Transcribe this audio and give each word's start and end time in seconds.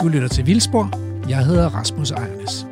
Du 0.00 0.08
lytter 0.08 0.28
til 0.28 0.46
Vildspor. 0.46 0.90
Jeg 1.28 1.38
hedder 1.44 1.68
Rasmus 1.68 2.10
Ejernes. 2.10 2.66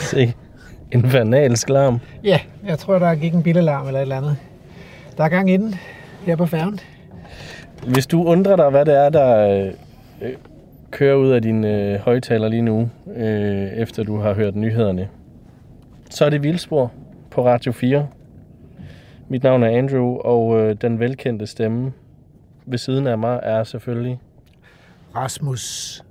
Se, 0.10 0.32
infernalsk 0.92 1.68
larm. 1.68 2.00
Ja, 2.24 2.38
jeg 2.66 2.78
tror, 2.78 2.98
der 2.98 3.14
gik 3.14 3.34
en 3.34 3.42
bilalarm 3.42 3.86
eller 3.86 4.00
et 4.00 4.02
eller 4.02 4.16
andet. 4.16 4.36
Der 5.16 5.24
er 5.24 5.28
gang 5.28 5.50
i 5.50 5.56
den 5.56 5.74
her 6.26 6.36
på 6.36 6.46
færgen. 6.46 6.80
Hvis 7.86 8.06
du 8.06 8.24
undrer 8.24 8.56
dig, 8.56 8.70
hvad 8.70 8.84
det 8.84 8.94
er, 8.94 9.08
der 9.08 9.48
øh, 10.22 10.32
kører 10.90 11.16
ud 11.16 11.30
af 11.30 11.42
din 11.42 11.64
øh, 11.64 12.00
højtaler 12.00 12.48
lige 12.48 12.62
nu, 12.62 12.90
øh, 13.16 13.66
efter 13.72 14.02
du 14.02 14.16
har 14.18 14.34
hørt 14.34 14.56
nyhederne, 14.56 15.08
så 16.10 16.24
er 16.24 16.30
det 16.30 16.42
Vildspor 16.42 16.92
på 17.30 17.46
Radio 17.46 17.72
4. 17.72 18.08
Mit 19.28 19.42
navn 19.42 19.62
er 19.62 19.68
Andrew, 19.68 20.16
og 20.16 20.60
øh, 20.60 20.76
den 20.80 20.98
velkendte 20.98 21.46
stemme 21.46 21.92
ved 22.66 22.78
siden 22.78 23.06
af 23.06 23.18
mig 23.18 23.40
er 23.42 23.64
selvfølgelig... 23.64 24.20
Rasmus 25.16 26.04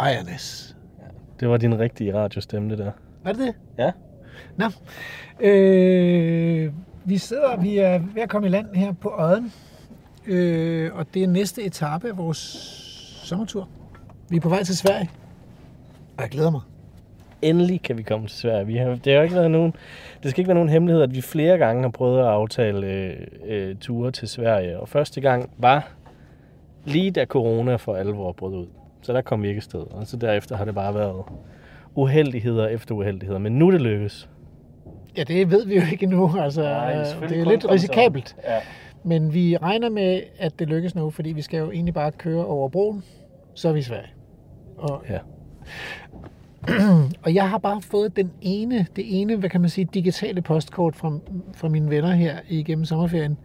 Ejernes. 0.00 0.76
Det 1.40 1.48
var 1.48 1.56
din 1.56 1.78
rigtige 1.78 2.14
radiostemme, 2.14 2.70
det 2.70 2.78
der. 2.78 2.90
Var 3.24 3.32
det 3.32 3.40
det? 3.40 3.54
Ja. 3.78 3.90
Nå. 4.56 4.64
Øh, 5.40 6.72
vi 7.04 7.18
sidder, 7.18 7.56
vi 7.60 7.78
er 7.78 7.98
ved 8.14 8.22
at 8.22 8.28
komme 8.28 8.46
i 8.46 8.50
land 8.50 8.74
her 8.74 8.92
på 8.92 9.12
Odden. 9.18 9.52
Øh, 10.26 10.90
og 10.94 11.06
det 11.14 11.22
er 11.22 11.26
næste 11.26 11.62
etape 11.62 12.08
af 12.08 12.16
vores 12.16 12.38
sommertur. 13.24 13.68
Vi 14.28 14.36
er 14.36 14.40
på 14.40 14.48
vej 14.48 14.62
til 14.62 14.76
Sverige. 14.76 15.10
Og 16.16 16.22
jeg 16.22 16.30
glæder 16.30 16.50
mig. 16.50 16.60
Endelig 17.42 17.82
kan 17.82 17.98
vi 17.98 18.02
komme 18.02 18.26
til 18.26 18.38
Sverige. 18.38 18.66
Vi 18.66 18.76
har, 18.76 18.94
det, 19.04 19.14
har 19.14 19.22
ikke 19.22 19.34
været 19.34 19.50
nogen, 19.50 19.74
det 20.22 20.30
skal 20.30 20.40
ikke 20.40 20.48
være 20.48 20.54
nogen 20.54 20.68
hemmelighed, 20.68 21.02
at 21.02 21.14
vi 21.14 21.20
flere 21.20 21.58
gange 21.58 21.82
har 21.82 21.90
prøvet 21.90 22.20
at 22.20 22.26
aftale 22.26 22.86
øh, 22.86 23.16
øh, 23.46 23.76
ture 23.76 24.10
til 24.10 24.28
Sverige. 24.28 24.80
Og 24.80 24.88
første 24.88 25.20
gang 25.20 25.50
var 25.58 25.88
lige 26.84 27.10
da 27.10 27.24
corona 27.24 27.76
for 27.76 27.94
alvor 27.96 28.32
brød 28.32 28.54
ud. 28.54 28.66
Så 29.02 29.12
der 29.12 29.20
kom 29.20 29.42
vi 29.42 29.48
ikke 29.48 29.60
sted. 29.60 29.80
Og 29.80 30.06
så 30.06 30.16
derefter 30.16 30.56
har 30.56 30.64
det 30.64 30.74
bare 30.74 30.94
været 30.94 31.24
uheldigheder 31.94 32.66
efter 32.66 32.94
uheldigheder. 32.94 33.38
Men 33.38 33.58
nu 33.58 33.66
er 33.66 33.70
det 33.70 33.80
lykkes. 33.80 34.28
Ja, 35.16 35.24
det 35.24 35.50
ved 35.50 35.66
vi 35.66 35.76
jo 35.76 35.82
ikke 35.92 36.04
endnu. 36.04 36.34
Altså, 36.40 36.62
det 37.28 37.40
er 37.40 37.44
lidt 37.44 37.70
risikabelt. 37.70 38.36
Ja. 38.44 38.60
Men 39.06 39.34
vi 39.34 39.56
regner 39.56 39.88
med, 39.90 40.20
at 40.38 40.58
det 40.58 40.68
lykkes 40.68 40.94
nu, 40.94 41.10
fordi 41.10 41.32
vi 41.32 41.42
skal 41.42 41.58
jo 41.58 41.70
egentlig 41.70 41.94
bare 41.94 42.12
køre 42.12 42.44
over 42.46 42.68
broen, 42.68 43.04
så 43.54 43.68
er 43.68 43.72
vi 43.72 43.78
i 43.78 43.82
Sverige. 43.82 44.10
Og, 44.76 45.04
Ja. 45.08 45.18
og 47.22 47.34
jeg 47.34 47.50
har 47.50 47.58
bare 47.58 47.82
fået 47.82 48.16
den 48.16 48.30
ene, 48.42 48.86
det 48.96 49.20
ene, 49.20 49.36
hvad 49.36 49.50
kan 49.50 49.60
man 49.60 49.70
sige, 49.70 49.88
digitale 49.94 50.42
postkort 50.42 50.96
fra, 50.96 51.18
fra 51.54 51.68
mine 51.68 51.90
venner 51.90 52.12
her 52.12 52.36
igennem 52.48 52.84
sommerferien. 52.84 53.38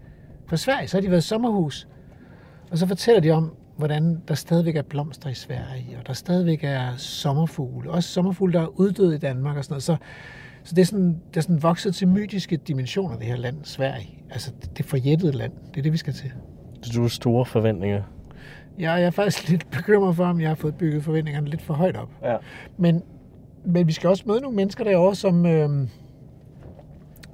Fra 0.48 0.58
Sverige, 0.58 0.88
så 0.88 0.98
har 0.98 1.02
de 1.02 1.10
været 1.12 1.22
i 1.24 1.28
sommerhus. 1.28 1.88
Og 2.72 2.78
så 2.78 2.88
fortæller 2.88 3.22
de 3.22 3.30
om, 3.32 3.54
hvordan 3.78 4.22
der 4.28 4.34
stadigvæk 4.34 4.76
er 4.76 4.82
blomster 4.82 5.30
i 5.30 5.34
Sverige, 5.34 5.98
og 6.00 6.08
der 6.08 6.14
stadigvæk 6.14 6.64
er 6.64 6.96
sommerfugle. 6.98 7.92
Også 7.92 8.10
sommerfugle, 8.10 8.54
der 8.54 8.62
er 8.62 8.80
uddøde 8.80 9.16
i 9.16 9.20
Danmark 9.20 9.58
og 9.58 9.64
sådan 9.64 9.74
noget. 9.74 9.84
Så, 9.84 9.96
så 10.64 10.76
det 10.76 10.82
er 10.82 10.86
sådan, 10.86 11.22
det 11.30 11.38
er 11.38 11.42
sådan 11.42 11.64
vokset 11.64 11.96
til 11.96 12.08
mytiske 12.08 12.58
dimensioner, 12.58 13.18
det 13.18 13.26
her 13.26 13.36
land, 13.36 13.56
Sverige. 13.64 14.24
Altså, 14.30 14.52
det, 14.78 14.86
forjættede 14.86 15.32
land. 15.32 15.52
Det 15.72 15.78
er 15.78 15.82
det, 15.82 15.92
vi 15.92 15.98
skal 15.98 16.14
til. 16.14 16.32
Så 16.82 16.92
du 16.96 17.02
har 17.02 17.08
store 17.08 17.46
forventninger. 17.46 18.04
Ja, 18.80 18.92
jeg 18.92 19.04
er 19.04 19.12
faktisk 19.12 19.48
lidt 19.50 19.72
bekymret 19.72 20.16
for, 20.16 20.26
om 20.26 20.42
jeg 20.42 20.50
har 20.50 20.56
fået 20.56 20.76
bygget 20.76 21.04
forventningerne 21.04 21.48
lidt 21.48 21.62
for 21.62 21.74
højt 21.74 21.98
op. 21.98 22.10
Ja. 22.24 22.36
Men, 22.78 23.04
men 23.66 23.88
vi 23.88 23.92
skal 23.92 24.10
også 24.10 24.24
møde 24.28 24.42
nogle 24.42 24.56
mennesker 24.56 24.84
derovre, 24.84 25.16
som, 25.16 25.46
øh, 25.46 25.88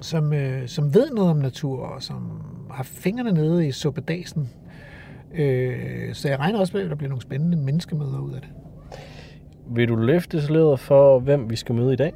som, 0.00 0.32
øh, 0.32 0.68
som 0.68 0.94
ved 0.94 1.10
noget 1.10 1.30
om 1.30 1.36
natur, 1.36 1.86
og 1.86 2.02
som 2.02 2.42
har 2.70 2.84
fingrene 2.84 3.32
nede 3.32 3.66
i 3.66 3.72
suppedasen. 3.72 4.50
Øh, 5.34 6.14
så 6.14 6.28
jeg 6.28 6.38
regner 6.38 6.58
også 6.58 6.76
med, 6.76 6.84
at 6.84 6.90
der 6.90 6.96
bliver 6.96 7.08
nogle 7.08 7.22
spændende 7.22 7.56
menneskemøder 7.56 8.18
ud 8.18 8.32
af 8.32 8.40
det. 8.40 8.50
Vil 9.70 9.88
du 9.88 9.96
løfte 9.96 10.42
sløret 10.42 10.80
for, 10.80 11.18
hvem 11.18 11.50
vi 11.50 11.56
skal 11.56 11.74
møde 11.74 11.92
i 11.92 11.96
dag? 11.96 12.12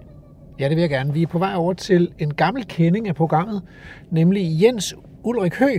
Ja, 0.61 0.69
det 0.69 0.77
vil 0.77 0.81
jeg 0.81 0.91
gerne. 0.91 1.13
Vi 1.13 1.23
er 1.23 1.27
på 1.27 1.39
vej 1.39 1.55
over 1.55 1.73
til 1.73 2.13
en 2.19 2.35
gammel 2.35 2.67
kending 2.67 3.09
af 3.09 3.15
programmet, 3.15 3.63
nemlig 4.11 4.63
Jens 4.63 4.95
Ulrik 5.25 5.55
Hø, 5.55 5.79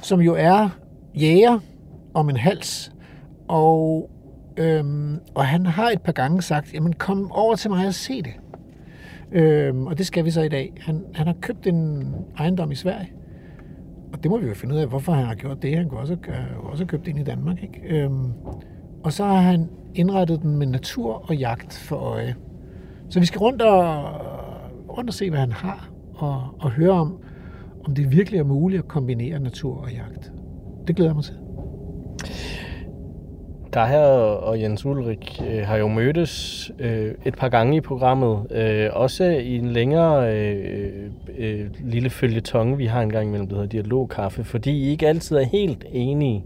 som 0.00 0.20
jo 0.20 0.34
er 0.38 0.68
jæger 1.14 1.58
om 2.14 2.30
en 2.30 2.36
hals. 2.36 2.92
Og, 3.48 4.10
øhm, 4.56 5.18
og 5.34 5.46
han 5.46 5.66
har 5.66 5.90
et 5.90 6.02
par 6.02 6.12
gange 6.12 6.42
sagt, 6.42 6.74
jamen 6.74 6.92
kom 6.92 7.32
over 7.32 7.54
til 7.54 7.70
mig 7.70 7.86
og 7.86 7.94
se 7.94 8.22
det. 8.22 8.32
Øhm, 9.32 9.86
og 9.86 9.98
det 9.98 10.06
skal 10.06 10.24
vi 10.24 10.30
så 10.30 10.42
i 10.42 10.48
dag. 10.48 10.72
Han, 10.80 11.04
han 11.14 11.26
har 11.26 11.34
købt 11.40 11.66
en 11.66 12.14
ejendom 12.38 12.70
i 12.70 12.74
Sverige. 12.74 13.12
Og 14.12 14.22
det 14.22 14.30
må 14.30 14.38
vi 14.38 14.46
jo 14.48 14.54
finde 14.54 14.74
ud 14.74 14.80
af, 14.80 14.88
hvorfor 14.88 15.12
han 15.12 15.24
har 15.24 15.34
gjort 15.34 15.62
det. 15.62 15.76
Han 15.76 15.88
kunne 15.88 16.00
også, 16.00 16.16
øh, 16.28 16.58
også 16.58 16.84
købt 16.84 17.08
en 17.08 17.18
i 17.18 17.24
Danmark. 17.24 17.62
Ikke? 17.62 17.80
Øhm, 17.88 18.32
og 19.04 19.12
så 19.12 19.24
har 19.24 19.40
han 19.40 19.68
indrettet 19.94 20.42
den 20.42 20.56
med 20.56 20.66
natur 20.66 21.30
og 21.30 21.36
jagt 21.36 21.74
for 21.74 21.96
øje. 21.96 22.34
Så 23.14 23.20
vi 23.20 23.26
skal 23.26 23.38
rundt 23.38 23.62
og, 23.62 24.04
rundt 24.96 25.10
og 25.10 25.14
se, 25.14 25.30
hvad 25.30 25.38
han 25.38 25.52
har, 25.52 25.90
og, 26.14 26.42
og 26.60 26.70
høre 26.70 26.90
om, 26.90 27.18
om 27.84 27.94
det 27.94 28.12
virkelig 28.12 28.40
er 28.40 28.44
muligt 28.44 28.82
at 28.82 28.88
kombinere 28.88 29.40
natur 29.40 29.76
og 29.76 29.92
jagt. 29.92 30.32
Det 30.86 30.96
glæder 30.96 31.10
jeg 31.10 31.14
mig 31.14 31.24
til. 31.24 31.34
Der 33.74 33.86
her 33.86 34.04
og 34.06 34.60
Jens 34.60 34.86
Ulrik 34.86 35.42
øh, 35.48 35.66
har 35.66 35.76
jo 35.76 35.88
mødtes 35.88 36.70
øh, 36.78 37.14
et 37.24 37.34
par 37.34 37.48
gange 37.48 37.76
i 37.76 37.80
programmet. 37.80 38.46
Øh, 38.50 38.90
også 38.92 39.24
i 39.24 39.58
en 39.58 39.68
længere 39.68 40.36
øh, 40.36 41.10
øh, 41.38 41.70
lille 41.84 42.10
følgetong, 42.10 42.78
vi 42.78 42.86
har 42.86 43.02
en 43.02 43.10
gang 43.10 43.28
imellem, 43.28 43.48
der 43.48 43.54
hedder 43.54 43.68
Dialogkaffe, 43.68 44.44
fordi 44.44 44.70
I 44.70 44.90
ikke 44.90 45.08
altid 45.08 45.36
er 45.36 45.44
helt 45.44 45.84
enige. 45.92 46.44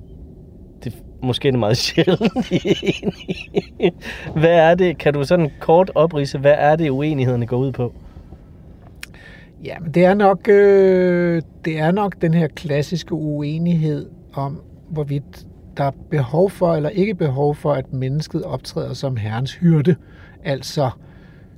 Måske 1.22 1.48
er 1.48 1.52
det 1.52 1.58
meget 1.60 1.76
sjældent, 1.86 2.36
er 2.36 2.60
enige. 3.02 3.92
Hvad 4.36 4.50
er 4.50 4.74
det? 4.74 4.98
Kan 4.98 5.14
du 5.14 5.24
sådan 5.24 5.50
kort 5.60 5.90
oprise, 5.94 6.38
hvad 6.38 6.54
er 6.58 6.76
det, 6.76 6.90
uenighederne 6.90 7.46
går 7.46 7.56
ud 7.56 7.72
på? 7.72 7.92
Ja, 9.64 9.78
men 9.78 9.94
det 9.94 10.04
er 10.04 10.14
nok, 10.14 10.48
øh, 10.48 11.42
det 11.64 11.78
er 11.78 11.90
nok 11.90 12.22
den 12.22 12.34
her 12.34 12.48
klassiske 12.48 13.14
uenighed 13.14 14.10
om, 14.32 14.62
hvorvidt 14.90 15.46
der 15.76 15.84
er 15.84 15.90
behov 16.10 16.50
for 16.50 16.74
eller 16.74 16.88
ikke 16.88 17.14
behov 17.14 17.54
for, 17.54 17.72
at 17.72 17.92
mennesket 17.92 18.42
optræder 18.42 18.94
som 18.94 19.16
herrens 19.16 19.54
hyrde. 19.54 19.96
Altså 20.44 20.90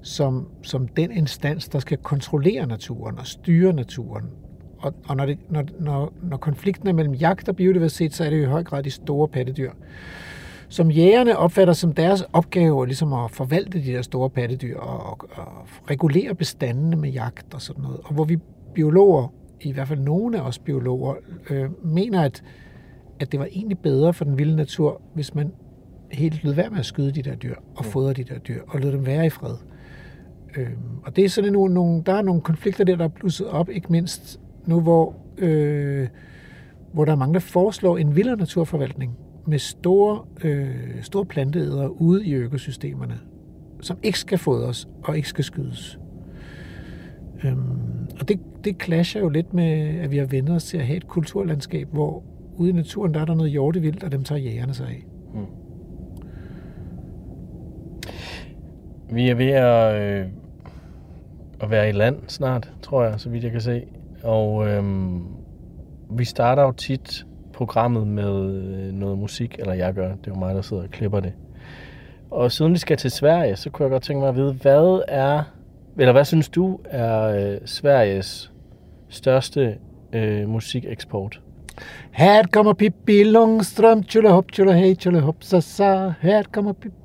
som, 0.02 0.48
som 0.62 0.88
den 0.88 1.12
instans, 1.12 1.68
der 1.68 1.78
skal 1.78 1.98
kontrollere 1.98 2.66
naturen 2.66 3.18
og 3.18 3.26
styre 3.26 3.72
naturen. 3.72 4.24
Og, 4.80 4.94
og 5.08 5.16
når, 5.16 5.26
det, 5.26 5.38
når, 5.48 5.64
når, 5.80 6.12
når 6.22 6.36
konflikten 6.36 6.88
er 6.88 6.92
mellem 6.92 7.14
jagt 7.14 7.48
og 7.48 7.56
biodiversitet, 7.56 8.14
så 8.14 8.24
er 8.24 8.30
det 8.30 8.38
jo 8.38 8.42
i 8.42 8.46
høj 8.46 8.64
grad 8.64 8.82
de 8.82 8.90
store 8.90 9.28
pattedyr. 9.28 9.70
Som 10.68 10.90
jægerne 10.90 11.38
opfatter 11.38 11.74
som 11.74 11.92
deres 11.92 12.24
opgave 12.32 12.86
ligesom 12.86 13.12
at 13.12 13.30
forvalte 13.30 13.82
de 13.82 13.92
der 13.92 14.02
store 14.02 14.30
pattedyr 14.30 14.78
og, 14.78 15.06
og, 15.06 15.18
og 15.32 15.46
regulere 15.90 16.34
bestandene 16.34 16.96
med 16.96 17.10
jagt 17.10 17.54
og 17.54 17.62
sådan 17.62 17.82
noget. 17.82 18.00
Og 18.04 18.14
hvor 18.14 18.24
vi 18.24 18.38
biologer, 18.74 19.32
i 19.60 19.72
hvert 19.72 19.88
fald 19.88 20.00
nogle 20.00 20.38
af 20.38 20.42
os 20.42 20.58
biologer, 20.58 21.14
øh, 21.50 21.70
mener, 21.84 22.22
at, 22.22 22.42
at 23.20 23.32
det 23.32 23.40
var 23.40 23.46
egentlig 23.46 23.78
bedre 23.78 24.12
for 24.12 24.24
den 24.24 24.38
vilde 24.38 24.56
natur, 24.56 25.00
hvis 25.14 25.34
man 25.34 25.52
helt 26.12 26.44
lød 26.44 26.52
være 26.52 26.70
med 26.70 26.78
at 26.78 26.86
skyde 26.86 27.12
de 27.12 27.22
der 27.22 27.34
dyr 27.34 27.54
og 27.76 27.84
fodre 27.84 28.12
de 28.12 28.24
der 28.24 28.38
dyr 28.38 28.62
og 28.68 28.80
lade 28.80 28.92
dem 28.92 29.06
være 29.06 29.26
i 29.26 29.30
fred. 29.30 29.54
Øhm, 30.56 30.98
og 31.04 31.16
det 31.16 31.24
er 31.24 31.28
sådan 31.28 31.52
nogle, 31.52 31.74
nogle, 31.74 32.02
der 32.06 32.12
er 32.12 32.22
nogle 32.22 32.40
konflikter 32.40 32.84
der, 32.84 32.96
der 32.96 33.04
er 33.04 33.08
blusset 33.08 33.46
op, 33.46 33.68
ikke 33.68 33.92
mindst 33.92 34.40
nu, 34.66 34.80
hvor, 34.80 35.14
øh, 35.38 36.08
hvor 36.92 37.04
der 37.04 37.12
er 37.12 37.16
mange, 37.16 37.34
der 37.34 37.40
foreslår 37.40 37.98
en 37.98 38.16
vildere 38.16 38.36
naturforvaltning 38.36 39.16
med 39.46 39.58
store, 39.58 40.24
øh, 40.44 41.02
store 41.02 41.24
planteædere 41.24 42.00
ude 42.00 42.26
i 42.26 42.34
økosystemerne, 42.34 43.18
som 43.80 43.98
ikke 44.02 44.18
skal 44.18 44.38
fodres 44.38 44.88
og 45.02 45.16
ikke 45.16 45.28
skal 45.28 45.44
skydes. 45.44 45.98
Øhm, 47.44 48.08
og 48.20 48.28
det, 48.28 48.40
det 48.64 48.82
clasher 48.82 49.20
jo 49.20 49.28
lidt 49.28 49.54
med, 49.54 49.98
at 50.00 50.10
vi 50.10 50.16
har 50.16 50.26
vendt 50.26 50.50
os 50.50 50.64
til 50.64 50.78
at 50.78 50.86
have 50.86 50.96
et 50.96 51.08
kulturlandskab, 51.08 51.88
hvor 51.92 52.22
ude 52.56 52.70
i 52.70 52.72
naturen, 52.72 53.14
der 53.14 53.20
er 53.20 53.24
der 53.24 53.34
noget 53.34 53.50
hjortevildt, 53.50 54.04
og 54.04 54.12
dem 54.12 54.24
tager 54.24 54.38
jægerne 54.38 54.74
sig 54.74 54.86
af. 54.86 55.04
Hmm. 55.32 55.46
Vi 59.12 59.28
er 59.28 59.34
ved 59.34 59.50
at, 59.50 60.02
øh, 60.02 60.26
at 61.60 61.70
være 61.70 61.88
i 61.88 61.92
land 61.92 62.16
snart, 62.26 62.72
tror 62.82 63.04
jeg, 63.04 63.20
så 63.20 63.30
vidt 63.30 63.44
jeg 63.44 63.52
kan 63.52 63.60
se. 63.60 63.84
Og 64.22 64.68
øhm, 64.68 65.22
vi 66.10 66.24
starter 66.24 66.62
jo 66.62 66.72
tit 66.72 67.26
programmet 67.52 68.06
med 68.06 68.54
øh, 68.54 68.92
noget 68.92 69.18
musik, 69.18 69.56
eller 69.58 69.74
jeg 69.74 69.94
gør, 69.94 70.08
det 70.08 70.26
er 70.26 70.32
jo 70.34 70.38
mig, 70.38 70.54
der 70.54 70.62
sidder 70.62 70.82
og 70.82 70.90
klipper 70.90 71.20
det. 71.20 71.32
Og 72.30 72.52
siden 72.52 72.72
vi 72.72 72.78
skal 72.78 72.96
til 72.96 73.10
Sverige, 73.10 73.56
så 73.56 73.70
kunne 73.70 73.84
jeg 73.84 73.90
godt 73.90 74.02
tænke 74.02 74.20
mig 74.20 74.28
at 74.28 74.36
vide, 74.36 74.52
hvad 74.52 75.02
er, 75.08 75.42
eller 75.98 76.12
hvad 76.12 76.24
synes 76.24 76.48
du 76.48 76.78
er 76.84 77.22
øh, 77.22 77.58
Sveriges 77.64 78.52
største 79.08 79.76
øh, 80.12 80.48
musikeksport? 80.48 81.40
Her 82.12 82.46
kommer 82.52 82.72
Pippi 82.72 83.22
Longstrøm, 83.24 84.02
tjulle 84.02 84.30
hop, 84.30 84.52
tjulle 84.52 84.74
hey, 84.74 84.94
tjulle 84.94 85.20
hop, 85.20 85.36
så 85.40 85.60
så. 85.60 86.12
Her 86.20 86.42
kommer 86.52 86.72
Pippi. 86.72 86.96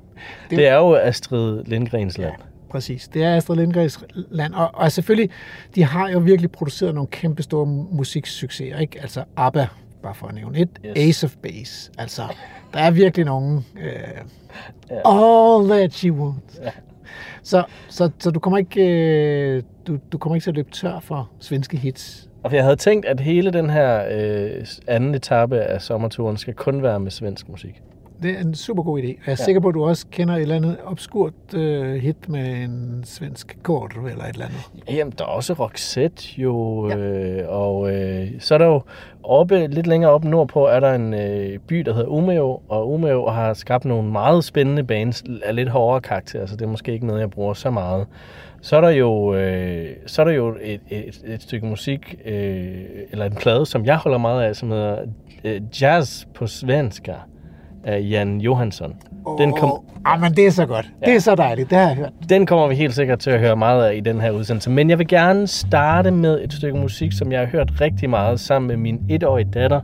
Det, 0.50 0.58
det 0.58 0.68
er 0.68 0.76
jo 0.76 0.94
Astrid 0.94 1.64
Lindgrens 1.64 2.18
land. 2.18 2.32
Ja, 2.38 2.44
præcis. 2.70 3.08
Det 3.08 3.22
er 3.22 3.36
Astrid 3.36 3.56
Lindgrens 3.56 3.98
land. 4.30 4.54
Og, 4.54 4.70
og 4.74 4.92
selvfølgelig, 4.92 5.30
de 5.74 5.84
har 5.84 6.08
jo 6.08 6.18
virkelig 6.18 6.50
produceret 6.50 6.94
nogle 6.94 7.08
kæmpe 7.08 7.42
store 7.42 7.66
musiksucceser, 7.66 8.78
ikke? 8.78 9.00
Altså 9.00 9.24
ABBA, 9.36 9.66
bare 10.02 10.14
for 10.14 10.26
at 10.26 10.34
nævne 10.34 10.58
et. 10.58 10.68
Yes. 10.86 10.92
Ace 10.96 11.26
of 11.26 11.36
Base. 11.42 11.90
Altså, 11.98 12.22
der 12.74 12.80
er 12.80 12.90
virkelig 12.90 13.26
nogle... 13.26 13.62
Øh. 13.80 14.24
All 15.04 15.68
that 15.68 15.94
she 15.94 16.12
wants. 16.12 16.60
Så, 17.42 17.64
så, 17.88 18.10
så 18.18 18.30
du 18.30 18.40
kommer 18.40 18.58
ikke 18.58 18.88
øh, 18.88 19.62
du, 19.86 19.98
du 20.12 20.18
kommer 20.18 20.36
ikke 20.36 20.44
til 20.44 20.50
at 20.50 20.56
løbe 20.56 20.70
tør 20.70 21.00
for 21.00 21.30
svenske 21.40 21.76
hits. 21.76 22.28
Og 22.42 22.54
jeg 22.54 22.62
havde 22.62 22.76
tænkt, 22.76 23.06
at 23.06 23.20
hele 23.20 23.50
den 23.50 23.70
her 23.70 24.04
øh, 24.10 24.66
anden 24.88 25.14
etape 25.14 25.60
af 25.60 25.82
sommerturen 25.82 26.36
skal 26.36 26.54
kun 26.54 26.82
være 26.82 27.00
med 27.00 27.10
svensk 27.10 27.48
musik. 27.48 27.82
Det 28.22 28.30
er 28.30 28.40
en 28.40 28.54
super 28.54 28.82
god 28.82 28.98
idé. 28.98 29.06
Jeg 29.06 29.16
er 29.26 29.30
ja. 29.30 29.34
sikker 29.34 29.60
på, 29.60 29.68
at 29.68 29.74
du 29.74 29.84
også 29.84 30.06
kender 30.10 30.34
et 30.34 30.42
eller 30.42 30.56
andet 30.56 30.76
obskurt 30.84 31.32
uh, 31.56 31.94
hit 31.94 32.28
med 32.28 32.62
en 32.62 33.02
svensk 33.04 33.58
kort 33.62 33.92
eller 33.96 34.24
et 34.24 34.32
eller 34.32 34.44
andet. 34.44 34.60
Jamen, 34.88 35.12
der 35.18 35.24
er 35.24 35.28
også 35.28 35.52
Roxette 35.52 36.40
jo, 36.40 36.88
ja. 36.88 36.96
øh, 36.96 37.44
og 37.48 37.94
øh, 37.94 38.28
så 38.38 38.54
er 38.54 38.58
der 38.58 38.66
jo 38.66 38.82
oppe, 39.22 39.66
lidt 39.66 39.86
længere 39.86 40.10
oppe 40.10 40.28
nordpå, 40.28 40.66
er 40.66 40.80
der 40.80 40.94
en 40.94 41.14
øh, 41.14 41.58
by, 41.58 41.76
der 41.76 41.94
hedder 41.94 42.08
Umeå, 42.08 42.62
og 42.68 42.92
Umeå 42.92 43.28
har 43.28 43.54
skabt 43.54 43.84
nogle 43.84 44.10
meget 44.10 44.44
spændende 44.44 44.84
bands 44.84 45.24
af 45.44 45.54
lidt 45.54 45.68
hårdere 45.68 46.00
karakter, 46.00 46.46
så 46.46 46.56
det 46.56 46.62
er 46.62 46.68
måske 46.68 46.92
ikke 46.92 47.06
noget, 47.06 47.20
jeg 47.20 47.30
bruger 47.30 47.54
så 47.54 47.70
meget. 47.70 48.06
Så 48.60 48.76
er 48.76 48.80
der 48.80 48.90
jo, 48.90 49.34
øh, 49.34 49.96
så 50.06 50.22
er 50.22 50.26
der 50.26 50.32
jo 50.32 50.56
et, 50.62 50.80
et, 50.90 51.22
et 51.26 51.42
stykke 51.42 51.66
musik, 51.66 52.14
øh, 52.24 52.74
eller 53.10 53.24
en 53.24 53.34
plade, 53.34 53.66
som 53.66 53.84
jeg 53.84 53.96
holder 53.96 54.18
meget 54.18 54.42
af, 54.42 54.56
som 54.56 54.70
hedder 54.70 54.98
øh, 55.44 55.60
Jazz 55.82 56.24
på 56.34 56.46
svenska 56.46 57.14
af 57.86 58.06
Jan 58.10 58.40
Johansson. 58.40 58.94
Oh, 59.24 59.38
den 59.38 59.52
kom... 59.52 59.72
Ah, 60.04 60.20
men 60.20 60.32
det 60.32 60.46
er 60.46 60.50
så 60.50 60.66
godt. 60.66 60.92
Ja. 61.00 61.06
Det 61.06 61.16
er 61.16 61.20
så 61.20 61.34
dejligt. 61.34 61.70
Det 61.70 61.78
har 61.78 61.86
jeg 61.88 61.96
hørt. 61.96 62.12
Den 62.28 62.46
kommer 62.46 62.68
vi 62.68 62.74
helt 62.74 62.94
sikkert 62.94 63.18
til 63.18 63.30
at 63.30 63.40
høre 63.40 63.56
meget 63.56 63.84
af 63.84 63.94
i 63.94 64.00
den 64.00 64.20
her 64.20 64.30
udsendelse. 64.30 64.70
Men 64.70 64.90
jeg 64.90 64.98
vil 64.98 65.08
gerne 65.08 65.46
starte 65.46 66.10
med 66.10 66.44
et 66.44 66.52
stykke 66.52 66.78
musik, 66.78 67.12
som 67.12 67.32
jeg 67.32 67.40
har 67.40 67.46
hørt 67.46 67.80
rigtig 67.80 68.10
meget 68.10 68.40
sammen 68.40 68.68
med 68.68 68.76
min 68.76 69.00
etårige 69.08 69.50
datter. 69.54 69.80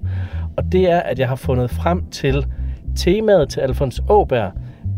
Og 0.56 0.72
det 0.72 0.90
er, 0.90 1.00
at 1.00 1.18
jeg 1.18 1.28
har 1.28 1.36
fundet 1.36 1.70
frem 1.70 2.04
til 2.10 2.46
temaet 2.96 3.48
til 3.48 3.60
Alfons 3.60 4.00
Åberg, 4.08 4.52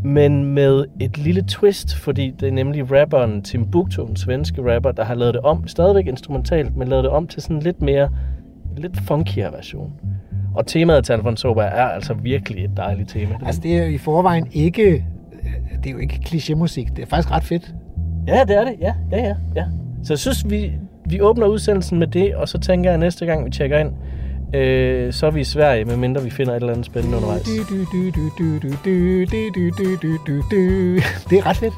men 0.05 0.45
med 0.45 0.85
et 1.01 1.19
lille 1.19 1.43
twist, 1.49 1.97
fordi 1.97 2.31
det 2.41 2.49
er 2.49 2.53
nemlig 2.53 2.93
rapperen 2.93 3.43
Timbuktu, 3.43 4.07
en 4.07 4.17
svenske 4.17 4.75
rapper, 4.75 4.93
der 4.93 5.05
har 5.05 5.15
lavet 5.15 5.35
det 5.35 5.43
om, 5.43 5.69
stadigvæk 5.69 6.07
instrumentalt, 6.07 6.77
men 6.77 6.89
lavet 6.89 7.05
det 7.05 7.13
om 7.13 7.27
til 7.27 7.43
sådan 7.43 7.61
lidt 7.61 7.83
mere, 7.83 8.09
lidt 8.77 9.01
funkier 9.01 9.51
version. 9.51 9.93
Og 10.55 10.67
temaet 10.67 11.05
til 11.05 11.13
Alfons 11.13 11.41
Sober 11.41 11.63
er 11.63 11.89
altså 11.89 12.15
virkelig 12.15 12.65
et 12.65 12.71
dejligt 12.77 13.09
tema. 13.09 13.35
Altså 13.47 13.61
det 13.61 13.79
er 13.79 13.85
i 13.85 13.99
forvejen 13.99 14.49
ikke, 14.53 15.05
det 15.83 15.87
er 15.87 15.91
jo 15.91 15.99
ikke 15.99 16.21
klichémusik, 16.27 16.95
det 16.97 17.03
er 17.03 17.07
faktisk 17.07 17.31
ret 17.31 17.45
fedt. 17.45 17.75
Ja, 18.27 18.45
det 18.49 18.57
er 18.57 18.65
det, 18.65 18.75
ja, 18.81 18.95
ja, 19.13 19.19
ja. 19.19 19.35
ja. 19.57 19.65
Så 20.05 20.13
jeg 20.13 20.19
synes, 20.19 20.51
vi, 20.51 20.73
vi 21.05 21.21
åbner 21.21 21.47
udsendelsen 21.47 21.99
med 21.99 22.07
det, 22.07 22.35
og 22.35 22.49
så 22.49 22.59
tænker 22.59 22.91
jeg, 22.91 22.95
at 22.95 23.01
næste 23.01 23.27
gang 23.27 23.45
vi 23.45 23.51
tjekker 23.51 23.79
ind, 23.79 23.93
øh, 24.55 25.13
så 25.13 25.27
er 25.27 25.31
vi 25.31 25.41
i 25.41 25.45
Sverige, 25.45 25.85
medmindre 25.85 26.23
vi 26.23 26.31
finder 26.31 26.53
et 26.53 26.57
eller 26.57 26.73
andet 26.73 26.87
spændende 26.87 27.17
undervejs. 27.17 27.43
Det 31.31 31.39
er 31.39 31.47
ret 31.47 31.57
fedt. 31.57 31.75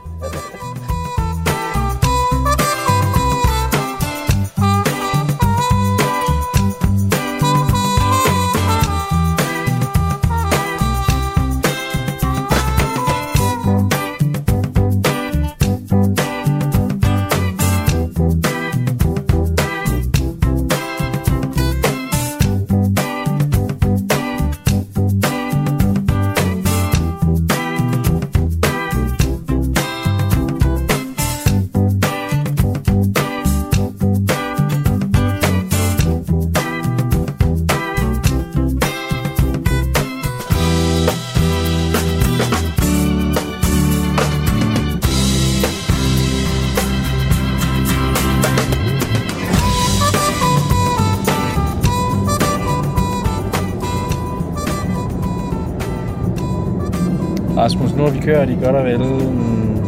Kørt 58.26 58.50
i 58.50 58.56
godt 58.64 58.76
og 58.76 58.84
vel 58.84 59.00
en, 59.00 59.82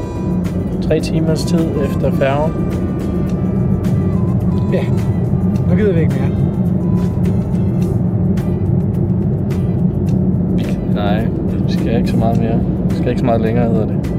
tre 0.83 1.01
timers 1.01 1.45
tid 1.45 1.59
efter 1.59 2.11
færgen. 2.13 2.53
Ja, 4.73 4.85
nu 5.69 5.77
gider 5.77 5.93
vi 5.93 6.01
ikke 6.01 6.15
mere. 6.15 6.31
Nej, 10.95 11.27
vi 11.67 11.73
skal 11.73 11.97
ikke 11.97 12.09
så 12.09 12.17
meget 12.17 12.41
mere. 12.41 12.61
Vi 12.91 12.95
skal 12.95 13.09
ikke 13.09 13.19
så 13.19 13.25
meget 13.25 13.41
længere, 13.41 13.71
hedder 13.71 13.87
det. 13.87 14.13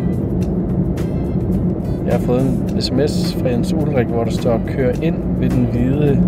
Jeg 2.05 2.13
har 2.13 2.19
fået 2.19 2.41
en 2.41 2.81
sms 2.81 3.35
fra 3.35 3.49
Jens 3.49 3.73
Ulrik, 3.73 4.07
hvor 4.07 4.23
der 4.23 4.31
står, 4.31 4.61
kør 4.67 4.91
ind 5.01 5.15
ved 5.39 5.49
den 5.49 5.67
hvide 5.71 6.23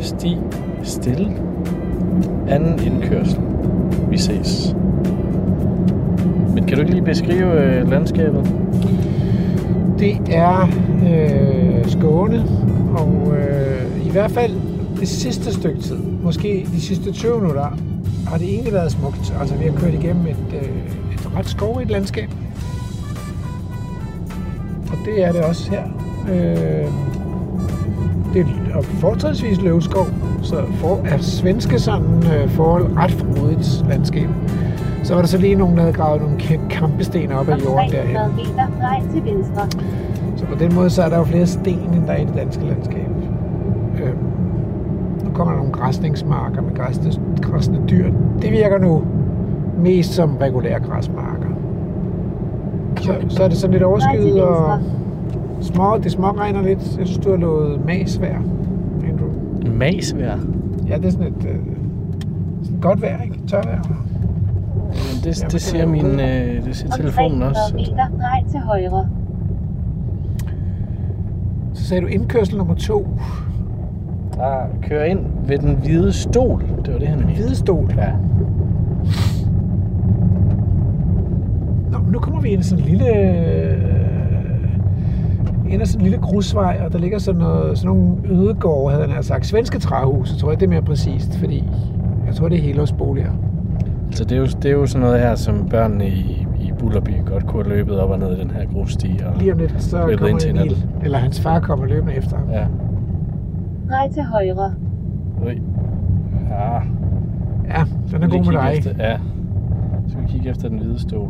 sti 0.00 0.38
stille. 0.82 1.32
Anden 2.48 2.86
indkørsel. 2.86 3.40
Vi 4.10 4.18
ses. 4.18 4.76
Kan 6.74 6.78
du 6.80 6.86
ikke 6.86 6.94
lige 6.94 7.04
beskrive 7.04 7.62
øh, 7.62 7.90
landskabet? 7.90 8.52
Det 9.98 10.20
er 10.28 10.68
øh, 11.06 11.90
Skåne, 11.90 12.44
og 12.96 13.34
øh, 13.38 14.06
i 14.06 14.10
hvert 14.10 14.30
fald 14.30 14.52
det 15.00 15.08
sidste 15.08 15.52
stykke 15.52 15.80
tid, 15.80 15.96
måske 16.22 16.66
de 16.72 16.80
sidste 16.80 17.12
20 17.12 17.40
minutter, 17.40 17.78
har 18.26 18.38
det 18.38 18.48
egentlig 18.48 18.72
været 18.72 18.92
smukt. 18.92 19.34
Altså, 19.40 19.54
vi 19.56 19.64
har 19.64 19.72
kørt 19.72 19.94
igennem 19.94 20.26
et, 20.26 20.54
øh, 20.54 21.14
et 21.14 21.36
ret 21.36 21.48
skovrigt 21.48 21.90
landskab. 21.90 22.30
Og 24.90 24.98
det 25.04 25.24
er 25.24 25.32
det 25.32 25.40
også 25.40 25.70
her. 25.70 25.84
Øh, 26.28 26.88
det 28.34 28.46
er 28.74 28.82
fortrinsvis 28.82 29.60
løvskov, 29.60 30.06
så 30.42 30.64
for, 30.74 31.00
er 31.04 31.18
svenske 31.18 31.78
sådan 31.78 32.22
øh, 32.34 32.50
forhold 32.50 32.96
ret 32.96 33.12
frodigt 33.12 33.88
landskab. 33.88 34.28
Så 35.04 35.14
var 35.14 35.20
der 35.20 35.28
så 35.28 35.38
lige 35.38 35.54
nogen, 35.54 35.76
der 35.76 35.82
havde 35.82 35.94
gravet 35.94 36.22
nogle 36.22 36.33
kampesten 36.70 37.32
op 37.32 37.48
af 37.48 37.64
jorden 37.64 37.90
derhen. 37.90 38.16
til 39.12 39.24
venstre. 39.24 39.68
Så 40.36 40.46
på 40.46 40.54
den 40.54 40.74
måde, 40.74 40.90
så 40.90 41.02
er 41.02 41.08
der 41.08 41.18
jo 41.18 41.24
flere 41.24 41.46
sten, 41.46 41.78
end 41.94 42.06
der 42.06 42.12
er 42.12 42.22
i 42.22 42.24
det 42.24 42.34
danske 42.36 42.64
landskab. 42.64 43.08
Øhm, 44.02 44.18
nu 45.24 45.30
kommer 45.34 45.52
der 45.52 45.58
nogle 45.58 45.72
græsningsmarker 45.72 46.62
med 46.62 46.74
græsne, 46.74 47.12
græsne 47.42 47.80
dyr. 47.90 48.12
Det 48.42 48.52
virker 48.52 48.78
nu 48.78 49.02
mest 49.78 50.12
som 50.12 50.36
regulære 50.36 50.80
græsmarker. 50.80 51.48
Så, 53.00 53.14
så 53.28 53.42
er 53.42 53.48
det 53.48 53.56
sådan 53.56 53.72
lidt 53.72 53.82
overskyet, 53.82 54.42
og 54.42 54.78
små, 55.60 55.98
det 56.02 56.12
småregner 56.12 56.62
lidt. 56.62 56.98
Jeg 56.98 57.06
synes, 57.06 57.18
du 57.18 57.30
har 57.30 57.36
lovet 57.36 57.86
masvær, 57.86 58.36
Andrew. 59.08 59.30
Masvær? 59.74 60.36
Ja, 60.88 60.96
det 60.96 61.04
er 61.04 61.10
sådan 61.10 61.26
et 61.26 61.48
øh, 61.48 61.58
sådan 62.62 62.80
godt 62.80 63.02
vejr, 63.02 63.22
ikke? 63.22 63.40
Tørvejr 63.48 63.80
det, 65.24 65.52
det 65.52 65.60
siger 65.60 65.86
min 65.86 66.06
øh, 66.20 66.64
det 66.64 66.76
siger 66.76 66.90
telefonen 66.90 67.42
også. 67.42 67.74
meter, 67.74 68.08
drej 68.20 68.42
til 68.50 68.60
højre. 68.60 69.08
Så 71.74 71.84
sagde 71.84 72.00
du 72.02 72.06
indkørsel 72.06 72.58
nummer 72.58 72.74
to. 72.74 73.06
Ah, 74.40 74.68
kør 74.82 75.04
ind 75.04 75.20
ved 75.46 75.58
den 75.58 75.74
hvide 75.74 76.12
stol. 76.12 76.64
Det 76.84 76.92
var 76.92 76.98
det, 76.98 77.08
han 77.08 77.18
mente. 77.18 77.34
Hvide 77.34 77.54
stol? 77.56 77.94
Ja. 77.96 78.12
Nå, 81.90 81.98
men 81.98 82.12
nu 82.12 82.18
kommer 82.18 82.40
vi 82.40 82.48
ind 82.48 82.60
i 82.60 82.64
sådan 82.64 82.84
en 82.84 82.90
lille... 82.90 83.10
ind 85.70 85.82
ad 85.82 85.86
sådan 85.86 86.00
en 86.00 86.10
lille 86.10 86.18
grusvej, 86.18 86.80
og 86.84 86.92
der 86.92 86.98
ligger 86.98 87.18
sådan, 87.18 87.40
noget, 87.40 87.78
sådan 87.78 87.96
nogle 87.96 88.16
ødegårde, 88.28 88.94
havde 88.96 89.08
han 89.08 89.22
sagt. 89.22 89.46
Svenske 89.46 89.78
træhuse, 89.78 90.38
tror 90.38 90.50
jeg, 90.50 90.60
det 90.60 90.66
er 90.66 90.70
mere 90.70 90.82
præcist, 90.82 91.38
fordi 91.38 91.64
jeg 92.26 92.34
tror, 92.34 92.48
det 92.48 92.58
er 92.58 92.62
helårsboliger. 92.62 93.32
Så 94.14 94.24
det 94.24 94.32
er, 94.32 94.36
jo, 94.40 94.46
det 94.46 94.64
er 94.64 94.70
jo 94.72 94.86
sådan 94.86 95.06
noget 95.06 95.20
her, 95.20 95.34
som 95.34 95.68
børnene 95.68 96.08
i, 96.08 96.46
i 96.60 96.72
Bullerby 96.78 97.10
godt 97.26 97.46
kunne 97.46 97.64
have 97.64 97.76
løbet 97.76 97.98
op 98.00 98.10
og 98.10 98.18
ned 98.18 98.36
i 98.36 98.40
den 98.40 98.50
her 98.50 98.66
grussti. 98.66 99.20
Og 99.26 99.38
Lige 99.38 99.52
om 99.52 99.58
lidt, 99.58 99.82
så 99.82 100.16
kommer 100.18 100.38
Emil, 100.48 100.86
eller 101.02 101.18
hans 101.18 101.40
far 101.40 101.60
kommer 101.60 101.86
løbende 101.86 102.14
efter 102.14 102.36
ham. 102.36 102.50
Ja. 102.50 102.66
Drej 103.90 104.10
til 104.12 104.22
højre. 104.22 104.74
Ui. 105.46 105.62
Ja. 106.50 106.80
god 108.28 108.44
med 108.44 108.52
dig. 108.52 108.74
efter, 108.78 108.90
ja. 108.98 109.18
Så 110.08 110.18
vi 110.18 110.26
kigge 110.26 110.50
efter 110.50 110.68
den 110.68 110.78
hvide 110.78 110.98
stol. 110.98 111.28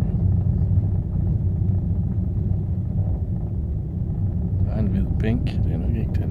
Der 4.69 4.75
er 4.77 4.81
en 4.81 4.87
hvid 4.87 5.05
bænk. 5.19 5.45
Det 5.65 5.73
er 5.75 5.79
nok 5.79 5.97
ikke 5.97 6.11
den. 6.15 6.31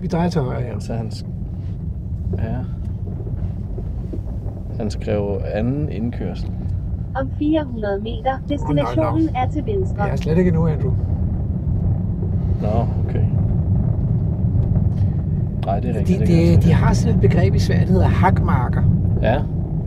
Vi 0.00 0.06
drejer 0.06 0.28
til 0.28 0.40
højre 0.42 0.62
her. 0.62 0.78
Så 0.78 0.94
han... 0.94 1.06
sk- 1.06 1.26
Ja. 2.38 2.56
Han 4.78 4.90
skrev 4.90 5.40
anden 5.54 5.88
indkørsel. 5.88 6.50
Om 7.14 7.30
400 7.38 8.00
meter. 8.00 8.32
Destinationen 8.48 9.28
er 9.36 9.48
til 9.52 9.66
venstre. 9.66 10.02
Jeg 10.02 10.12
er 10.12 10.16
slet 10.16 10.38
ikke 10.38 10.50
nu, 10.50 10.66
Andrew. 10.66 10.92
Nå, 12.62 12.68
okay. 13.08 13.24
Nej, 15.66 15.80
det 15.80 15.88
er 15.88 15.92
De, 15.92 15.98
rigtigt. 15.98 16.20
de, 16.20 16.56
de 16.56 16.62
se. 16.62 16.72
har 16.72 16.92
sådan 16.94 17.14
et 17.14 17.20
begreb 17.20 17.54
i 17.54 17.58
Sverige, 17.58 17.86
der 17.86 17.92
hedder 17.92 18.06
hakmarker. 18.08 18.82
Ja, 19.22 19.32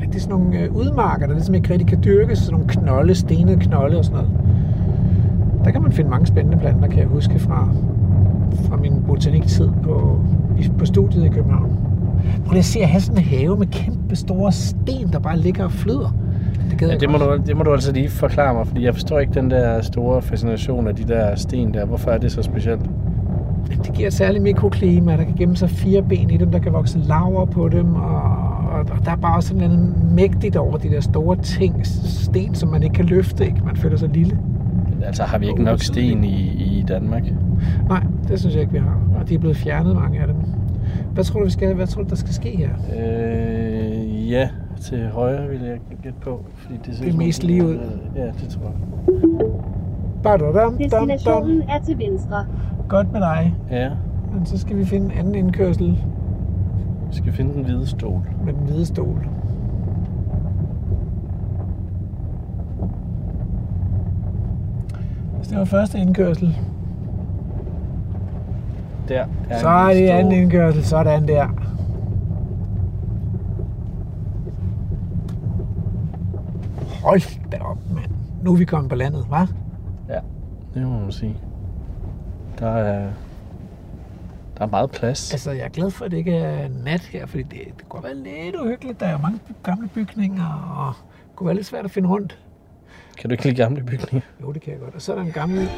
Ja, 0.01 0.05
Det 0.05 0.15
er 0.15 0.19
sådan 0.19 0.39
nogle 0.39 0.59
øh, 0.59 0.75
udmarker, 0.75 1.25
der 1.27 1.33
ligesom 1.33 1.55
ikke 1.55 1.69
rigtig 1.69 1.87
kan 1.87 2.03
dyrkes. 2.03 2.37
Sådan 2.37 2.53
nogle 2.53 2.67
knolde, 2.67 3.15
stenede 3.15 3.57
knolde 3.59 3.97
og 3.97 4.05
sådan 4.05 4.17
noget. 4.23 4.31
Der 5.65 5.71
kan 5.71 5.81
man 5.81 5.91
finde 5.91 6.09
mange 6.09 6.25
spændende 6.25 6.57
planter, 6.57 6.87
kan 6.87 6.99
jeg 6.99 7.07
huske 7.07 7.39
fra, 7.39 7.69
fra 8.51 8.77
min 8.77 9.03
botaniktid 9.07 9.69
på, 9.83 10.19
på 10.79 10.85
studiet 10.85 11.25
i 11.25 11.29
København. 11.29 11.71
Prøv 12.45 12.51
lige 12.51 12.59
at 12.59 12.65
se 12.65 12.79
at 12.79 12.87
have 12.87 13.01
sådan 13.01 13.17
en 13.17 13.23
have 13.23 13.57
med 13.57 13.67
kæmpe 13.67 14.15
store 14.15 14.51
sten, 14.51 15.11
der 15.13 15.19
bare 15.19 15.39
ligger 15.39 15.63
og 15.63 15.71
flyder. 15.71 16.15
Det 16.71 16.81
ja 16.81 16.97
det, 16.97 17.09
må 17.09 17.17
godt. 17.17 17.41
du, 17.41 17.47
det 17.47 17.57
må 17.57 17.63
du 17.63 17.73
altså 17.73 17.91
lige 17.91 18.09
forklare 18.09 18.53
mig, 18.53 18.67
fordi 18.67 18.83
jeg 18.83 18.93
forstår 18.93 19.19
ikke 19.19 19.33
den 19.33 19.51
der 19.51 19.81
store 19.81 20.21
fascination 20.21 20.87
af 20.87 20.95
de 20.95 21.03
der 21.03 21.35
sten 21.35 21.73
der. 21.73 21.85
Hvorfor 21.85 22.11
er 22.11 22.17
det 22.17 22.31
så 22.31 22.41
specielt? 22.41 22.81
Det 23.83 23.93
giver 23.93 24.07
et 24.07 24.13
særligt 24.13 24.43
mikroklima, 24.43 25.17
der 25.17 25.23
kan 25.23 25.33
gemme 25.37 25.55
sig 25.55 25.69
fire 25.69 26.01
ben 26.01 26.29
i 26.29 26.37
dem, 26.37 26.51
der 26.51 26.59
kan 26.59 26.73
vokse 26.73 26.99
laver 26.99 27.45
på 27.45 27.69
dem, 27.69 27.95
og, 27.95 28.21
og, 28.71 29.05
der 29.05 29.11
er 29.11 29.15
bare 29.15 29.41
sådan 29.41 29.69
noget 29.69 29.93
mægtigt 30.11 30.55
over 30.55 30.77
de 30.77 30.89
der 30.89 31.01
store 31.01 31.35
ting, 31.35 31.85
sten, 31.85 32.55
som 32.55 32.69
man 32.69 32.83
ikke 32.83 32.93
kan 32.93 33.05
løfte, 33.05 33.45
ikke? 33.45 33.57
Man 33.65 33.75
føler 33.75 33.97
sig 33.97 34.09
lille. 34.09 34.37
Altså 35.03 35.23
har 35.23 35.37
vi 35.37 35.47
ikke 35.47 35.63
nok 35.63 35.81
sten 35.81 36.23
i, 36.23 36.37
i 36.79 36.85
Danmark? 36.87 37.23
Nej, 37.89 38.03
det 38.27 38.39
synes 38.39 38.55
jeg 38.55 38.61
ikke, 38.61 38.73
vi 38.73 38.79
har. 38.79 38.99
Og 39.19 39.29
de 39.29 39.35
er 39.35 39.39
blevet 39.39 39.57
fjernet, 39.57 39.95
mange 39.95 40.19
af 40.19 40.27
dem. 40.27 40.35
Hvad 41.13 41.23
tror 41.23 41.39
du, 41.39 41.45
vi 41.45 41.51
skal, 41.51 41.73
hvad 41.73 41.87
tror 41.87 42.03
du 42.03 42.09
der 42.09 42.15
skal 42.15 42.33
ske 42.33 42.57
her? 42.57 42.69
Øh, 42.97 44.31
ja, 44.31 44.49
til 44.81 45.07
højre 45.07 45.47
vil 45.49 45.61
jeg 45.61 45.79
gætte 46.03 46.19
på. 46.21 46.45
Fordi 46.55 46.79
det, 46.85 46.95
ser 46.95 47.03
Det 47.03 47.13
er 47.13 47.17
mest 47.17 47.43
lige 47.43 47.65
ud. 47.65 47.77
Ja, 48.15 48.25
det 48.25 48.49
tror 48.49 48.63
jeg. 48.63 48.73
Badadam, 50.23 50.53
dam, 50.53 50.89
dam. 50.91 51.07
Destinationen 51.07 51.61
er 51.61 51.79
til 51.85 51.97
venstre. 51.97 52.45
Godt 52.87 53.11
med 53.11 53.21
dig. 53.21 53.55
Ja, 53.71 53.89
Men 54.33 54.45
så 54.45 54.57
skal 54.57 54.77
vi 54.77 54.85
finde 54.85 55.05
en 55.05 55.19
anden 55.19 55.35
indkørsel 55.35 55.97
vi 57.15 57.15
skal 57.15 57.33
finde 57.33 57.53
den 57.53 57.63
hvide 57.63 57.87
stol. 57.87 58.21
med 58.45 58.53
den 58.53 58.61
hvide 58.65 58.85
stol. 58.85 59.27
Hvis 65.37 65.47
det 65.47 65.57
var 65.57 65.65
første 65.65 65.99
indkørsel, 65.99 66.57
Der 69.07 69.25
er 69.49 69.59
så 69.59 69.67
er 69.67 69.93
det 69.93 70.09
anden 70.09 70.33
indkørsel. 70.33 70.85
Sådan 70.85 71.27
der. 71.27 71.47
Hold 77.03 77.49
da 77.51 77.57
op, 77.57 77.77
mand. 77.95 78.11
Nu 78.43 78.53
er 78.53 78.57
vi 78.57 78.65
kommet 78.65 78.89
på 78.89 78.95
landet, 78.95 79.21
hva'? 79.31 79.53
Ja, 80.09 80.19
det 80.73 80.87
må 80.87 80.99
man 80.99 81.11
sige. 81.11 81.37
Der 82.59 82.67
er, 82.67 83.09
der 84.57 84.63
er 84.65 84.69
meget 84.69 84.91
plads. 84.91 85.31
Altså, 85.31 85.51
jeg 85.51 85.65
er 85.65 85.69
glad 85.69 85.91
for, 85.91 86.05
at 86.05 86.11
det 86.11 86.17
ikke 86.17 86.37
er 86.37 86.67
nat 86.83 87.01
her, 87.01 87.25
fordi 87.25 87.43
det, 87.43 87.59
det 87.77 87.89
kunne 87.89 88.03
være 88.03 88.15
lidt 88.15 88.55
uhyggeligt. 88.55 88.99
Der 88.99 89.05
er 89.05 89.17
mange 89.17 89.39
gamle 89.63 89.87
bygninger, 89.87 90.75
og 90.77 90.93
det 91.27 91.35
kunne 91.35 91.47
være 91.47 91.55
lidt 91.55 91.67
svært 91.67 91.85
at 91.85 91.91
finde 91.91 92.09
rundt. 92.09 92.39
Kan 93.17 93.29
du 93.29 93.33
ikke 93.33 93.43
lide 93.43 93.55
gamle 93.55 93.83
bygninger? 93.83 94.21
Jo, 94.41 94.51
det 94.51 94.61
kan 94.61 94.73
jeg 94.73 94.79
godt. 94.79 94.95
Og 94.95 95.01
så 95.01 95.11
er 95.11 95.15
der 95.15 95.23
en 95.23 95.31
gammel, 95.31 95.69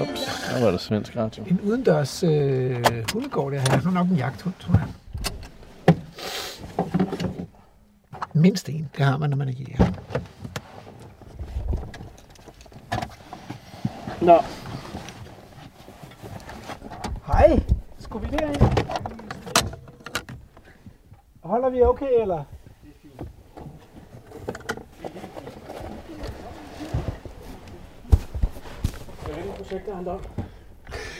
Ups, 0.00 0.48
der 0.54 0.64
var 0.64 0.70
der 0.70 0.78
svensk 0.78 1.16
radio. 1.16 1.44
en 1.50 1.60
udendørs 1.60 2.22
øh, 2.22 2.84
hundegård, 3.12 3.52
der 3.52 3.58
er 3.60 3.90
nok 3.90 4.08
en 4.08 4.16
jagthund, 4.16 4.54
tror 4.60 4.74
jeg. 4.74 4.88
Mindst 8.34 8.68
en, 8.68 8.90
det 8.96 9.04
har 9.04 9.18
man, 9.18 9.30
når 9.30 9.36
man 9.36 9.48
er 9.48 9.52
jæger. 9.52 9.92
Nå, 14.20 14.38
Hej, 17.26 17.60
skulle 17.98 18.28
vi 18.28 18.36
derind? 18.36 18.62
Holder 21.42 21.70
vi 21.70 21.82
okay, 21.82 22.20
eller? 22.20 22.44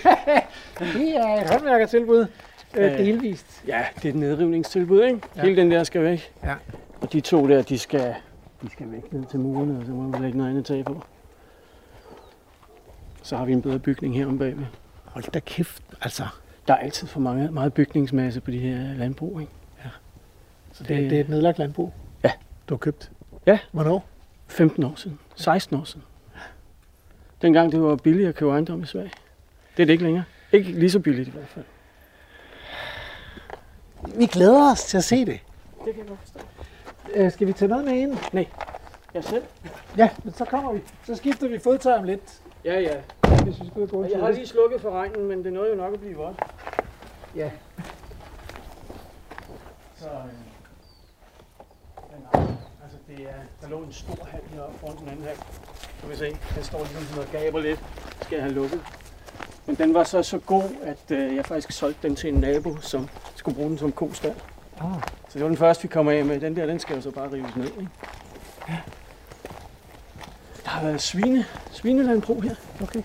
Det 0.78 1.16
er 1.16 1.42
et 1.42 1.50
håndværkertilbud, 1.50 2.26
øh, 2.76 2.98
delvist. 2.98 3.62
Ja, 3.66 3.84
det 3.96 4.04
er 4.04 4.08
et 4.08 4.14
nedrivningstilbud, 4.14 5.02
ikke? 5.02 5.20
Ja. 5.36 5.40
Ja. 5.40 5.42
Hele 5.42 5.60
den 5.62 5.70
der 5.70 5.84
skal 5.84 6.02
væk. 6.02 6.32
Ja. 6.44 6.54
Og 7.00 7.12
de 7.12 7.20
to 7.20 7.48
der, 7.48 7.62
de 7.62 7.78
skal, 7.78 8.14
de 8.62 8.70
skal 8.70 8.92
væk 8.92 9.12
ned 9.12 9.24
til 9.24 9.40
murene, 9.40 9.78
og 9.78 9.86
så 9.86 9.92
må 9.92 10.16
vi 10.16 10.24
lægge 10.24 10.38
noget 10.38 10.50
andet 10.50 10.66
tag 10.66 10.84
på. 10.84 11.02
Så 13.22 13.36
har 13.36 13.44
vi 13.44 13.52
en 13.52 13.62
bedre 13.62 13.78
bygning 13.78 14.14
her 14.14 14.26
om 14.26 14.38
bagved. 14.38 14.64
Hold 15.04 15.24
da 15.32 15.40
kæft, 15.40 15.82
altså. 16.00 16.24
Der 16.68 16.74
er 16.74 16.78
altid 16.78 17.06
for 17.06 17.20
mange, 17.20 17.50
meget 17.50 17.74
bygningsmasse 17.74 18.40
på 18.40 18.50
de 18.50 18.58
her 18.58 18.94
landbrug, 18.94 19.40
ikke? 19.40 19.52
Så 20.72 20.84
det, 20.84 21.10
det 21.10 21.16
er 21.16 21.20
et 21.20 21.28
nedlagt 21.28 21.58
landbrug? 21.58 21.92
Ja. 22.24 22.32
Du 22.68 22.74
har 22.74 22.78
købt? 22.78 23.10
Ja. 23.46 23.58
Hvornår? 23.72 24.04
15 24.48 24.84
år 24.84 24.92
siden. 24.96 25.18
16 25.34 25.76
år 25.76 25.84
siden. 25.84 26.02
Dengang 27.42 27.72
det 27.72 27.82
var 27.82 27.96
billigt 27.96 28.28
at 28.28 28.34
købe 28.34 28.50
ejendom 28.50 28.82
i 28.82 28.86
Sverige. 28.86 29.12
Det 29.76 29.82
er 29.82 29.86
det 29.86 29.92
ikke 29.92 30.04
længere. 30.04 30.24
Ikke 30.52 30.72
lige 30.72 30.90
så 30.90 31.00
billigt 31.00 31.28
i 31.28 31.30
hvert 31.30 31.48
fald. 31.48 31.64
Vi 34.18 34.26
glæder 34.26 34.72
os 34.72 34.84
til 34.84 34.96
at 34.96 35.04
se 35.04 35.16
det. 35.24 35.40
Det 35.84 35.94
kan 35.94 35.98
jeg 35.98 36.06
godt 36.08 36.20
forstå. 36.20 36.40
Øh, 37.14 37.32
skal 37.32 37.46
vi 37.46 37.52
tage 37.52 37.68
noget 37.68 37.84
med 37.84 37.92
ind? 37.92 38.18
Jeg 39.14 39.24
selv? 39.24 39.42
Ja, 39.96 40.10
men 40.24 40.34
så 40.34 40.44
kommer 40.44 40.72
vi. 40.72 40.80
Så 41.06 41.14
skifter 41.14 41.48
vi 41.48 41.58
fodtøj 41.58 41.92
om 41.92 42.04
lidt, 42.04 42.40
Ja, 42.64 42.80
ja. 42.80 43.00
hvis 43.44 43.60
vi 43.60 43.66
skal 43.66 43.86
gå 43.88 44.04
Jeg 44.04 44.20
har 44.20 44.30
lige 44.30 44.46
slukket 44.46 44.80
for 44.80 44.90
regnen, 44.90 45.28
men 45.28 45.44
det 45.44 45.52
nåede 45.52 45.70
jo 45.70 45.76
nok 45.76 45.94
at 45.94 46.00
blive 46.00 46.16
vådt. 46.16 46.36
Ja. 47.36 47.50
Så, 49.96 50.08
øh, 50.08 50.14
men, 52.10 52.26
nej, 52.32 52.42
altså 52.82 52.98
det 53.08 53.20
er, 53.24 53.34
der 53.62 53.68
lå 53.68 53.78
en 53.78 53.92
stor 53.92 54.24
hal 54.30 54.40
heroppe 54.54 54.78
foran 54.78 54.96
den 54.96 55.08
anden 55.08 55.24
hal. 55.24 55.36
Kan 56.02 56.10
vi 56.10 56.16
se, 56.16 56.36
den 56.54 56.64
står 56.64 56.78
ligesom 56.84 57.04
sådan 57.08 57.22
og 57.22 57.28
gaber 57.32 57.60
lidt. 57.60 57.80
Skal 58.22 58.36
jeg 58.36 58.44
have 58.44 58.54
lukket. 58.54 58.80
Men 59.66 59.76
den 59.76 59.94
var 59.94 60.04
så 60.04 60.22
så 60.22 60.38
god, 60.38 60.62
at 60.82 61.16
øh, 61.16 61.36
jeg 61.36 61.46
faktisk 61.46 61.72
solgte 61.78 62.08
den 62.08 62.16
til 62.16 62.28
en 62.34 62.40
nabo, 62.40 62.76
som 62.80 63.08
skulle 63.36 63.54
bruge 63.54 63.70
den 63.70 63.78
som 63.78 63.92
kostal. 63.92 64.34
Ah, 64.80 64.86
Så 65.28 65.34
det 65.34 65.42
var 65.42 65.48
den 65.48 65.56
første, 65.56 65.82
vi 65.82 65.88
kom 65.88 66.08
af 66.08 66.24
med. 66.24 66.40
Den 66.40 66.56
der, 66.56 66.66
den 66.66 66.78
skal 66.80 66.96
jo 66.96 67.02
så 67.02 67.10
bare 67.10 67.32
rives 67.32 67.56
ned. 67.56 67.64
Ikke? 67.66 67.88
Der 70.64 70.70
har 70.70 70.82
været 70.84 71.02
svine, 71.02 71.44
svinelandbrug 71.72 72.42
her. 72.42 72.54
okay. 72.82 73.02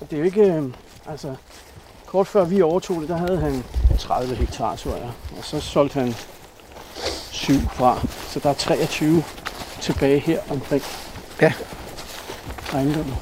Og 0.00 0.10
det 0.10 0.12
er 0.12 0.18
jo 0.18 0.24
ikke, 0.24 0.42
øh, 0.52 0.62
altså, 1.08 1.34
kort 2.06 2.26
før 2.26 2.44
vi 2.44 2.62
overtog 2.62 3.00
det, 3.00 3.08
der 3.08 3.16
havde 3.16 3.38
han 3.38 3.64
30 3.98 4.34
hektar, 4.34 4.76
tror 4.76 4.96
jeg. 4.96 5.10
Og 5.38 5.44
så 5.44 5.60
solgte 5.60 6.00
han 6.00 6.14
7 7.32 7.52
fra. 7.72 8.00
Så 8.28 8.40
der 8.40 8.50
er 8.50 8.54
23 8.54 9.22
tilbage 9.80 10.18
her 10.18 10.40
omkring 10.50 10.82
Ja. 11.40 11.52
Ejendommen. 12.72 13.14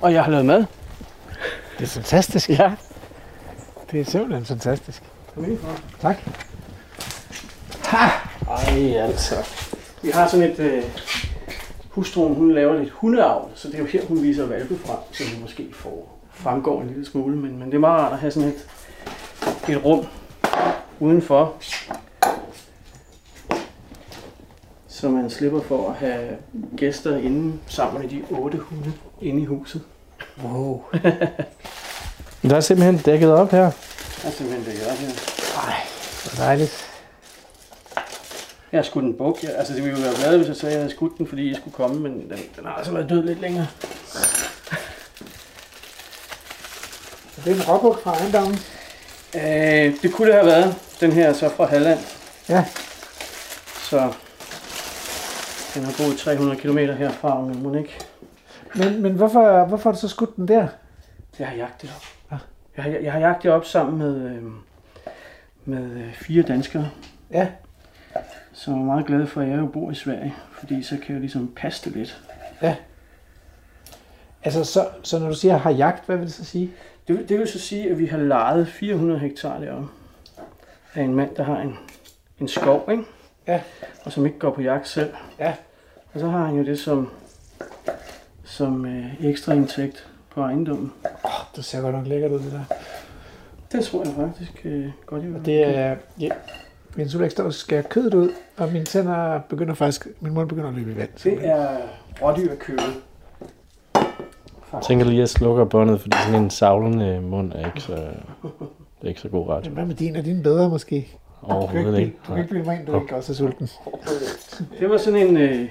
Og 0.00 0.12
jeg 0.12 0.24
har 0.24 0.30
lavet 0.30 0.46
mad. 0.46 0.64
Det 1.78 1.84
er 1.84 1.86
fantastisk. 1.86 2.48
Ja. 2.50 2.72
Det 3.90 4.00
er 4.00 4.04
simpelthen 4.04 4.44
fantastisk. 4.44 5.02
Tak. 6.00 6.16
Ej, 8.48 8.96
altså. 8.96 9.34
Vi 10.02 10.10
har 10.10 10.28
sådan 10.28 10.50
et... 10.50 10.58
Øh, 10.58 10.84
hustruen, 11.90 12.34
hun 12.34 12.54
laver 12.54 12.78
lidt 12.78 12.90
hundeavl, 12.90 13.50
så 13.54 13.68
det 13.68 13.74
er 13.74 13.78
jo 13.78 13.84
her, 13.84 14.06
hun 14.06 14.22
viser 14.22 14.46
valpe 14.46 14.78
fra, 14.84 14.98
så 15.12 15.24
vi 15.24 15.40
måske 15.40 15.68
får 15.72 16.20
fremgår 16.30 16.82
en 16.82 16.88
lille 16.88 17.06
smule. 17.06 17.36
Men, 17.36 17.58
men 17.58 17.66
det 17.66 17.74
er 17.74 17.78
meget 17.78 18.02
rart 18.02 18.12
at 18.12 18.18
have 18.18 18.30
sådan 18.30 18.48
et, 18.48 18.66
et 19.68 19.84
rum 19.84 20.06
udenfor, 21.00 21.54
så 25.00 25.08
man 25.08 25.30
slipper 25.30 25.62
for 25.62 25.90
at 25.90 25.96
have 25.96 26.36
gæster 26.76 27.16
inde 27.16 27.58
sammen 27.66 28.02
med 28.02 28.10
de 28.10 28.22
otte 28.30 28.58
hunde 28.58 28.92
inde 29.20 29.42
i 29.42 29.44
huset. 29.44 29.82
Wow. 30.44 30.82
Der 32.42 32.56
er 32.56 32.60
simpelthen 32.60 32.98
dækket 32.98 33.32
op 33.32 33.50
her. 33.50 33.64
Det 33.64 34.24
er 34.24 34.30
simpelthen 34.30 34.64
det, 34.64 34.80
jeg 34.80 34.86
gør 34.86 34.94
her. 34.94 35.08
Ej, 35.68 35.74
hvor 36.24 36.44
dejligt. 36.44 36.86
Jeg 38.72 38.78
har 38.78 38.82
skudt 38.82 39.04
en 39.04 39.14
buk. 39.14 39.42
Jeg, 39.42 39.50
altså, 39.56 39.74
det 39.74 39.84
ville 39.84 39.98
jo 39.98 40.04
være 40.04 40.14
glad, 40.16 40.36
hvis 40.36 40.48
jeg 40.48 40.56
sagde, 40.56 40.72
at 40.72 40.78
jeg 40.78 40.82
havde 40.82 40.94
skudt 40.94 41.18
den, 41.18 41.26
fordi 41.26 41.50
I 41.50 41.54
skulle 41.54 41.74
komme, 41.74 42.00
men 42.00 42.12
den, 42.12 42.38
den 42.56 42.64
har 42.64 42.72
altså 42.72 42.92
været 42.92 43.10
død 43.10 43.22
lidt 43.22 43.40
længere. 43.40 43.66
Det 47.44 47.52
er 47.52 47.54
en 47.54 47.62
råbuk 47.68 48.02
fra 48.02 48.14
ejendommen. 48.14 48.58
Øh, 49.34 50.02
det 50.02 50.12
kunne 50.12 50.26
det 50.26 50.34
have 50.34 50.46
været. 50.46 50.74
Den 51.00 51.12
her 51.12 51.28
er 51.28 51.32
så 51.32 51.48
fra 51.48 51.66
Halland. 51.66 51.98
Ja. 52.48 52.64
Så 53.90 54.12
den 55.74 55.84
har 55.84 55.94
boet 55.98 56.16
300 56.18 56.60
km 56.60 56.78
herfra, 56.78 57.40
men 57.40 57.62
må 57.62 57.74
ikke. 57.74 57.98
Men, 58.74 59.02
men 59.02 59.12
hvorfor, 59.12 59.64
hvorfor 59.64 59.90
har 59.90 59.94
du 59.94 60.00
så 60.00 60.08
skudt 60.08 60.36
den 60.36 60.48
der? 60.48 60.66
Jeg 61.38 61.48
har 61.48 61.56
jagtet 61.56 61.90
op. 61.96 62.04
Ja. 62.32 62.36
Jeg 62.76 62.84
har, 62.84 62.90
jeg 63.00 63.12
har 63.12 63.20
jagtet 63.20 63.52
op 63.52 63.64
sammen 63.64 63.98
med, 63.98 64.30
øh, 64.30 64.42
med 65.64 65.90
øh, 65.90 66.12
fire 66.14 66.42
danskere, 66.42 66.90
Ja. 67.30 67.48
som 68.52 68.74
er 68.80 68.84
meget 68.84 69.06
glade 69.06 69.26
for, 69.26 69.40
at 69.40 69.48
jeg 69.48 69.58
jo 69.58 69.66
bor 69.66 69.90
i 69.90 69.94
Sverige, 69.94 70.34
fordi 70.52 70.82
så 70.82 70.96
kan 71.06 71.12
jeg 71.12 71.20
ligesom 71.20 71.52
passe 71.56 71.84
det 71.90 71.96
lidt. 71.96 72.20
Altså, 74.44 74.64
så, 74.64 74.86
så 75.02 75.18
når 75.18 75.28
du 75.28 75.34
siger 75.34 75.56
har 75.56 75.70
jagt, 75.70 76.06
hvad 76.06 76.16
vil 76.16 76.26
det 76.26 76.34
så 76.34 76.44
sige? 76.44 76.70
Det, 77.08 77.18
vil- 77.18 77.28
det 77.28 77.38
vil 77.38 77.48
så 77.48 77.58
sige, 77.58 77.90
at 77.90 77.98
vi 77.98 78.06
har 78.06 78.18
lejet 78.18 78.68
400 78.68 79.20
hektar 79.20 79.60
deroppe 79.60 79.88
af 80.94 81.02
en 81.02 81.14
mand, 81.14 81.34
der 81.34 81.42
har 81.42 81.60
en, 81.60 81.78
en 82.40 82.48
skov, 82.48 82.88
ikke? 82.90 83.02
Ja. 83.50 83.60
og 84.04 84.12
som 84.12 84.26
ikke 84.26 84.38
går 84.38 84.50
på 84.50 84.62
jagt 84.62 84.88
selv. 84.88 85.14
Ja. 85.38 85.54
Og 86.14 86.20
så 86.20 86.28
har 86.28 86.46
han 86.46 86.56
jo 86.56 86.64
det 86.64 86.78
som, 86.78 87.10
som 88.44 88.86
øh, 88.86 89.24
ekstra 89.24 89.52
indtægt 89.52 90.08
på 90.30 90.40
ejendommen. 90.40 90.92
Oh, 91.24 91.30
det 91.56 91.64
ser 91.64 91.80
godt 91.80 91.94
nok 91.94 92.06
lækkert 92.06 92.30
ud, 92.32 92.38
det 92.38 92.52
der. 92.52 92.76
Det 93.72 93.84
tror 93.84 94.04
jeg 94.04 94.14
faktisk 94.28 94.60
øh, 94.64 94.86
godt, 95.06 95.22
jeg 95.22 95.34
vil. 95.34 95.44
Det 95.44 95.76
er... 95.76 95.96
Ja. 96.20 96.28
Min 96.96 97.08
og 97.38 97.54
skærer 97.54 97.82
kødet 97.82 98.14
ud, 98.14 98.30
og 98.56 98.72
mine 98.72 98.84
tænder 98.84 99.40
begynder 99.48 99.74
faktisk... 99.74 100.06
Min 100.20 100.34
mund 100.34 100.48
begynder 100.48 100.68
at 100.68 100.74
løbe 100.74 100.92
i 100.92 100.96
vand. 100.96 101.08
det 101.24 101.46
er 101.46 101.76
rådyrkød. 102.22 102.78
Jeg 104.72 104.82
tænker 104.82 105.04
lige, 105.04 105.16
at 105.16 105.20
jeg 105.20 105.28
slukker 105.28 105.64
båndet, 105.64 106.00
fordi 106.00 106.16
sådan 106.26 106.42
en 106.42 106.50
savlende 106.50 107.20
mund 107.20 107.52
er 107.52 107.66
ikke 107.66 107.80
så, 107.80 107.94
det 107.94 109.02
er 109.02 109.08
ikke 109.08 109.20
så 109.20 109.28
god 109.28 109.48
radio. 109.48 109.70
Men 109.70 109.74
Hvad 109.74 109.86
med 109.86 109.94
din? 109.94 110.16
Er 110.16 110.22
din 110.22 110.42
bedre 110.42 110.68
måske? 110.68 111.16
Du 111.40 111.46
kan 111.46 111.56
ikke, 111.56 111.88
Overhovedet 111.88 112.12
du 112.26 112.32
kan 112.32 112.38
ikke 112.38 112.50
blive 112.50 112.74
ind, 112.74 112.86
du 112.86 113.00
ikke 113.00 113.16
også 113.16 113.32
er 113.32 113.36
sulten. 113.36 113.68
Det 114.78 114.90
var 114.90 114.96
sådan 114.96 115.28
en, 115.28 115.36
øh, 115.36 115.58
det 115.58 115.68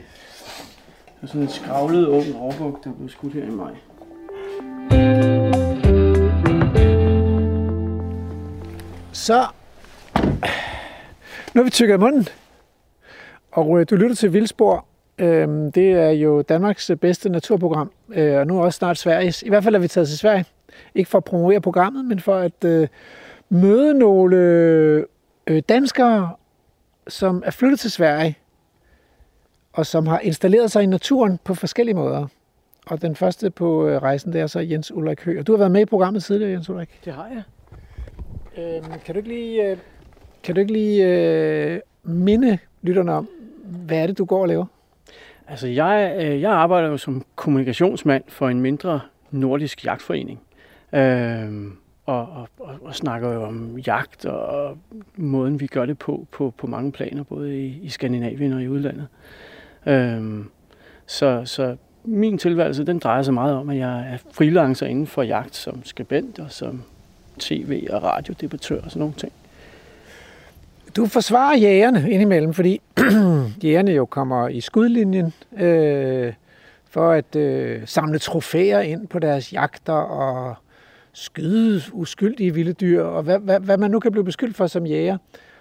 var 1.22 1.28
sådan 1.28 1.42
en 1.42 1.50
skravlet 1.50 2.08
ung 2.08 2.26
råbuk, 2.36 2.84
der 2.84 2.92
blev 2.94 3.10
skudt 3.10 3.34
her 3.34 3.44
i 3.44 3.50
maj. 3.50 3.72
Så... 9.12 9.46
Nu 11.54 11.62
er 11.62 11.64
vi 11.64 11.70
tykket 11.70 11.96
i 11.96 11.98
munden. 11.98 12.28
Og 13.52 13.80
øh, 13.80 13.86
du 13.90 13.96
lytter 13.96 14.16
til 14.16 14.34
Vildspor. 14.34 14.86
Øhm, 15.18 15.72
det 15.72 15.92
er 15.92 16.10
jo 16.10 16.42
Danmarks 16.42 16.92
bedste 17.02 17.30
naturprogram, 17.30 17.92
øh, 18.14 18.40
og 18.40 18.48
nu 18.48 18.64
også 18.64 18.78
snart 18.78 18.98
Sveriges. 18.98 19.44
I 19.44 19.50
hvert 19.50 19.64
fald 19.64 19.76
er 19.76 19.80
vi 19.80 19.88
taget 19.88 20.08
til 20.08 20.18
Sverige. 20.18 20.46
Ikke 20.96 21.10
for 21.10 21.18
at 21.18 21.24
promovere 21.24 21.62
programmet, 21.62 22.06
men 22.06 22.20
for 22.20 22.36
at 22.36 22.64
øh, 22.66 22.88
møde 23.50 23.94
nogle 23.94 25.06
øh, 25.50 25.62
danskere, 25.70 26.36
som 27.08 27.44
er 27.46 27.52
flyttet 27.52 27.80
til 27.80 27.92
Sverige, 27.92 28.38
og 29.74 29.86
som 29.86 30.08
har 30.08 30.20
installeret 30.20 30.72
sig 30.72 30.84
i 30.84 30.86
naturen 30.86 31.40
på 31.44 31.54
forskellige 31.56 31.96
måder. 31.96 32.28
Og 32.86 33.02
den 33.02 33.16
første 33.16 33.50
på 33.50 33.88
øh, 33.88 34.02
rejsen, 34.02 34.34
det 34.34 34.42
er 34.42 34.48
så 34.48 34.60
Jens 34.60 34.92
Ulrik 34.92 35.22
Høgh. 35.22 35.40
Og 35.40 35.48
du 35.48 35.52
har 35.52 35.58
været 35.58 35.72
med 35.72 35.82
i 35.82 35.86
programmet 35.86 36.24
tidligere, 36.24 36.52
Jens 36.52 36.70
Ulrik. 36.70 37.00
Det 37.06 37.14
har 37.14 37.28
jeg. 37.28 37.44
Øhm, 38.58 39.00
kan 39.06 39.16
du 39.16 39.18
ikke 39.20 39.30
lige, 39.30 39.72
øh, 39.72 39.78
kan 40.44 40.56
du 40.56 40.62
ikke 40.62 40.74
lige 40.74 41.06
øh, 41.06 41.80
minde 42.04 42.58
lytterne 42.82 43.14
om, 43.14 43.30
hvad 43.64 43.98
er 43.98 44.08
det, 44.08 44.18
du 44.18 44.26
går 44.26 44.42
og 44.42 44.48
laver? 44.48 44.66
Altså, 45.48 45.68
jeg, 45.68 46.16
øh, 46.20 46.42
jeg 46.42 46.52
arbejder 46.52 46.88
jo 46.88 46.98
som 46.98 47.26
kommunikationsmand 47.36 48.24
for 48.28 48.50
en 48.50 48.62
mindre 48.62 49.02
nordisk 49.32 49.86
jagtforening. 49.86 50.42
Øhm, 50.94 51.78
og, 52.10 52.28
og, 52.36 52.50
og, 52.60 52.76
og 52.82 52.96
snakker 52.96 53.34
jo 53.34 53.44
om 53.44 53.78
jagt 53.78 54.26
og 54.26 54.78
måden, 55.16 55.60
vi 55.60 55.68
gør 55.68 55.86
det 55.86 55.98
på, 55.98 56.28
på, 56.32 56.54
på 56.58 56.68
mange 56.68 56.92
planer, 56.92 57.24
både 57.24 57.58
i, 57.58 57.80
i 57.84 57.90
Skandinavien 57.90 58.54
og 58.54 58.64
i 58.64 58.68
udlandet. 58.68 59.08
Øhm, 59.86 60.50
så, 61.06 61.42
så 61.46 61.76
min 62.04 62.38
tilværelse, 62.38 62.86
den 62.86 63.00
drejer 63.00 63.22
sig 63.22 63.34
meget 63.34 63.56
om, 63.56 63.70
at 63.70 63.78
jeg 63.78 64.00
er 64.00 64.18
freelancer 64.32 64.86
inden 64.86 65.08
for 65.08 65.24
jagt 65.24 65.56
som 65.56 65.86
skribent 65.86 66.40
og 66.40 66.52
som 66.52 66.84
tv- 67.40 67.88
og 67.90 68.04
radiodebattør 68.04 68.82
og 68.82 68.92
sådan 68.92 69.00
nogle 69.00 69.16
ting. 69.16 69.32
Du 70.96 71.06
forsvarer 71.06 71.58
jægerne 71.58 72.12
indimellem, 72.12 72.54
fordi 72.54 72.82
jægerne 73.64 73.92
jo 73.92 74.06
kommer 74.06 74.48
i 74.48 74.62
skudlinjen 74.62 75.34
øh, 75.58 76.34
for 76.90 77.12
at 77.12 77.36
øh, 77.36 77.82
samle 77.86 78.20
trofæer 78.20 78.80
ind 78.80 79.08
på 79.08 79.20
deres 79.20 79.54
jagter 79.54 79.94
og 79.94 80.56
skyde 81.14 81.82
uskyldige 81.92 82.54
vilde 82.54 82.74
dyr, 82.74 83.04
og 83.04 83.24
hvad, 83.24 83.40
hvad, 83.40 83.60
hvad 83.60 83.78
man 83.78 83.92
nu 83.92 84.00
kan 84.00 84.12
blive 84.12 84.24
beskyldt 84.24 84.56
for 84.56 84.68
som 84.68 84.86
jæger. 84.86 85.18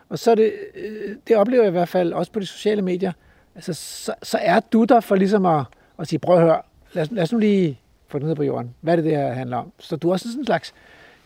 Og 0.09 0.19
så 0.19 0.31
er 0.31 0.35
det, 0.35 0.53
øh, 0.75 1.17
det 1.29 1.37
oplever 1.37 1.63
jeg 1.63 1.69
i 1.69 1.73
hvert 1.73 1.89
fald 1.89 2.13
også 2.13 2.33
på 2.33 2.41
de 2.41 2.47
sociale 2.47 2.83
medier, 2.83 3.13
altså 3.55 3.73
så, 3.75 4.15
så 4.23 4.39
er 4.41 4.61
du 4.61 4.85
der 4.85 5.01
for 5.01 5.15
ligesom 5.17 5.47
at, 5.47 5.65
at 5.99 6.09
sige, 6.09 6.19
prøv 6.19 6.37
at 6.37 6.43
høre, 6.43 6.61
lad, 6.93 7.03
os- 7.03 7.11
lad 7.11 7.23
os 7.23 7.33
nu 7.33 7.39
lige 7.39 7.81
få 8.09 8.19
det 8.19 8.27
ned 8.27 8.35
på 8.37 8.43
jorden. 8.43 8.75
Hvad 8.81 8.93
er 8.95 8.97
det, 8.97 9.05
det 9.05 9.17
her 9.17 9.33
handler 9.33 9.57
om? 9.57 9.73
Så 9.79 9.97
du 9.97 10.09
er 10.09 10.13
også 10.13 10.29
sådan 10.29 10.41
en 10.41 10.47
slags 10.47 10.75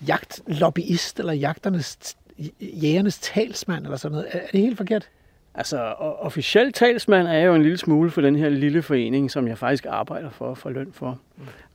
jagtlobbyist, 0.08 1.18
eller 1.18 1.32
jagternes, 1.32 2.16
jægernes 2.61 3.18
talsmand, 3.18 3.85
eller 3.85 3.96
sådan 3.96 4.12
noget. 4.12 4.26
Er, 4.32 4.38
er 4.38 4.46
det 4.52 4.61
helt 4.61 4.76
forkert? 4.76 5.08
Altså, 5.54 5.78
officiel 6.20 6.72
talsmand 6.72 7.28
er 7.28 7.32
jeg 7.32 7.46
jo 7.46 7.54
en 7.54 7.62
lille 7.62 7.78
smule 7.78 8.11
for 8.11 8.20
den 8.20 8.37
her 8.37 8.48
lille 8.48 8.82
forening, 8.82 9.30
som 9.30 9.48
jeg 9.48 9.58
faktisk 9.58 9.87
arbejder 9.88 10.30
for 10.30 10.54
for 10.54 10.70
løn 10.70 10.92
for. 10.92 11.18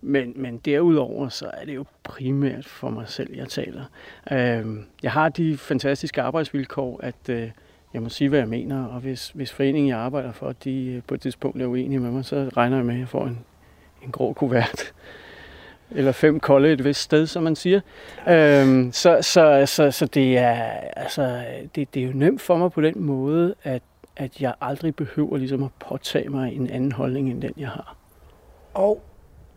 Men, 0.02 0.34
men 0.36 0.58
derudover, 0.58 1.30
så 1.30 1.52
er 1.54 1.66
det 1.66 1.76
jo 1.76 1.86
primært 2.04 2.66
for 2.66 2.90
mig 2.90 3.08
selv, 3.08 3.36
jeg 3.36 3.48
taler. 3.48 3.84
Øh, 4.32 4.66
jeg 5.04 5.12
har 5.12 5.30
de 5.30 5.58
fantastiske 5.58 6.22
arbejdsvilkår, 6.22 7.00
at 7.04 7.30
øh, 7.30 7.50
jeg 7.94 8.02
må 8.02 8.10
sige, 8.10 8.30
hvad 8.30 8.40
jeg 8.40 8.48
mener, 8.48 8.86
og 8.86 9.00
hvis, 9.00 9.30
hvis 9.30 9.52
foreningen, 9.52 9.90
jeg 9.90 9.98
arbejder 9.98 10.32
for, 10.32 10.52
de 10.52 10.86
øh, 10.86 11.02
på 11.08 11.14
et 11.14 11.22
tidspunkt 11.22 11.62
er 11.62 11.66
uenige 11.66 12.00
med 12.00 12.12
mig, 12.12 12.26
så 12.26 12.50
regner 12.58 12.78
jeg 12.78 12.86
med, 12.86 12.94
at 12.94 13.00
jeg 13.00 13.08
får 13.08 13.26
en, 13.26 13.40
en 14.04 14.12
grå 14.12 14.34
kuvert. 14.34 14.94
Eller 15.92 16.12
fem 16.12 16.40
kolde 16.40 16.72
et 16.72 16.84
vist 16.84 17.02
sted, 17.02 17.28
som 17.28 17.44
man 17.44 17.56
siger. 17.56 17.82
Øhm, 18.30 18.92
så, 18.92 19.18
så, 19.22 19.64
så, 19.66 19.92
så 19.92 20.06
det, 20.06 20.38
er, 20.38 20.54
altså, 20.96 21.44
det, 21.76 21.94
det 21.94 22.02
er 22.04 22.08
jo 22.08 22.14
nemt 22.14 22.42
for 22.42 22.58
mig 22.58 22.72
på 22.72 22.82
den 22.82 23.02
måde, 23.02 23.56
at, 23.64 23.82
at 24.16 24.42
jeg 24.42 24.54
aldrig 24.62 24.96
behøver 24.96 25.38
ligesom 25.38 25.64
at 25.64 25.70
påtage 25.80 26.30
mig 26.30 26.56
en 26.56 26.70
anden 26.70 26.92
holdning, 26.92 27.32
end 27.32 27.42
den 27.42 27.54
jeg 27.58 27.70
har. 27.70 27.96
Og 28.74 29.02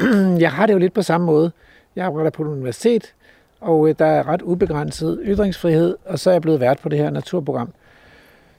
jeg 0.45 0.53
har 0.53 0.67
det 0.67 0.73
jo 0.73 0.79
lidt 0.79 0.93
på 0.93 1.03
samme 1.03 1.27
måde. 1.27 1.53
Jeg 1.97 2.07
arbejder 2.07 2.31
på 2.31 2.43
et 2.43 2.47
universitet, 2.47 3.15
og 3.61 3.89
øh, 3.89 3.95
der 3.99 4.07
er 4.07 4.29
ret 4.29 4.43
ubegrænset 4.43 5.21
ytringsfrihed, 5.25 5.97
og 6.05 6.19
så 6.19 6.31
er 6.31 6.35
jeg 6.35 6.43
blevet 6.43 6.61
vært 6.61 6.79
på 6.79 6.89
det 6.89 6.99
her 6.99 7.11
naturprogram. 7.11 7.73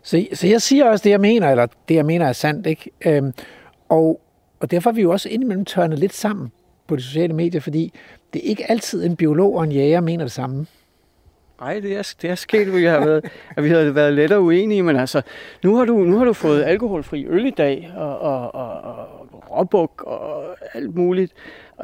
Så, 0.03 0.25
så 0.33 0.47
jeg 0.47 0.61
siger 0.61 0.85
også 0.85 1.03
det, 1.03 1.09
jeg 1.09 1.19
mener, 1.19 1.49
eller 1.49 1.67
det, 1.89 1.95
jeg 1.95 2.05
mener 2.05 2.25
er 2.25 2.33
sandt. 2.33 2.67
Ikke? 2.67 2.91
Øhm, 3.05 3.33
og, 3.89 4.21
og 4.59 4.71
derfor 4.71 4.89
er 4.89 4.93
vi 4.93 5.01
jo 5.01 5.11
også 5.11 5.29
indimellem 5.29 5.65
tørnet 5.65 5.99
lidt 5.99 6.13
sammen 6.13 6.51
på 6.87 6.95
de 6.95 7.01
sociale 7.01 7.33
medier, 7.33 7.61
fordi 7.61 7.93
det 8.33 8.45
er 8.45 8.49
ikke 8.49 8.71
altid 8.71 9.05
en 9.05 9.15
biolog 9.15 9.55
og 9.55 9.63
en 9.63 9.71
jæger 9.71 10.01
mener 10.01 10.23
det 10.23 10.31
samme. 10.31 10.67
Nej, 11.59 11.79
det 11.79 11.97
er, 11.97 12.13
det 12.21 12.29
er 12.29 12.35
sket, 12.35 12.67
at 12.67 12.73
vi 12.73 12.83
har 12.83 13.05
været, 13.05 13.25
at 13.57 13.63
vi 13.63 13.69
har 13.69 13.91
været 13.91 14.13
lettere 14.13 14.41
uenige, 14.41 14.83
men 14.83 14.95
altså, 14.95 15.21
nu 15.63 15.75
har 15.75 15.85
du, 15.85 15.97
nu 15.97 16.17
har 16.17 16.25
du 16.25 16.33
fået 16.33 16.63
alkoholfri 16.63 17.25
øl 17.25 17.45
i 17.45 17.49
dag, 17.49 17.91
og, 17.95 18.19
og, 18.19 18.55
og, 18.55 18.81
og 18.81 19.20
råbuk 19.57 20.03
og 20.07 20.43
alt 20.73 20.95
muligt. 20.95 21.33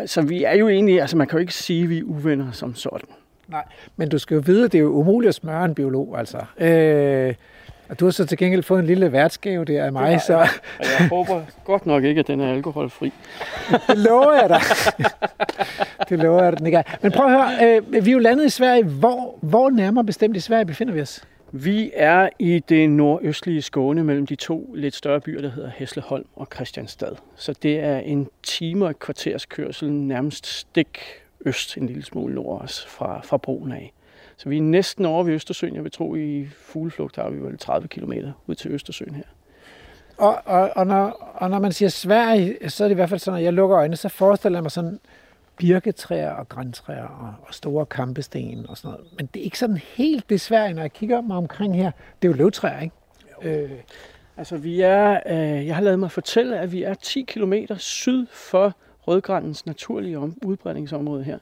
Så 0.06 0.22
vi 0.22 0.44
er 0.44 0.56
jo 0.56 0.70
egentlig, 0.70 1.02
altså 1.02 1.18
man 1.18 1.28
kan 1.28 1.38
jo 1.38 1.42
ikke 1.42 1.54
sige, 1.54 1.84
at 1.84 1.90
vi 1.90 2.00
er 2.00 2.04
uvenner 2.04 2.52
som 2.52 2.76
sådan. 2.76 3.10
Nej, 3.48 3.64
men 3.96 4.10
du 4.10 4.18
skal 4.20 4.36
jo 4.36 4.44
vide, 4.46 4.66
at 4.66 4.72
det 4.72 4.78
er 4.78 4.82
jo 4.82 4.90
umuligt 4.90 5.30
at 5.30 5.36
smøre 5.36 5.66
en 5.66 5.76
biolog, 5.76 6.20
altså. 6.20 6.38
Øh, 6.58 7.34
og 7.90 8.00
du 8.00 8.06
har 8.06 8.12
så 8.12 8.26
til 8.26 8.38
gengæld 8.38 8.64
fået 8.64 8.80
en 8.80 8.86
lille 8.86 9.12
værtsgave 9.12 9.66
der 9.66 9.84
af 9.86 9.92
mig, 9.92 10.22
så 10.22 10.38
Og 10.38 10.48
jeg 11.00 11.08
håber 11.10 11.42
godt 11.66 11.86
nok 11.86 12.04
ikke, 12.04 12.20
at 12.20 12.28
den 12.28 12.40
er 12.40 12.54
alkoholfri. 12.54 13.14
det 13.88 13.98
lover 13.98 14.34
jeg 14.34 14.50
dig. 14.50 14.62
det 16.10 16.20
lover 16.20 16.44
jeg 16.44 16.60
dig. 16.60 16.84
Men 17.02 17.12
prøv 17.12 17.26
at 17.26 17.32
høre, 17.32 17.78
øh, 17.78 18.06
vi 18.06 18.10
er 18.10 18.14
jo 18.14 18.20
landet 18.20 18.46
i 18.46 18.50
Sverige. 18.50 18.84
Hvor, 18.84 19.38
hvor 19.42 19.70
nærmere 19.70 20.04
bestemt 20.04 20.38
i 20.38 20.40
Sverige 20.40 20.66
befinder 20.66 20.94
vi 20.94 21.02
os? 21.02 21.24
Vi 21.64 21.92
er 21.94 22.30
i 22.40 22.60
det 22.70 22.90
nordøstlige 22.90 23.62
Skåne 23.62 24.04
mellem 24.04 24.26
de 24.26 24.36
to 24.36 24.74
lidt 24.74 24.96
større 24.96 25.22
byer, 25.22 25.42
der 25.42 25.50
hedder 25.50 25.70
Hesleholm 25.70 26.26
og 26.36 26.48
Christianstad. 26.54 27.16
Så 27.36 27.54
det 27.54 27.80
er 27.80 27.98
en 27.98 28.28
time 28.44 28.86
og 28.86 28.92
et 28.92 29.00
kvarters 29.00 29.46
kørsel 29.46 29.92
nærmest 29.92 30.48
stik 30.48 31.00
øst, 31.46 31.78
en 31.78 31.88
lille 31.88 32.04
smule 32.04 32.36
nord 32.36 32.62
også, 32.62 32.88
fra, 32.88 33.22
fra 33.24 33.38
broen 33.38 33.72
af. 33.72 33.94
Så 34.38 34.50
vi 34.50 34.58
er 34.58 34.62
næsten 34.62 35.06
over 35.06 35.24
ved 35.24 35.34
Østersøen. 35.34 35.76
Jeg 35.76 35.84
vil 35.84 35.92
tro, 35.92 36.16
i 36.16 36.48
fugleflugt 36.58 37.16
har 37.16 37.30
vi 37.30 37.38
vel 37.38 37.58
30 37.58 37.88
km 37.88 38.14
ud 38.48 38.56
til 38.56 38.72
Østersøen 38.72 39.16
her. 39.16 39.24
Og, 40.18 40.42
og, 40.46 40.72
og, 40.76 40.88
når, 40.88 41.34
og 41.36 41.50
når 41.50 41.60
man 41.60 41.72
siger 41.72 41.90
Sverige, 41.90 42.70
så 42.70 42.84
er 42.84 42.88
det 42.88 42.94
i 42.94 42.96
hvert 42.96 43.10
fald 43.10 43.20
sådan, 43.20 43.38
at 43.38 43.44
jeg 43.44 43.54
lukker 43.54 43.78
øjnene, 43.78 43.96
så 43.96 44.10
forestiller 44.10 44.58
jeg 44.58 44.64
mig 44.64 44.72
sådan 44.72 45.00
birketræer 45.58 46.32
og 46.32 46.50
græntræer 46.50 47.04
og, 47.04 47.34
og 47.48 47.54
store 47.54 47.86
kampesten 47.86 48.66
og 48.70 48.78
sådan 48.78 48.92
noget. 48.92 49.08
Men 49.18 49.30
det 49.34 49.40
er 49.40 49.44
ikke 49.44 49.60
sådan 49.60 49.78
helt 49.78 50.30
det 50.30 50.42
Sverige, 50.42 50.74
når 50.74 50.82
jeg 50.82 50.94
kigger 50.94 51.22
mig 51.22 51.38
omkring 51.38 51.76
her. 51.76 51.92
Det 52.22 52.28
er 52.28 52.32
jo 52.32 52.38
løvtræer, 52.38 52.82
ikke? 52.82 52.96
Øh, 53.42 53.72
Altså, 54.38 54.58
vi 54.58 54.82
er, 54.82 55.20
øh, 55.26 55.68
jeg 55.68 55.76
har 55.76 55.84
lavet 55.84 56.00
mig 56.00 56.12
fortælle, 56.12 56.60
at 56.60 56.72
vi 56.72 56.84
er 56.84 56.94
10 56.94 57.22
km 57.22 57.54
syd 57.78 58.26
for 58.32 58.74
rødgrandens 59.08 59.66
naturlige 59.66 60.20
om, 60.20 60.38
udbredningsområde 60.46 61.24
her. 61.24 61.38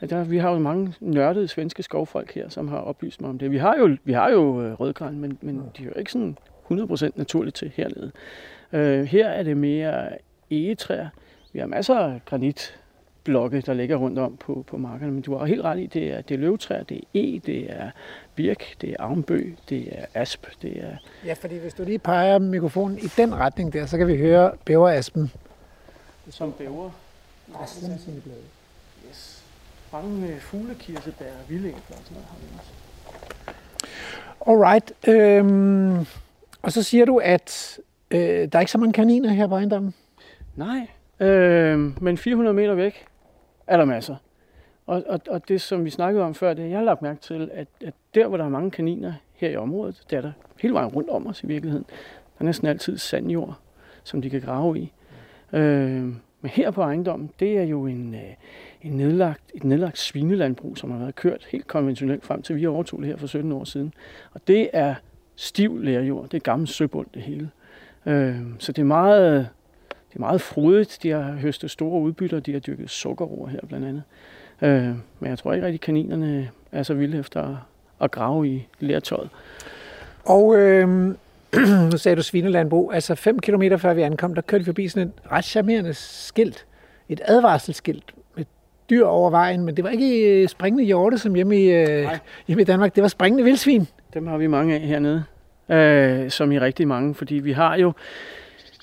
at 0.00 0.10
der, 0.10 0.24
vi 0.24 0.38
har 0.38 0.52
jo 0.52 0.58
mange 0.58 0.94
nørdede 1.00 1.48
svenske 1.48 1.82
skovfolk 1.82 2.34
her, 2.34 2.48
som 2.48 2.68
har 2.68 2.78
oplyst 2.78 3.20
mig 3.20 3.30
om 3.30 3.38
det. 3.38 3.50
Vi 3.50 3.58
har 3.58 3.76
jo, 3.78 3.96
vi 4.04 4.12
har 4.12 4.30
jo 4.30 4.62
øh, 4.62 4.72
rødgran, 4.72 5.18
men, 5.18 5.38
men 5.40 5.62
de 5.76 5.82
er 5.82 5.86
jo 5.86 5.92
ikke 5.98 6.12
sådan 6.12 6.36
100% 6.70 7.10
naturligt 7.14 7.56
til 7.56 7.72
hernede. 7.74 8.12
Øh, 8.72 9.04
her 9.04 9.28
er 9.28 9.42
det 9.42 9.56
mere 9.56 10.08
egetræer. 10.50 11.08
Vi 11.52 11.58
har 11.58 11.66
masser 11.66 11.98
af 11.98 12.20
granitblokke, 13.24 13.60
der 13.60 13.74
ligger 13.74 13.96
rundt 13.96 14.18
om 14.18 14.36
på, 14.36 14.64
på 14.66 14.76
markerne, 14.76 15.12
men 15.12 15.22
du 15.22 15.36
har 15.36 15.46
helt 15.46 15.62
ret 15.62 15.78
i, 15.78 15.86
det 15.86 16.12
er, 16.12 16.20
det 16.20 16.34
er 16.34 16.38
løvtræer, 16.38 16.82
det 16.82 16.96
er 16.96 17.02
e, 17.14 17.40
det 17.46 17.70
er 17.70 17.90
birk, 18.34 18.80
det 18.80 18.90
er 18.90 18.96
avnbøg, 18.98 19.56
det 19.68 19.88
er 19.98 20.06
asp, 20.14 20.46
det 20.62 20.84
er... 20.84 20.96
Ja, 21.24 21.32
fordi 21.32 21.58
hvis 21.58 21.74
du 21.74 21.84
lige 21.84 21.98
peger 21.98 22.38
mikrofonen 22.38 22.98
i 22.98 23.06
den 23.16 23.34
retning 23.34 23.72
der, 23.72 23.86
så 23.86 23.98
kan 23.98 24.06
vi 24.06 24.16
høre 24.16 24.52
bæveraspen. 24.64 25.32
Som 26.30 26.52
bæver. 26.52 26.90
Yes. 29.08 29.44
Mange 29.92 30.28
øh, 30.28 30.40
fuglekirsebær 30.40 31.24
og 31.24 31.48
vildæbler 31.48 31.78
og 31.88 32.02
sådan 32.04 32.14
noget 32.14 32.26
har 32.28 32.36
vi 32.40 32.46
også. 32.58 32.70
Alright. 34.46 34.92
Øhm, 35.08 36.06
og 36.62 36.72
så 36.72 36.82
siger 36.82 37.04
du, 37.04 37.18
at 37.18 37.78
øh, 38.10 38.20
der 38.20 38.48
er 38.52 38.60
ikke 38.60 38.72
så 38.72 38.78
mange 38.78 38.92
kaniner 38.92 39.30
her 39.30 39.46
på 39.46 39.54
ejendommen. 39.54 39.94
Nej, 40.56 40.86
øh, 41.20 42.02
men 42.02 42.16
400 42.16 42.54
meter 42.54 42.74
væk 42.74 43.06
er 43.66 43.76
der 43.76 43.84
masser. 43.84 44.16
Og, 44.86 45.04
og, 45.06 45.20
og 45.30 45.48
det, 45.48 45.60
som 45.60 45.84
vi 45.84 45.90
snakkede 45.90 46.24
om 46.24 46.34
før, 46.34 46.54
det 46.54 46.64
er, 46.64 46.68
jeg 46.68 46.78
har 46.78 46.84
lagt 46.84 47.02
mærke 47.02 47.20
til, 47.20 47.50
at, 47.52 47.68
at 47.84 47.94
der, 48.14 48.26
hvor 48.26 48.36
der 48.36 48.44
er 48.44 48.48
mange 48.48 48.70
kaniner 48.70 49.12
her 49.34 49.50
i 49.50 49.56
området, 49.56 50.02
der 50.10 50.16
er 50.16 50.20
der 50.20 50.32
hele 50.60 50.74
vejen 50.74 50.88
rundt 50.88 51.10
om 51.10 51.26
os 51.26 51.42
i 51.42 51.46
virkeligheden. 51.46 51.84
Der 51.88 52.40
er 52.40 52.44
næsten 52.44 52.68
altid 52.68 52.98
sandjord, 52.98 53.58
som 54.04 54.22
de 54.22 54.30
kan 54.30 54.40
grave 54.40 54.78
i. 54.78 54.92
Øh, 55.52 56.12
men 56.40 56.50
her 56.50 56.70
på 56.70 56.82
ejendommen, 56.82 57.30
det 57.40 57.58
er 57.58 57.62
jo 57.62 57.86
en, 57.86 58.14
øh, 58.14 58.20
en 58.82 58.92
nedlagt, 58.92 59.42
et 59.54 59.64
nedlagt 59.64 59.98
svinelandbrug, 59.98 60.78
som 60.78 60.90
har 60.90 60.98
været 60.98 61.14
kørt 61.14 61.46
helt 61.50 61.66
konventionelt 61.66 62.24
frem 62.24 62.42
til 62.42 62.56
vi 62.56 62.66
overtog 62.66 63.00
det 63.00 63.08
her 63.08 63.16
for 63.16 63.26
17 63.26 63.52
år 63.52 63.64
siden. 63.64 63.94
Og 64.32 64.40
det 64.46 64.70
er 64.72 64.94
stiv 65.36 65.78
lærjord. 65.78 66.28
Det 66.28 66.36
er 66.36 66.40
gammel 66.40 66.68
søbund, 66.68 67.06
det 67.14 67.22
hele. 67.22 67.50
Øh, 68.06 68.36
så 68.58 68.72
det 68.72 68.82
er 68.82 68.86
meget, 68.86 69.48
det 70.08 70.16
er 70.16 70.20
meget 70.20 70.40
frodigt. 70.40 70.98
De 71.02 71.10
har 71.10 71.32
høstet 71.32 71.70
store 71.70 72.00
udbytter. 72.00 72.40
De 72.40 72.52
har 72.52 72.60
dyrket 72.60 72.90
sukkerroer 72.90 73.48
her 73.48 73.60
blandt 73.68 73.86
andet. 73.86 74.02
Øh, 74.62 74.96
men 75.20 75.30
jeg 75.30 75.38
tror 75.38 75.52
ikke 75.52 75.66
rigtig, 75.66 75.80
kaninerne 75.80 76.50
er 76.72 76.82
så 76.82 76.94
vilde 76.94 77.18
efter 77.18 77.42
at, 77.42 77.56
at 78.00 78.10
grave 78.10 78.48
i 78.48 78.66
lærtøjet. 78.80 79.28
Og 80.24 80.56
øh, 80.56 81.14
nu 81.92 81.96
sagde 81.96 82.16
du 82.16 82.22
svinelandbrug. 82.22 82.94
Altså 82.94 83.14
5 83.14 83.38
km 83.38 83.62
før 83.78 83.94
vi 83.94 84.02
ankom, 84.02 84.34
der 84.34 84.42
kørte 84.42 84.64
vi 84.64 84.68
forbi 84.68 84.88
sådan 84.88 85.08
et 85.08 85.32
ret 85.32 85.44
charmerende 85.44 85.94
skilt. 85.94 86.66
Et 87.08 87.20
advarselsskilt 87.24 88.14
med 88.36 88.44
dyr 88.90 89.04
over 89.04 89.30
vejen, 89.30 89.64
men 89.64 89.76
det 89.76 89.84
var 89.84 89.90
ikke 89.90 90.42
øh, 90.42 90.48
springende 90.48 90.84
hjorte, 90.84 91.18
som 91.18 91.34
hjemme 91.34 91.56
i, 91.56 91.70
øh, 91.70 92.08
hjemme 92.46 92.62
i 92.62 92.64
Danmark. 92.64 92.94
Det 92.94 93.02
var 93.02 93.08
springende 93.08 93.44
vildsvin. 93.44 93.88
Dem 94.14 94.26
har 94.26 94.38
vi 94.38 94.46
mange 94.46 94.74
af 94.74 94.80
hernede, 94.80 95.24
øh, 95.68 96.30
som 96.30 96.52
i 96.52 96.58
rigtig 96.58 96.88
mange, 96.88 97.14
fordi 97.14 97.34
vi 97.34 97.52
har 97.52 97.76
jo 97.76 97.92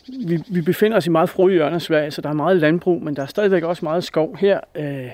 vi, 0.08 0.44
vi 0.48 0.62
befinder 0.62 0.98
os 0.98 1.08
i 1.08 1.10
meget 1.10 1.30
frodige 1.30 1.56
hjørne 1.56 1.76
af 1.76 1.82
Sverige, 1.82 2.12
så 2.12 2.22
der 2.22 2.30
er 2.30 2.34
meget 2.34 2.58
landbrug, 2.58 3.04
men 3.04 3.15
der 3.15 3.22
er 3.22 3.26
stadigvæk 3.26 3.63
også 3.63 3.86
meget 3.86 4.04
skov. 4.04 4.38
Her 4.38 4.60
øh, 4.76 5.12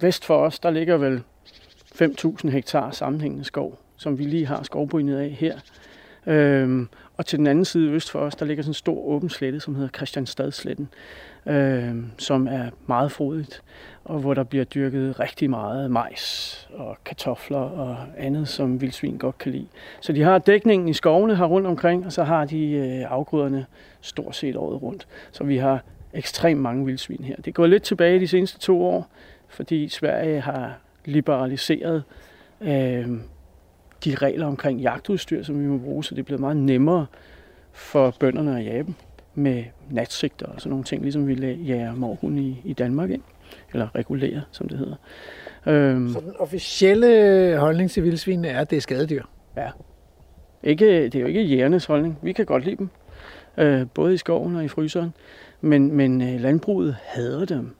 vest 0.00 0.24
for 0.24 0.36
os, 0.36 0.58
der 0.58 0.70
ligger 0.70 0.96
vel 0.96 1.22
5.000 2.02 2.50
hektar 2.50 2.90
sammenhængende 2.90 3.44
skov, 3.44 3.78
som 3.96 4.18
vi 4.18 4.24
lige 4.24 4.46
har 4.46 4.62
skovbrynet 4.62 5.18
af 5.18 5.30
her. 5.30 5.58
Øhm, 6.26 6.88
og 7.16 7.26
til 7.26 7.38
den 7.38 7.46
anden 7.46 7.64
side 7.64 7.90
øst 7.90 8.10
for 8.10 8.18
os, 8.18 8.34
der 8.34 8.46
ligger 8.46 8.62
sådan 8.62 8.70
en 8.70 8.74
stor 8.74 9.04
åben 9.04 9.28
slette, 9.28 9.60
som 9.60 9.74
hedder 9.74 9.88
Christianstadsletten, 9.88 10.88
øhm, 11.46 12.10
som 12.18 12.46
er 12.46 12.70
meget 12.86 13.12
frodigt, 13.12 13.62
og 14.04 14.18
hvor 14.20 14.34
der 14.34 14.42
bliver 14.42 14.64
dyrket 14.64 15.20
rigtig 15.20 15.50
meget 15.50 15.90
majs 15.90 16.68
og 16.74 16.96
kartofler 17.04 17.58
og 17.58 17.96
andet, 18.18 18.48
som 18.48 18.80
vildsvin 18.80 19.18
godt 19.18 19.38
kan 19.38 19.52
lide. 19.52 19.66
Så 20.00 20.12
de 20.12 20.22
har 20.22 20.38
dækningen 20.38 20.88
i 20.88 20.92
skovene 20.92 21.36
her 21.36 21.44
rundt 21.44 21.66
omkring, 21.66 22.06
og 22.06 22.12
så 22.12 22.24
har 22.24 22.44
de 22.44 22.70
øh, 22.70 23.12
afgrøderne 23.12 23.66
stort 24.00 24.36
set 24.36 24.56
året 24.56 24.82
rundt. 24.82 25.06
Så 25.32 25.44
vi 25.44 25.56
har 25.56 25.82
ekstremt 26.12 26.60
mange 26.60 26.86
vildsvin 26.86 27.24
her. 27.24 27.36
Det 27.36 27.54
går 27.54 27.66
lidt 27.66 27.82
tilbage 27.82 28.20
de 28.20 28.28
seneste 28.28 28.58
to 28.58 28.84
år, 28.84 29.06
fordi 29.48 29.88
Sverige 29.88 30.40
har 30.40 30.78
liberaliseret 31.04 32.02
øh, 32.60 33.08
de 34.04 34.14
regler 34.14 34.46
omkring 34.46 34.80
jagtudstyr, 34.80 35.42
som 35.42 35.62
vi 35.62 35.66
må 35.66 35.78
bruge, 35.78 36.04
så 36.04 36.14
det 36.14 36.20
er 36.20 36.24
blevet 36.24 36.40
meget 36.40 36.56
nemmere 36.56 37.06
for 37.72 38.14
bønderne 38.20 38.58
at 38.58 38.64
jage 38.64 38.82
dem 38.82 38.94
med 39.34 39.64
natsigter 39.90 40.46
og 40.46 40.60
sådan 40.60 40.70
nogle 40.70 40.84
ting, 40.84 41.02
ligesom 41.02 41.28
vi 41.28 41.34
jager 41.34 41.94
morgen 41.94 42.38
i, 42.38 42.60
i 42.64 42.72
Danmark, 42.72 43.10
ikke? 43.10 43.24
Eller 43.72 43.94
regulere, 43.94 44.42
som 44.50 44.68
det 44.68 44.78
hedder. 44.78 44.96
Øhm, 45.66 46.08
Så 46.08 46.20
den 46.20 46.34
officielle 46.38 47.56
holdning 47.58 47.90
til 47.90 48.04
vildsvinene 48.04 48.48
er, 48.48 48.60
at 48.60 48.70
det 48.70 48.76
er 48.76 48.80
skadedyr? 48.80 49.22
Ja. 49.56 49.70
Ikke, 50.62 51.04
det 51.04 51.14
er 51.14 51.20
jo 51.20 51.26
ikke 51.26 51.42
jægernes 51.42 51.84
holdning. 51.84 52.18
Vi 52.22 52.32
kan 52.32 52.46
godt 52.46 52.64
lide 52.64 52.76
dem, 52.76 52.88
øh, 53.58 53.86
både 53.94 54.14
i 54.14 54.16
skoven 54.16 54.56
og 54.56 54.64
i 54.64 54.68
fryseren, 54.68 55.14
men, 55.60 55.92
men 55.96 56.22
øh, 56.22 56.40
landbruget 56.40 56.96
hader 57.02 57.44
dem 57.44 57.76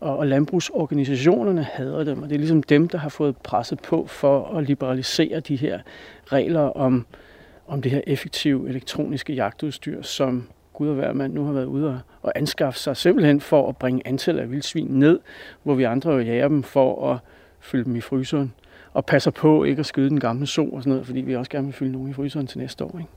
og, 0.00 0.18
og 0.18 0.26
landbrugsorganisationerne 0.26 1.62
hader 1.62 2.04
dem, 2.04 2.22
og 2.22 2.28
det 2.28 2.34
er 2.34 2.38
ligesom 2.38 2.62
dem, 2.62 2.88
der 2.88 2.98
har 2.98 3.08
fået 3.08 3.36
presset 3.36 3.80
på 3.80 4.06
for 4.06 4.56
at 4.56 4.64
liberalisere 4.64 5.40
de 5.40 5.56
her 5.56 5.80
regler 6.26 6.60
om, 6.60 7.06
om 7.66 7.82
det 7.82 7.90
her 7.90 8.00
effektive 8.06 8.68
elektroniske 8.68 9.32
jagtudstyr, 9.32 10.02
som 10.02 10.48
Gud 10.76 10.88
og 10.88 10.94
hver 10.94 11.12
mand 11.12 11.32
nu 11.32 11.44
har 11.44 11.52
været 11.52 11.64
ude 11.64 11.88
og, 11.88 11.98
og 12.22 12.32
anskaffe 12.34 12.78
sig 12.78 12.96
simpelthen 12.96 13.40
for 13.40 13.68
at 13.68 13.76
bringe 13.76 14.02
antallet 14.04 14.42
af 14.42 14.50
vildsvin 14.50 14.86
ned, 14.90 15.20
hvor 15.62 15.74
vi 15.74 15.84
andre 15.84 16.10
jo 16.10 16.18
jager 16.18 16.48
dem 16.48 16.62
for 16.62 17.12
at 17.12 17.18
fylde 17.60 17.84
dem 17.84 17.96
i 17.96 18.00
fryseren 18.00 18.52
og 18.92 19.06
passer 19.06 19.30
på 19.30 19.64
ikke 19.64 19.80
at 19.80 19.86
skyde 19.86 20.10
den 20.10 20.20
gamle 20.20 20.46
so 20.46 20.68
og 20.68 20.82
sådan 20.82 20.90
noget, 20.90 21.06
fordi 21.06 21.20
vi 21.20 21.36
også 21.36 21.50
gerne 21.50 21.66
vil 21.66 21.74
fylde 21.74 21.92
nogen 21.92 22.10
i 22.10 22.12
fryseren 22.12 22.46
til 22.46 22.58
næste 22.58 22.84
år. 22.84 22.98
Ikke? 22.98 23.10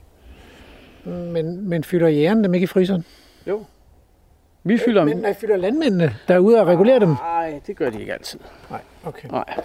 Men, 1.31 1.69
men 1.69 1.83
fylder 1.83 2.07
jægerne 2.07 2.43
dem 2.43 2.53
ikke 2.53 2.63
i 2.63 2.67
fryseren? 2.67 3.05
Jo, 3.47 3.65
vi 4.63 4.77
fylder... 4.77 5.05
Men 5.05 5.17
nej, 5.17 5.33
fylder 5.33 5.57
landmændene 5.57 6.15
derude 6.27 6.61
og 6.61 6.67
regulerer 6.67 6.99
dem? 6.99 7.09
Nej, 7.09 7.59
det 7.67 7.75
gør 7.75 7.89
de 7.89 7.99
ikke 7.99 8.13
altid. 8.13 8.39
Nej, 8.69 8.81
okay. 9.05 9.29
Nej, 9.29 9.59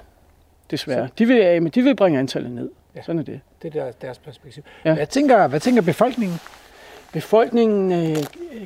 desværre. 0.71 1.09
De 1.19 1.27
vil, 1.27 1.63
men 1.63 1.73
de 1.73 1.83
vil 1.83 1.97
bringe 1.97 2.19
antallet 2.19 2.53
ned. 2.53 2.71
Ja. 2.97 3.03
Sådan 3.03 3.19
er 3.19 3.23
det. 3.23 3.41
Det 3.63 3.77
er 3.77 3.93
deres 4.03 4.19
perspektiv. 4.19 4.63
Ja. 4.85 4.95
Hvad, 4.95 5.07
tænker, 5.07 5.49
hvad 5.49 5.61
tænker 5.61 5.83
befolkningen? 5.83 6.39
Befolkningen 7.15 7.93
øh, 7.93 8.17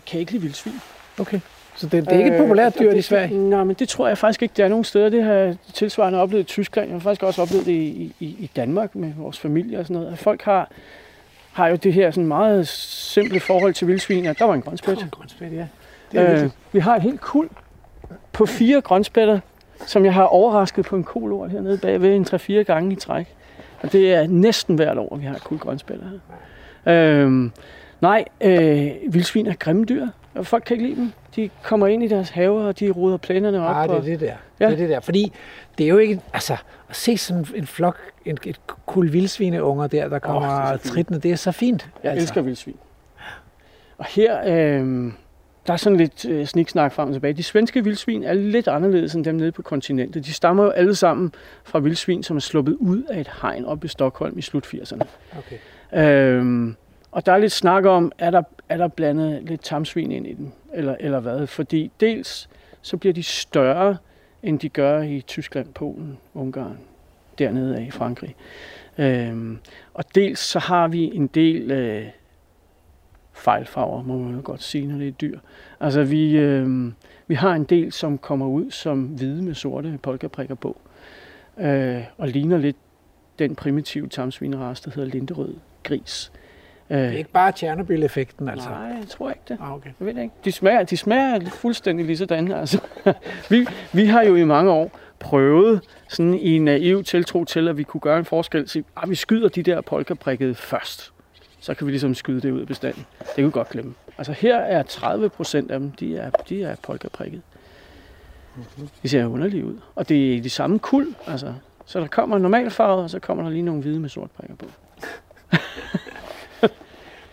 kan 0.07 0.21
ikke 0.21 0.33
lide 0.33 0.43
vildsvin. 0.43 0.73
Okay. 1.19 1.41
Så 1.77 1.87
det, 1.87 2.05
det 2.05 2.13
er 2.13 2.19
ikke 2.19 2.31
et 2.31 2.39
populært 2.39 2.79
dyr 2.79 2.91
øh, 2.91 2.99
i 2.99 3.03
Sverige? 3.03 3.39
Nej, 3.39 3.65
men 3.65 3.77
det 3.79 3.89
tror 3.89 4.09
jeg 4.09 4.19
faktisk 4.19 4.43
ikke, 4.43 4.55
det 4.57 4.65
er 4.65 4.69
nogen 4.69 4.85
steder. 4.85 5.09
Det 5.09 5.23
har 5.23 5.33
jeg 5.33 5.57
tilsvarende 5.75 6.21
oplevet 6.21 6.43
i 6.43 6.47
Tyskland. 6.47 6.89
Jeg 6.89 6.95
har 6.95 7.01
faktisk 7.01 7.23
også 7.23 7.43
oplevet 7.43 7.67
det 7.67 7.73
i, 7.73 8.15
i, 8.21 8.27
i 8.27 8.51
Danmark 8.57 8.95
med 8.95 9.13
vores 9.17 9.39
familie 9.39 9.79
og 9.79 9.85
sådan 9.85 9.97
noget. 9.97 10.13
At 10.13 10.19
folk 10.19 10.43
har, 10.43 10.71
har 11.53 11.69
jo 11.69 11.77
det 11.77 11.93
her 11.93 12.11
sådan 12.11 12.27
meget 12.27 12.69
simple 12.69 13.41
forhold 13.41 13.75
til 13.75 13.87
vildsvin. 13.87 14.25
Der 14.25 14.45
var 14.45 14.55
en 14.55 14.63
grønspæt. 14.63 14.95
Der 14.95 15.01
var 15.01 15.05
en 15.05 15.11
grønspæt, 15.11 15.53
ja. 15.53 15.67
Det 16.13 16.21
er 16.21 16.45
øh, 16.45 16.51
vi 16.73 16.79
har 16.79 16.97
et 16.97 17.03
helt 17.03 17.21
kul 17.21 17.49
på 18.33 18.47
fire 18.47 18.81
grønspætter, 18.81 19.41
som 19.87 20.05
jeg 20.05 20.15
har 20.15 20.25
overrasket 20.25 20.85
på 20.85 20.97
en 20.97 21.05
kolort 21.05 21.51
hernede 21.51 21.79
bagved 21.79 22.17
en 22.17 22.27
3-4 22.35 22.53
gange 22.53 22.93
i 22.93 22.97
træk. 22.97 23.27
Og 23.81 23.93
det 23.93 24.15
er 24.15 24.27
næsten 24.27 24.77
hvert 24.77 24.99
år, 24.99 25.17
vi 25.17 25.25
har 25.25 25.35
et 25.35 25.45
kul 25.45 25.59
grønspætter 25.59 26.05
her. 26.85 26.95
Øh, 26.95 27.51
nej, 28.01 28.25
øh, 28.41 28.91
vildsvin 29.15 29.47
er 29.47 29.55
grimme 29.55 29.85
dyr, 29.85 30.07
og 30.35 30.47
folk 30.47 30.65
kan 30.67 30.75
ikke 30.77 30.89
lide 30.89 31.01
dem. 31.01 31.13
De 31.37 31.51
kommer 31.63 31.87
ind 31.87 32.03
i 32.03 32.09
deres 32.09 32.31
haver, 32.31 32.63
og 32.63 32.81
de 32.81 32.91
ruder 32.91 33.17
plænerne 33.17 33.67
op. 33.67 33.77
Ah, 33.77 33.89
det 33.89 33.97
er 33.97 34.03
det 34.03 34.21
der. 34.21 34.35
Ja. 34.61 34.67
Det 34.67 34.73
er 34.73 34.77
det 34.77 34.89
der. 34.89 35.01
Fordi 35.01 35.33
det 35.79 35.85
er 35.85 35.89
jo 35.91 35.99
ikke, 35.99 36.21
altså, 36.33 36.57
at 36.89 36.97
se 36.97 37.17
sådan 37.17 37.47
en 37.55 37.67
flok, 37.67 37.97
en, 38.25 38.39
et 38.47 38.61
kul 38.87 39.13
vildsvineunger 39.13 39.87
der, 39.87 40.09
der 40.09 40.19
kommer 40.19 40.73
oh, 40.73 40.79
tritende, 40.79 41.21
det 41.21 41.31
er 41.31 41.37
så 41.37 41.53
fint. 41.53 41.89
Jeg 42.03 42.13
altså. 42.13 42.23
elsker 42.23 42.43
vildsvin. 42.43 42.77
Og 43.99 44.05
her, 44.05 44.41
øh, 44.47 45.13
der 45.67 45.73
er 45.73 45.77
sådan 45.77 45.97
lidt 45.97 46.25
øh, 46.25 46.47
sniksnak 46.47 46.93
frem 46.93 47.09
og 47.09 47.15
tilbage. 47.15 47.33
De 47.33 47.43
svenske 47.43 47.85
vildsvin 47.85 48.25
er 48.25 48.33
lidt 48.33 48.69
anderledes 48.69 49.15
end 49.15 49.25
dem 49.25 49.35
nede 49.35 49.53
på 49.53 49.63
kontinentet. 49.63 50.27
De 50.27 50.33
stammer 50.33 50.65
jo 50.65 50.71
alle 50.71 50.95
sammen 50.95 51.33
fra 51.65 51.79
vildsvin, 51.79 52.23
som 52.23 52.37
er 52.37 52.41
sluppet 52.41 52.77
ud 52.81 53.03
af 53.03 53.21
et 53.21 53.31
hegn 53.43 53.65
op 53.65 53.85
i 53.85 53.89
Stockholm 53.89 54.39
i 54.39 54.43
slut 54.43 54.67
80'erne. 54.67 55.03
Okay. 55.39 55.57
Øhm, 55.93 56.77
og 57.11 57.27
der 57.27 57.33
er 57.33 57.39
lidt 57.39 57.53
snak 57.53 57.85
om, 57.85 58.13
er 58.19 58.31
der, 58.31 58.43
er 58.69 58.77
der 58.77 58.89
blandet 58.89 59.43
lidt 59.43 59.61
tamsvin 59.61 60.13
ind 60.13 60.27
i 60.27 60.33
den, 60.33 60.53
eller, 60.75 60.97
eller 61.01 61.21
hvad? 61.21 61.47
Fordi 61.47 61.91
dels 62.01 62.49
så 62.83 62.97
bliver 62.97 63.13
de 63.13 63.23
større, 63.23 63.97
end 64.43 64.59
de 64.59 64.69
gør 64.69 65.03
i 65.03 65.21
Tyskland, 65.21 65.67
Polen, 65.75 66.19
Ungarn, 66.35 66.79
dernede 67.39 67.77
af 67.77 67.83
i 67.83 67.91
Frankrig. 67.91 68.37
Øhm, 68.99 69.59
og 69.95 70.15
dels 70.15 70.39
så 70.39 70.59
har 70.59 70.89
vi 70.89 71.05
en 71.15 71.27
del 71.27 71.71
øh, 71.71 72.07
fejlfarver, 73.33 74.03
må 74.03 74.19
man 74.19 74.43
godt 74.43 74.63
sige, 74.63 74.87
når 74.87 74.99
det 74.99 75.09
er 75.09 75.13
dyr. 75.13 75.39
Altså 75.81 76.05
vi, 76.05 76.37
øh, 76.37 76.93
vi 77.27 77.35
har 77.35 77.55
en 77.55 77.65
del, 77.65 77.93
som 77.93 78.19
kommer 78.19 78.47
ud 78.47 78.71
som 78.71 79.05
hvide 79.05 79.43
med 79.43 79.55
sorte 79.55 79.99
polkaprikker 80.03 80.55
på, 80.55 80.77
øh, 81.59 82.05
og 82.19 82.29
ligner 82.29 82.59
lidt 82.59 82.77
den 83.39 83.55
primitive 83.55 84.09
tamsvinerace, 84.09 84.85
der 84.85 84.91
hedder 84.91 85.09
linderød 85.09 85.55
gris. 85.83 86.33
Det 86.89 86.99
er 86.99 87.11
ikke 87.11 87.31
bare 87.31 87.53
Tjernobyl-effekten, 87.53 88.49
altså? 88.49 88.69
Nej, 88.69 88.79
jeg 88.79 89.09
tror 89.09 89.29
ikke 89.31 89.43
det. 89.49 89.59
Ah, 89.61 89.75
okay. 89.75 89.91
Jeg 90.01 90.07
ved 90.07 90.23
ikke. 90.23 90.35
De 90.45 90.53
smager, 90.53 90.83
de 90.83 90.97
smager 90.97 91.51
fuldstændig 91.51 92.07
lige 92.07 92.17
sådan, 92.17 92.53
altså. 92.53 92.81
vi, 93.51 93.67
vi 93.93 94.07
har 94.07 94.23
jo 94.23 94.37
i 94.37 94.45
mange 94.45 94.71
år 94.71 94.91
prøvet 95.19 95.81
sådan 96.09 96.35
i 96.35 96.57
en 96.57 96.65
naiv 96.65 97.05
tiltro 97.05 97.45
til, 97.45 97.69
at 97.69 97.77
vi 97.77 97.83
kunne 97.83 98.01
gøre 98.01 98.19
en 98.19 98.25
forskel. 98.25 98.69
Så 98.69 98.83
ah, 98.97 99.11
vi 99.11 99.15
skyder 99.15 99.49
de 99.49 99.63
der 99.63 99.81
polkaprikkede 99.81 100.55
først. 100.55 101.13
Så 101.61 101.75
kan 101.75 101.87
vi 101.87 101.93
ligesom 101.93 102.15
skyde 102.15 102.41
det 102.41 102.51
ud 102.51 102.61
af 102.61 102.67
bestanden. 102.67 103.07
Det 103.19 103.35
kan 103.35 103.45
vi 103.45 103.51
godt 103.51 103.69
glemme. 103.69 103.95
Altså 104.19 104.33
her 104.33 104.57
er 104.57 104.83
30 104.83 105.29
procent 105.29 105.71
af 105.71 105.81
dem, 105.81 105.91
de 105.91 106.17
er, 106.17 106.31
de 106.31 106.63
er 106.65 106.77
polkaprikket. 106.83 107.43
De 109.03 109.09
ser 109.09 109.27
underlige 109.27 109.65
ud. 109.65 109.77
Og 109.95 110.09
det 110.09 110.37
er 110.37 110.43
de 110.43 110.51
samme 110.51 110.79
kul. 110.79 111.15
Altså. 111.27 111.55
Så 111.87 112.01
der 112.01 112.07
kommer 112.07 112.39
normalfarvet, 112.39 113.03
og 113.03 113.11
så 113.11 113.19
kommer 113.19 113.45
der 113.45 113.51
lige 113.51 113.63
nogle 113.63 113.81
hvide 113.81 114.01
med 114.01 114.09
sort 114.09 114.31
prikker 114.31 114.57
på. 114.57 114.67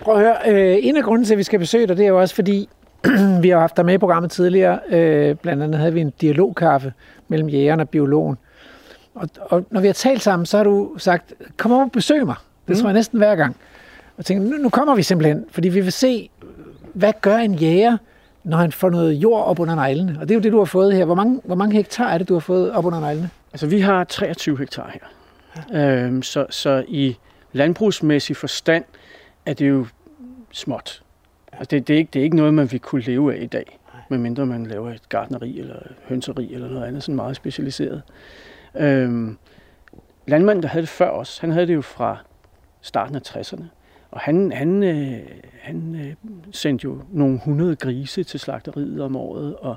Prøv 0.05 0.15
at 0.15 0.21
høre, 0.21 0.35
øh, 0.47 0.77
en 0.81 0.97
af 0.97 1.03
grunden 1.03 1.25
til, 1.25 1.33
at 1.33 1.37
vi 1.37 1.43
skal 1.43 1.59
besøge 1.59 1.87
dig, 1.87 1.97
det 1.97 2.03
er 2.03 2.09
jo 2.09 2.19
også 2.19 2.35
fordi, 2.35 2.69
vi 3.41 3.49
har 3.49 3.59
haft 3.59 3.77
dig 3.77 3.85
med 3.85 3.93
i 3.93 3.97
programmet 3.97 4.31
tidligere. 4.31 4.79
Øh, 4.89 5.35
blandt 5.35 5.63
andet 5.63 5.79
havde 5.79 5.93
vi 5.93 6.01
en 6.01 6.13
dialogkaffe 6.21 6.93
mellem 7.27 7.49
jægeren 7.49 7.79
og 7.79 7.89
biologen. 7.89 8.37
Og, 9.15 9.29
og 9.39 9.65
når 9.69 9.81
vi 9.81 9.87
har 9.87 9.93
talt 9.93 10.21
sammen, 10.21 10.45
så 10.45 10.57
har 10.57 10.63
du 10.63 10.95
sagt, 10.97 11.33
kom 11.57 11.71
over 11.71 11.83
og 11.83 11.91
besøg 11.91 12.25
mig. 12.25 12.35
Det 12.67 12.75
mm. 12.75 12.81
tror 12.81 12.89
jeg 12.89 12.93
næsten 12.93 13.17
hver 13.17 13.35
gang. 13.35 13.55
Og 14.17 14.25
tænkte, 14.25 14.49
nu, 14.49 14.57
nu 14.57 14.69
kommer 14.69 14.95
vi 14.95 15.03
simpelthen, 15.03 15.45
fordi 15.51 15.69
vi 15.69 15.81
vil 15.81 15.91
se, 15.91 16.29
hvad 16.93 17.13
gør 17.21 17.37
en 17.37 17.53
jæger, 17.53 17.97
når 18.43 18.57
han 18.57 18.71
får 18.71 18.89
noget 18.89 19.13
jord 19.13 19.45
op 19.45 19.59
under 19.59 19.75
neglene. 19.75 20.17
Og 20.21 20.29
det 20.29 20.31
er 20.31 20.35
jo 20.35 20.41
det, 20.41 20.51
du 20.51 20.57
har 20.57 20.65
fået 20.65 20.95
her. 20.95 21.05
Hvor 21.05 21.15
mange, 21.15 21.41
hvor 21.43 21.55
mange 21.55 21.75
hektar 21.75 22.09
er 22.09 22.17
det, 22.17 22.29
du 22.29 22.33
har 22.33 22.39
fået 22.39 22.71
op 22.71 22.85
under 22.85 22.99
neglene? 22.99 23.29
Altså, 23.53 23.67
vi 23.67 23.79
har 23.79 24.03
23 24.03 24.57
hektar 24.57 24.91
her. 24.93 24.99
Ja. 25.79 26.03
Øhm, 26.03 26.23
så, 26.23 26.45
så 26.49 26.83
i 26.87 27.17
landbrugsmæssig 27.53 28.37
forstand 28.37 28.83
er 29.45 29.53
det 29.53 29.69
jo 29.69 29.85
småt. 30.55 31.03
Altså, 31.51 31.67
det, 31.69 31.87
det, 31.87 31.93
er 31.93 31.97
ikke, 31.97 32.09
det 32.13 32.19
er 32.19 32.23
ikke 32.23 32.35
noget, 32.35 32.53
man 32.53 32.71
vil 32.71 32.79
kunne 32.79 33.01
leve 33.01 33.35
af 33.35 33.43
i 33.43 33.45
dag, 33.45 33.79
medmindre 34.09 34.45
man 34.45 34.65
laver 34.65 34.91
et 34.91 35.09
gardneri 35.09 35.59
eller 35.59 35.79
hønseri 36.03 36.53
eller 36.53 36.69
noget 36.69 36.85
andet, 36.85 37.03
sådan 37.03 37.15
meget 37.15 37.35
specialiseret. 37.35 38.01
Øhm, 38.75 39.37
landmanden, 40.27 40.63
der 40.63 40.69
havde 40.69 40.81
det 40.81 40.89
før 40.89 41.09
os, 41.09 41.37
han 41.37 41.51
havde 41.51 41.67
det 41.67 41.73
jo 41.75 41.81
fra 41.81 42.17
starten 42.81 43.15
af 43.15 43.21
60'erne. 43.27 43.63
Og 44.11 44.19
han, 44.19 44.51
han, 44.51 44.83
øh, 44.83 45.19
han 45.61 45.95
øh, 45.95 46.13
sendte 46.51 46.85
jo 46.85 47.01
nogle 47.11 47.39
hundrede 47.45 47.75
grise 47.75 48.23
til 48.23 48.39
slagteriet 48.39 49.01
om 49.01 49.15
året, 49.15 49.55
og 49.55 49.75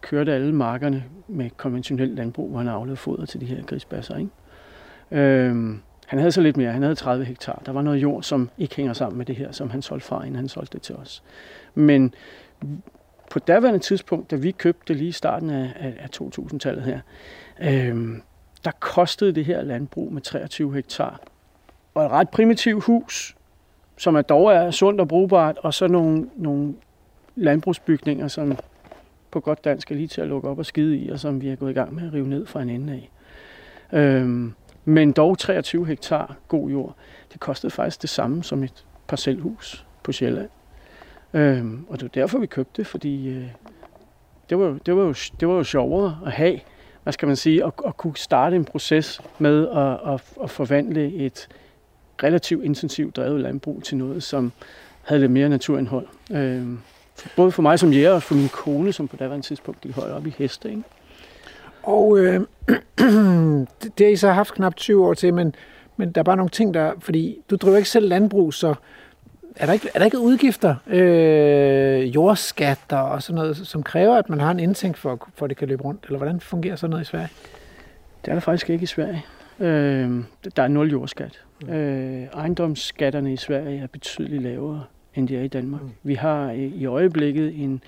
kørte 0.00 0.34
alle 0.34 0.54
markerne 0.54 1.04
med 1.28 1.50
konventionelt 1.50 2.14
landbrug, 2.14 2.50
hvor 2.50 2.58
han 2.58 2.68
aflede 2.68 2.96
foder 2.96 3.26
til 3.26 3.40
de 3.40 3.46
her 3.46 3.62
grisbasser. 3.62 4.16
Ikke? 4.16 4.30
Øhm, 5.10 5.80
han 6.06 6.18
havde 6.18 6.32
så 6.32 6.40
lidt 6.40 6.56
mere, 6.56 6.72
han 6.72 6.82
havde 6.82 6.94
30 6.94 7.24
hektar. 7.24 7.62
Der 7.66 7.72
var 7.72 7.82
noget 7.82 8.02
jord, 8.02 8.22
som 8.22 8.50
ikke 8.58 8.76
hænger 8.76 8.92
sammen 8.92 9.18
med 9.18 9.26
det 9.26 9.36
her, 9.36 9.52
som 9.52 9.70
han 9.70 9.82
solgte 9.82 10.06
fra, 10.06 10.22
inden 10.22 10.36
han 10.36 10.48
solgte 10.48 10.72
det 10.72 10.82
til 10.82 10.94
os. 10.94 11.22
Men 11.74 12.14
på 13.30 13.38
daværende 13.38 13.78
tidspunkt, 13.78 14.30
da 14.30 14.36
vi 14.36 14.50
købte 14.50 14.94
lige 14.94 15.08
i 15.08 15.12
starten 15.12 15.50
af, 15.50 15.94
af 15.98 16.08
2000-tallet 16.22 16.84
her, 16.84 17.00
øh, 17.60 18.18
der 18.64 18.70
kostede 18.80 19.32
det 19.32 19.44
her 19.44 19.62
landbrug 19.62 20.12
med 20.12 20.22
23 20.22 20.74
hektar. 20.74 21.20
Og 21.94 22.04
et 22.04 22.10
ret 22.10 22.28
primitivt 22.28 22.84
hus, 22.84 23.36
som 23.96 24.16
er 24.16 24.22
dog 24.22 24.52
er 24.52 24.70
sundt 24.70 25.00
og 25.00 25.08
brugbart, 25.08 25.58
og 25.58 25.74
så 25.74 25.88
nogle, 25.88 26.30
nogle 26.36 26.74
landbrugsbygninger, 27.36 28.28
som 28.28 28.58
på 29.30 29.40
godt 29.40 29.64
dansk 29.64 29.90
er 29.90 29.94
lige 29.94 30.08
til 30.08 30.20
at 30.20 30.28
lukke 30.28 30.48
op 30.48 30.58
og 30.58 30.66
skide 30.66 30.96
i, 30.96 31.08
og 31.08 31.20
som 31.20 31.40
vi 31.40 31.48
er 31.48 31.56
gået 31.56 31.70
i 31.70 31.74
gang 31.74 31.94
med 31.94 32.06
at 32.06 32.12
rive 32.12 32.28
ned 32.28 32.46
fra 32.46 32.62
en 32.62 32.70
ende 32.70 32.92
af. 32.92 33.10
Øhm, 33.98 34.54
men 34.88 35.12
dog 35.12 35.38
23 35.38 35.86
hektar 35.86 36.36
god 36.48 36.70
jord. 36.70 36.96
Det 37.32 37.40
kostede 37.40 37.70
faktisk 37.70 38.02
det 38.02 38.10
samme 38.10 38.44
som 38.44 38.62
et 38.62 38.84
parcelhus 39.08 39.86
på 40.02 40.12
Sjælland. 40.12 40.48
Øhm, 41.34 41.86
og 41.88 42.00
det 42.00 42.02
var 42.02 42.08
derfor, 42.08 42.38
vi 42.38 42.46
købte 42.46 42.72
det, 42.76 42.86
fordi 42.86 43.28
øh, 43.28 43.46
det, 44.50 44.58
var, 44.58 44.78
det, 44.86 44.96
var 44.96 45.02
jo, 45.02 45.14
det 45.40 45.48
var 45.48 45.54
jo 45.54 45.64
sjovere 45.64 46.18
at 46.26 46.32
have, 46.32 46.60
hvad 47.02 47.12
skal 47.12 47.26
man 47.26 47.36
sige, 47.36 47.64
at, 47.64 47.72
at 47.86 47.96
kunne 47.96 48.16
starte 48.16 48.56
en 48.56 48.64
proces 48.64 49.20
med 49.38 49.68
at, 49.68 50.14
at, 50.14 50.22
at 50.42 50.50
forvandle 50.50 51.12
et 51.14 51.48
relativt 52.22 52.64
intensivt 52.64 53.16
drevet 53.16 53.40
landbrug 53.40 53.82
til 53.82 53.96
noget, 53.96 54.22
som 54.22 54.52
havde 55.02 55.20
lidt 55.20 55.32
mere 55.32 55.48
naturindhold. 55.48 56.06
Øhm, 56.32 56.78
både 57.36 57.52
for 57.52 57.62
mig 57.62 57.78
som 57.78 57.92
jæger 57.92 58.12
og 58.12 58.22
for 58.22 58.34
min 58.34 58.48
kone, 58.48 58.92
som 58.92 59.08
på 59.08 59.16
daværende 59.16 59.46
tidspunkt 59.46 59.80
gik 59.80 59.94
højt 59.94 60.12
op 60.12 60.26
i 60.26 60.34
heste. 60.38 60.70
Ikke? 60.70 60.82
Og 61.86 62.18
øh, 62.18 62.40
det 63.98 64.06
har 64.06 64.12
I 64.12 64.16
så 64.16 64.30
haft 64.30 64.54
knap 64.54 64.76
20 64.76 65.06
år 65.06 65.14
til, 65.14 65.34
men, 65.34 65.54
men 65.96 66.12
der 66.12 66.20
er 66.20 66.22
bare 66.24 66.36
nogle 66.36 66.50
ting, 66.50 66.74
der... 66.74 66.92
Fordi 66.98 67.38
du 67.50 67.56
driver 67.56 67.76
ikke 67.76 67.88
selv 67.88 68.08
landbrug, 68.08 68.54
så 68.54 68.74
er 69.56 69.66
der 69.66 69.72
ikke, 69.72 69.88
er 69.94 69.98
der 69.98 70.04
ikke 70.04 70.18
udgifter, 70.18 70.74
øh, 70.86 72.14
jordskatter 72.14 72.96
og 72.96 73.22
sådan 73.22 73.34
noget, 73.34 73.56
som 73.56 73.82
kræver, 73.82 74.16
at 74.16 74.28
man 74.28 74.40
har 74.40 74.50
en 74.50 74.60
indtægt 74.60 74.98
for, 74.98 75.28
for 75.34 75.46
at 75.46 75.48
det 75.48 75.56
kan 75.56 75.68
løbe 75.68 75.82
rundt? 75.82 76.04
Eller 76.04 76.18
hvordan 76.18 76.40
fungerer 76.40 76.76
sådan 76.76 76.90
noget 76.90 77.02
i 77.02 77.06
Sverige? 77.06 77.28
Det 78.24 78.30
er 78.30 78.34
der 78.34 78.40
faktisk 78.40 78.70
ikke 78.70 78.82
i 78.82 78.86
Sverige. 78.86 79.24
Øh, 79.60 80.24
der 80.56 80.62
er 80.62 80.68
nul 80.68 80.90
jordskat. 80.90 81.42
Mm. 81.62 81.72
Øh, 81.72 82.26
ejendomsskatterne 82.34 83.32
i 83.32 83.36
Sverige 83.36 83.80
er 83.82 83.86
betydeligt 83.86 84.42
lavere, 84.42 84.84
end 85.14 85.28
de 85.28 85.36
er 85.36 85.42
i 85.42 85.48
Danmark. 85.48 85.82
Mm. 85.82 85.90
Vi 86.02 86.14
har 86.14 86.50
i 86.50 86.86
øjeblikket 86.86 87.62
en, 87.62 87.82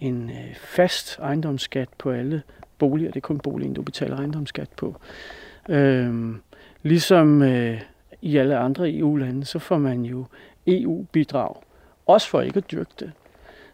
en 0.00 0.30
øh, 0.30 0.54
fast 0.56 1.18
ejendomsskat 1.18 1.88
på 1.98 2.10
alle 2.10 2.42
boliger. 2.88 3.10
Det 3.10 3.16
er 3.16 3.20
kun 3.20 3.38
boligen, 3.38 3.74
du 3.74 3.82
betaler 3.82 4.16
ejendomsskat 4.16 4.68
på. 4.76 4.96
Øhm, 5.68 6.40
ligesom 6.82 7.42
øh, 7.42 7.80
i 8.22 8.36
alle 8.36 8.58
andre 8.58 8.92
EU-lande, 8.92 9.44
så 9.44 9.58
får 9.58 9.78
man 9.78 10.02
jo 10.02 10.24
EU-bidrag. 10.66 11.56
Også 12.06 12.28
for 12.28 12.40
ikke 12.40 12.56
at 12.56 12.70
dyrke 12.70 12.90
det. 13.00 13.12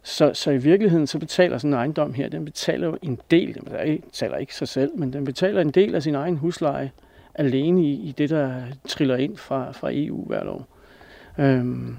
Så, 0.03 0.31
så 0.35 0.51
i 0.51 0.57
virkeligheden, 0.57 1.07
så 1.07 1.19
betaler 1.19 1.59
sådan 1.59 1.71
en 1.71 1.79
ejendom 1.79 2.15
her, 2.15 2.29
den 2.29 2.45
betaler 2.45 2.87
jo 2.87 2.99
en 3.03 3.19
del, 3.31 3.55
den 3.55 3.63
betaler 4.05 4.37
ikke 4.37 4.55
sig 4.55 4.69
selv, 4.69 4.99
men 4.99 5.13
den 5.13 5.25
betaler 5.25 5.61
en 5.61 5.71
del 5.71 5.95
af 5.95 6.03
sin 6.03 6.15
egen 6.15 6.37
husleje 6.37 6.91
alene 7.35 7.83
i, 7.83 7.93
i 7.93 8.15
det, 8.19 8.31
der 8.31 8.63
triller 8.89 9.17
ind 9.17 9.37
fra, 9.37 9.73
fra 9.73 9.89
EU 9.93 10.25
hvert 10.27 10.47
år. 10.47 10.67
Øhm, 11.39 11.97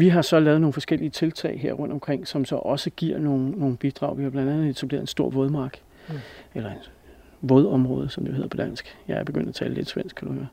vi 0.00 0.08
har 0.08 0.22
så 0.22 0.40
lavet 0.40 0.60
nogle 0.60 0.72
forskellige 0.72 1.10
tiltag 1.10 1.60
her 1.60 1.72
rundt 1.72 1.92
omkring, 1.92 2.28
som 2.28 2.44
så 2.44 2.56
også 2.56 2.90
giver 2.90 3.18
nogle, 3.18 3.50
nogle 3.50 3.76
bidrag. 3.76 4.18
Vi 4.18 4.22
har 4.22 4.30
blandt 4.30 4.50
andet 4.50 4.68
etableret 4.68 5.00
en 5.00 5.06
stor 5.06 5.30
vådmark, 5.30 5.78
mm. 6.08 6.14
eller 6.54 6.70
en 6.70 6.76
vådområde, 7.40 8.08
som 8.08 8.24
det 8.24 8.34
hedder 8.34 8.48
på 8.48 8.56
dansk. 8.56 8.96
Jeg 9.08 9.18
er 9.18 9.24
begyndt 9.24 9.48
at 9.48 9.54
tale 9.54 9.74
lidt 9.74 9.88
svensk, 9.88 10.16
kan 10.16 10.28
du 10.28 10.34
høre. 10.34 10.46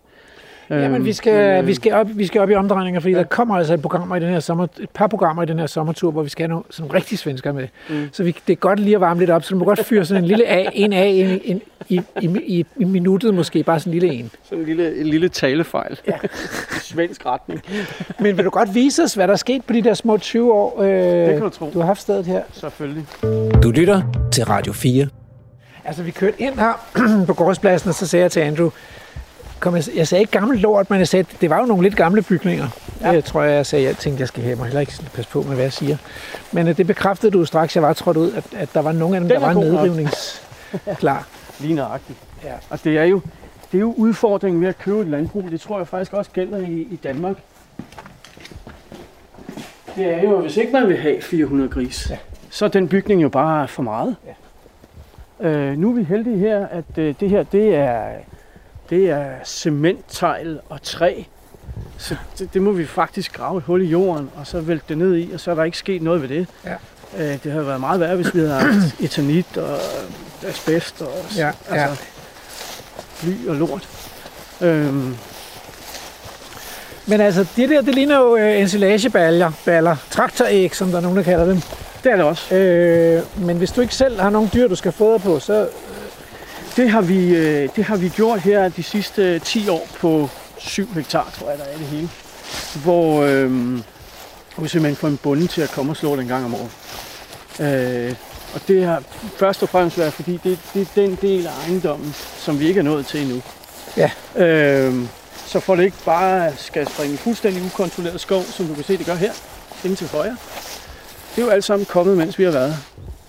Jamen, 0.70 1.06
vi 1.06 1.14
skal, 1.14 1.60
øh, 1.60 1.68
vi, 1.68 1.74
skal 1.74 1.94
op, 1.94 2.08
vi 2.16 2.26
skal 2.26 2.42
op 2.42 2.50
i 2.50 2.56
omdrejninger, 2.56 3.00
fordi 3.00 3.14
ja. 3.14 3.20
der 3.20 3.26
kommer 3.26 3.56
altså 3.56 3.74
et, 3.74 3.82
program 3.82 4.16
i 4.16 4.20
den 4.20 4.30
her 4.30 4.40
sommer, 4.40 4.68
et 4.80 4.90
par 4.90 5.08
programmer 5.08 5.44
i 5.44 5.46
den 5.46 5.60
her 5.60 5.68
sommertur, 5.68 6.12
hvor 6.12 6.24
vi 6.24 6.30
skal 6.30 6.44
have 6.44 6.50
nogle 6.50 6.64
sådan 6.70 6.94
rigtig 6.94 7.20
svensker 7.20 7.52
med. 7.52 7.68
Mm. 7.90 8.10
Så 8.12 8.24
vi, 8.24 8.36
det 8.48 8.54
er 8.54 8.58
godt 8.58 8.80
lige 8.80 8.96
at 8.96 9.02
varme 9.02 9.20
lidt 9.20 9.30
op, 9.30 9.44
så 9.44 9.54
du 9.54 9.60
må 9.60 9.66
godt 9.66 9.86
fyre 9.86 10.06
sådan 10.06 10.24
en 10.24 10.28
lille 10.28 10.48
A, 10.48 10.66
en 10.74 10.94
A 10.94 11.06
en, 11.06 11.42
en, 11.44 11.62
i, 11.90 12.02
i, 12.22 12.30
i, 12.46 12.66
i 12.78 12.84
minuttet 12.84 13.34
måske, 13.34 13.64
bare 13.64 13.80
sådan 13.80 13.94
en 13.94 14.00
lille 14.00 14.16
en. 14.16 14.32
Sådan 14.44 14.60
en 14.60 14.66
lille, 14.66 15.00
en 15.00 15.08
lille 15.08 15.30
talefejl 15.30 16.00
ja. 16.08 16.18
svensk 16.82 17.26
retning. 17.26 17.62
Men 18.20 18.38
vil 18.38 18.46
du 18.46 18.50
godt 18.50 18.76
vise 18.76 19.04
os, 19.04 19.14
hvad 19.14 19.28
der 19.28 19.34
er 19.34 19.38
sket 19.38 19.66
på 19.66 19.74
de 19.74 19.82
der 19.82 19.94
små 19.94 20.18
20 20.18 20.54
år, 20.54 20.82
øh, 20.82 20.90
det 20.90 21.34
kan 21.34 21.42
du, 21.42 21.50
tro. 21.50 21.70
du 21.74 21.80
har 21.80 21.86
haft 21.86 22.02
stedet 22.02 22.26
her? 22.26 22.42
Selvfølgelig. 22.52 23.06
Du 23.64 23.72
lytter 23.72 24.02
til 24.32 24.46
Radio 24.46 24.74
4. 24.74 25.08
Altså, 25.86 26.04
vi 26.04 26.12
kørte 26.12 26.42
ind 26.42 26.60
her 26.60 26.74
på 27.28 27.34
gårdspladsen, 27.34 27.90
og 27.90 27.96
så 27.96 28.08
sagde 28.08 28.24
jeg 28.24 28.32
til 28.32 28.40
Andrew, 28.40 28.70
kom 29.60 29.76
jeg, 29.76 29.84
jeg 29.96 30.08
sagde 30.08 30.22
ikke 30.22 30.32
gammelt 30.32 30.62
lort, 30.62 30.89
men 30.89 31.00
jeg 31.00 31.08
sagde, 31.08 31.26
det 31.41 31.50
var 31.50 31.60
jo 31.60 31.65
nogle 31.65 31.84
lidt 31.84 31.96
gamle 31.96 32.22
bygninger. 32.22 32.67
Ja. 33.02 33.15
Det 33.15 33.26
tror 33.26 33.43
jeg, 33.43 33.56
jeg 33.56 33.65
sagde, 33.65 33.86
jeg 33.86 33.98
tænkte, 33.98 34.22
jeg 34.22 34.28
skal 34.28 34.43
have 34.43 34.56
mig 34.56 34.65
heller 34.65 34.80
ikke 34.80 34.93
passe 35.13 35.32
på 35.32 35.41
med, 35.41 35.54
hvad 35.54 35.63
jeg 35.63 35.74
siger. 35.74 35.98
Men 36.52 36.67
øh, 36.67 36.78
det 36.78 36.88
bekræftede 36.88 37.32
du 37.32 37.46
straks, 37.46 37.76
jeg 37.76 37.84
var 37.84 37.93
trådt 37.93 38.17
ud, 38.17 38.32
at, 38.32 38.46
at 38.58 38.70
der 38.74 38.82
var 38.82 38.91
nogle 38.91 39.15
af 39.15 39.22
dem, 39.22 39.30
Den 39.30 39.41
der 39.41 39.48
var 39.48 39.54
nedrivningsklar. 39.54 41.28
Lige 41.60 41.76
nøjagtigt. 41.76 42.20
Ja. 42.43 42.54
Og 42.70 42.84
det 42.84 42.98
er 42.98 43.04
jo, 43.04 43.22
det 43.72 43.78
er 43.78 43.82
jo 43.82 43.93
udfordringen 43.98 44.62
ved 44.62 44.67
at 44.70 44.78
købe 44.80 45.02
et 45.02 45.08
landbrug. 45.08 45.43
Det 45.52 45.62
tror 45.62 45.78
jeg 45.78 45.88
faktisk 45.88 46.13
også 46.13 46.32
gælder 46.32 46.58
i, 46.58 46.88
i 46.91 47.00
Danmark. 47.04 47.36
Det 49.96 50.06
er 50.06 50.24
jo, 50.24 50.41
hvis 50.41 50.58
ikke 50.58 50.74
man 50.74 50.88
vil 50.88 50.98
have 50.98 51.22
400 51.22 51.70
gris, 51.70 52.08
ja. 52.10 52.17
så 52.50 52.65
er 52.65 52.70
den 52.70 52.88
bygning 52.88 53.22
jo 53.22 53.30
bare 53.30 53.67
for 53.67 53.84
meget. 53.84 54.15
Ja. 54.28 55.50
Øh, 55.50 55.78
nu 55.78 55.89
er 55.89 55.93
vi 55.93 56.04
heldige 56.04 56.38
her, 56.38 56.67
at 56.67 56.98
øh, 56.98 57.15
det 57.20 57.30
her 57.30 57.43
det 57.43 57.76
er 57.76 58.04
det 58.89 59.10
er 59.10 59.32
cementtegl 59.45 60.60
og 60.69 60.82
træ. 60.82 61.23
Så 61.97 62.15
det, 62.39 62.54
det 62.54 62.62
må 62.62 62.71
vi 62.71 62.86
faktisk 62.86 63.34
grave 63.34 63.58
et 63.58 63.63
hul 63.63 63.82
i 63.82 63.86
jorden, 63.86 64.30
og 64.36 64.47
så 64.47 64.62
vælte 64.62 64.86
det 64.89 64.97
ned 64.97 65.15
i, 65.15 65.32
og 65.34 65.39
så 65.39 65.52
er 65.52 65.56
der 65.56 65.63
ikke 65.63 65.78
sket 65.78 66.02
noget 66.02 66.21
ved 66.21 66.30
det. 66.30 66.47
Ja. 66.65 66.73
Øh, 67.17 67.43
det 67.43 67.52
havde 67.52 67.67
været 67.67 67.80
meget 67.80 68.00
værre, 68.00 68.15
hvis 68.15 68.36
vi 68.36 68.39
havde 68.39 68.52
haft 68.54 69.00
eternit 69.00 69.58
og 69.58 69.80
asbest 70.47 71.02
og 71.02 71.26
ja, 71.38 71.47
ja. 71.47 71.54
altså, 71.69 72.04
bly 73.21 73.47
og 73.47 73.56
lort. 73.56 73.89
Øhm. 74.62 75.17
Men 77.06 77.21
altså, 77.21 77.45
det 77.56 77.69
der, 77.69 77.82
det 77.82 77.95
ligner 77.95 78.19
jo 78.19 78.36
øh, 78.36 78.60
ensilageballer, 78.62 79.52
baller, 79.65 79.95
traktoræg, 80.10 80.76
som 80.76 80.89
der 80.89 80.97
er 80.97 81.02
nogen, 81.02 81.17
der 81.17 81.23
kalder 81.23 81.45
dem. 81.45 81.62
Det 82.04 82.12
er 82.12 82.15
det 82.15 82.26
også. 82.26 82.56
Øh, 82.56 83.23
men 83.38 83.58
hvis 83.58 83.71
du 83.71 83.82
ikke 83.82 83.95
selv 83.95 84.19
har 84.19 84.30
nogle 84.30 84.50
dyr, 84.54 84.67
du 84.67 84.76
skal 84.76 84.91
fodre 84.91 85.19
på, 85.19 85.39
så 85.39 85.67
det 86.78 86.90
har, 86.90 87.02
vi, 87.02 87.36
øh, 87.36 87.70
det 87.76 87.84
har 87.84 87.98
vi 87.98 88.10
gjort 88.10 88.40
her 88.40 88.70
de 88.70 88.84
sidste 88.84 89.40
10 89.40 89.70
år 89.70 89.88
på 90.00 90.30
7 90.58 90.88
hektar, 90.94 91.34
tror 91.40 91.50
jeg, 91.50 91.60
der 91.60 91.66
er 91.66 91.78
det 91.78 91.86
hele. 91.88 92.10
Hvor 92.84 93.24
øh, 93.24 93.76
vi 94.58 94.68
simpelthen 94.68 94.96
får 94.96 95.08
en 95.08 95.18
bonde 95.18 95.48
til 95.48 95.62
at 95.62 95.70
komme 95.72 95.92
og 95.92 95.98
slå 95.98 96.16
den 96.16 96.28
gang 96.28 96.46
om 96.46 96.56
året. 96.56 96.72
Øh, 98.08 98.16
Og 98.54 98.62
det 98.68 98.86
har 98.86 99.04
først 99.38 99.63
og 99.63 99.70
fremmest 99.70 99.98
været, 99.98 100.13
fordi 100.13 100.40
det, 100.44 100.60
det 100.74 100.82
er 100.82 100.86
den 100.96 101.18
del 101.22 101.48
af 101.48 101.52
ejendommen, 101.68 102.13
som 102.38 102.60
vi 102.60 102.68
ikke 102.68 102.80
er 102.80 102.84
nået 102.84 103.06
til 103.08 103.22
endnu. 103.22 103.42
Ja. 103.98 104.12
Øhm, 104.36 105.08
så 105.46 105.60
for 105.60 105.76
det 105.76 105.84
ikke 105.84 105.98
bare 106.06 106.52
skal 106.58 106.88
springe 106.90 107.18
fuldstændig 107.18 107.63
ukontrolleret 107.66 108.22
skov, 108.22 108.44
som 108.44 108.68
du 108.68 108.74
kan 108.74 108.84
se, 108.84 108.98
det 108.98 109.06
gør 109.06 109.16
her, 109.16 109.32
inde 109.84 109.96
til 109.96 110.08
højre. 110.08 110.38
Det 111.36 111.42
er 111.42 111.46
jo 111.46 111.52
alt 111.52 111.63
sammen 111.63 111.86
kommet, 111.86 112.18
mens 112.18 112.40
vi 112.40 112.44
har 112.44 112.52
været. 112.52 112.78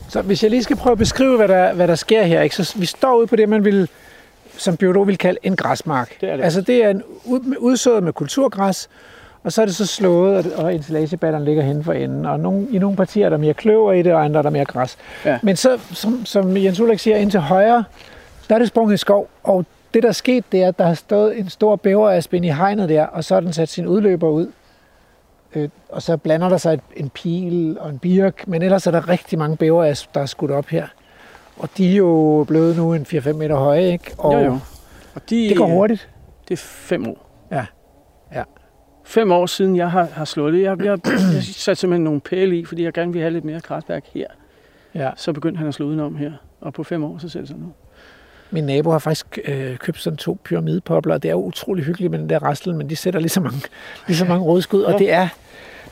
Så 0.09 0.23
hvis 0.23 0.43
jeg 0.43 0.51
lige 0.51 0.63
skal 0.63 0.77
prøve 0.77 0.93
at 0.93 0.99
beskrive, 0.99 1.37
hvad 1.37 1.49
der, 1.49 1.73
hvad 1.75 1.89
der 1.89 1.95
sker 1.95 2.23
her, 2.23 2.41
ikke? 2.43 2.57
så 2.57 2.75
vi 2.79 2.87
står 2.87 3.17
ude 3.17 3.27
på 3.27 3.37
det, 3.37 3.49
man 3.49 3.65
vil, 3.65 3.89
som 4.57 4.77
biolog 4.77 5.07
vil 5.07 5.19
kalde 5.19 5.39
en 5.43 5.57
græsmark. 5.57 6.21
Det 6.21 6.31
er 6.31 6.37
det. 6.37 6.45
Altså 6.45 6.61
det 6.61 6.85
er 6.85 6.91
en 6.91 7.03
ud, 7.25 7.55
udsået 7.59 8.03
med 8.03 8.13
kulturgræs, 8.13 8.89
og 9.45 9.53
så 9.53 9.63
er 9.63 9.67
det 9.67 9.75
så 9.77 9.87
slået, 9.87 10.53
og- 10.53 10.75
ensilagebatteren 10.75 11.45
ligger 11.45 11.63
hen 11.63 11.85
for 11.85 11.93
enden. 11.93 12.27
Og 12.27 12.41
nogle, 12.41 12.67
i 12.71 12.79
nogle 12.79 12.97
partier 12.97 13.27
er 13.27 13.31
der 13.31 13.37
mere 13.37 13.55
kløver 13.55 13.93
i 13.93 14.03
det, 14.03 14.13
og 14.13 14.25
andre 14.25 14.39
er 14.39 14.43
der 14.43 14.51
mere 14.51 14.65
græs. 14.65 14.97
Ja. 15.25 15.39
Men 15.43 15.57
så, 15.57 15.79
som, 15.93 16.27
som 16.27 16.57
Jens 16.57 16.81
Ulrik 16.81 16.99
siger, 16.99 17.17
ind 17.17 17.31
til 17.31 17.41
højre, 17.41 17.85
der 18.49 18.55
er 18.55 18.59
det 18.59 18.69
sprunget 18.69 18.95
i 18.95 18.97
skov, 18.97 19.29
og 19.43 19.67
det, 19.95 20.03
der 20.03 20.09
er 20.09 20.13
sket, 20.13 20.45
det 20.53 20.63
er, 20.63 20.69
at 20.69 20.79
der 20.79 20.85
har 20.87 20.95
stået 20.95 21.39
en 21.39 21.49
stor 21.51 21.77
bæverasp 21.77 22.35
inde 22.35 22.49
i 22.49 22.51
hegnet 22.51 22.89
der, 22.89 23.07
og 23.07 23.25
så 23.25 23.35
har 23.35 23.41
den 23.41 23.53
sat 23.53 23.69
sin 23.69 23.87
udløber 23.87 24.29
ud. 24.29 24.47
Øh, 25.55 25.69
og 25.89 26.03
så 26.03 26.17
blander 26.17 26.49
der 26.49 26.57
sig 26.57 26.75
et, 26.75 26.81
en 26.97 27.11
pil 27.11 27.79
og 27.81 27.91
en 27.91 27.99
birk, 27.99 28.49
men 28.49 28.63
ellers 28.63 28.87
er 28.87 28.91
der 28.91 29.09
rigtig 29.09 29.39
mange 29.39 29.57
bæverasp, 29.57 30.15
der 30.15 30.21
er 30.21 30.27
skudt 30.27 30.51
op 30.51 30.67
her. 30.67 30.87
Og 31.57 31.69
de 31.77 31.93
er 31.93 31.97
jo 31.97 32.45
blevet 32.49 32.77
nu 32.77 32.95
en 32.95 33.03
4-5 33.03 33.33
meter 33.33 33.57
høje, 33.57 33.93
ikke? 33.93 34.15
Og 34.19 34.35
Jo, 34.35 34.39
jo. 34.39 34.59
Og 35.15 35.31
de, 35.31 35.49
det 35.49 35.57
går 35.57 35.67
hurtigt. 35.67 36.09
Det 36.49 36.55
er 36.55 36.63
fem 36.63 37.09
år. 37.09 37.31
Ja. 37.51 37.67
Ja. 38.35 38.43
Fem 39.05 39.33
år 39.33 39.47
siden, 39.47 39.77
jeg 39.77 39.91
har, 39.91 40.05
har 40.13 40.25
slået 40.25 40.53
det. 40.53 40.63
Jeg, 40.63 40.85
jeg, 40.85 40.99
jeg 41.07 41.43
satte 41.43 41.81
simpelthen 41.81 42.05
nogle 42.05 42.21
pæle 42.21 42.59
i, 42.59 42.65
fordi 42.65 42.85
jeg 42.85 42.93
gerne 42.93 43.13
ville 43.13 43.23
have 43.23 43.33
lidt 43.33 43.45
mere 43.45 43.61
kraftværk 43.61 44.05
her. 44.15 44.27
Ja. 44.95 45.11
Så 45.17 45.33
begyndte 45.33 45.59
han 45.59 45.69
at 45.69 45.75
slå 45.75 45.87
udenom 45.87 46.17
her. 46.17 46.33
Og 46.61 46.73
på 46.73 46.83
fem 46.83 47.05
år, 47.05 47.19
så 47.19 47.29
ser 47.29 47.41
det 47.41 47.49
sådan 47.49 47.63
ud. 47.63 47.71
Min 48.51 48.65
nabo 48.65 48.91
har 48.91 48.99
faktisk 48.99 49.39
øh, 49.45 49.77
købt 49.77 50.01
sådan 50.01 50.17
to 50.17 50.39
pyramidepobler, 50.45 51.15
og 51.15 51.23
det 51.23 51.29
er 51.29 51.33
jo 51.33 51.43
utrolig 51.45 51.85
hyggeligt 51.85 52.11
med 52.11 52.19
den 52.19 52.31
der 52.31 52.39
raslen, 52.39 52.77
men 52.79 52.91
de 52.91 52.97
sætter 52.97 53.21
lige 53.21 53.31
så 53.31 53.41
mange, 53.41 53.61
lige 54.07 54.17
så 54.17 54.25
mange 54.25 54.45
rådskud, 54.45 54.83
og 54.83 54.93
Ja. 54.93 54.99
det 54.99 55.13
er, 55.13 55.29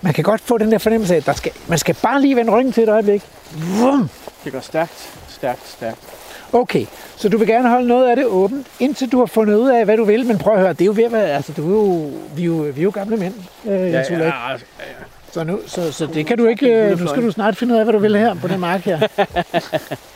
man 0.01 0.13
kan 0.13 0.25
godt 0.25 0.41
få 0.41 0.59
den 0.59 0.73
der 0.73 0.79
fornemmelse 0.79 1.15
af, 1.15 1.19
at 1.19 1.27
der 1.27 1.33
skal, 1.33 1.53
man 1.69 1.79
skal 1.79 1.97
bare 2.03 2.21
lige 2.23 2.37
vende 2.37 2.53
ryggen 2.53 2.73
til 2.73 2.83
et 2.83 2.89
øjeblik. 2.89 3.23
Vum! 3.81 4.11
Det 4.45 4.53
går 4.53 4.61
stærkt, 4.61 5.11
stærkt, 5.29 5.69
stærkt. 5.69 5.99
Okay, 6.53 6.87
så 7.17 7.29
du 7.29 7.39
vil 7.39 7.47
gerne 7.49 7.69
holde 7.69 7.89
noget 7.89 8.11
af 8.11 8.17
det 8.17 8.25
åbent, 8.27 8.67
indtil 8.81 9.13
du 9.13 9.19
har 9.19 9.27
fundet 9.27 9.55
ud 9.55 9.69
af, 9.69 9.85
hvad 9.85 9.97
du 9.97 10.05
vil, 10.05 10.27
men 10.27 10.39
prøv 10.39 10.55
at 10.55 10.61
høre, 10.61 10.73
det 10.73 10.81
er 10.81 10.85
jo 10.87 10.93
ved 10.97 11.05
at 11.05 11.13
være, 11.13 11.27
altså 11.31 11.53
du 11.53 11.67
er 11.67 11.71
jo, 11.87 12.11
vi 12.37 12.43
er 12.43 12.47
jo, 12.47 12.53
vi 12.55 12.81
er 12.81 12.85
jo 12.85 12.91
gamle 12.95 13.17
mænd, 13.17 13.35
øh, 13.67 13.73
ja, 13.73 13.85
Jens 13.85 14.11
Ulrik. 14.11 14.23
ja, 14.25 14.57
Så, 15.33 15.45
nu, 15.45 15.59
så, 15.67 15.93
så 15.93 16.07
det 16.07 16.27
kan 16.27 16.39
du 16.39 16.47
ikke, 16.47 16.67
øh, 16.91 17.01
nu 17.01 17.07
skal 17.07 17.23
du 17.23 17.31
snart 17.31 17.57
finde 17.57 17.75
ud 17.75 17.79
af, 17.79 17.85
hvad 17.85 17.93
du 17.93 17.99
vil 17.99 18.17
her 18.17 18.35
på 18.35 18.49
den 18.49 18.61
mark 18.61 18.81
her. 18.81 19.01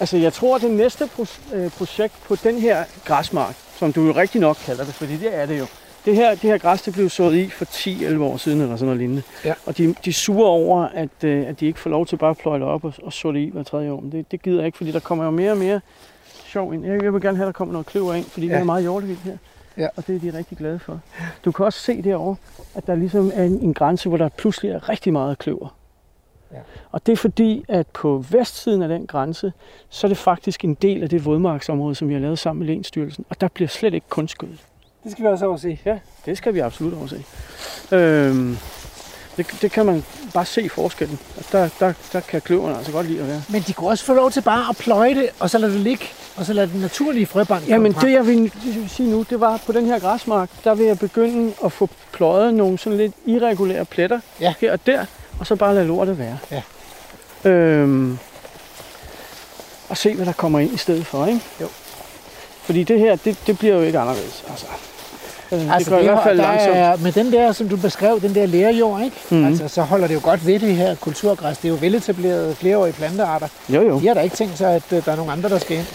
Altså, 0.00 0.16
jeg 0.16 0.32
tror, 0.32 0.56
at 0.56 0.62
det 0.62 0.70
næste 0.70 1.08
øh, 1.54 1.70
projekt 1.70 2.14
på 2.24 2.36
den 2.36 2.58
her 2.58 2.84
græsmark, 3.04 3.54
som 3.78 3.92
du 3.92 4.06
jo 4.06 4.12
rigtig 4.12 4.40
nok 4.40 4.56
kalder 4.56 4.84
det, 4.84 4.94
fordi 4.94 5.16
det 5.16 5.36
er 5.36 5.46
det 5.46 5.58
jo. 5.58 5.66
Det 6.04 6.16
her, 6.16 6.30
det 6.30 6.40
her 6.40 6.58
græs, 6.58 6.82
det 6.82 6.94
blev 6.94 7.08
sået 7.08 7.36
i 7.36 7.48
for 7.48 7.64
10-11 7.64 8.22
år 8.22 8.36
siden, 8.36 8.60
eller 8.60 8.76
sådan 8.76 8.86
noget 8.86 8.98
lignende. 8.98 9.22
Ja. 9.44 9.54
Og 9.66 9.78
de, 9.78 9.94
de 10.04 10.10
er 10.10 10.14
sure 10.14 10.46
over, 10.46 10.82
at, 10.82 11.24
øh, 11.24 11.46
at 11.46 11.60
de 11.60 11.66
ikke 11.66 11.78
får 11.78 11.90
lov 11.90 12.06
til 12.06 12.16
bare 12.16 12.30
at 12.30 12.38
pløje 12.38 12.60
det 12.60 12.68
op 12.68 12.84
og, 12.84 12.94
og 13.02 13.12
så 13.12 13.32
det 13.32 13.38
i 13.38 13.50
hver 13.52 13.62
tredje 13.62 13.90
år. 13.90 14.00
Men 14.00 14.12
det, 14.12 14.30
det 14.30 14.42
gider 14.42 14.56
jeg 14.56 14.66
ikke, 14.66 14.78
fordi 14.78 14.92
der 14.92 15.00
kommer 15.00 15.24
jo 15.24 15.30
mere 15.30 15.50
og 15.50 15.56
mere 15.56 15.80
sjov 16.44 16.74
ind. 16.74 16.86
Jeg, 16.86 17.02
jeg 17.02 17.14
vil 17.14 17.22
gerne 17.22 17.36
have, 17.36 17.44
at 17.44 17.46
der 17.46 17.58
kommer 17.58 17.72
noget 17.72 17.86
kløver 17.86 18.14
ind, 18.14 18.24
fordi 18.24 18.46
ja. 18.46 18.54
Vi 18.54 18.60
er 18.60 18.64
meget 18.64 18.82
hjortevildt 18.82 19.20
her. 19.20 19.36
Ja. 19.76 19.88
Og 19.96 20.06
det 20.06 20.16
er 20.16 20.20
de 20.32 20.38
rigtig 20.38 20.58
glade 20.58 20.78
for. 20.78 21.00
Du 21.44 21.52
kan 21.52 21.64
også 21.64 21.80
se 21.80 22.02
derovre, 22.02 22.36
at 22.74 22.86
der 22.86 22.94
ligesom 22.94 23.32
er 23.34 23.44
en, 23.44 23.60
en 23.60 23.74
grænse, 23.74 24.08
hvor 24.08 24.18
der 24.18 24.28
pludselig 24.28 24.70
er 24.70 24.88
rigtig 24.88 25.12
meget 25.12 25.38
kløver. 25.38 25.74
Ja. 26.52 26.58
Og 26.92 27.06
det 27.06 27.12
er 27.12 27.16
fordi, 27.16 27.64
at 27.68 27.86
på 27.86 28.24
vestsiden 28.30 28.82
af 28.82 28.88
den 28.88 29.06
grænse, 29.06 29.52
så 29.88 30.06
er 30.06 30.08
det 30.08 30.18
faktisk 30.18 30.64
en 30.64 30.74
del 30.74 31.02
af 31.02 31.08
det 31.08 31.24
vådmarksområde, 31.24 31.94
som 31.94 32.08
vi 32.08 32.12
har 32.14 32.20
lavet 32.20 32.38
sammen 32.38 32.58
med 32.58 32.66
Lænsstyrelsen. 32.74 33.24
Og 33.30 33.40
der 33.40 33.48
bliver 33.48 33.68
slet 33.68 33.94
ikke 33.94 34.06
kunstgødet. 34.08 34.58
Det 35.04 35.12
skal 35.12 35.24
vi 35.24 35.28
også 35.28 35.46
overse. 35.46 35.78
Ja, 35.84 35.98
det 36.26 36.36
skal 36.38 36.54
vi 36.54 36.58
absolut 36.58 36.94
overse. 36.94 37.24
Øhm, 37.92 38.56
det, 39.36 39.46
det 39.62 39.72
kan 39.72 39.86
man 39.86 40.04
bare 40.34 40.44
se 40.44 40.68
forskellen. 40.68 41.18
Der, 41.52 41.68
der, 41.80 41.92
der 42.12 42.20
kan 42.20 42.40
kløverne 42.40 42.76
altså 42.76 42.92
godt 42.92 43.06
lide 43.06 43.20
at 43.20 43.26
være. 43.28 43.42
Men 43.50 43.62
de 43.62 43.72
kunne 43.72 43.88
også 43.90 44.04
få 44.04 44.14
lov 44.14 44.30
til 44.30 44.40
bare 44.42 44.64
at 44.70 44.76
pløje 44.76 45.14
det, 45.14 45.28
og 45.40 45.50
så 45.50 45.58
lade 45.58 45.72
det 45.72 45.80
ligge, 45.80 46.04
og 46.36 46.44
så 46.44 46.52
lade 46.52 46.72
den 46.72 46.80
naturlige 46.80 47.26
frøbank 47.26 47.66
det 48.00 48.12
jeg 48.12 48.26
vil, 48.26 48.42
det, 48.44 48.66
jeg 48.66 48.74
vil 48.74 48.90
sige 48.90 49.10
nu, 49.10 49.22
det 49.22 49.40
var 49.40 49.62
på 49.66 49.72
den 49.72 49.86
her 49.86 49.98
græsmark, 49.98 50.50
der 50.64 50.74
vil 50.74 50.86
jeg 50.86 50.98
begynde 50.98 51.52
at 51.64 51.72
få 51.72 51.88
pløjet 52.12 52.54
nogle 52.54 52.78
sådan 52.78 52.96
lidt 52.98 53.12
irregulære 53.26 53.84
pletter 53.84 54.20
Ja. 54.40 54.54
her 54.60 54.72
og 54.72 54.86
der, 54.86 55.04
og 55.40 55.46
så 55.46 55.56
bare 55.56 55.74
lade 55.74 55.86
lortet 55.86 56.18
være. 56.18 56.38
Ja. 56.50 56.62
Øhm, 57.50 58.18
og 59.88 59.96
se, 59.96 60.14
hvad 60.14 60.26
der 60.26 60.32
kommer 60.32 60.58
ind 60.58 60.74
i 60.74 60.76
stedet 60.76 61.06
for, 61.06 61.26
ikke? 61.26 61.40
Jo. 61.60 61.66
Fordi 62.64 62.84
det 62.84 62.98
her, 62.98 63.16
det, 63.16 63.36
det 63.46 63.58
bliver 63.58 63.74
jo 63.74 63.80
ikke 63.82 63.98
anderledes. 63.98 64.44
Altså, 64.50 64.66
øh, 65.52 65.60
det 65.60 65.70
Altså, 65.72 65.90
går 65.90 65.98
i 65.98 66.02
det 66.02 66.10
hvert 66.10 66.22
fald 66.22 66.36
langsomt. 66.36 66.76
Er, 66.76 66.96
med 66.96 67.12
den 67.12 67.32
der, 67.32 67.52
som 67.52 67.68
du 67.68 67.76
beskrev, 67.76 68.20
den 68.20 68.34
der 68.34 68.46
lærjord, 68.46 69.02
ikke? 69.02 69.16
Mm. 69.30 69.44
Altså, 69.46 69.68
så 69.68 69.82
holder 69.82 70.06
det 70.06 70.14
jo 70.14 70.20
godt 70.22 70.46
ved 70.46 70.58
det 70.60 70.76
her 70.76 70.94
kulturgræs. 70.94 71.58
Det 71.58 71.64
er 71.64 71.72
jo 71.72 71.78
veletablerede 71.80 72.54
flereårige 72.54 72.92
plantearter. 72.92 73.48
Jo, 73.68 73.82
jo. 73.82 74.00
De 74.00 74.06
har 74.06 74.14
da 74.14 74.20
ikke 74.20 74.36
tænkt 74.36 74.58
sig, 74.58 74.74
at 74.74 74.82
øh, 74.92 75.04
der 75.04 75.12
er 75.12 75.16
nogen 75.16 75.30
andre, 75.32 75.48
der 75.48 75.58
skal 75.58 75.76
ind. 75.76 75.86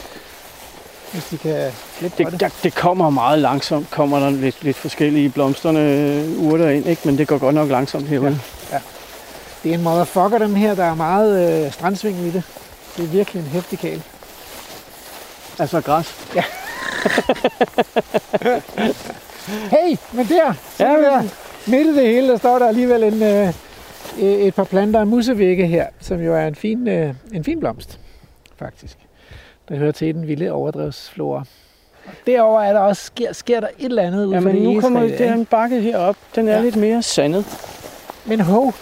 Hvis 1.12 1.24
de 1.32 1.38
kan 1.38 1.72
for 1.72 2.04
Det, 2.04 2.18
det. 2.32 2.40
der, 2.40 2.50
det 2.64 2.76
kommer 2.76 3.10
meget 3.10 3.40
langsomt, 3.40 3.92
kommer 3.92 4.20
der 4.20 4.30
lidt, 4.30 4.64
lidt 4.64 4.78
forskellige 4.78 5.30
blomsterne 5.30 6.26
urter 6.38 6.70
ind, 6.70 6.88
ikke? 6.88 7.02
men 7.06 7.18
det 7.18 7.28
går 7.28 7.38
godt 7.38 7.56
nok 7.56 7.70
langsomt 7.70 8.08
herude. 8.08 8.40
Ja. 8.72 8.80
Det 9.66 9.74
er 9.74 9.78
en 9.78 9.84
motherfucker, 9.84 10.38
den 10.38 10.56
her. 10.56 10.76
Der 10.76 10.84
er 10.84 10.96
meget 10.96 11.66
øh, 11.66 11.72
strandsving 11.72 12.18
i 12.18 12.30
det. 12.32 12.44
Det 12.98 13.04
er 13.04 13.08
virkelig 13.08 13.40
en 13.42 13.48
hæftig 13.48 13.80
kæl. 13.80 14.04
Altså 15.60 15.82
græs. 15.82 16.16
Hey, 19.48 19.98
men 20.14 20.26
der, 20.28 20.54
Ja, 20.80 20.92
ja, 20.92 21.00
der, 21.02 21.22
midt 21.68 21.88
i 21.88 21.96
det 21.96 22.08
hele, 22.08 22.28
der 22.28 22.38
står 22.38 22.60
der 22.60 22.68
alligevel 22.68 23.04
en, 23.04 23.24
øh, 23.24 23.54
et 24.20 24.56
par 24.56 24.64
planter 24.64 25.00
af 25.00 25.08
musevægge 25.08 25.68
her, 25.68 25.88
som 26.00 26.22
jo 26.22 26.36
er 26.36 26.48
en 26.48 26.56
fin, 26.56 26.88
øh, 26.88 27.14
en 27.34 27.44
fin 27.44 27.60
blomst, 27.60 28.00
faktisk. 28.60 28.98
Der 29.70 29.76
hører 29.76 29.92
til 29.92 30.16
den 30.16 30.28
vilde 30.28 30.52
overdrevsflora. 30.52 31.44
Derover 32.28 32.62
er 32.62 32.74
der 32.74 32.80
også, 32.80 33.04
sker, 33.06 33.34
sker 33.34 33.60
der 33.60 33.68
et 33.80 33.86
eller 33.86 34.04
andet 34.04 34.26
ud 34.26 34.34
Ja, 34.34 34.40
men 34.40 34.56
nu 34.56 34.82
kommer 34.82 35.00
der, 35.00 35.08
det 35.08 35.20
ikke? 35.20 35.34
en 35.34 35.46
bakke 35.46 35.82
herop. 35.82 36.16
Den 36.36 36.48
er 36.48 36.52
ja. 36.52 36.58
Ja. 36.58 36.64
lidt 36.64 36.76
mere 36.76 37.02
sandet. 37.02 37.46
Men 38.26 38.40
hov, 38.40 38.74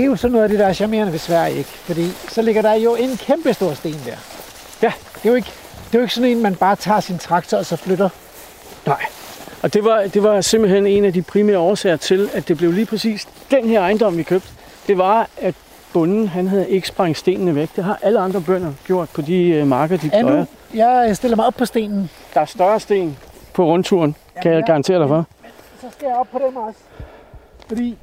det 0.00 0.06
er 0.06 0.10
jo 0.10 0.16
sådan 0.16 0.32
noget 0.32 0.42
af 0.42 0.48
det, 0.48 0.58
der 0.58 0.66
er 0.66 0.72
charmerende 0.72 1.12
ved 1.12 1.18
Sverige, 1.18 1.56
ikke? 1.58 1.70
Fordi 1.70 2.06
så 2.28 2.42
ligger 2.42 2.62
der 2.62 2.74
jo 2.74 2.94
en 2.94 3.16
kæmpe 3.16 3.54
stor 3.54 3.74
sten 3.74 3.92
der. 4.06 4.16
Ja. 4.82 4.92
Det 5.14 5.24
er 5.24 5.28
jo 5.28 5.34
ikke, 5.34 5.50
det 5.86 5.94
er 5.94 5.98
jo 5.98 6.02
ikke 6.02 6.14
sådan 6.14 6.30
en, 6.30 6.42
man 6.42 6.54
bare 6.54 6.76
tager 6.76 7.00
sin 7.00 7.18
traktor 7.18 7.58
og 7.58 7.66
så 7.66 7.76
flytter. 7.76 8.08
Nej. 8.86 9.04
Og 9.62 9.74
det 9.74 9.84
var, 9.84 10.02
det 10.02 10.22
var 10.22 10.40
simpelthen 10.40 10.86
en 10.86 11.04
af 11.04 11.12
de 11.12 11.22
primære 11.22 11.58
årsager 11.58 11.96
til, 11.96 12.30
at 12.32 12.48
det 12.48 12.56
blev 12.56 12.72
lige 12.72 12.86
præcis 12.86 13.28
den 13.50 13.68
her 13.68 13.80
ejendom, 13.80 14.16
vi 14.16 14.22
købte. 14.22 14.48
Det 14.86 14.98
var, 14.98 15.28
at 15.40 15.54
bunden 15.92 16.28
han 16.28 16.48
havde 16.48 16.68
ikke 16.70 16.88
sprængt 16.88 17.18
stenene 17.18 17.54
væk. 17.54 17.68
Det 17.76 17.84
har 17.84 17.98
alle 18.02 18.20
andre 18.20 18.40
bønder 18.40 18.72
gjort 18.86 19.08
på 19.10 19.22
de 19.22 19.42
øh, 19.48 19.66
marker, 19.66 19.96
de 19.96 20.10
Ja, 20.12 20.20
pløjer. 20.20 20.36
nu, 20.38 20.46
jeg 20.74 21.16
stiller 21.16 21.36
mig 21.36 21.46
op 21.46 21.54
på 21.54 21.64
stenen. 21.64 22.10
Der 22.34 22.40
er 22.40 22.44
større 22.44 22.80
sten 22.80 23.16
på 23.52 23.64
rundturen, 23.64 24.16
kan 24.42 24.52
jeg 24.52 24.60
ja. 24.60 24.66
garantere 24.66 24.98
dig 24.98 25.08
for. 25.08 25.26
Så 25.80 25.86
skal 25.90 26.06
jeg 26.06 26.16
op 26.16 26.28
på 26.32 26.40
dem 26.46 26.56
også. 26.56 26.78
Fordi 27.68 27.96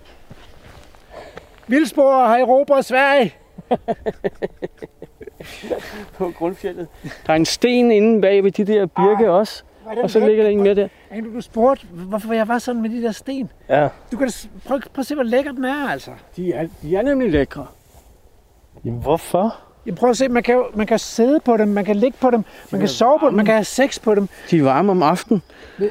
Vildspor 1.67 2.25
har 2.27 2.37
erobret 2.37 2.85
Sverige. 2.85 3.33
På 6.17 6.31
grundfjellet. 6.37 6.87
Der 7.27 7.33
er 7.33 7.37
en 7.37 7.45
sten 7.45 7.91
inde 7.91 8.21
bag 8.21 8.43
ved 8.43 8.51
de 8.51 8.63
der 8.65 8.85
birke 8.85 9.23
Ej. 9.23 9.29
også. 9.29 9.63
Er 9.89 9.93
den 9.95 10.03
Og 10.03 10.09
så 10.09 10.19
ligger 10.19 10.43
der 10.43 10.49
en 10.49 10.63
mere 10.63 10.75
der. 10.75 10.87
Ane, 11.11 11.33
du 11.35 11.41
spurgte, 11.41 11.85
hvorfor 11.91 12.33
jeg 12.33 12.47
var 12.47 12.57
sådan 12.59 12.81
med 12.81 12.89
de 12.89 13.01
der 13.01 13.11
sten. 13.11 13.49
Ja. 13.69 13.87
Du 14.11 14.17
kan 14.17 14.29
s- 14.29 14.49
prøv, 14.67 14.79
prøv 14.93 14.99
at 15.01 15.05
se, 15.05 15.15
hvor 15.15 15.23
lækker 15.23 15.51
den 15.51 15.65
er, 15.65 15.89
altså. 15.89 16.11
De 16.35 16.53
er, 16.53 16.67
de 16.81 16.95
er 16.95 17.01
nemlig 17.01 17.31
lækre. 17.31 17.65
Jamen, 18.85 18.99
hvorfor? 19.01 19.55
Jeg 19.85 19.95
prøver 19.95 20.11
at 20.11 20.17
se, 20.17 20.29
man 20.29 20.43
kan, 20.43 20.63
man 20.75 20.87
kan 20.87 20.99
sidde 20.99 21.39
på 21.39 21.57
dem, 21.57 21.67
man 21.67 21.85
kan 21.85 21.95
ligge 21.95 22.17
på 22.21 22.31
dem, 22.31 22.43
man 22.71 22.79
kan 22.79 22.87
sove 22.89 23.19
på 23.19 23.27
dem, 23.27 23.33
man 23.35 23.45
kan 23.45 23.53
have 23.53 23.63
sex 23.65 24.01
på 24.01 24.15
dem, 24.15 24.29
De 24.51 24.57
er 24.57 24.63
varme 24.63 24.91
om 24.91 25.03
aftenen. 25.03 25.41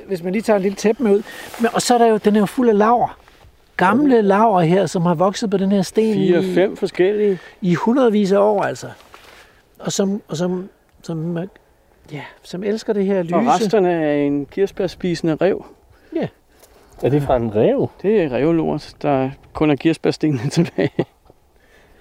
hvis 0.06 0.22
man 0.22 0.32
lige 0.32 0.42
tager 0.42 0.56
en 0.56 0.62
lille 0.62 0.76
tæppe 0.76 1.02
med 1.02 1.12
ud. 1.12 1.22
Men, 1.60 1.70
og 1.74 1.82
så 1.82 1.94
er 1.94 1.98
der 1.98 2.06
jo, 2.06 2.16
den 2.16 2.36
er 2.36 2.40
jo 2.40 2.46
fuld 2.46 2.68
af 2.68 2.78
laver. 2.78 3.18
Gamle 3.76 4.22
laver 4.22 4.60
her, 4.60 4.86
som 4.86 5.02
har 5.02 5.14
vokset 5.14 5.50
på 5.50 5.56
den 5.56 5.72
her 5.72 5.82
sten 5.82 6.14
Fire, 6.14 6.44
i, 6.44 6.54
fem 6.54 6.76
forskellige. 6.76 7.38
i 7.60 7.74
hundredvis 7.74 8.32
af 8.32 8.38
år, 8.38 8.62
altså. 8.62 8.90
Og 9.78 9.92
som, 9.92 10.22
og 10.28 10.36
som, 10.36 10.68
som, 11.02 11.38
ja, 12.12 12.22
som 12.42 12.64
elsker 12.64 12.92
det 12.92 13.06
her 13.06 13.22
lyse. 13.22 13.34
Og 13.34 13.46
resterne 13.46 14.04
af 14.04 14.16
en 14.16 14.46
kirsebærspisende 14.46 15.34
rev. 15.34 15.66
Er 17.02 17.08
det 17.08 17.22
fra 17.22 17.36
en 17.36 17.54
rev? 17.54 17.88
Det 18.02 18.22
er 18.22 18.32
revlort, 18.32 18.94
der 19.02 19.30
kun 19.52 19.70
er 19.70 19.76
kirsebærstenene 19.76 20.50
tilbage. 20.58 21.06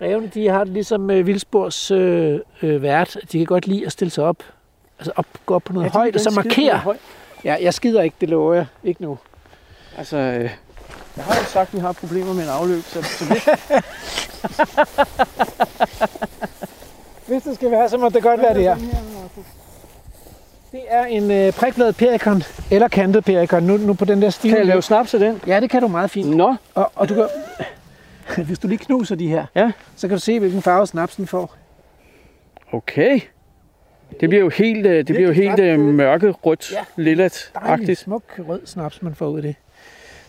Revne, 0.01 0.27
de 0.27 0.47
har 0.47 0.63
det 0.63 0.73
ligesom 0.73 1.11
øh, 1.11 1.27
Vildsborgs 1.27 1.91
øh, 1.91 2.39
øh, 2.61 2.81
vært. 2.81 3.17
De 3.31 3.37
kan 3.37 3.45
godt 3.45 3.67
lide 3.67 3.85
at 3.85 3.91
stille 3.91 4.11
sig 4.11 4.23
op. 4.23 4.43
Altså 4.99 5.11
op, 5.15 5.25
gå 5.45 5.55
op 5.55 5.63
på 5.63 5.73
noget 5.73 5.85
ja, 5.85 5.91
højt, 5.91 6.15
og 6.15 6.21
så 6.21 6.31
markere. 6.35 6.95
Ja, 7.43 7.57
jeg 7.61 7.73
skider 7.73 8.01
ikke, 8.01 8.15
det 8.21 8.29
lover 8.29 8.53
jeg. 8.53 8.65
Ikke 8.83 9.01
nu. 9.01 9.17
Altså, 9.97 10.17
øh, 10.17 10.49
jeg 11.17 11.23
har 11.25 11.35
jo 11.35 11.45
sagt, 11.45 11.67
at 11.69 11.73
vi 11.73 11.79
har 11.79 11.91
problemer 11.91 12.33
med 12.33 12.43
en 12.43 12.49
afløb, 12.49 12.83
så, 12.83 13.01
så 13.03 13.25
vi, 13.25 13.35
Hvis 17.27 17.43
det 17.43 17.55
skal 17.55 17.71
være, 17.71 17.89
så 17.89 17.97
må 17.97 18.09
det 18.09 18.23
godt 18.23 18.41
være 18.41 18.53
det 18.53 18.61
her. 18.63 18.75
Det 20.71 20.81
er 20.87 21.05
en 21.05 21.31
øh, 21.31 21.53
prikbladet 21.53 21.95
perikon, 21.97 22.43
eller 22.71 22.87
kantet 22.87 23.25
perikon, 23.25 23.63
nu, 23.63 23.77
nu 23.77 23.93
på 23.93 24.05
den 24.05 24.21
der 24.21 24.29
stil. 24.29 24.49
Kan 24.49 24.57
jeg 24.57 24.65
lave 24.67 24.81
snaps 24.81 25.13
af 25.13 25.19
den? 25.19 25.41
Ja, 25.47 25.59
det 25.59 25.69
kan 25.69 25.81
du 25.81 25.87
meget 25.87 26.11
fint. 26.11 26.29
Nå, 26.37 26.55
Og, 26.75 26.91
og 26.95 27.09
du 27.09 27.15
kan, 27.15 28.45
hvis 28.45 28.59
du 28.59 28.67
lige 28.67 28.77
knuser 28.77 29.15
de 29.15 29.27
her, 29.27 29.45
Ja. 29.55 29.71
så 29.95 30.07
kan 30.07 30.17
du 30.17 30.21
se, 30.21 30.39
hvilken 30.39 30.61
farve 30.61 30.87
snapsen 30.87 31.27
får. 31.27 31.55
okay. 32.73 33.19
Det 34.19 34.29
bliver 34.29 34.43
jo 34.43 34.49
helt, 34.49 34.85
øh, 34.85 34.97
det 34.97 35.05
bliver 35.05 35.27
jo 35.27 35.33
helt 35.33 35.59
øh, 35.59 35.79
mørkerødt, 35.79 36.71
Ja. 36.71 36.77
ja. 36.97 37.03
Lillet-agtigt. 37.03 37.99
smuk 37.99 38.23
rød 38.47 38.61
snaps, 38.65 39.01
man 39.01 39.15
får 39.15 39.27
ud 39.27 39.37
af 39.37 39.41
det. 39.43 39.55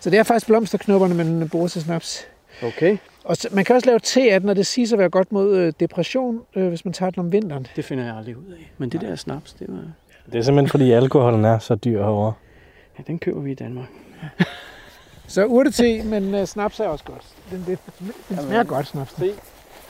Så 0.07 0.11
det 0.11 0.19
er 0.19 0.23
faktisk 0.23 0.47
blomsterknopperne, 0.47 1.15
man 1.15 1.49
bruger 1.49 1.69
til 1.69 1.83
snaps. 1.83 2.27
Okay, 2.63 2.97
Og 3.25 3.37
så, 3.37 3.49
man 3.53 3.65
kan 3.65 3.77
også 3.77 3.87
lave 3.87 3.99
te 3.99 4.33
af 4.33 4.41
den, 4.41 4.49
og 4.49 4.57
det 4.57 4.67
siges 4.67 4.93
at 4.93 4.99
være 4.99 5.09
godt 5.09 5.33
mod 5.33 5.57
øh, 5.57 5.73
depression, 5.81 6.41
øh, 6.57 6.69
hvis 6.69 6.85
man 6.85 6.95
tager 6.95 7.11
den 7.11 7.21
om 7.21 7.33
vinteren. 7.33 7.67
det 7.77 7.85
finder 7.85 8.05
jeg 8.05 8.17
aldrig 8.17 8.37
ud 8.37 8.53
af. 8.53 8.73
Men 8.79 8.89
det 8.89 9.01
der 9.01 9.17
snaps, 9.17 9.53
det 9.53 9.67
var... 9.69 9.83
Det 10.33 10.39
er 10.39 10.43
simpelthen 10.43 10.69
fordi 10.69 10.93
alkoholen 10.93 11.45
er 11.45 11.59
så 11.59 11.75
dyr 11.75 11.99
herovre. 12.03 12.33
Ja, 12.99 13.03
den 13.07 13.19
køber 13.19 13.41
vi 13.41 13.51
i 13.51 13.55
Danmark. 13.55 13.87
Så 15.27 15.45
urtete, 15.45 16.03
men 16.03 16.35
øh, 16.35 16.47
snaps 16.47 16.81
er 16.81 16.87
også 16.89 17.05
godt. 17.05 17.23
Den, 17.51 17.65
det, 17.67 17.79
den 18.29 18.39
smager 18.39 18.65
godt, 18.65 18.87
snaps. 18.87 19.15
Se, 19.19 19.33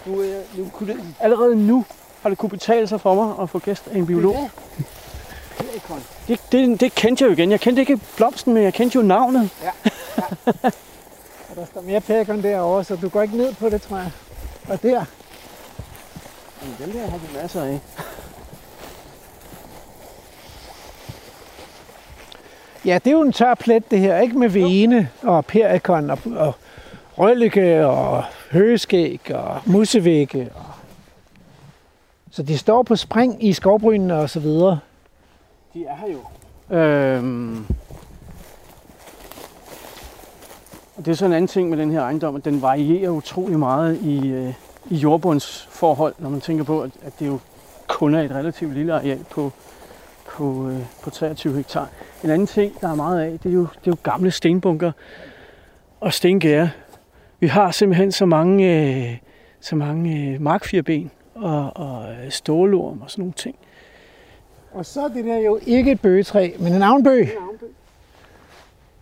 nu, 0.06 0.22
øh, 0.22 0.58
nu 0.58 0.68
kunne 0.72 0.92
det, 0.92 1.00
allerede 1.20 1.66
nu 1.66 1.84
har 2.22 2.28
det 2.28 2.38
kunne 2.38 2.50
betale 2.50 2.86
sig 2.86 3.00
for 3.00 3.14
mig 3.14 3.42
at 3.42 3.50
få 3.50 3.58
gæst 3.58 3.88
af 3.88 3.98
en 3.98 4.06
biolog. 4.06 4.50
Det, 6.28 6.40
det, 6.52 6.80
det 6.80 6.94
kendte 6.94 7.24
jeg 7.24 7.28
jo 7.28 7.32
igen. 7.32 7.50
Jeg 7.50 7.60
kendte 7.60 7.80
ikke 7.80 8.00
blomsten, 8.16 8.54
men 8.54 8.62
jeg 8.62 8.74
kendte 8.74 8.96
jo 8.96 9.02
navnet. 9.02 9.50
Og 11.50 11.56
der 11.56 11.64
står 11.64 11.80
mere 11.80 12.00
perikon 12.00 12.42
derovre, 12.42 12.84
så 12.84 12.96
du 12.96 13.08
går 13.08 13.22
ikke 13.22 13.36
ned 13.36 13.54
på 13.54 13.68
det, 13.68 13.82
tror 13.82 13.96
jeg. 13.96 14.10
Og 14.68 14.82
der. 14.82 15.04
Jamen, 16.62 16.76
den 16.78 16.92
der 16.92 17.10
har 17.10 17.18
vi 17.18 17.26
masser 17.42 17.62
af. 17.62 17.80
Ja, 22.84 22.98
det 23.04 23.06
er 23.06 23.14
jo 23.14 23.22
en 23.22 23.32
tør 23.32 23.54
plet, 23.54 23.90
det 23.90 23.98
her. 23.98 24.20
Ikke 24.20 24.38
med 24.38 24.48
vene 24.48 25.10
og 25.22 25.46
perikon 25.46 26.10
og, 26.10 26.18
og 26.36 26.54
røllike 27.18 27.86
og 27.86 28.24
høgeskæg 28.50 29.20
og 29.34 29.60
musevægge. 29.64 30.50
Og... 30.54 30.64
Så 32.30 32.42
de 32.42 32.58
står 32.58 32.82
på 32.82 32.96
spring 32.96 33.44
i 33.44 33.52
skovbrynene 33.52 34.16
og 34.16 34.30
så 34.30 34.40
videre. 34.40 34.78
De 35.74 35.84
er 35.84 35.96
her 35.96 36.08
jo. 36.12 36.20
Øhm. 36.76 37.66
Og 37.88 37.96
det 40.96 41.08
er 41.08 41.14
så 41.14 41.26
en 41.26 41.32
anden 41.32 41.48
ting 41.48 41.70
med 41.70 41.78
den 41.78 41.90
her 41.90 42.00
ejendom, 42.00 42.36
at 42.36 42.44
den 42.44 42.62
varierer 42.62 43.10
utrolig 43.10 43.58
meget 43.58 44.00
i, 44.02 44.28
øh, 44.28 44.54
i 44.90 44.94
jordbundsforhold, 44.94 46.14
når 46.18 46.30
man 46.30 46.40
tænker 46.40 46.64
på, 46.64 46.82
at, 46.82 46.90
at 47.02 47.12
det 47.18 47.26
jo 47.26 47.38
kun 47.88 48.14
er 48.14 48.22
et 48.22 48.30
relativt 48.30 48.74
lille 48.74 48.94
areal 48.94 49.24
på, 49.30 49.52
på, 50.28 50.68
øh, 50.68 50.80
på 51.02 51.10
23 51.10 51.56
hektar. 51.56 51.88
En 52.24 52.30
anden 52.30 52.46
ting, 52.46 52.80
der 52.80 52.88
er 52.88 52.94
meget 52.94 53.20
af, 53.20 53.38
det 53.38 53.48
er 53.48 53.54
jo, 53.54 53.60
det 53.60 53.86
er 53.86 53.90
jo 53.90 53.96
gamle 54.02 54.30
stenbunker 54.30 54.92
og 56.00 56.12
stengære. 56.12 56.70
Vi 57.40 57.46
har 57.46 57.70
simpelthen 57.70 58.12
så 58.12 58.26
mange, 58.26 58.82
øh, 58.82 59.16
så 59.60 59.76
mange 59.76 60.32
øh, 60.32 60.40
markfirben 60.40 61.10
og, 61.34 61.72
og 61.74 62.12
øh, 62.12 62.30
stålorm 62.30 63.02
og 63.02 63.10
sådan 63.10 63.22
nogle 63.22 63.32
ting. 63.32 63.56
Og 64.72 64.86
så 64.86 65.00
er 65.04 65.08
det 65.08 65.24
der 65.24 65.36
jo 65.36 65.58
ikke 65.66 65.90
et 65.90 66.00
bøgetræ, 66.00 66.50
men 66.58 66.72
en 66.72 66.82
avnbøg. 66.82 67.28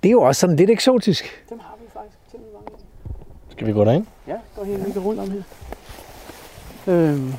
Det 0.03 0.09
er 0.09 0.13
jo 0.13 0.23
også 0.23 0.41
sådan 0.41 0.57
lidt 0.57 0.71
eksotisk. 0.71 1.45
Dem 1.51 1.59
har 1.59 1.79
vi 1.81 1.87
faktisk 1.93 2.19
temmelig 2.31 2.53
mange 2.55 2.69
af. 2.73 2.79
Skal 3.55 3.67
vi 3.67 3.73
gå 3.73 3.85
derind? 3.85 4.07
Ja, 4.27 4.35
gå 4.57 4.65
helt 4.65 4.85
lige 4.85 5.01
rundt 5.01 5.21
om 5.21 5.31
her. 5.31 5.43
Øhm, 6.87 7.35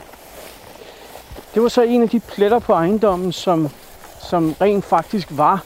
det 1.53 1.61
var 1.61 1.67
så 1.67 1.81
en 1.81 2.01
af 2.01 2.09
de 2.09 2.19
pletter 2.19 2.59
på 2.59 2.73
ejendommen, 2.73 3.31
som, 3.31 3.69
som 4.19 4.55
rent 4.61 4.85
faktisk 4.85 5.27
var 5.31 5.65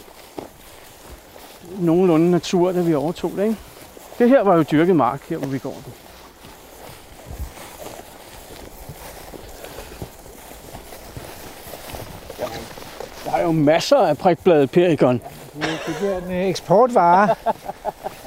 nogenlunde 1.79 2.31
natur, 2.31 2.71
da 2.71 2.81
vi 2.81 2.95
overtog 2.95 3.31
det. 3.31 3.43
Ikke? 3.43 3.57
Det 4.19 4.29
her 4.29 4.43
var 4.43 4.55
jo 4.55 4.63
dyrket 4.63 4.95
mark, 4.95 5.29
her 5.29 5.37
hvor 5.37 5.47
vi 5.47 5.57
går 5.57 5.75
den. 5.85 5.93
Der 13.25 13.31
er 13.31 13.41
jo 13.41 13.51
masser 13.51 13.97
af 13.97 14.17
prikbladet 14.17 14.71
perikon. 14.71 15.21
Det 15.53 15.95
bliver 15.99 16.17
en 16.17 16.31
eksportvare. 16.31 17.35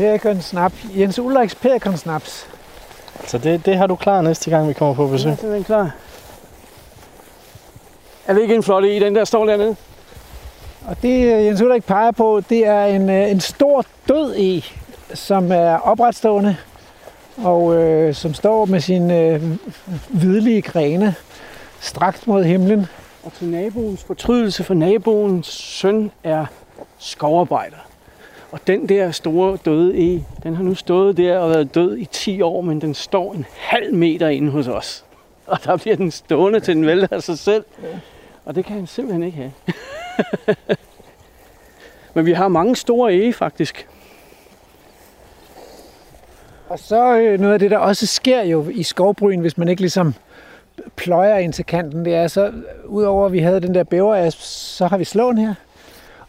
Perikon 0.00 0.40
snap. 0.40 0.72
Jens 0.96 1.18
Ulriks 1.18 1.54
perikon 1.54 1.96
snaps. 1.96 2.46
Så 3.26 3.38
det, 3.38 3.66
det 3.66 3.76
har 3.76 3.86
du 3.86 3.96
klar 3.96 4.22
næste 4.22 4.50
gang, 4.50 4.68
vi 4.68 4.72
kommer 4.72 4.94
på 4.94 5.06
Ja, 5.06 5.10
besøg. 5.12 5.32
er 5.32 5.54
den 5.54 5.64
klar. 5.64 5.90
Er 8.26 8.34
det 8.34 8.42
ikke 8.42 8.54
en 8.54 8.62
flot 8.62 8.84
i 8.84 8.98
den 8.98 9.14
der 9.14 9.24
står 9.24 9.44
dernede? 9.46 9.76
Og 10.86 11.02
det 11.02 11.34
øh, 11.34 11.44
Jens 11.46 11.60
Ulrik 11.60 11.84
peger 11.84 12.10
på, 12.10 12.42
det 12.48 12.66
er 12.66 12.84
en, 12.84 13.10
øh, 13.10 13.30
en 13.30 13.40
stor 13.40 13.84
død 14.08 14.34
e, 14.38 14.62
som 15.14 15.52
er 15.52 15.78
opretstående 15.78 16.56
og 17.36 17.74
øh, 17.74 18.14
som 18.14 18.34
står 18.34 18.64
med 18.64 18.80
sine 18.80 19.18
øh, 19.20 19.42
hvidlige 20.08 20.62
grene 20.62 21.14
strakt 21.80 22.26
mod 22.26 22.44
himlen. 22.44 22.86
Og 23.24 23.32
til 23.32 23.48
naboens 23.48 24.04
fortrydelse, 24.04 24.64
for 24.64 24.74
naboens 24.74 25.46
søn 25.46 26.10
er 26.24 26.46
skovarbejder. 26.98 27.89
Og 28.52 28.60
den 28.66 28.88
der 28.88 29.10
store 29.10 29.58
døde 29.64 30.14
e, 30.14 30.24
den 30.42 30.56
har 30.56 30.62
nu 30.62 30.74
stået 30.74 31.16
der 31.16 31.38
og 31.38 31.50
været 31.50 31.74
død 31.74 31.96
i 31.96 32.04
10 32.04 32.42
år, 32.42 32.60
men 32.60 32.80
den 32.80 32.94
står 32.94 33.34
en 33.34 33.46
halv 33.56 33.94
meter 33.94 34.28
inde 34.28 34.50
hos 34.50 34.68
os. 34.68 35.04
Og 35.46 35.64
der 35.64 35.76
bliver 35.76 35.96
den 35.96 36.10
stående 36.10 36.60
til 36.60 36.76
den 36.76 36.86
vælter 36.86 37.08
af 37.10 37.22
sig 37.22 37.38
selv. 37.38 37.64
Og 38.44 38.54
det 38.54 38.64
kan 38.64 38.76
han 38.76 38.86
simpelthen 38.86 39.22
ikke 39.22 39.36
have. 39.36 39.52
men 42.14 42.26
vi 42.26 42.32
har 42.32 42.48
mange 42.48 42.76
store 42.76 43.14
ege 43.14 43.32
faktisk. 43.32 43.88
Og 46.68 46.78
så 46.78 47.18
øh, 47.18 47.40
noget 47.40 47.52
af 47.54 47.58
det, 47.58 47.70
der 47.70 47.78
også 47.78 48.06
sker 48.06 48.42
jo 48.42 48.68
i 48.68 48.82
skovbryn, 48.82 49.40
hvis 49.40 49.58
man 49.58 49.68
ikke 49.68 49.82
ligesom 49.82 50.14
pløjer 50.96 51.38
ind 51.38 51.52
til 51.52 51.64
kanten, 51.64 52.04
det 52.04 52.14
er 52.14 52.28
så, 52.28 52.52
udover 52.84 53.26
at 53.26 53.32
vi 53.32 53.38
havde 53.38 53.60
den 53.60 53.74
der 53.74 53.84
bæverasp, 53.84 54.40
så 54.40 54.86
har 54.86 54.98
vi 54.98 55.04
slåen 55.04 55.38
her. 55.38 55.54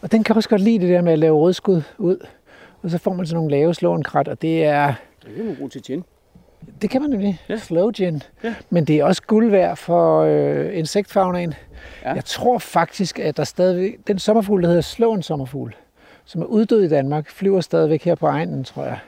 Og 0.02 0.12
den 0.12 0.24
kan 0.24 0.36
også 0.36 0.48
godt 0.48 0.60
lide 0.60 0.78
det 0.78 0.88
der 0.88 1.02
med 1.02 1.12
at 1.12 1.18
lave 1.18 1.36
rødskud 1.38 1.82
ud. 1.98 2.26
Og 2.82 2.90
så 2.90 2.98
får 2.98 3.12
man 3.12 3.26
sådan 3.26 3.36
nogle 3.36 3.50
lave 3.50 3.74
slåenkrat, 3.74 4.28
og 4.28 4.42
det 4.42 4.64
er, 4.64 4.94
Det 5.26 5.34
kan 5.36 5.44
man 5.44 5.56
bruge 5.56 5.70
til 5.70 5.82
gin. 5.82 6.04
det 6.82 6.90
kan 6.90 7.00
man 7.02 7.10
nemlig, 7.10 7.40
Ja. 7.48 7.56
slow 7.56 7.90
gin. 7.90 8.22
Ja. 8.44 8.54
Men 8.70 8.84
det 8.84 8.96
er 9.00 9.04
også 9.04 9.22
guld 9.22 9.50
værd 9.50 9.76
for 9.76 10.20
øh, 10.22 10.78
insektfagnaen. 10.78 11.54
Ja. 12.04 12.12
Jeg 12.12 12.24
tror 12.24 12.58
faktisk, 12.58 13.18
at 13.18 13.36
der 13.36 13.44
stadigvæk, 13.44 13.98
den 14.06 14.18
sommerfugl, 14.18 14.62
der 14.62 14.68
hedder 14.68 14.80
slåen 14.82 15.22
sommerfugl, 15.22 15.74
som 16.24 16.42
er 16.42 16.46
uddød 16.46 16.82
i 16.82 16.88
Danmark, 16.88 17.30
flyver 17.30 17.60
stadigvæk 17.60 18.04
her 18.04 18.14
på 18.14 18.26
egnen, 18.26 18.64
tror 18.64 18.84
jeg. 18.84 18.98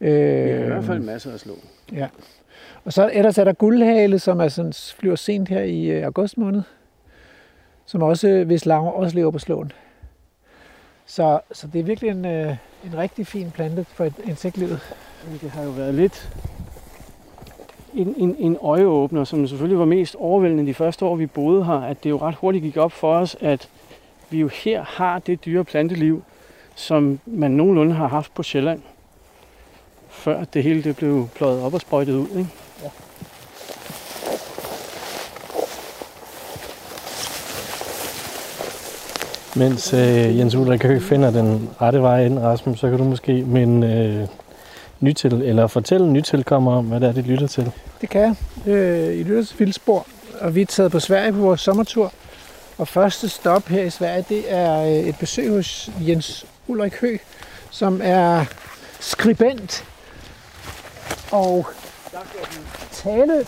Øh, 0.00 0.58
har 0.58 0.64
i 0.64 0.66
hvert 0.68 0.84
fald 0.84 1.00
masser 1.00 1.34
at 1.34 1.40
slå. 1.40 1.52
Ja. 1.92 2.06
Og 2.84 2.92
så 2.92 3.10
ellers 3.12 3.38
er 3.38 3.44
der 3.44 3.52
guldhale, 3.52 4.18
som 4.18 4.40
er 4.40 4.48
sådan, 4.48 4.72
flyver 4.72 5.16
sent 5.16 5.48
her 5.48 5.60
i 5.60 5.84
øh, 5.86 6.04
august 6.04 6.38
måned, 6.38 6.62
som 7.86 8.02
også, 8.02 8.44
hvis 8.46 8.66
larver 8.66 8.90
også 8.90 9.16
lever 9.16 9.30
på 9.30 9.38
slåen. 9.38 9.72
Så, 11.10 11.40
så 11.52 11.66
det 11.66 11.78
er 11.78 11.82
virkelig 11.82 12.10
en, 12.10 12.24
øh, 12.24 12.56
en 12.84 12.98
rigtig 12.98 13.26
fin 13.26 13.50
plante 13.50 13.86
for 13.94 14.08
insektlivet. 14.24 14.80
Det 15.42 15.50
har 15.50 15.62
jo 15.62 15.70
været 15.70 15.94
lidt 15.94 16.30
en, 17.94 18.14
en, 18.18 18.36
en 18.38 18.56
øjeåbner, 18.62 19.24
som 19.24 19.46
selvfølgelig 19.46 19.78
var 19.78 19.84
mest 19.84 20.14
overvældende 20.14 20.66
de 20.66 20.74
første 20.74 21.04
år, 21.04 21.16
vi 21.16 21.26
boede 21.26 21.64
her, 21.64 21.74
at 21.74 22.04
det 22.04 22.10
jo 22.10 22.18
ret 22.18 22.34
hurtigt 22.34 22.62
gik 22.62 22.76
op 22.76 22.92
for 22.92 23.14
os, 23.14 23.36
at 23.40 23.68
vi 24.30 24.40
jo 24.40 24.48
her 24.48 24.82
har 24.82 25.18
det 25.18 25.44
dyre 25.44 25.64
planteliv, 25.64 26.22
som 26.74 27.20
man 27.26 27.50
nogenlunde 27.50 27.94
har 27.94 28.08
haft 28.08 28.34
på 28.34 28.42
Sjælland, 28.42 28.82
før 30.08 30.44
det 30.44 30.62
hele 30.62 30.82
det 30.82 30.96
blev 30.96 31.28
pløjet 31.34 31.62
op 31.62 31.74
og 31.74 31.80
sprøjtet 31.80 32.14
ud. 32.14 32.28
Ikke? 32.28 32.50
Mens 39.56 39.92
øh, 39.92 40.38
Jens 40.38 40.54
Ulrik 40.54 40.82
Høgh 40.82 41.02
finder 41.02 41.30
den 41.30 41.70
rette 41.80 42.02
vej 42.02 42.24
ind, 42.24 42.38
Rasmus, 42.38 42.78
så 42.78 42.88
kan 42.88 42.98
du 42.98 43.04
måske 43.04 43.32
minde 43.32 43.86
øh, 43.86 44.28
nytil, 45.00 45.32
eller 45.32 45.66
fortælle 45.66 46.12
nytilkommere 46.12 46.76
om, 46.76 46.84
hvad 46.84 47.00
det 47.00 47.08
er, 47.08 47.12
de 47.12 47.22
lytter 47.22 47.46
til. 47.46 47.72
Det 48.00 48.08
kan 48.08 48.20
jeg. 48.20 48.34
Øh, 48.72 49.14
I 49.14 49.22
lytter 49.22 49.44
til 49.44 49.58
Vildspor, 49.58 50.06
og 50.40 50.54
vi 50.54 50.62
er 50.62 50.66
taget 50.66 50.92
på 50.92 51.00
Sverige 51.00 51.32
på 51.32 51.38
vores 51.38 51.60
sommertur. 51.60 52.12
Og 52.78 52.88
første 52.88 53.28
stop 53.28 53.68
her 53.68 53.82
i 53.82 53.90
Sverige, 53.90 54.24
det 54.28 54.44
er 54.48 54.82
øh, 54.82 55.08
et 55.08 55.16
besøg 55.20 55.50
hos 55.50 55.90
Jens 56.08 56.46
Ulrik 56.68 57.00
Høgh, 57.00 57.20
som 57.70 58.00
er 58.04 58.44
skribent 59.00 59.84
og 61.30 61.66
tale 62.92 63.46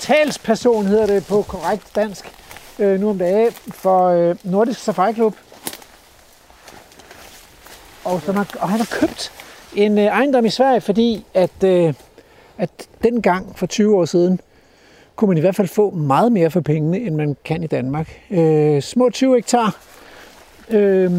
talsperson 0.00 0.86
hedder 0.86 1.06
det 1.06 1.26
på 1.26 1.42
korrekt 1.42 1.96
dansk 1.96 2.37
øh, 2.78 3.00
nu 3.00 3.10
om 3.10 3.18
dagen 3.18 3.52
for 3.52 4.06
øh, 4.08 4.36
Nordisk 4.44 4.80
Safari 4.80 5.14
Club. 5.14 5.34
Og, 8.04 8.22
som 8.22 8.36
har, 8.36 8.50
og 8.60 8.68
han 8.68 8.78
har 8.78 8.88
købt 9.00 9.32
en 9.76 9.98
øh, 9.98 10.04
ejendom 10.04 10.44
i 10.44 10.50
Sverige, 10.50 10.80
fordi 10.80 11.24
at 11.34 11.64
øh, 11.64 11.94
at 12.58 12.70
dengang 13.02 13.58
for 13.58 13.66
20 13.66 13.96
år 13.96 14.04
siden, 14.04 14.40
kunne 15.16 15.28
man 15.28 15.36
i 15.38 15.40
hvert 15.40 15.56
fald 15.56 15.68
få 15.68 15.90
meget 15.90 16.32
mere 16.32 16.50
for 16.50 16.60
pengene, 16.60 16.98
end 16.98 17.14
man 17.14 17.36
kan 17.44 17.62
i 17.62 17.66
Danmark. 17.66 18.20
Øh, 18.30 18.82
små 18.82 19.10
20 19.10 19.34
hektar. 19.34 19.76
Øh, 20.70 21.10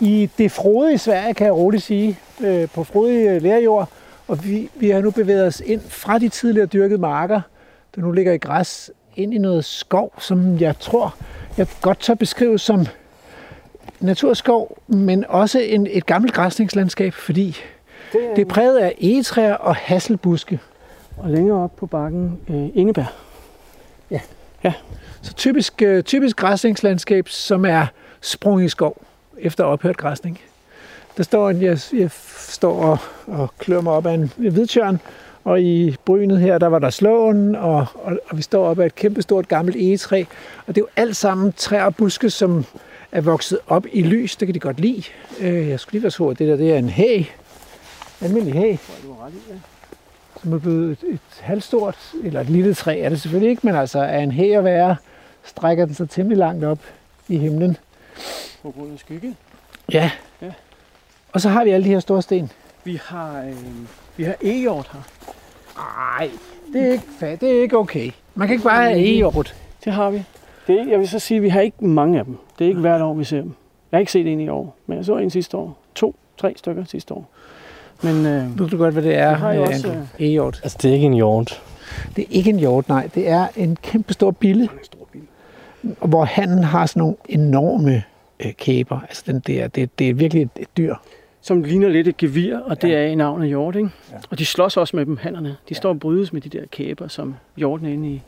I 0.00 0.30
det 0.38 0.52
frodige 0.52 0.98
Sverige, 0.98 1.34
kan 1.34 1.44
jeg 1.44 1.54
roligt 1.54 1.82
sige, 1.82 2.18
øh, 2.40 2.68
på 2.68 2.84
frodige 2.84 3.30
øh, 3.30 3.42
lærjord, 3.42 3.88
og 4.28 4.44
vi, 4.44 4.70
vi 4.74 4.90
har 4.90 5.00
nu 5.00 5.10
bevæget 5.10 5.46
os 5.46 5.62
ind 5.66 5.80
fra 5.80 6.18
de 6.18 6.28
tidligere 6.28 6.66
dyrkede 6.66 7.00
marker, 7.00 7.40
der 7.94 8.00
nu 8.00 8.12
ligger 8.12 8.32
i 8.32 8.38
græs, 8.38 8.90
ind 9.16 9.34
i 9.34 9.38
noget 9.38 9.64
skov, 9.64 10.12
som 10.18 10.60
jeg 10.60 10.78
tror, 10.78 11.14
jeg 11.58 11.66
godt 11.80 12.00
tør 12.00 12.14
beskrive 12.14 12.58
som 12.58 12.86
naturskov, 14.00 14.78
men 14.86 15.24
også 15.28 15.58
en, 15.58 15.86
et 15.90 16.06
gammelt 16.06 16.34
græsningslandskab, 16.34 17.14
fordi 17.14 17.56
Det 18.12 18.30
er, 18.30 18.34
det 18.34 18.42
er 18.42 18.46
præget 18.46 18.78
af 18.78 18.94
egetræer 19.00 19.54
og 19.54 19.76
hasselbuske. 19.76 20.60
og 21.16 21.30
længere 21.30 21.58
op 21.58 21.76
på 21.76 21.86
bakken, 21.86 22.38
øh, 22.48 22.68
Ingebær. 22.74 23.12
Så 25.22 25.34
typisk, 25.34 25.82
øh, 25.82 26.02
typisk 26.02 26.36
græsningslandskab, 26.36 27.28
som 27.28 27.64
er 27.64 27.86
sprunget 28.20 28.64
i 28.64 28.68
skov 28.68 28.96
efter 29.38 29.64
ophørt 29.64 29.96
græsning. 29.96 30.40
Der 31.16 31.22
står 31.22 31.50
en, 31.50 31.62
jeg, 31.62 31.78
jeg 31.92 32.10
står 32.38 32.82
og, 32.82 32.98
og 33.26 33.54
klør 33.58 33.80
mig 33.80 33.92
op 33.92 34.06
af 34.06 34.14
en 34.14 34.32
hvidtjørn, 34.36 35.00
og 35.46 35.60
i 35.60 35.96
brynet 36.04 36.40
her, 36.40 36.58
der 36.58 36.66
var 36.66 36.78
der 36.78 36.90
slåen, 36.90 37.54
og, 37.54 37.86
og, 37.94 38.18
og 38.28 38.36
vi 38.36 38.42
står 38.42 38.66
op 38.66 38.78
af 38.78 38.86
et 38.86 38.94
kæmpestort 38.94 39.48
gammelt 39.48 39.76
egetræ. 39.76 40.24
Og 40.66 40.74
det 40.74 40.80
er 40.80 40.82
jo 40.82 40.88
alt 40.96 41.16
sammen 41.16 41.52
træer 41.52 41.84
og 41.84 41.96
buske, 41.96 42.30
som 42.30 42.64
er 43.12 43.20
vokset 43.20 43.58
op 43.66 43.86
i 43.92 44.02
lys. 44.02 44.36
Det 44.36 44.48
kan 44.48 44.54
de 44.54 44.60
godt 44.60 44.80
lide. 44.80 45.02
Øh, 45.40 45.68
jeg 45.68 45.80
skulle 45.80 45.92
lige 45.92 46.02
være 46.02 46.10
så 46.10 46.30
det 46.30 46.48
der 46.48 46.56
det 46.56 46.72
er 46.72 46.78
en 46.78 46.88
hæg. 46.88 47.34
Almindelig 48.20 48.54
hæg. 48.54 48.80
Som 50.42 50.52
er 50.52 50.58
blevet 50.58 50.90
et, 50.90 51.12
et 51.12 51.20
halvstort, 51.40 52.12
eller 52.24 52.40
et 52.40 52.50
lille 52.50 52.74
træ 52.74 53.00
er 53.00 53.08
det 53.08 53.20
selvfølgelig 53.20 53.50
ikke, 53.50 53.66
men 53.66 53.74
altså 53.74 53.98
er 53.98 54.18
en 54.18 54.30
hæ 54.30 54.50
at 54.50 54.64
være, 54.64 54.96
strækker 55.44 55.84
den 55.84 55.94
sig 55.94 56.10
temmelig 56.10 56.38
langt 56.38 56.64
op 56.64 56.78
i 57.28 57.38
himlen. 57.38 57.76
På 58.62 58.70
grund 58.70 58.92
af 58.92 58.98
skygge. 58.98 59.36
Ja. 59.92 60.10
Ja. 60.42 60.52
Og 61.32 61.40
så 61.40 61.48
har 61.48 61.64
vi 61.64 61.70
alle 61.70 61.84
de 61.84 61.90
her 61.90 62.00
store 62.00 62.22
sten. 62.22 62.52
Vi 62.84 63.00
har, 63.04 63.42
øh, 63.42 63.56
vi 64.16 64.24
har 64.24 64.34
egehjort 64.40 64.90
her. 64.92 65.00
Nej, 65.76 66.30
det 66.72 66.88
er 66.88 66.92
ikke, 66.92 67.04
fa- 67.20 67.36
det 67.40 67.58
er 67.58 67.62
ikke 67.62 67.78
okay. 67.78 68.10
Man 68.34 68.48
kan 68.48 68.54
ikke 68.54 68.64
bare 68.64 68.82
have 68.84 68.98
egehjort. 68.98 69.54
Det 69.84 69.92
har 69.92 70.10
vi. 70.10 70.22
Det 70.66 70.74
er, 70.74 70.78
ikke- 70.80 70.90
jeg 70.92 71.00
vil 71.00 71.08
så 71.08 71.18
sige, 71.18 71.36
at 71.36 71.42
vi 71.42 71.48
har 71.48 71.60
ikke 71.60 71.86
mange 71.86 72.18
af 72.18 72.24
dem. 72.24 72.36
Det 72.58 72.64
er 72.64 72.68
ikke 72.68 72.80
hvert 72.80 73.02
år, 73.02 73.14
vi 73.14 73.24
ser 73.24 73.40
dem. 73.40 73.52
Jeg 73.92 73.96
har 73.96 74.00
ikke 74.00 74.12
set 74.12 74.26
en 74.32 74.40
i 74.40 74.48
år, 74.48 74.76
men 74.86 74.96
jeg 74.96 75.04
så 75.04 75.16
en 75.16 75.30
sidste 75.30 75.56
år. 75.56 75.78
To, 75.94 76.16
tre 76.38 76.54
stykker 76.56 76.84
sidste 76.84 77.14
år. 77.14 77.28
Men 78.02 78.26
øh, 78.26 78.58
Ved 78.58 78.68
du 78.68 78.76
godt, 78.76 78.92
hvad 78.92 79.02
det 79.02 79.14
er, 79.16 79.28
Det 79.28 79.38
har 79.38 79.50
jeg 79.52 79.60
øh, 79.62 79.68
også, 79.68 79.88
Andrew? 79.88 80.02
Egehjort. 80.18 80.60
Altså, 80.62 80.78
det 80.82 80.90
er 80.90 80.94
ikke 80.94 81.06
en 81.06 81.14
hjort. 81.14 81.62
Det 82.16 82.22
er 82.22 82.28
ikke 82.30 82.50
en 82.50 82.58
hjort, 82.58 82.88
nej. 82.88 83.08
Det 83.14 83.28
er 83.28 83.46
en 83.56 83.76
kæmpe 83.82 84.12
stor 84.12 84.30
bille, 84.30 84.62
en 84.62 84.68
stor 84.82 85.08
bil. 85.12 85.22
hvor 86.00 86.24
han 86.24 86.64
har 86.64 86.86
sådan 86.86 87.00
nogle 87.00 87.16
enorme 87.28 88.02
øh, 88.40 88.52
kæber. 88.52 89.00
Altså, 89.00 89.22
den 89.26 89.40
der, 89.40 89.68
det, 89.68 89.98
det 89.98 90.08
er 90.10 90.14
virkelig 90.14 90.42
et, 90.42 90.50
et 90.56 90.68
dyr. 90.76 90.94
Som 91.46 91.62
ligner 91.62 91.88
lidt 91.88 92.08
et 92.08 92.16
gevir, 92.16 92.58
og 92.58 92.82
det 92.82 92.88
Ja. 92.88 92.94
er 92.94 93.06
i 93.06 93.14
navnet 93.14 93.48
hjort, 93.48 93.76
ikke? 93.76 93.90
Ja. 94.12 94.16
Og 94.30 94.38
de 94.38 94.46
slås 94.46 94.76
også 94.76 94.96
med 94.96 95.06
dem, 95.06 95.16
hannerne. 95.16 95.56
De 95.68 95.74
står 95.74 95.88
og 95.88 96.00
brydes 96.00 96.32
med 96.32 96.40
de 96.40 96.48
der 96.48 96.64
kæber, 96.70 97.08
som 97.08 97.34
hjorten 97.56 97.86
er 97.86 97.90
inde 97.92 98.08
i. 98.08 98.22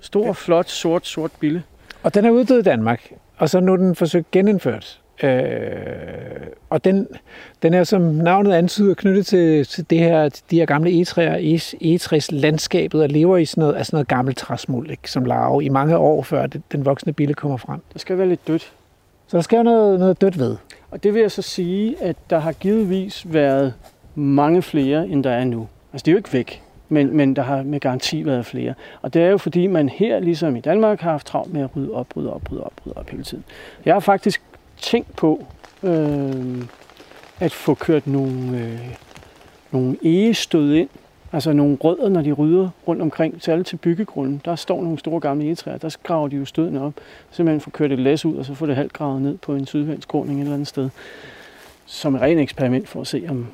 Stor, 0.00 0.32
flot, 0.32 0.68
sort, 0.68 1.06
sort 1.06 1.30
bille. 1.40 1.62
Og 2.02 2.14
den 2.14 2.24
er 2.24 2.30
uddød 2.30 2.58
i 2.58 2.62
Danmark, 2.62 3.12
og 3.36 3.50
så 3.50 3.60
nu 3.60 3.72
er 3.72 3.76
den 3.76 3.94
forsøgt 3.94 4.30
genindført. 4.30 5.00
Øh, 5.22 5.40
og 6.70 6.84
den, 6.84 7.06
den 7.62 7.74
er 7.74 7.84
som 7.84 8.00
navnet 8.02 8.52
antyder 8.52 8.94
knyttet 8.94 9.26
til, 9.26 9.66
til 9.66 9.90
det 9.90 9.98
her, 9.98 10.28
de 10.50 10.56
her 10.58 10.66
gamle 10.66 10.90
egetræer, 10.90 11.34
egetræs 11.34 11.74
egetræslandskabet, 11.80 13.02
og 13.02 13.08
lever 13.08 13.36
i 13.36 13.44
sådan 13.44 13.60
noget, 13.60 13.74
af 13.74 13.86
sådan 13.86 13.96
noget 13.96 14.08
gammelt 14.08 14.36
træsmuld, 14.36 14.90
ikke, 14.90 15.10
som 15.10 15.24
larve 15.24 15.64
i 15.64 15.68
mange 15.68 15.96
år 15.96 16.22
før 16.22 16.46
det, 16.46 16.62
den 16.72 16.84
voksne 16.84 17.12
bille 17.12 17.34
kommer 17.34 17.56
frem. 17.56 17.80
Der 17.92 17.98
skal 17.98 18.18
være 18.18 18.28
lidt 18.28 18.48
dødt. 18.48 18.72
Så 19.28 19.36
der 19.36 19.42
skal 19.42 19.56
jo 19.56 19.62
noget, 19.62 19.98
noget 19.98 20.20
dødt 20.20 20.38
ved. 20.38 20.56
Og 20.90 21.02
det 21.02 21.14
vil 21.14 21.20
jeg 21.20 21.30
så 21.30 21.42
sige, 21.42 22.02
at 22.02 22.16
der 22.30 22.38
har 22.38 22.52
givetvis 22.52 23.32
været 23.32 23.74
mange 24.14 24.62
flere, 24.62 25.08
end 25.08 25.24
der 25.24 25.30
er 25.30 25.44
nu. 25.44 25.68
Altså 25.92 26.04
det 26.04 26.10
er 26.10 26.12
jo 26.12 26.18
ikke 26.18 26.32
væk, 26.32 26.62
men, 26.88 27.16
men 27.16 27.36
der 27.36 27.42
har 27.42 27.62
med 27.62 27.80
garanti 27.80 28.26
været 28.26 28.46
flere. 28.46 28.74
Og 29.02 29.14
det 29.14 29.22
er 29.22 29.26
jo 29.26 29.38
fordi, 29.38 29.66
man 29.66 29.88
her, 29.88 30.20
ligesom 30.20 30.56
i 30.56 30.60
Danmark, 30.60 31.00
har 31.00 31.10
haft 31.10 31.26
travlt 31.26 31.52
med 31.52 31.62
at 31.62 31.76
rydde 31.76 31.92
op, 31.92 32.16
rydde 32.16 32.32
op, 32.32 32.42
rydde 32.52 32.64
op, 32.64 32.72
rydde 32.86 32.96
op 32.96 33.10
hele 33.10 33.22
tiden. 33.22 33.44
Jeg 33.84 33.94
har 33.94 34.00
faktisk 34.00 34.42
tænkt 34.76 35.16
på 35.16 35.46
øh, 35.82 36.62
at 37.40 37.52
få 37.52 37.74
kørt 37.74 38.06
nogle, 38.06 38.58
øh, 38.58 38.96
nogle 39.70 39.96
egestød 40.02 40.74
ind, 40.74 40.88
altså 41.32 41.52
nogle 41.52 41.76
rødder, 41.84 42.08
når 42.08 42.22
de 42.22 42.32
rydder 42.32 42.68
rundt 42.88 43.02
omkring, 43.02 43.34
særligt 43.40 43.68
til 43.68 43.76
byggegrunden. 43.76 44.40
Der 44.44 44.56
står 44.56 44.82
nogle 44.82 44.98
store 44.98 45.20
gamle 45.20 45.44
egetræer, 45.44 45.78
der 45.78 45.96
graver 46.02 46.28
de 46.28 46.36
jo 46.36 46.44
stødene 46.44 46.82
op, 46.82 46.92
simpelthen 47.30 47.60
få 47.60 47.70
kørt 47.70 47.92
et 47.92 47.98
læs 47.98 48.24
ud, 48.24 48.36
og 48.36 48.44
så 48.44 48.54
få 48.54 48.66
det 48.66 48.76
halvt 48.76 48.92
gravet 48.92 49.22
ned 49.22 49.38
på 49.38 49.54
en 49.54 49.66
sydvendsgrunding 49.66 50.38
et 50.38 50.42
eller 50.42 50.54
andet 50.54 50.68
sted. 50.68 50.90
Som 51.86 52.14
et 52.14 52.20
rent 52.20 52.40
eksperiment 52.40 52.88
for 52.88 53.00
at 53.00 53.06
se, 53.06 53.26
om, 53.28 53.46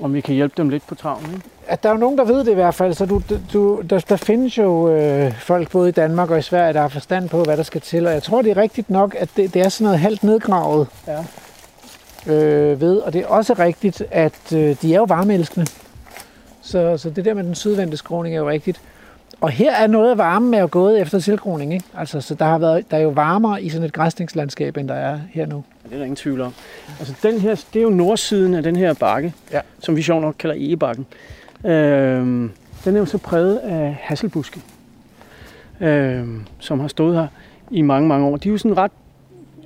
om 0.00 0.14
vi 0.14 0.20
kan 0.20 0.34
hjælpe 0.34 0.54
dem 0.56 0.68
lidt 0.68 0.86
på 0.86 0.94
travlen. 0.94 1.30
Ikke? 1.34 1.46
At 1.66 1.82
der 1.82 1.88
er 1.88 1.92
jo 1.92 1.98
nogen, 1.98 2.18
der 2.18 2.24
ved 2.24 2.38
det 2.38 2.50
i 2.50 2.54
hvert 2.54 2.74
fald, 2.74 2.94
så 2.94 3.06
du, 3.06 3.22
du, 3.52 3.82
der, 3.90 3.98
der 3.98 4.16
findes 4.16 4.58
jo 4.58 4.90
øh, 4.90 5.32
folk 5.32 5.70
både 5.70 5.88
i 5.88 5.92
Danmark 5.92 6.30
og 6.30 6.38
i 6.38 6.42
Sverige, 6.42 6.72
der 6.72 6.80
har 6.80 6.88
forstand 6.88 7.28
på, 7.28 7.42
hvad 7.42 7.56
der 7.56 7.62
skal 7.62 7.80
til. 7.80 8.06
Og 8.06 8.12
jeg 8.12 8.22
tror, 8.22 8.42
det 8.42 8.50
er 8.50 8.56
rigtigt 8.56 8.90
nok, 8.90 9.16
at 9.18 9.28
det, 9.36 9.54
det 9.54 9.62
er 9.62 9.68
sådan 9.68 9.84
noget 9.84 9.98
halvt 9.98 10.22
nedgravet 10.22 10.86
Ja. 11.06 11.24
øh, 12.34 12.80
ved. 12.80 12.96
Og 12.98 13.12
det 13.12 13.20
er 13.20 13.26
også 13.26 13.54
rigtigt, 13.54 14.02
at 14.10 14.52
øh, 14.52 14.76
de 14.82 14.94
er 14.94 14.98
jo 14.98 15.04
varmeelskende. 15.04 15.66
Så, 16.64 16.96
så 16.96 17.10
det 17.10 17.24
der 17.24 17.34
med 17.34 17.44
den 17.44 17.54
sydvendte 17.54 17.96
skråning 17.96 18.34
er 18.34 18.38
jo 18.40 18.48
rigtigt. 18.50 18.80
Og 19.40 19.50
her 19.50 19.72
er 19.74 19.86
noget 19.86 20.10
af 20.10 20.18
varmen 20.18 20.50
med 20.50 20.58
at 20.58 20.70
gået 20.70 21.00
efter 21.00 21.18
tilgroning. 21.18 21.74
Ikke? 21.74 21.84
Altså, 21.98 22.20
så 22.20 22.34
der, 22.34 22.44
har 22.44 22.58
været, 22.58 22.90
der 22.90 22.96
er 22.96 23.00
jo 23.00 23.08
varmere 23.08 23.62
i 23.62 23.68
sådan 23.68 23.86
et 23.86 23.92
græsningslandskab, 23.92 24.76
end 24.76 24.88
der 24.88 24.94
er 24.94 25.18
her 25.30 25.46
nu. 25.46 25.64
Ja, 25.84 25.88
det 25.88 25.94
er 25.94 25.98
der 25.98 26.04
ingen 26.04 26.16
tvivl 26.16 26.40
om. 26.40 26.52
Altså, 26.98 27.14
den 27.22 27.40
her, 27.40 27.64
det 27.74 27.78
er 27.78 27.82
jo 27.82 27.90
nordsiden 27.90 28.54
af 28.54 28.62
den 28.62 28.76
her 28.76 28.94
bakke, 28.94 29.32
Ja. 29.52 29.60
som 29.78 29.96
vi 29.96 30.02
sjovt 30.02 30.22
nok 30.22 30.34
kalder 30.38 30.56
Egebakken. 30.56 31.06
Øhm, 31.64 32.50
den 32.84 32.94
er 32.94 32.98
jo 32.98 33.06
så 33.06 33.18
præget 33.18 33.56
af 33.58 33.96
hasselbuske, 34.00 34.60
øhm, 35.80 36.46
som 36.58 36.80
har 36.80 36.88
stået 36.88 37.16
her 37.16 37.26
i 37.70 37.82
mange, 37.82 38.08
mange 38.08 38.26
år. 38.26 38.36
De 38.36 38.48
er 38.48 38.52
jo 38.52 38.58
sådan 38.58 38.76
ret 38.78 38.92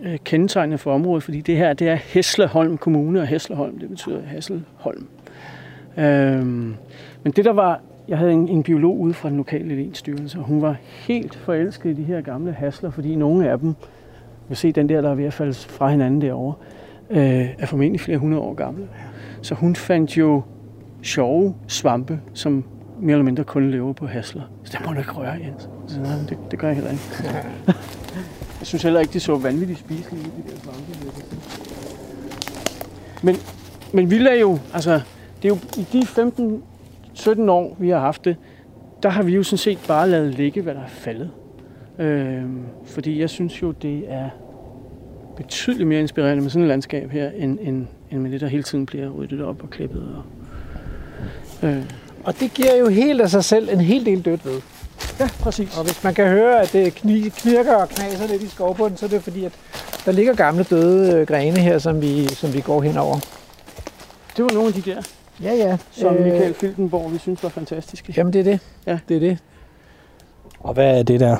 øh, 0.03 0.19
kendetegnende 0.25 0.79
for 0.79 0.95
området, 0.95 1.23
fordi 1.25 1.41
det 1.41 1.57
her 1.57 1.73
det 1.73 1.89
er 1.89 1.95
Hesleholm 1.95 2.79
Kommune, 2.79 3.21
og 3.21 3.27
Hesleholm, 3.27 3.79
det 3.79 3.89
betyder 3.89 4.21
Hasselholm. 4.27 5.07
Øhm, 5.97 6.75
men 7.23 7.33
det 7.33 7.45
der 7.45 7.53
var, 7.53 7.81
jeg 8.09 8.19
havde 8.19 8.33
en, 8.33 8.49
en 8.49 8.63
biolog 8.63 9.01
ude 9.01 9.15
fra 9.15 9.29
den 9.29 9.37
lokale 9.37 9.73
elevstyrelse, 9.73 10.39
og 10.39 10.45
hun 10.45 10.63
var 10.63 10.77
helt 10.83 11.37
forelsket 11.37 11.91
i 11.91 11.93
de 11.93 12.05
her 12.05 12.21
gamle 12.21 12.53
hasler, 12.53 12.91
fordi 12.91 13.17
nogle 13.17 13.51
af 13.51 13.59
dem, 13.59 13.75
kan 14.49 14.57
se 14.57 14.73
den 14.73 14.89
der, 14.89 15.01
der 15.01 15.11
er 15.11 15.15
ved 15.15 15.25
at 15.25 15.33
falde 15.33 15.55
fra 15.55 15.91
hinanden 15.91 16.21
derovre, 16.21 16.55
øh, 17.11 17.49
er 17.59 17.67
formentlig 17.67 18.01
flere 18.01 18.19
hundrede 18.19 18.43
år 18.43 18.55
gamle. 18.55 18.89
Så 19.43 19.55
hun 19.55 19.77
fandt 19.77 20.17
jo 20.17 20.43
sjove 21.03 21.55
svampe, 21.67 22.21
som 22.35 22.65
mere 23.01 23.13
eller 23.13 23.25
mindre 23.25 23.45
kun 23.45 23.71
lever 23.71 23.93
på 23.93 24.07
hasler. 24.07 24.43
Så 24.65 24.77
det 24.79 24.87
må 24.87 24.93
du 24.93 24.99
ikke 24.99 25.13
røre, 25.13 25.33
Jens. 25.33 25.69
Så, 25.87 26.01
nej, 26.01 26.13
det, 26.29 26.39
det 26.51 26.59
gør 26.59 26.69
jeg 26.69 26.77
heller 26.77 26.91
ikke. 26.91 27.03
jeg 28.61 28.67
synes 28.67 28.83
heller 28.83 29.01
ikke, 29.01 29.13
de 29.13 29.21
så 29.21 29.37
vanvittigt 29.37 29.79
spiselige 29.79 30.25
ud, 30.25 30.43
de 30.43 30.51
der 30.51 30.57
svampe. 30.57 31.19
Men, 33.23 33.37
men 33.93 34.11
vi 34.11 34.19
lader 34.19 34.41
jo, 34.41 34.59
altså, 34.75 35.01
det 35.43 35.45
er 35.45 35.49
jo 35.49 35.59
i 35.77 35.87
de 35.93 36.07
15-17 37.19 37.51
år, 37.51 37.77
vi 37.79 37.89
har 37.89 37.99
haft 37.99 38.25
det, 38.25 38.37
der 39.03 39.09
har 39.09 39.23
vi 39.23 39.35
jo 39.35 39.43
sådan 39.43 39.59
set 39.59 39.79
bare 39.89 40.09
lavet 40.11 40.35
ligge, 40.35 40.63
hvad 40.63 40.75
der 40.75 40.81
er 40.81 40.89
faldet. 40.89 41.31
Øhm, 41.99 42.63
fordi 42.85 43.21
jeg 43.21 43.31
synes 43.31 43.63
jo, 43.63 43.71
det 43.71 44.05
er 44.09 44.29
betydeligt 45.37 45.89
mere 45.89 46.01
inspirerende 46.01 46.43
med 46.43 46.51
sådan 46.51 46.63
et 46.63 46.69
landskab 46.69 47.11
her, 47.11 47.31
end, 47.37 47.59
end, 47.63 47.87
end 48.11 48.21
med 48.21 48.31
det, 48.31 48.41
der 48.41 48.47
hele 48.47 48.63
tiden 48.63 48.87
bliver 48.87 49.09
ryddet 49.11 49.43
op 49.45 49.63
og 49.63 49.71
klippet. 49.71 50.03
Og, 51.63 51.69
øh, 51.69 51.83
Og 52.25 52.41
det 52.41 52.55
giver 52.55 52.77
jo 52.77 52.89
helt 52.89 53.21
af 53.21 53.31
sig 53.31 53.45
selv 53.45 53.69
en 53.73 53.81
hel 53.81 54.07
del 54.07 54.23
dødt 54.25 54.45
ved. 54.47 54.61
ja, 55.21 55.29
præcis. 55.41 55.79
Og 55.79 55.85
hvis 55.85 56.05
man 56.05 56.15
kan 56.15 56.29
høre, 56.29 56.61
at 56.63 56.73
det 56.73 56.87
kni- 56.89 57.41
knirker 57.43 57.75
og 57.75 57.89
knaser 57.89 58.29
lidt 58.29 58.43
i 58.43 58.47
skovbunden, 58.49 58.97
så 58.97 59.07
er 59.07 59.11
det 59.11 59.23
fordi, 59.23 59.45
at 59.45 59.53
der 60.07 60.13
ligger 60.13 60.35
gamle 60.35 60.63
døde 60.65 61.13
øh, 61.15 61.27
grene 61.27 61.59
her, 61.61 61.79
som 61.79 62.03
vi, 62.03 62.27
som 62.29 62.55
vi 62.55 62.61
går 62.61 62.83
henover. 62.83 63.15
Det 64.37 64.45
var 64.45 64.51
nogle 64.55 64.69
af 64.69 64.75
de 64.75 64.91
der, 64.91 65.03
Ja, 65.43 65.53
ja. 65.55 65.79
som 65.91 66.15
øh, 66.17 66.23
Michael 66.25 66.55
Filtenborg, 66.55 67.13
vi 67.13 67.19
synes 67.19 67.43
var 67.43 67.49
fantastiske. 67.49 68.15
Jamen, 68.17 68.33
det 68.33 68.39
er 68.41 68.45
det. 68.45 68.61
Ja. 68.87 68.99
Det 69.09 69.17
er 69.17 69.21
det. 69.21 69.39
Og 70.61 70.75
hvad 70.75 70.99
er 70.99 71.03
det 71.03 71.21
der? 71.21 71.37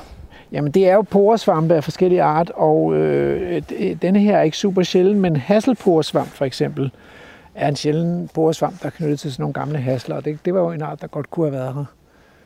Jamen, 0.53 0.71
det 0.73 0.89
er 0.89 0.95
jo 0.95 1.03
poresvampe 1.03 1.75
af 1.75 1.85
forskellige 1.85 2.23
art, 2.23 2.51
og 2.55 2.95
øh, 2.95 3.63
d- 3.73 3.95
denne 4.03 4.19
her 4.21 4.37
er 4.39 4.43
ikke 4.43 4.57
super 4.57 4.83
sjælden, 4.83 5.21
men 5.21 5.37
hasselporesvamp 5.37 6.29
for 6.29 6.45
eksempel 6.45 6.91
er 7.55 7.69
en 7.69 7.77
sjælden 7.77 8.31
poresvamp, 8.35 8.81
der 8.83 8.87
er 8.87 8.91
knyttet 8.91 9.21
til 9.21 9.33
sådan 9.33 9.43
nogle 9.43 9.53
gamle 9.55 9.79
hasler, 9.79 10.17
og 10.17 10.25
det, 10.25 10.39
det 10.45 10.55
var 10.55 10.61
jo 10.61 10.71
en 10.71 10.83
art, 10.83 11.01
der 11.01 11.07
godt 11.07 11.31
kunne 11.31 11.47
have 11.47 11.53
været 11.61 11.75
her. 11.75 11.85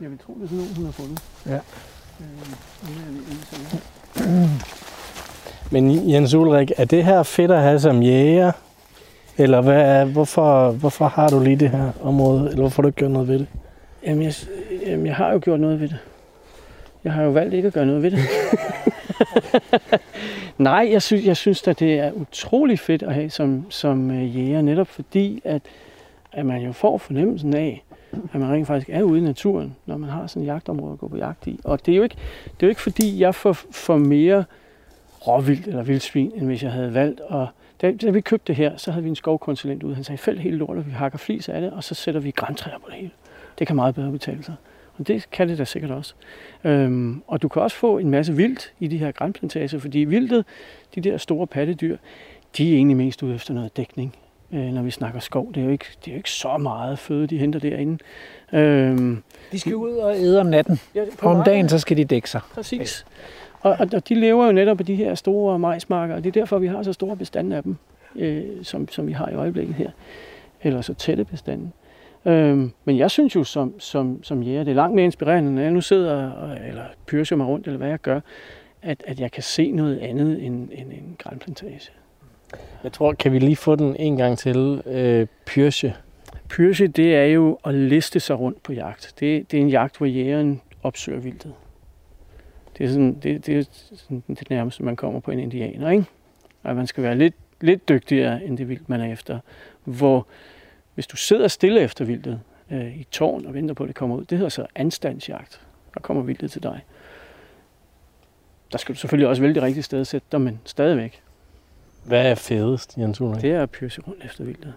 Jeg 0.00 0.10
vil 0.10 0.18
tro, 0.26 0.34
det 0.34 0.42
er 0.44 0.48
sådan 0.48 0.58
nogle, 0.58 0.74
hun 0.76 0.84
har 0.84 0.92
fundet. 0.92 1.22
Ja. 1.46 1.58
Øh, 4.16 4.48
Men 5.70 6.10
Jens 6.10 6.34
Ulrik, 6.34 6.72
er 6.76 6.84
det 6.84 7.04
her 7.04 7.22
fedt 7.22 7.50
at 7.50 7.62
have 7.62 7.80
som 7.80 8.02
jæger? 8.02 8.52
Eller 9.38 9.60
hvad 9.60 10.06
hvorfor, 10.06 10.70
hvorfor 10.70 11.06
har 11.06 11.28
du 11.28 11.40
lige 11.40 11.56
det 11.56 11.70
her 11.70 11.92
område? 12.02 12.44
Eller 12.44 12.60
hvorfor 12.60 12.76
har 12.76 12.82
du 12.82 12.88
ikke 12.88 12.98
gjort 12.98 13.10
noget 13.10 13.28
ved 13.28 13.38
det? 13.38 13.46
Jamen 14.06 14.22
jeg, 14.22 14.34
jamen, 14.86 15.06
jeg 15.06 15.16
har 15.16 15.32
jo 15.32 15.40
gjort 15.42 15.60
noget 15.60 15.80
ved 15.80 15.88
det. 15.88 15.98
Jeg 17.04 17.12
har 17.12 17.22
jo 17.22 17.30
valgt 17.30 17.54
ikke 17.54 17.66
at 17.66 17.72
gøre 17.74 17.86
noget 17.86 18.02
ved 18.02 18.10
det. 18.10 18.18
Nej, 20.58 20.88
jeg 20.92 21.02
synes, 21.02 21.26
jeg 21.26 21.36
synes 21.36 21.68
at 21.68 21.80
det 21.80 21.98
er 21.98 22.12
utrolig 22.12 22.78
fedt 22.78 23.02
at 23.02 23.14
have 23.14 23.30
som, 23.30 23.66
som 23.70 24.10
øh, 24.10 24.36
jæger, 24.36 24.62
netop 24.62 24.88
fordi, 24.88 25.42
at, 25.44 25.62
at 26.32 26.46
man 26.46 26.62
jo 26.62 26.72
får 26.72 26.98
fornemmelsen 26.98 27.54
af, 27.54 27.84
at 28.12 28.40
man 28.40 28.50
rent 28.50 28.66
faktisk 28.66 28.90
er 28.92 29.02
ude 29.02 29.20
i 29.20 29.24
naturen, 29.24 29.76
når 29.86 29.96
man 29.96 30.10
har 30.10 30.26
sådan 30.26 30.42
et 30.42 30.46
jagtområde 30.46 30.92
at 30.92 30.98
gå 30.98 31.08
på 31.08 31.16
jagt 31.16 31.46
i. 31.46 31.60
Og 31.64 31.86
det 31.86 31.92
er 31.92 31.96
jo 31.96 32.02
ikke, 32.02 32.16
det 32.44 32.62
er 32.62 32.66
jo 32.66 32.68
ikke 32.68 32.80
fordi, 32.80 33.20
jeg 33.20 33.34
får, 33.34 33.52
får 33.70 33.96
mere 33.96 34.44
råvildt 35.26 35.66
eller 35.66 35.82
vildsvin, 35.82 36.32
end 36.34 36.46
hvis 36.46 36.62
jeg 36.62 36.72
havde 36.72 36.94
valgt 36.94 37.20
at 37.30 37.46
da, 37.82 37.92
da 37.92 38.10
vi 38.10 38.20
købte 38.20 38.44
det 38.46 38.56
her, 38.56 38.76
så 38.76 38.90
havde 38.90 39.02
vi 39.02 39.08
en 39.08 39.16
skovkonsulent 39.16 39.82
ude. 39.82 39.94
Han 39.94 40.04
sagde, 40.04 40.18
fæld 40.18 40.38
hele 40.38 40.56
lortet, 40.56 40.86
vi 40.86 40.90
hakker 40.92 41.18
flis 41.18 41.48
af 41.48 41.60
det, 41.60 41.70
og 41.70 41.84
så 41.84 41.94
sætter 41.94 42.20
vi 42.20 42.30
græntræer 42.30 42.78
på 42.78 42.86
det 42.86 42.94
hele. 42.94 43.10
Det 43.58 43.66
kan 43.66 43.76
meget 43.76 43.94
bedre 43.94 44.10
betale 44.12 44.42
sig. 44.44 44.54
Og 44.98 45.06
det 45.08 45.30
kan 45.30 45.48
det 45.48 45.58
da 45.58 45.64
sikkert 45.64 45.90
også. 45.90 46.14
Øhm, 46.64 47.22
og 47.26 47.42
du 47.42 47.48
kan 47.48 47.62
også 47.62 47.76
få 47.76 47.98
en 47.98 48.10
masse 48.10 48.32
vildt 48.36 48.72
i 48.80 48.86
de 48.88 48.98
her 48.98 49.12
grænplantager, 49.12 49.78
fordi 49.78 49.98
vildtet, 49.98 50.44
de 50.94 51.00
der 51.00 51.16
store 51.16 51.46
pattedyr, 51.46 51.96
de 52.56 52.72
er 52.72 52.76
egentlig 52.76 52.96
mest 52.96 53.22
ude 53.22 53.34
efter 53.34 53.54
noget 53.54 53.76
dækning, 53.76 54.16
øh, 54.52 54.60
når 54.64 54.82
vi 54.82 54.90
snakker 54.90 55.20
skov. 55.20 55.48
Det 55.54 55.60
er, 55.60 55.64
jo 55.64 55.70
ikke, 55.70 55.84
det 56.04 56.10
er 56.10 56.12
jo 56.14 56.16
ikke 56.16 56.30
så 56.30 56.56
meget 56.56 56.98
føde, 56.98 57.26
de 57.26 57.38
henter 57.38 57.60
derinde. 57.60 57.98
Øhm, 58.52 59.22
De 59.52 59.60
skal 59.60 59.74
ud 59.74 59.90
og 59.96 60.16
æde 60.16 60.40
om 60.40 60.46
natten. 60.46 60.80
ja, 60.94 61.04
Og 61.18 61.32
om 61.32 61.44
dagen, 61.44 61.68
så 61.68 61.78
skal 61.78 61.96
de 61.96 62.04
dække 62.04 62.30
sig. 62.30 62.40
Præcis. 62.54 63.02
Og, 63.06 63.12
og, 63.62 63.76
og 63.94 64.08
de 64.08 64.14
lever 64.14 64.46
jo 64.46 64.52
netop 64.52 64.76
på 64.76 64.82
de 64.82 64.94
her 64.94 65.14
store 65.14 65.58
majsmarker, 65.58 66.14
og 66.14 66.24
det 66.24 66.36
er 66.36 66.40
derfor, 66.40 66.58
vi 66.58 66.66
har 66.66 66.82
så 66.82 66.92
store 66.92 67.16
bestande 67.16 67.56
af 67.56 67.62
dem, 67.62 67.76
øh, 68.16 68.44
som, 68.62 68.88
som 68.88 69.06
vi 69.06 69.12
har 69.12 69.28
i 69.28 69.34
øjeblikket 69.34 69.74
her. 69.74 69.90
Eller 70.62 70.80
så 70.80 70.94
tætte 70.94 71.24
bestande. 71.24 71.70
Øhm, 72.24 72.72
men 72.84 72.98
jeg 72.98 73.10
synes 73.10 73.34
jo 73.34 73.44
som, 73.44 73.80
som, 73.80 74.22
som 74.22 74.42
jæger, 74.42 74.64
det 74.64 74.70
er 74.70 74.74
langt 74.74 74.94
mere 74.94 75.04
inspirerende, 75.04 75.54
når 75.54 75.62
jeg 75.62 75.70
nu 75.70 75.80
sidder 75.80 76.30
og, 76.30 76.56
eller 76.68 76.84
pyrser 77.06 77.36
mig 77.36 77.46
rundt, 77.46 77.66
eller 77.66 77.78
hvad 77.78 77.88
jeg 77.88 78.00
gør, 78.00 78.20
at, 78.82 79.04
at 79.06 79.20
jeg 79.20 79.32
kan 79.32 79.42
se 79.42 79.70
noget 79.70 79.98
andet 79.98 80.44
end, 80.44 80.68
end 80.72 80.92
en 80.92 81.16
grænplantage. 81.18 81.90
Jeg 82.84 82.92
tror, 82.92 83.12
kan 83.12 83.32
vi 83.32 83.38
lige 83.38 83.56
få 83.56 83.76
den 83.76 83.96
en 83.96 84.16
gang 84.16 84.38
til? 84.38 84.82
Øh, 84.86 85.26
Pyrche. 85.46 85.94
Pyrse, 86.48 86.86
det 86.86 87.16
er 87.16 87.24
jo 87.24 87.58
at 87.64 87.74
liste 87.74 88.20
sig 88.20 88.40
rundt 88.40 88.62
på 88.62 88.72
jagt. 88.72 89.14
Det, 89.20 89.50
det 89.50 89.56
er 89.56 89.60
en 89.60 89.68
jagt, 89.68 89.98
hvor 89.98 90.06
jægeren 90.06 90.60
opsøger 90.82 91.20
vildtet. 91.20 91.52
Det 92.78 92.84
er, 92.84 92.88
sådan, 92.88 93.14
det, 93.14 93.46
det 93.46 93.58
er 93.58 93.64
sådan 93.92 94.22
det 94.28 94.50
nærmeste, 94.50 94.82
man 94.82 94.96
kommer 94.96 95.20
på 95.20 95.30
en 95.30 95.38
indianer, 95.38 95.90
ikke? 95.90 96.04
Og 96.62 96.76
man 96.76 96.86
skal 96.86 97.02
være 97.02 97.18
lidt, 97.18 97.34
lidt 97.60 97.88
dygtigere 97.88 98.44
end 98.44 98.58
det 98.58 98.68
vildt, 98.68 98.88
man 98.88 99.00
er 99.00 99.12
efter. 99.12 99.38
Hvor 99.84 100.26
hvis 100.94 101.06
du 101.06 101.16
sidder 101.16 101.48
stille 101.48 101.80
efter 101.80 102.04
vildtet 102.04 102.40
øh, 102.70 102.96
i 102.96 103.06
tårn 103.10 103.46
og 103.46 103.54
venter 103.54 103.74
på, 103.74 103.82
at 103.82 103.88
det 103.88 103.96
kommer 103.96 104.16
ud, 104.16 104.24
det 104.24 104.38
hedder 104.38 104.48
så 104.48 104.66
anstandsjagt. 104.74 105.60
Der 105.94 106.00
kommer 106.00 106.22
vildtet 106.22 106.50
til 106.50 106.62
dig. 106.62 106.84
Der 108.72 108.78
skal 108.78 108.94
du 108.94 109.00
selvfølgelig 109.00 109.28
også 109.28 109.42
vælge 109.42 109.54
det 109.54 109.62
rigtige 109.62 109.82
sted 109.82 110.00
at 110.00 110.06
sætte 110.06 110.26
dig, 110.32 110.40
men 110.40 110.60
stadigvæk. 110.64 111.22
Hvad 112.04 112.30
er 112.30 112.34
fedest, 112.34 112.98
Jens 112.98 113.20
Ulrik? 113.20 113.42
Det 113.42 113.52
er 113.52 113.62
at 113.62 113.70
pyrse 113.70 114.00
rundt 114.00 114.24
efter 114.24 114.44
vildtet. 114.44 114.74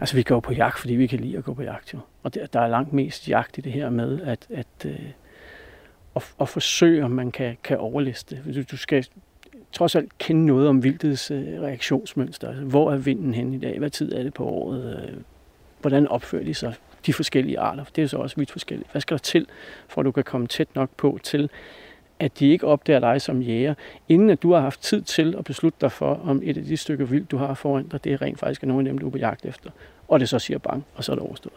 Altså, 0.00 0.16
vi 0.16 0.22
går 0.22 0.40
på 0.40 0.52
jagt, 0.52 0.78
fordi 0.78 0.94
vi 0.94 1.06
kan 1.06 1.20
lide 1.20 1.38
at 1.38 1.44
gå 1.44 1.54
på 1.54 1.62
jagt, 1.62 1.94
jo. 1.94 1.98
Og 2.22 2.34
der, 2.34 2.46
der 2.46 2.60
er 2.60 2.68
langt 2.68 2.92
mest 2.92 3.28
jagt 3.28 3.58
i 3.58 3.60
det 3.60 3.72
her 3.72 3.90
med, 3.90 4.20
at, 4.20 4.46
at, 4.50 4.66
øh, 4.84 5.00
og, 6.14 6.22
og 6.38 6.48
forsøge, 6.48 7.04
om 7.04 7.10
man 7.10 7.30
kan, 7.30 7.56
kan 7.64 7.78
overliste. 7.78 8.42
Du, 8.54 8.62
du 8.70 8.76
skal 8.76 9.06
trods 9.72 9.94
alt 9.94 10.18
kende 10.18 10.46
noget 10.46 10.68
om 10.68 10.84
vildtets 10.84 11.30
øh, 11.30 11.60
reaktionsmønster. 11.60 12.48
Altså, 12.48 12.64
hvor 12.64 12.92
er 12.92 12.96
vinden 12.96 13.34
hen 13.34 13.54
i 13.54 13.58
dag? 13.58 13.78
Hvad 13.78 13.90
tid 13.90 14.12
er 14.12 14.22
det 14.22 14.34
på 14.34 14.44
året? 14.44 15.08
Øh, 15.08 15.16
hvordan 15.80 16.08
opfører 16.08 16.44
de 16.44 16.54
sig? 16.54 16.74
De 17.06 17.12
forskellige 17.12 17.58
arter. 17.58 17.84
Det 17.96 18.04
er 18.04 18.08
så 18.08 18.16
også 18.16 18.36
vidt 18.36 18.50
forskelligt. 18.50 18.90
Hvad 18.92 19.00
skal 19.00 19.14
der 19.14 19.22
til, 19.22 19.46
for 19.88 20.00
at 20.00 20.04
du 20.04 20.12
kan 20.12 20.24
komme 20.24 20.46
tæt 20.46 20.74
nok 20.74 20.90
på 20.96 21.18
til, 21.22 21.50
at 22.18 22.38
de 22.38 22.50
ikke 22.50 22.66
opdager 22.66 23.00
dig 23.00 23.20
som 23.20 23.42
jæger, 23.42 23.74
inden 24.08 24.30
at 24.30 24.42
du 24.42 24.52
har 24.52 24.60
haft 24.60 24.80
tid 24.82 25.02
til 25.02 25.34
at 25.38 25.44
beslutte 25.44 25.78
dig 25.80 25.92
for, 25.92 26.20
om 26.24 26.40
et 26.44 26.56
af 26.56 26.64
de 26.64 26.76
stykker 26.76 27.04
vildt, 27.04 27.30
du 27.30 27.36
har 27.36 27.54
foran 27.54 27.88
dig, 27.88 28.04
det 28.04 28.12
er 28.12 28.22
rent 28.22 28.38
faktisk 28.38 28.62
er 28.62 28.66
nogle 28.66 28.88
af 28.88 28.92
dem, 28.92 28.98
du 28.98 29.06
er 29.06 29.10
på 29.10 29.18
jagt 29.18 29.44
efter. 29.44 29.70
Og 30.08 30.20
det 30.20 30.28
så 30.28 30.38
siger 30.38 30.58
bang, 30.58 30.84
og 30.94 31.04
så 31.04 31.12
er 31.12 31.16
det 31.16 31.24
overstået. 31.24 31.54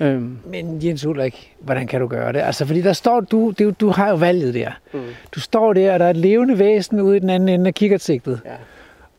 Øhm, 0.00 0.38
Men 0.44 0.78
Jens 0.84 1.06
Ulrik, 1.06 1.54
hvordan 1.58 1.86
kan 1.86 2.00
du 2.00 2.06
gøre 2.06 2.32
det? 2.32 2.38
Altså, 2.40 2.66
fordi 2.66 2.82
der 2.82 2.92
står, 2.92 3.20
du, 3.20 3.50
det, 3.50 3.80
du 3.80 3.90
har 3.90 4.08
jo 4.08 4.14
valget 4.14 4.54
der. 4.54 4.70
Mm. 4.92 5.00
Du 5.34 5.40
står 5.40 5.72
der, 5.72 5.92
og 5.92 5.98
der 5.98 6.06
er 6.06 6.10
et 6.10 6.16
levende 6.16 6.58
væsen 6.58 7.00
ude 7.00 7.16
i 7.16 7.20
den 7.20 7.30
anden 7.30 7.48
ende 7.48 7.66
af 7.68 7.74
kikkertsigtet. 7.74 8.40
Ja. 8.44 8.50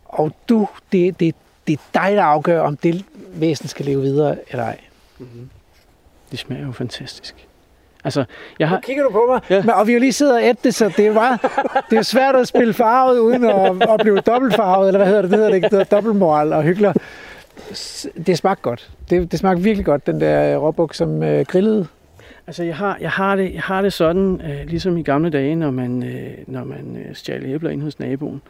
Og 0.05 0.31
du, 0.49 0.67
det, 0.91 1.19
det, 1.19 1.35
det 1.67 1.73
er 1.73 2.01
dig, 2.01 2.15
der 2.15 2.23
afgør, 2.23 2.61
om 2.61 2.77
det 2.77 3.05
væsen 3.33 3.67
skal 3.67 3.85
leve 3.85 4.01
videre 4.01 4.35
eller 4.51 4.63
ej. 4.63 4.77
det 6.31 6.39
smager 6.39 6.65
jo 6.65 6.71
fantastisk. 6.71 7.35
Altså, 8.03 8.25
jeg 8.59 8.69
har, 8.69 8.75
Nu 8.75 8.81
kigger 8.81 9.03
du 9.03 9.09
på 9.09 9.25
mig, 9.29 9.41
Ja. 9.49 9.61
men, 9.61 9.69
og 9.69 9.87
vi 9.87 9.93
jo 9.93 9.99
lige 9.99 10.13
siddet 10.13 10.35
og 10.35 10.43
ædt 10.43 10.63
det, 10.63 10.75
så 10.75 10.91
det 10.97 11.07
er 11.07 11.13
meget, 11.13 11.39
det 11.89 11.97
er 11.97 12.01
svært 12.01 12.35
at 12.35 12.47
spille 12.47 12.73
farvet 12.73 13.19
uden 13.19 13.43
at, 13.43 13.89
at 13.89 13.99
blive 13.99 14.19
dobbeltfarvet, 14.19 14.87
eller 14.87 14.97
hvad 14.97 15.07
hedder 15.07 15.21
det? 15.21 15.29
Det 15.31 15.37
hedder 15.37 15.49
det 15.49 15.55
ikke, 15.55 15.65
det 15.65 15.71
hedder 15.71 15.95
dobbeltmoral 15.95 16.53
og 16.53 16.63
hyggelig. 16.63 16.93
Det 18.27 18.37
smagte 18.37 18.61
godt. 18.61 18.91
Det, 19.09 19.31
det 19.31 19.39
smagte 19.39 19.63
virkelig 19.63 19.85
godt, 19.85 20.07
den 20.07 20.21
der 20.21 20.57
råbuk, 20.57 20.93
som 20.93 21.23
øh, 21.23 21.45
grillede. 21.45 21.87
Altså, 22.47 22.63
jeg 22.63 22.75
har, 22.75 22.97
jeg 23.01 23.11
har, 23.11 23.35
det, 23.35 23.53
jeg 23.53 23.61
har 23.61 23.81
det 23.81 23.93
sådan, 23.93 24.41
øh, 24.41 24.67
ligesom 24.67 24.97
i 24.97 25.03
gamle 25.03 25.29
dage, 25.29 25.55
når 25.55 25.71
man, 25.71 26.03
øh, 26.03 26.37
når 26.47 26.63
man 26.63 26.97
øh, 26.97 27.15
stjal 27.15 27.45
æbler 27.45 27.69
ind 27.69 27.81
hos 27.81 27.99
naboen, 27.99 28.41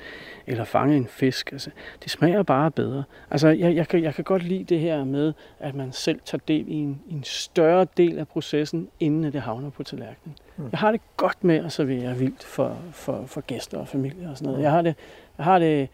eller 0.48 0.64
fangede 0.64 0.98
en 0.98 1.08
fisk. 1.08 1.52
Altså, 1.52 1.70
det 2.04 2.12
smager 2.12 2.44
bare 2.44 2.72
bedre. 2.72 3.04
Altså, 3.32 3.48
jeg, 3.48 3.76
jeg, 3.76 3.88
kan, 3.88 4.04
jeg 4.04 4.16
kan 4.16 4.24
godt 4.24 4.44
lide 4.44 4.64
det 4.64 4.80
her 4.80 5.04
med, 5.04 5.34
at 5.60 5.76
man 5.76 5.92
selv 5.92 6.20
tager 6.26 6.42
del 6.48 6.66
i 6.68 6.74
en, 6.74 7.02
en 7.10 7.24
større 7.24 7.88
del 7.98 8.20
af 8.20 8.28
processen, 8.28 8.88
inden 9.00 9.34
det 9.34 9.42
havner 9.42 9.70
på 9.70 9.84
tallerkenen. 9.84 10.36
Mm. 10.58 10.70
Jeg 10.72 10.80
har 10.80 10.92
det 10.92 11.02
godt 11.18 11.44
med 11.44 11.66
at 11.66 11.72
servere 11.72 12.18
vildt 12.18 12.44
for, 12.44 12.78
for, 12.92 13.24
for 13.26 13.42
gæster 13.42 13.78
og 13.78 13.88
familie 13.88 14.30
og 14.30 14.38
sådan 14.38 14.52
noget. 14.52 14.64
Jeg 14.64 14.72
har 14.72 14.82
det, 14.82 14.96
jeg 15.38 15.46
har 15.46 15.60
det 15.60 15.90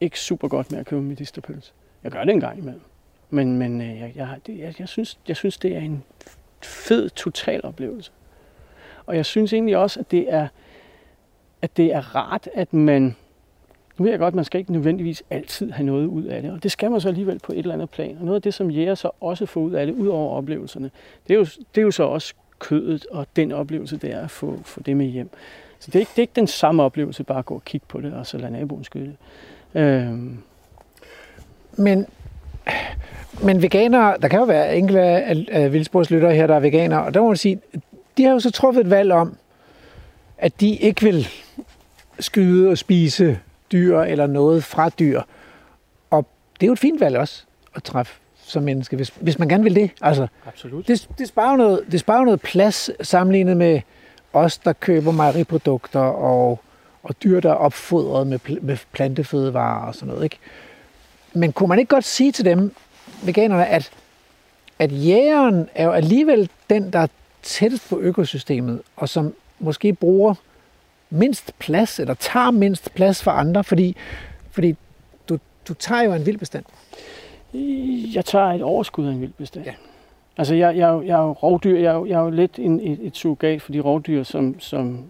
ikke 0.00 0.20
super 0.20 0.48
godt 0.48 0.70
med 0.70 0.80
at 0.80 0.86
købe 0.86 1.02
medisterpølse. 1.02 1.72
Jeg 2.04 2.12
gør 2.12 2.24
det 2.24 2.34
en 2.34 2.40
gang 2.40 2.58
imellem. 2.58 2.80
Men, 3.30 3.56
men 3.56 3.80
øh, 3.80 4.00
jeg, 4.00 4.12
jeg, 4.16 4.26
har- 4.26 4.38
det, 4.46 4.58
jeg, 4.58 4.74
jeg, 4.78 4.88
synes, 4.88 5.18
jeg 5.28 5.36
synes, 5.36 5.58
det 5.58 5.76
er 5.76 5.80
en 5.80 6.02
fed 6.62 7.10
total 7.10 7.60
oplevelse. 7.64 8.10
Og 9.06 9.16
jeg 9.16 9.26
synes 9.26 9.52
egentlig 9.52 9.76
også, 9.76 10.00
at 10.00 10.10
det 10.10 10.32
er, 10.32 10.48
at 11.62 11.76
det 11.76 11.94
er 11.94 12.16
rart, 12.16 12.48
at 12.54 12.72
man... 12.72 13.16
Nu 13.98 14.02
ved 14.02 14.10
jeg 14.12 14.18
godt, 14.18 14.32
at 14.32 14.34
man 14.36 14.44
skal 14.44 14.58
ikke 14.58 14.72
nødvendigvis 14.72 15.22
altid 15.30 15.70
have 15.70 15.86
noget 15.86 16.06
ud 16.06 16.24
af 16.24 16.42
det, 16.42 16.52
og 16.52 16.62
det 16.62 16.70
skal 16.72 16.90
man 16.90 17.00
så 17.00 17.08
alligevel 17.08 17.38
på 17.38 17.52
et 17.52 17.58
eller 17.58 17.74
andet 17.74 17.90
plan. 17.90 18.16
Og 18.18 18.24
noget 18.24 18.36
af 18.36 18.42
det, 18.42 18.54
som 18.54 18.70
jæger 18.70 18.94
så 18.94 19.10
også 19.20 19.46
får 19.46 19.60
ud 19.60 19.72
af 19.72 19.86
det, 19.86 19.92
ud 19.94 20.06
over 20.06 20.36
oplevelserne, 20.36 20.90
det 21.28 21.34
er 21.34 21.38
jo, 21.38 21.44
det 21.44 21.78
er 21.80 21.82
jo 21.82 21.90
så 21.90 22.02
også 22.02 22.34
kødet 22.58 23.06
og 23.10 23.26
den 23.36 23.52
oplevelse, 23.52 23.96
det 23.96 24.10
er 24.12 24.20
at 24.20 24.30
få, 24.30 24.58
få 24.64 24.80
det 24.82 24.96
med 24.96 25.06
hjem. 25.06 25.30
Så 25.78 25.86
det 25.90 25.94
er, 25.94 26.00
ikke, 26.00 26.10
det 26.10 26.18
er 26.18 26.22
ikke 26.22 26.32
den 26.36 26.46
samme 26.46 26.82
oplevelse, 26.82 27.24
bare 27.24 27.38
at 27.38 27.44
gå 27.44 27.54
og 27.54 27.64
kigge 27.64 27.86
på 27.88 28.00
det, 28.00 28.12
og 28.14 28.26
så 28.26 28.38
lade 28.38 28.52
naboen 28.52 28.84
skyde 28.84 29.16
det. 29.74 29.80
Øhm, 29.80 30.38
men, 31.76 32.06
men 33.42 33.62
veganere, 33.62 34.16
der 34.22 34.28
kan 34.28 34.38
jo 34.38 34.44
være 34.44 34.76
enkelte 34.76 35.02
af, 35.02 35.46
af 35.50 35.72
vildsporslyttere 35.72 36.34
her, 36.34 36.46
der 36.46 36.54
er 36.54 36.60
veganere, 36.60 37.04
og 37.04 37.14
der 37.14 37.20
må 37.20 37.26
man 37.26 37.36
sige, 37.36 37.60
de 38.16 38.24
har 38.24 38.30
jo 38.30 38.40
så 38.40 38.50
truffet 38.50 38.80
et 38.80 38.90
valg 38.90 39.12
om, 39.12 39.36
at 40.38 40.60
de 40.60 40.76
ikke 40.76 41.02
vil 41.02 41.28
skyde 42.18 42.70
og 42.70 42.78
spise 42.78 43.38
dyr 43.72 44.00
eller 44.00 44.26
noget 44.26 44.64
fra 44.64 44.88
dyr. 44.88 45.22
Og 46.10 46.26
det 46.54 46.62
er 46.62 46.66
jo 46.66 46.72
et 46.72 46.78
fint 46.78 47.00
valg 47.00 47.16
også 47.16 47.44
at 47.74 47.82
træffe 47.82 48.14
som 48.46 48.62
menneske, 48.62 48.96
hvis, 48.96 49.08
hvis 49.20 49.38
man 49.38 49.48
gerne 49.48 49.62
vil 49.62 49.74
det. 49.74 49.90
Altså, 50.00 50.26
absolut. 50.46 50.88
det, 50.88 51.08
det, 51.18 51.28
sparer 51.28 51.56
noget, 51.56 51.80
det 51.92 52.00
sparer 52.00 52.24
noget 52.24 52.40
plads 52.40 52.90
sammenlignet 53.06 53.56
med 53.56 53.80
os, 54.32 54.58
der 54.58 54.72
køber 54.72 55.12
mejeriprodukter 55.12 56.00
og, 56.00 56.60
og 57.02 57.14
dyr, 57.24 57.40
der 57.40 57.50
er 57.50 57.54
opfodret 57.54 58.26
med, 58.26 58.38
med 58.60 58.76
plantefødevarer 58.92 59.86
og 59.86 59.94
sådan 59.94 60.08
noget. 60.08 60.24
Ikke? 60.24 60.38
Men 61.34 61.52
kunne 61.52 61.68
man 61.68 61.78
ikke 61.78 61.88
godt 61.88 62.04
sige 62.04 62.32
til 62.32 62.44
dem, 62.44 62.74
veganerne, 63.22 63.66
at, 63.66 63.90
at 64.78 64.92
jægeren 64.92 65.68
er 65.74 65.84
jo 65.84 65.92
alligevel 65.92 66.50
den, 66.70 66.92
der 66.92 66.98
er 66.98 67.06
tættest 67.42 67.88
på 67.88 67.98
økosystemet, 67.98 68.82
og 68.96 69.08
som 69.08 69.34
måske 69.58 69.92
bruger 69.92 70.34
mindst 71.10 71.58
plads, 71.58 72.00
eller 72.00 72.14
tager 72.14 72.50
mindst 72.50 72.94
plads 72.94 73.22
for 73.22 73.30
andre, 73.30 73.64
fordi, 73.64 73.96
fordi 74.50 74.76
du, 75.28 75.38
du 75.68 75.74
tager 75.74 76.02
jo 76.02 76.12
en 76.12 76.26
vild 76.26 76.38
bestand. 76.38 76.64
Jeg 78.14 78.24
tager 78.24 78.46
et 78.46 78.62
overskud 78.62 79.06
af 79.06 79.12
en 79.12 79.20
vild 79.20 79.32
bestand. 79.32 79.64
Ja. 79.64 79.74
Altså, 80.36 80.54
jeg, 80.54 80.76
jeg, 80.76 81.00
jeg 81.06 81.18
er 81.18 81.22
jo 81.22 81.32
rovdyr, 81.32 81.78
jeg 81.78 82.02
jeg 82.08 82.20
er 82.20 82.24
jo 82.24 82.30
lidt 82.30 82.58
en, 82.58 82.80
et, 82.80 82.98
et 83.02 83.16
surrogat 83.16 83.62
for 83.62 83.72
de 83.72 83.80
rovdyr, 83.80 84.22
som, 84.22 84.60
som 84.60 85.04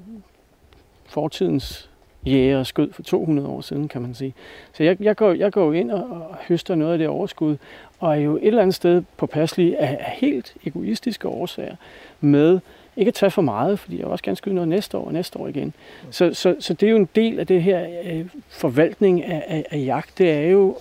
fortidens 1.06 1.90
jæger 2.26 2.62
skød 2.62 2.92
for 2.92 3.02
200 3.02 3.48
år 3.48 3.60
siden, 3.60 3.88
kan 3.88 4.02
man 4.02 4.14
sige. 4.14 4.34
Så 4.72 4.84
jeg, 4.84 4.96
jeg, 5.00 5.16
går, 5.16 5.32
jeg 5.32 5.52
går 5.52 5.72
ind 5.72 5.90
og, 5.90 6.02
og 6.10 6.36
høster 6.48 6.74
noget 6.74 6.92
af 6.92 6.98
det 6.98 7.08
overskud, 7.08 7.56
og 8.00 8.10
er 8.16 8.20
jo 8.20 8.36
et 8.36 8.46
eller 8.46 8.62
andet 8.62 8.74
sted 8.74 9.02
påpasselig 9.16 9.78
af, 9.78 9.96
af 10.00 10.12
helt 10.16 10.54
egoistiske 10.66 11.28
årsager 11.28 11.76
med 12.20 12.60
ikke 12.96 13.08
at 13.08 13.14
tage 13.14 13.30
for 13.30 13.42
meget, 13.42 13.78
fordi 13.78 13.98
jeg 13.98 14.06
også 14.06 14.24
gerne 14.24 14.36
skyde 14.36 14.54
noget 14.54 14.68
næste 14.68 14.98
år 14.98 15.04
og 15.06 15.12
næste 15.12 15.38
år 15.38 15.48
igen. 15.48 15.74
Så, 16.10 16.34
så, 16.34 16.56
så 16.60 16.74
det 16.74 16.86
er 16.86 16.90
jo 16.90 16.96
en 16.96 17.08
del 17.14 17.40
af 17.40 17.46
det 17.46 17.62
her 17.62 17.86
øh, 18.04 18.26
forvaltning 18.48 19.24
af, 19.24 19.44
af, 19.46 19.64
af 19.70 19.84
jagt, 19.84 20.18
det 20.18 20.30
er 20.30 20.48
jo 20.50 20.76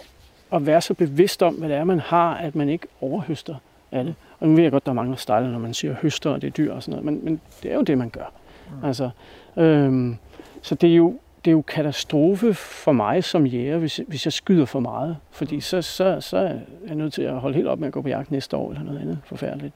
at 0.54 0.66
være 0.66 0.82
så 0.82 0.94
bevidst 0.94 1.44
om, 1.44 1.54
hvad 1.54 1.70
det 1.70 1.78
er, 1.78 1.84
man 1.84 2.00
har, 2.00 2.36
at 2.36 2.56
man 2.56 2.70
ikke 2.70 2.88
overhøster 3.02 3.56
af 3.92 4.04
det. 4.04 4.16
Og 4.40 4.48
nu 4.48 4.56
ved 4.56 4.64
jeg 4.64 4.72
godt, 4.72 4.86
der 4.86 4.92
er 4.92 4.96
mange 4.96 5.18
stejler, 5.18 5.50
når 5.50 5.60
man 5.60 5.74
siger 5.74 5.96
høster, 6.02 6.30
og 6.30 6.42
det 6.42 6.48
er 6.48 6.52
dyr 6.52 6.74
og 6.74 6.84
sådan 6.84 6.92
noget, 6.92 7.06
men, 7.06 7.26
men 7.26 7.42
det 7.64 7.72
er 7.72 7.76
jo 7.76 7.82
det, 7.82 7.98
man 7.98 8.10
gør. 8.10 8.32
Mm. 8.70 8.88
Altså, 8.88 9.10
øhm, 9.58 10.18
så 10.62 10.76
det 10.76 10.90
er, 10.92 10.96
jo, 10.96 11.20
det 11.46 11.52
er 11.52 11.54
jo 11.54 11.62
katastrofe 11.62 12.54
for 12.54 12.92
mig 12.92 13.24
som 13.24 13.46
jæger, 13.46 13.78
hvis, 13.78 14.02
hvis 14.08 14.26
jeg 14.26 14.34
skyder 14.34 14.66
for 14.66 14.80
meget. 14.80 15.18
Fordi 15.32 15.60
så, 15.60 15.82
så, 15.82 16.18
så 16.22 16.38
er 16.38 16.52
jeg 16.88 16.96
nødt 16.96 17.14
til 17.14 17.22
at 17.22 17.34
holde 17.34 17.56
helt 17.56 17.68
op 17.68 17.80
med 17.80 17.88
at 17.88 17.94
gå 17.94 18.02
på 18.02 18.08
jagt 18.08 18.32
næste 18.32 18.58
år, 18.58 18.72
eller 18.72 18.84
noget 18.84 19.00
andet 19.02 19.18
forfærdeligt. 19.26 19.74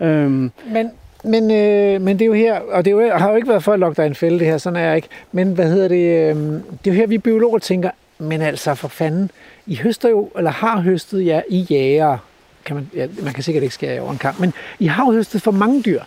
Øhm, 0.00 0.50
Men, 0.72 0.90
men, 1.24 1.50
øh, 1.50 2.00
men 2.00 2.18
det 2.18 2.24
er 2.24 2.26
jo 2.26 2.32
her, 2.32 2.60
og 2.60 2.84
det 2.84 2.90
er 2.90 2.94
jo, 2.94 3.10
har 3.10 3.30
jo 3.30 3.36
ikke 3.36 3.48
været 3.48 3.64
for 3.64 3.72
at 3.72 3.78
lokke 3.78 4.02
dig 4.02 4.06
en 4.06 4.14
fælde 4.14 4.38
det 4.38 4.46
her, 4.46 4.58
sådan 4.58 4.76
er 4.76 4.86
jeg 4.86 4.96
ikke. 4.96 5.08
Men 5.32 5.52
hvad 5.52 5.70
hedder 5.70 5.88
det, 5.88 6.36
øh, 6.36 6.36
det 6.36 6.90
er 6.90 6.90
jo 6.90 6.92
her, 6.92 7.06
vi 7.06 7.18
biologer 7.18 7.58
tænker, 7.58 7.90
men 8.18 8.42
altså 8.42 8.74
for 8.74 8.88
fanden, 8.88 9.30
I 9.66 9.76
høster 9.76 10.08
jo, 10.08 10.30
eller 10.36 10.50
har 10.50 10.80
høstet 10.80 11.26
jer 11.26 11.42
i 11.48 11.58
jæger, 11.70 12.18
kan 12.64 12.76
man, 12.76 12.90
ja, 12.94 13.06
man 13.22 13.32
kan 13.32 13.42
sikkert 13.42 13.62
ikke 13.62 13.74
skære 13.74 14.00
over 14.00 14.12
en 14.12 14.18
kamp, 14.18 14.40
men 14.40 14.52
I 14.78 14.86
har 14.86 15.06
jo 15.06 15.12
høstet 15.12 15.42
for 15.42 15.50
mange 15.50 15.82
dyr. 15.82 16.00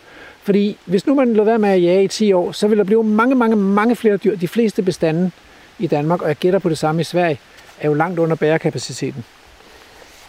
Fordi 0.49 0.77
hvis 0.85 1.07
nu 1.07 1.15
man 1.15 1.33
lader 1.33 1.43
være 1.43 1.57
med 1.57 1.69
at 1.69 1.83
jage 1.83 2.03
i 2.03 2.07
10 2.07 2.33
år, 2.33 2.51
så 2.51 2.67
vil 2.67 2.77
der 2.77 2.83
blive 2.83 3.03
mange, 3.03 3.35
mange, 3.35 3.55
mange 3.55 3.95
flere 3.95 4.17
dyr. 4.17 4.35
De 4.35 4.47
fleste 4.47 4.81
bestande 4.81 5.31
i 5.79 5.87
Danmark, 5.87 6.21
og 6.21 6.27
jeg 6.27 6.35
gætter 6.35 6.59
på 6.59 6.69
det 6.69 6.77
samme 6.77 7.01
i 7.01 7.03
Sverige, 7.03 7.39
er 7.81 7.87
jo 7.87 7.93
langt 7.93 8.19
under 8.19 8.35
bærekapaciteten. 8.35 9.25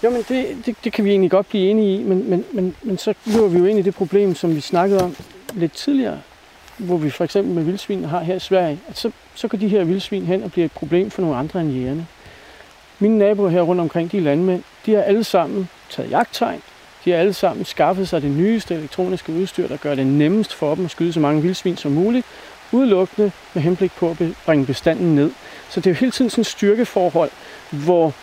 Jo, 0.05 0.11
men 0.11 0.25
det, 0.29 0.57
det, 0.67 0.77
det 0.85 0.93
kan 0.93 1.05
vi 1.05 1.11
egentlig 1.11 1.31
godt 1.31 1.49
blive 1.49 1.71
enige 1.71 2.01
i, 2.01 2.03
men, 2.03 2.31
men, 2.31 2.45
men, 2.53 2.77
men 2.83 2.99
så 2.99 3.15
løber 3.27 3.49
vi 3.49 3.59
jo 3.59 3.65
ind 3.65 3.79
i 3.79 3.83
det 3.83 3.95
problem, 3.95 4.35
som 4.35 4.55
vi 4.57 4.61
snakkede 4.61 5.03
om 5.03 5.17
lidt 5.53 5.73
tidligere, 5.73 6.19
hvor 6.79 6.97
vi 6.97 7.11
for 7.11 7.25
eksempel 7.25 7.55
med 7.55 7.63
vildsvin 7.63 8.05
har 8.05 8.21
her 8.21 8.35
i 8.35 8.41
Sverige, 8.41 8.81
at 8.89 8.99
så, 8.99 9.11
så 9.35 9.49
går 9.49 9.59
de 9.59 9.69
her 9.69 9.85
vildsvin 9.85 10.27
hen 10.27 10.43
og 10.43 10.53
bliver 10.53 10.65
et 10.65 10.73
problem 10.73 11.11
for 11.11 11.23
nogle 11.23 11.37
andre 11.37 11.61
end 11.61 11.73
jægerne. 11.73 12.07
Mine 12.99 13.19
naboer 13.19 13.49
her 13.49 13.63
rundt 13.63 13.81
omkring, 13.81 14.13
de 14.13 14.21
landmænd, 14.21 14.63
de 14.87 14.95
har 14.95 15.03
alle 15.03 15.25
sammen 15.25 15.69
taget 15.91 16.11
jagttegn, 16.11 16.63
de 17.05 17.11
har 17.11 17.19
alle 17.19 17.33
sammen 17.33 17.65
skaffet 17.65 18.09
sig 18.09 18.23
det 18.23 18.31
nyeste 18.31 18.75
elektroniske 18.75 19.33
udstyr, 19.33 19.69
der 19.69 19.77
gør 19.77 19.95
det 19.95 20.07
nemmest 20.07 20.55
for 20.55 20.75
dem 20.75 20.85
at 20.85 20.91
skyde 20.91 21.13
så 21.13 21.21
mange 21.21 21.43
vildsvin 21.43 21.77
som 21.77 21.93
muligt, 21.93 22.27
udelukkende 22.73 23.33
med 23.55 23.63
henblik 23.63 23.93
på 23.93 24.11
at 24.11 24.17
bringe 24.47 24.67
bestanden 24.67 25.15
ned. 25.15 25.31
Så 25.69 25.81
det 25.81 25.87
er 25.87 25.91
jo 25.91 25.97
hele 25.97 26.13
tiden 26.13 26.31
sådan 26.31 26.43
et 26.43 26.47
styrkeforhold, 26.47 27.31
hvor 27.71 28.15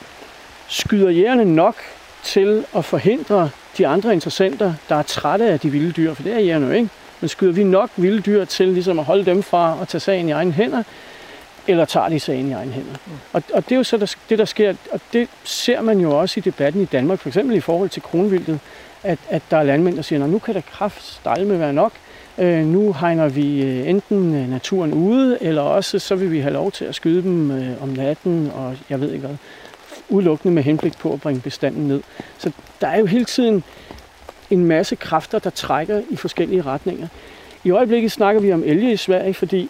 skyder 0.68 1.10
jægerne 1.10 1.46
nok 1.46 1.76
til 2.24 2.66
at 2.76 2.86
forhindre 2.86 3.50
de 3.78 3.88
andre 3.88 4.14
interessenter, 4.14 4.74
der 4.90 4.96
er 4.96 5.04
trætte 5.04 5.50
af 5.50 5.60
de 5.60 5.70
vilde 5.70 5.92
dyr, 5.92 6.14
for 6.14 6.24
det 6.24 6.34
er 6.34 6.40
jægerne 6.40 6.66
jo 6.66 6.72
ikke. 6.72 6.90
Men 7.22 7.28
skyder 7.28 7.54
vi 7.54 7.64
nok 7.64 7.90
vilde 7.96 8.22
dyr 8.22 8.46
til 8.46 8.68
ligesom 8.68 9.00
at 9.00 9.06
holde 9.06 9.26
dem 9.26 9.44
fra 9.44 9.78
at 9.82 9.88
tage 9.88 10.02
sagen 10.02 10.30
i 10.30 10.32
egne 10.32 10.52
hænder, 10.52 10.84
eller 11.68 11.86
tager 11.86 12.10
de 12.10 12.20
sagen 12.20 12.50
i 12.50 12.52
egen 12.52 12.72
hænder. 12.72 12.96
Mm. 13.06 13.12
Og, 13.34 13.44
og 13.54 13.66
det 13.66 13.72
er 13.72 13.76
jo 13.76 13.84
så 13.84 13.98
der, 13.98 14.16
det, 14.30 14.40
der 14.40 14.46
sker, 14.46 14.74
og 14.92 15.00
det 15.14 15.30
ser 15.44 15.82
man 15.82 16.00
jo 16.00 16.20
også 16.20 16.40
i 16.40 16.42
debatten 16.42 16.82
i 16.82 16.86
Danmark, 16.86 17.20
for 17.20 17.30
eksempel 17.30 17.56
i 17.56 17.60
forhold 17.60 17.90
til 17.90 18.02
kronvildet, 18.02 18.60
at, 19.04 19.20
at 19.30 19.42
der 19.52 19.58
er 19.58 19.64
landmænd, 19.64 19.96
der 19.96 20.02
siger, 20.02 20.28
nu 20.28 20.40
kan 20.40 20.54
der 20.54 20.62
kraft 20.62 21.22
være 21.26 21.74
nok, 21.74 21.92
øh, 22.38 22.66
nu 22.66 22.94
hegner 22.94 23.30
vi 23.30 23.64
øh, 23.64 23.90
enten 23.90 24.36
øh, 24.36 24.50
naturen 24.50 24.94
ude, 24.94 25.38
eller 25.42 25.62
også 25.62 26.00
så 26.00 26.16
vil 26.16 26.32
vi 26.32 26.40
have 26.40 26.54
lov 26.54 26.72
til 26.72 26.86
at 26.86 26.96
skyde 26.96 27.22
dem 27.24 27.52
øh, 27.52 27.84
om 27.84 27.90
natten, 27.90 28.52
og 28.56 28.78
jeg 28.90 29.02
ved 29.02 29.12
ikke 29.12 29.28
hvad, 29.28 29.38
udelukkende 30.10 30.56
med 30.56 30.64
henblik 30.64 30.98
på 30.98 31.14
at 31.14 31.22
bringe 31.22 31.42
bestanden 31.42 31.88
ned. 31.88 32.02
Så 32.38 32.52
der 32.82 32.88
er 32.88 33.00
jo 33.00 33.06
hele 33.06 33.26
tiden 33.26 33.64
en 34.50 34.66
masse 34.66 34.96
kræfter, 34.96 35.40
der 35.40 35.50
trækker 35.50 36.02
i 36.10 36.16
forskellige 36.16 36.62
retninger. 36.62 37.08
I 37.64 37.72
øjeblikket 37.72 38.12
snakker 38.12 38.42
vi 38.42 38.54
om 38.54 38.64
elge 38.66 38.92
i 38.92 38.98
Sverige, 38.98 39.34
fordi 39.34 39.70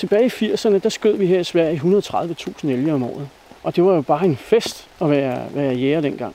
tilbage 0.00 0.24
i 0.24 0.52
80'erne, 0.52 0.78
der 0.78 0.88
skød 0.88 1.16
vi 1.16 1.26
her 1.26 1.40
i 1.40 1.44
Sverige 1.44 1.80
130.000 1.84 2.68
elge 2.68 2.94
om 2.94 3.02
året. 3.02 3.28
Og 3.62 3.76
det 3.76 3.84
var 3.84 3.94
jo 3.94 4.00
bare 4.00 4.24
en 4.24 4.36
fest 4.36 4.88
at 5.00 5.10
være, 5.10 5.46
være 5.54 5.74
jæger 5.74 6.00
dengang. 6.00 6.34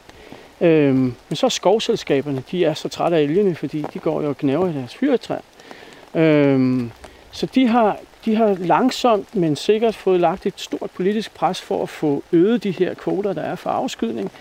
Øhm, 0.61 1.13
men 1.30 1.36
så 1.36 1.45
er 1.45 1.49
skovselskaberne, 1.49 2.43
de 2.51 2.66
er 2.66 2.74
så 2.74 2.89
trætte 2.89 3.18
af 3.18 3.22
elgene, 3.22 3.55
fordi 3.55 3.86
de 3.93 3.99
går 3.99 4.22
jo 4.22 4.30
og 4.30 4.38
knæver 4.38 4.70
i 4.70 4.74
deres 4.74 4.95
fyretræ. 4.95 5.36
Øhm, 6.16 6.91
så 7.32 7.45
de 7.45 7.68
har, 7.68 7.97
de 8.26 8.36
har 8.36 8.55
langsomt, 8.59 9.36
men 9.36 9.55
sikkert 9.55 9.95
fået 9.95 10.20
lagt 10.20 10.45
et 10.45 10.53
stort 10.57 10.89
politisk 10.95 11.34
pres 11.34 11.61
for 11.61 11.84
at 11.84 11.89
få 11.89 12.24
øget 12.32 12.63
de 12.63 12.72
her 12.72 12.93
kvoter, 12.93 13.34
der 13.34 13.41
er 13.41 13.55
for 13.55 13.70
afskydning. 13.70 14.32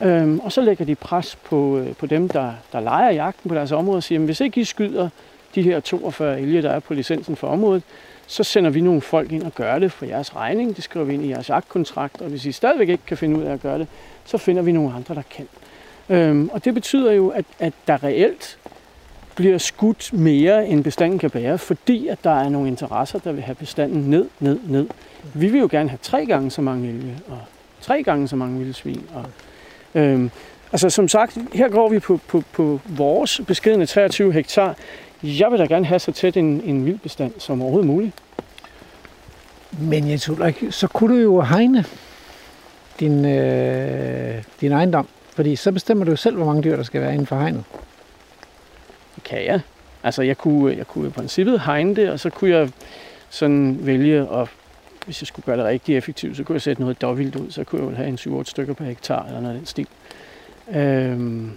Øhm, 0.00 0.38
og 0.38 0.52
så 0.52 0.60
lægger 0.60 0.84
de 0.84 0.94
pres 0.94 1.38
på, 1.44 1.78
øh, 1.78 1.94
på 1.96 2.06
dem, 2.06 2.28
der, 2.28 2.52
der 2.72 2.80
leger 2.80 3.10
jagten 3.10 3.48
på 3.48 3.54
deres 3.54 3.72
område 3.72 3.96
og 3.96 4.02
siger, 4.02 4.18
at 4.18 4.24
hvis 4.24 4.40
ikke 4.40 4.60
I 4.60 4.64
skyder 4.64 5.08
de 5.54 5.62
her 5.62 5.80
42 5.80 6.40
elge, 6.40 6.62
der 6.62 6.70
er 6.70 6.80
på 6.80 6.94
licensen 6.94 7.36
for 7.36 7.48
området, 7.48 7.82
så 8.30 8.44
sender 8.44 8.70
vi 8.70 8.80
nogle 8.80 9.00
folk 9.00 9.32
ind 9.32 9.42
og 9.42 9.54
gør 9.54 9.78
det 9.78 9.92
for 9.92 10.06
jeres 10.06 10.36
regning. 10.36 10.76
Det 10.76 10.84
skriver 10.84 11.06
vi 11.06 11.14
ind 11.14 11.24
i 11.24 11.28
jeres 11.28 11.48
jagtkontrakt, 11.48 12.20
og 12.20 12.28
hvis 12.28 12.44
I 12.44 12.52
stadigvæk 12.52 12.88
ikke 12.88 13.06
kan 13.06 13.16
finde 13.16 13.38
ud 13.38 13.42
af 13.42 13.52
at 13.52 13.60
gøre 13.60 13.78
det, 13.78 13.86
så 14.24 14.38
finder 14.38 14.62
vi 14.62 14.72
nogle 14.72 14.94
andre, 14.94 15.14
der 15.14 15.22
kan. 15.30 15.48
Øhm, 16.08 16.48
og 16.52 16.64
det 16.64 16.74
betyder 16.74 17.12
jo, 17.12 17.28
at, 17.28 17.44
at 17.58 17.72
der 17.86 18.04
reelt 18.04 18.58
bliver 19.34 19.58
skudt 19.58 20.12
mere, 20.12 20.68
end 20.68 20.84
bestanden 20.84 21.18
kan 21.18 21.30
bære, 21.30 21.58
fordi 21.58 22.08
at 22.08 22.24
der 22.24 22.40
er 22.40 22.48
nogle 22.48 22.68
interesser, 22.68 23.18
der 23.18 23.32
vil 23.32 23.42
have 23.42 23.54
bestanden 23.54 24.10
ned, 24.10 24.28
ned, 24.40 24.58
ned. 24.64 24.88
Vi 25.34 25.48
vil 25.48 25.60
jo 25.60 25.68
gerne 25.70 25.88
have 25.88 25.98
tre 26.02 26.26
gange 26.26 26.50
så 26.50 26.62
mange 26.62 26.88
elge, 26.88 27.18
og 27.28 27.38
tre 27.80 28.02
gange 28.02 28.28
så 28.28 28.36
mange 28.36 28.58
vildsvin. 28.58 29.06
Og, 29.14 29.24
øhm, 29.94 30.30
altså 30.72 30.90
som 30.90 31.08
sagt, 31.08 31.38
her 31.52 31.68
går 31.68 31.88
vi 31.88 31.98
på, 31.98 32.20
på, 32.26 32.42
på 32.52 32.80
vores 32.86 33.40
beskedende 33.46 33.86
23 33.86 34.32
hektar. 34.32 34.76
Jeg 35.22 35.50
vil 35.50 35.58
da 35.58 35.64
gerne 35.64 35.86
have 35.86 35.98
så 35.98 36.12
tæt 36.12 36.36
en, 36.36 36.60
en 36.64 36.86
vildbestand 36.86 37.32
som 37.38 37.62
overhovedet 37.62 37.86
muligt. 37.86 38.14
Men 39.80 40.08
Jens 40.08 40.28
Ulrik, 40.28 40.64
så 40.70 40.86
kunne 40.86 41.14
du 41.14 41.20
jo 41.20 41.40
hegne 41.40 41.84
din, 43.00 43.24
øh, 43.24 44.42
din 44.60 44.72
ejendom. 44.72 45.08
Fordi 45.34 45.56
så 45.56 45.72
bestemmer 45.72 46.04
du 46.04 46.16
selv, 46.16 46.36
hvor 46.36 46.46
mange 46.46 46.62
dyr, 46.62 46.76
der 46.76 46.82
skal 46.82 47.00
være 47.00 47.12
inden 47.12 47.26
for 47.26 47.36
hegnet. 47.36 47.64
Det 49.14 49.24
kan 49.24 49.44
jeg. 49.44 49.60
Altså, 50.02 50.22
jeg 50.22 50.38
kunne, 50.38 50.76
jeg 50.76 50.86
kunne 50.86 51.08
i 51.08 51.10
princippet 51.10 51.60
hegne 51.60 51.96
det, 51.96 52.10
og 52.10 52.20
så 52.20 52.30
kunne 52.30 52.50
jeg 52.50 52.70
sådan 53.30 53.78
vælge 53.80 54.28
at 54.32 54.48
hvis 55.04 55.22
jeg 55.22 55.26
skulle 55.26 55.44
gøre 55.46 55.56
det 55.56 55.64
rigtig 55.64 55.96
effektivt, 55.96 56.36
så 56.36 56.44
kunne 56.44 56.54
jeg 56.54 56.62
sætte 56.62 56.82
noget 56.82 57.02
dobbelt 57.02 57.36
ud, 57.36 57.50
så 57.50 57.64
kunne 57.64 57.82
jeg 57.82 57.90
jo 57.90 57.96
have 57.96 58.08
en 58.08 58.40
7-8 58.40 58.44
stykker 58.44 58.74
per 58.74 58.84
hektar 58.84 59.26
eller 59.26 59.40
noget 59.40 59.54
af 59.54 59.58
den 59.58 59.66
stil. 59.66 59.86
Øhm, 60.74 61.56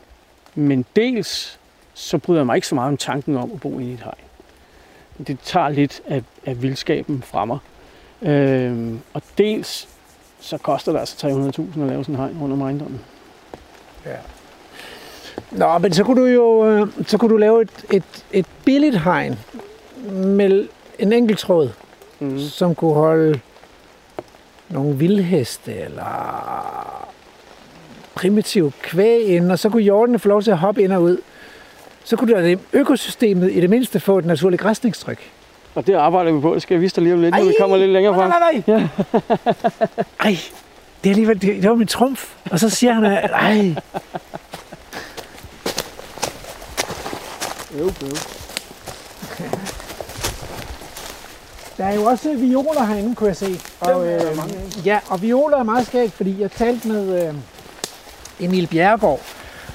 men 0.56 0.86
dels 0.96 1.60
så 1.94 2.18
bryder 2.18 2.40
jeg 2.40 2.46
mig 2.46 2.56
ikke 2.56 2.68
så 2.68 2.76
meget 2.76 2.88
om 2.88 2.98
tanken 2.98 3.38
om 3.38 3.52
at 3.54 3.60
bo 3.60 3.80
i 3.80 3.94
et 3.94 4.00
hegn. 4.00 5.28
Det 5.28 5.40
tager 5.44 5.70
lidt 5.70 6.02
af, 6.08 6.24
af 6.46 6.62
vildskaben 6.62 7.24
fra 7.26 7.46
mig. 7.46 7.58
Øhm, 8.22 9.00
og 9.14 9.22
dels 9.38 9.88
så 10.40 10.58
koster 10.58 10.92
det 10.92 11.00
altså 11.00 11.28
300.000 11.28 11.82
at 11.82 11.88
lave 11.88 12.04
sådan 12.04 12.16
en 12.16 12.22
hegn 12.22 12.38
rundt 12.42 12.54
om 12.54 12.62
ejendommen. 12.62 13.02
Ja. 14.06 14.18
Nå, 15.52 15.78
men 15.78 15.94
så 15.94 16.04
kunne 16.04 16.22
du 16.22 16.28
jo 16.28 16.66
øh, 16.66 16.88
så 17.08 17.18
kunne 17.18 17.32
du 17.32 17.38
lave 17.38 17.62
et, 17.62 17.86
et, 17.92 18.26
et 18.32 18.46
billigt 18.66 19.02
hegn 19.02 19.40
med 20.12 20.68
en 21.00 21.14
enkelt 21.14 21.40
tråd, 21.40 21.70
mm. 22.20 22.40
som 22.40 22.76
kunne 22.76 22.94
holde 22.94 23.40
nogle 24.70 24.96
vildheste 24.96 25.74
eller 25.74 27.04
primitive 28.16 28.72
kvæg 28.82 29.28
ind, 29.28 29.52
og 29.52 29.60
så 29.60 29.70
kunne 29.70 29.84
jordene 29.84 30.20
få 30.20 30.28
lov 30.28 30.42
til 30.42 30.52
at 30.52 30.58
hoppe 30.58 30.84
ind 30.84 30.94
og 30.94 31.02
ud. 31.02 31.18
Så 32.04 32.16
kunne 32.16 32.44
det 32.44 32.60
økosystemet 32.74 33.52
i 33.52 33.62
det 33.62 33.70
mindste 33.70 34.00
få 34.00 34.18
et 34.18 34.26
naturligt 34.26 34.62
græsningstryk. 34.62 35.32
Og 35.76 35.88
det 35.88 35.94
arbejder 35.94 36.32
vi 36.32 36.42
på. 36.42 36.54
Det 36.54 36.62
skal 36.62 36.76
jeg 36.76 36.82
vise 36.82 36.96
dig 36.96 37.04
lige 37.04 37.14
om 37.14 37.22
lidt, 37.22 37.36
når 37.36 37.44
vi 37.44 37.54
kommer 37.60 37.78
lidt 37.78 37.92
længere 37.92 38.16
frem. 38.16 38.30
Nej, 38.30 38.40
nej, 38.40 38.64
nej. 38.68 38.80
Ja. 38.80 38.88
Ej, 40.30 40.38
det, 41.04 41.10
er 41.10 41.14
alligevel, 41.14 41.42
det, 41.42 41.62
det 41.62 41.70
var 41.70 41.76
min 41.76 41.88
trumf. 41.88 42.34
Og 42.52 42.60
så 42.60 42.70
siger 42.70 42.94
han, 42.94 43.06
at 43.06 43.32
ej. 43.32 43.76
Øv, 47.80 47.86
øv. 47.86 48.18
Der 51.78 51.86
er 51.86 51.96
jo 51.96 52.04
også 52.04 52.34
violer 52.36 52.84
herinde, 52.86 53.16
kunne 53.16 53.28
jeg 53.28 53.36
se. 53.36 53.60
Og, 53.80 54.08
øh, 54.08 54.22
ja, 54.86 55.00
og 55.10 55.22
violer 55.22 55.58
er 55.58 55.64
meget 55.64 55.88
skægt, 55.88 56.14
fordi 56.14 56.42
jeg 56.42 56.52
talte 56.52 56.88
med 56.88 57.28
øh, 57.28 57.36
Emil 58.40 58.68
Bjerregaard. 58.68 59.20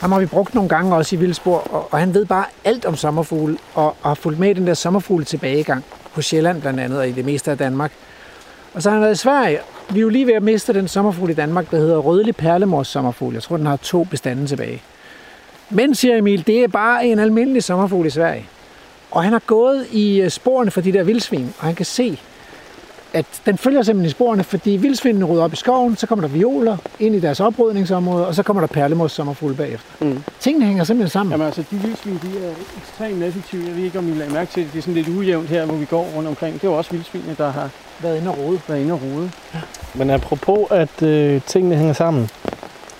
Ham 0.00 0.12
har 0.12 0.20
vi 0.20 0.26
brugt 0.26 0.54
nogle 0.54 0.68
gange 0.68 0.96
også 0.96 1.16
i 1.16 1.18
Vildspor, 1.18 1.58
og, 1.70 1.88
og 1.90 1.98
han 1.98 2.14
ved 2.14 2.24
bare 2.24 2.44
alt 2.64 2.84
om 2.84 2.96
sommerfugle, 2.96 3.58
og, 3.74 3.86
og 3.86 4.10
har 4.10 4.14
fulgt 4.14 4.38
med 4.38 4.50
i 4.50 4.52
den 4.52 4.66
der 4.66 4.74
sommerfugle 4.74 5.24
tilbagegang 5.24 5.84
på 6.14 6.22
Sjælland 6.22 6.60
blandt 6.60 6.80
andet, 6.80 6.98
og 6.98 7.08
i 7.08 7.12
det 7.12 7.24
meste 7.24 7.50
af 7.50 7.58
Danmark. 7.58 7.92
Og 8.74 8.82
så 8.82 8.90
har 8.90 8.94
han 8.94 9.02
været 9.02 9.14
i 9.14 9.18
Sverige. 9.18 9.58
Vi 9.90 9.98
er 9.98 10.02
jo 10.02 10.08
lige 10.08 10.26
ved 10.26 10.34
at 10.34 10.42
miste 10.42 10.72
den 10.72 10.88
sommerfugl 10.88 11.30
i 11.30 11.34
Danmark, 11.34 11.70
der 11.70 11.76
hedder 11.76 11.98
rødlig 11.98 12.36
perlemors 12.36 12.88
sommerfugl. 12.88 13.34
Jeg 13.34 13.42
tror, 13.42 13.56
den 13.56 13.66
har 13.66 13.76
to 13.76 14.04
bestande 14.04 14.46
tilbage. 14.46 14.82
Men, 15.70 15.94
siger 15.94 16.16
Emil, 16.16 16.46
det 16.46 16.64
er 16.64 16.68
bare 16.68 17.06
en 17.06 17.18
almindelig 17.18 17.64
sommerfugl 17.64 18.06
i 18.06 18.10
Sverige. 18.10 18.46
Og 19.10 19.22
han 19.22 19.32
har 19.32 19.42
gået 19.46 19.86
i 19.92 20.20
øh, 20.20 20.30
sporene 20.30 20.70
for 20.70 20.80
de 20.80 20.92
der 20.92 21.02
vildsvin, 21.02 21.54
og 21.58 21.66
han 21.66 21.74
kan 21.74 21.86
se, 21.86 22.20
at 23.12 23.26
den 23.46 23.58
følger 23.58 23.82
simpelthen 23.82 24.06
i 24.06 24.10
sporene, 24.10 24.44
fordi 24.44 24.70
vildsvinene 24.70 25.24
rydder 25.24 25.44
op 25.44 25.52
i 25.52 25.56
skoven, 25.56 25.96
så 25.96 26.06
kommer 26.06 26.28
der 26.28 26.34
violer 26.34 26.76
ind 27.00 27.14
i 27.14 27.20
deres 27.20 27.40
oprydningsområde, 27.40 28.26
og 28.26 28.34
så 28.34 28.42
kommer 28.42 28.60
der 28.60 28.66
perlemos 28.66 29.12
sommerfugle 29.12 29.54
bagefter. 29.56 30.04
Mm. 30.04 30.22
Tingene 30.40 30.66
hænger 30.66 30.84
simpelthen 30.84 31.10
sammen. 31.10 31.30
Jamen 31.32 31.46
altså, 31.46 31.64
de 31.70 31.76
vildsvin, 31.76 32.20
de 32.22 32.46
er 32.46 32.50
ekstremt 32.80 33.22
effektive. 33.22 33.66
Jeg 33.66 33.76
ved 33.76 33.82
ikke, 33.84 33.98
om 33.98 34.08
I 34.08 34.14
lader 34.14 34.32
mærke 34.32 34.52
til 34.52 34.64
det. 34.64 34.72
Det 34.72 34.78
er 34.78 34.82
sådan 34.82 34.94
lidt 34.94 35.08
ujævnt 35.08 35.48
her, 35.48 35.64
hvor 35.64 35.74
vi 35.74 35.84
går 35.84 36.06
rundt 36.16 36.28
omkring. 36.28 36.54
Det 36.54 36.64
er 36.64 36.68
jo 36.68 36.76
også 36.76 36.90
vildsvinene, 36.90 37.34
der 37.38 37.50
har 37.50 37.70
været 38.00 38.16
inde 38.16 38.30
og 38.30 38.38
rode. 38.38 38.60
Været 38.68 38.80
inde 38.80 38.92
og 38.92 39.00
rode. 39.02 39.30
Ja. 39.54 39.58
Men 39.94 40.10
apropos, 40.10 40.66
at 40.70 41.02
øh, 41.02 41.40
tingene 41.46 41.76
hænger 41.76 41.92
sammen, 41.92 42.30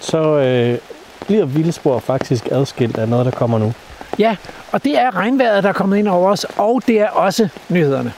så 0.01 0.19
øh, 0.19 0.79
bliver 1.27 1.45
vildspor 1.45 1.99
faktisk 1.99 2.49
adskilt 2.51 2.99
af 2.99 3.09
noget, 3.09 3.25
der 3.27 3.33
kommer 3.33 3.59
nu. 3.59 3.73
Ja, 4.19 4.37
og 4.73 4.85
det 4.85 4.99
er 4.99 5.17
regnvejret, 5.17 5.63
der 5.63 5.69
er 5.69 5.73
kommet 5.73 5.97
ind 5.97 6.09
over 6.09 6.31
os, 6.31 6.47
og 6.57 6.83
det 6.87 7.01
er 7.01 7.09
også 7.09 7.49
nyhederne. 7.69 8.13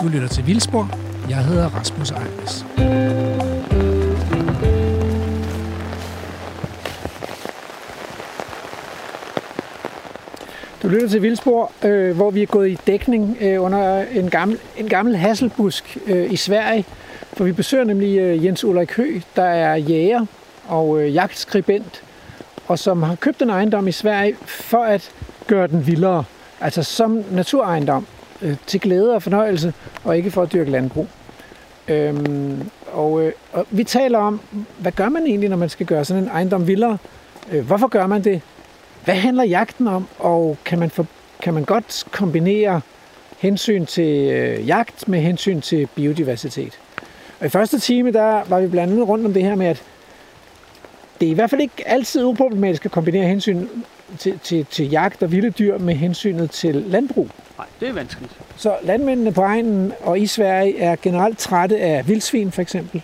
Du 0.00 0.08
lytter 0.08 0.28
til 0.28 0.46
Vildspor. 0.46 0.90
Jeg 1.28 1.44
hedder 1.44 1.68
Rasmus 1.68 2.10
Ejnes. 2.10 2.66
Du 10.82 10.88
lytter 10.88 11.08
til 11.08 11.22
Vildspor, 11.22 11.72
øh, 11.84 12.16
hvor 12.16 12.30
vi 12.30 12.42
er 12.42 12.46
gået 12.46 12.68
i 12.68 12.78
dækning 12.86 13.36
øh, 13.40 13.62
under 13.62 14.02
en 14.02 14.30
gammel, 14.30 14.58
en 14.76 14.88
gammel 14.88 15.16
hasselbusk 15.16 15.98
øh, 16.06 16.32
i 16.32 16.36
Sverige. 16.36 16.84
For 17.32 17.44
vi 17.44 17.52
besøger 17.52 17.84
nemlig 17.84 18.18
øh, 18.18 18.44
Jens 18.44 18.64
Ulrik 18.64 18.92
Hø, 18.92 19.20
der 19.36 19.44
er 19.44 19.74
jæger 19.76 20.26
og 20.68 21.02
øh, 21.02 21.14
jagtskribent, 21.14 22.02
og 22.68 22.78
som 22.78 23.02
har 23.02 23.14
købt 23.14 23.42
en 23.42 23.50
ejendom 23.50 23.88
i 23.88 23.92
Sverige 23.92 24.36
for 24.46 24.84
at 24.84 25.10
gøre 25.46 25.66
den 25.66 25.86
vildere. 25.86 26.24
Altså 26.60 26.82
som 26.82 27.24
naturejendom, 27.30 28.06
øh, 28.42 28.56
til 28.66 28.80
glæde 28.80 29.14
og 29.14 29.22
fornøjelse, 29.22 29.74
og 30.04 30.16
ikke 30.16 30.30
for 30.30 30.42
at 30.42 30.52
dyrke 30.52 30.70
landbrug. 30.70 31.08
Øhm, 31.88 32.70
og, 32.92 33.22
øh, 33.22 33.32
og 33.52 33.66
vi 33.70 33.84
taler 33.84 34.18
om, 34.18 34.40
hvad 34.78 34.92
gør 34.92 35.08
man 35.08 35.26
egentlig, 35.26 35.48
når 35.48 35.56
man 35.56 35.68
skal 35.68 35.86
gøre 35.86 36.04
sådan 36.04 36.22
en 36.22 36.28
ejendom 36.28 36.66
vildere? 36.66 36.98
Øh, 37.52 37.66
hvorfor 37.66 37.88
gør 37.88 38.06
man 38.06 38.24
det? 38.24 38.40
Hvad 39.04 39.14
handler 39.14 39.44
jagten 39.44 39.88
om, 39.88 40.08
og 40.18 40.56
kan 40.64 40.78
man, 40.78 40.90
for, 40.90 41.06
kan 41.42 41.54
man 41.54 41.64
godt 41.64 42.04
kombinere 42.10 42.80
hensyn 43.38 43.86
til 43.86 44.30
øh, 44.30 44.68
jagt 44.68 45.08
med 45.08 45.20
hensyn 45.20 45.60
til 45.60 45.88
biodiversitet? 45.94 46.78
Og 47.40 47.46
i 47.46 47.48
første 47.48 47.78
time, 47.78 48.12
der 48.12 48.42
var 48.48 48.60
vi 48.60 48.66
blandt 48.66 48.92
andet 48.92 49.08
rundt 49.08 49.26
om 49.26 49.32
det 49.32 49.42
her 49.42 49.54
med, 49.54 49.66
at 49.66 49.82
det 51.20 51.26
er 51.26 51.30
i 51.30 51.34
hvert 51.34 51.50
fald 51.50 51.60
ikke 51.60 51.88
altid 51.88 52.24
uproblematisk 52.24 52.84
at 52.84 52.90
kombinere 52.90 53.26
hensyn 53.26 53.66
til, 54.18 54.38
til, 54.38 54.66
til 54.70 54.90
jagt 54.90 55.22
og 55.22 55.32
vilde 55.32 55.50
dyr 55.50 55.78
med 55.78 55.94
hensynet 55.94 56.50
til 56.50 56.74
landbrug. 56.74 57.28
Nej, 57.60 57.68
det 57.80 57.88
er 57.88 57.92
vanskeligt. 57.92 58.32
Så 58.56 58.76
landmændene 58.82 59.32
på 59.32 59.42
egnen 59.42 59.92
og 60.00 60.20
i 60.20 60.26
Sverige 60.26 60.80
er 60.80 60.96
generelt 61.02 61.38
trætte 61.38 61.78
af 61.78 62.08
vildsvin 62.08 62.52
for 62.52 62.62
eksempel. 62.62 63.02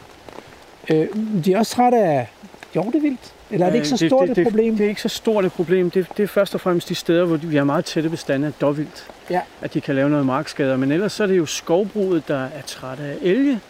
Øh, 0.91 1.09
de 1.45 1.53
er 1.53 1.59
også 1.59 1.75
trætte 1.75 1.99
af 1.99 2.29
hjortevildt. 2.75 3.33
Eller 3.51 3.67
er 3.67 3.71
det 3.71 3.77
ikke 3.77 3.89
så 3.89 3.97
stort 3.97 4.29
det, 4.29 4.39
et 4.39 4.45
problem? 4.45 4.71
Det, 4.71 4.79
det 4.79 4.85
er 4.85 4.89
ikke 4.89 5.03
så 5.03 5.09
stort 5.09 5.45
et 5.45 5.53
problem. 5.53 5.91
Det, 5.91 6.07
det 6.17 6.23
er 6.23 6.27
først 6.27 6.55
og 6.55 6.61
fremmest 6.61 6.89
de 6.89 6.95
steder, 6.95 7.25
hvor 7.25 7.37
vi 7.37 7.57
har 7.57 7.65
meget 7.65 7.85
tætte 7.85 8.09
bestande 8.09 8.47
af 8.47 8.53
dårvildt. 8.61 9.07
Ja. 9.31 9.41
At 9.63 9.75
de 9.75 9.81
kan 9.81 9.95
lave 9.95 10.11
noget 10.11 10.27
markskader. 10.27 10.77
Men 10.77 10.93
ellers 10.93 11.13
så 11.13 11.23
er 11.23 11.27
det 11.27 11.37
jo 11.37 11.47
skovbruget, 11.47 12.29
der 12.29 12.45
er 12.45 12.63
træt 12.67 13.01
af 13.01 13.15
elge. 13.23 13.61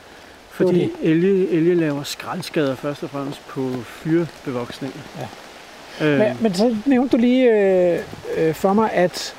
Fordi 0.51 0.81
Det 0.81 0.91
elge, 1.03 1.49
elge 1.49 1.75
laver 1.75 2.03
skraldskader 2.03 2.75
først 2.75 3.03
og 3.03 3.11
fremmest 3.11 3.47
på 3.49 3.71
fyrebevoksninger. 3.85 4.99
Ja. 6.01 6.07
Øh, 6.07 6.19
Men, 6.19 6.37
men 6.41 6.55
så 6.55 6.77
nævnte 6.87 7.17
du 7.17 7.21
lige 7.21 7.51
øh, 7.51 7.99
øh, 8.37 8.55
for 8.55 8.73
mig, 8.73 8.93
at 8.93 9.35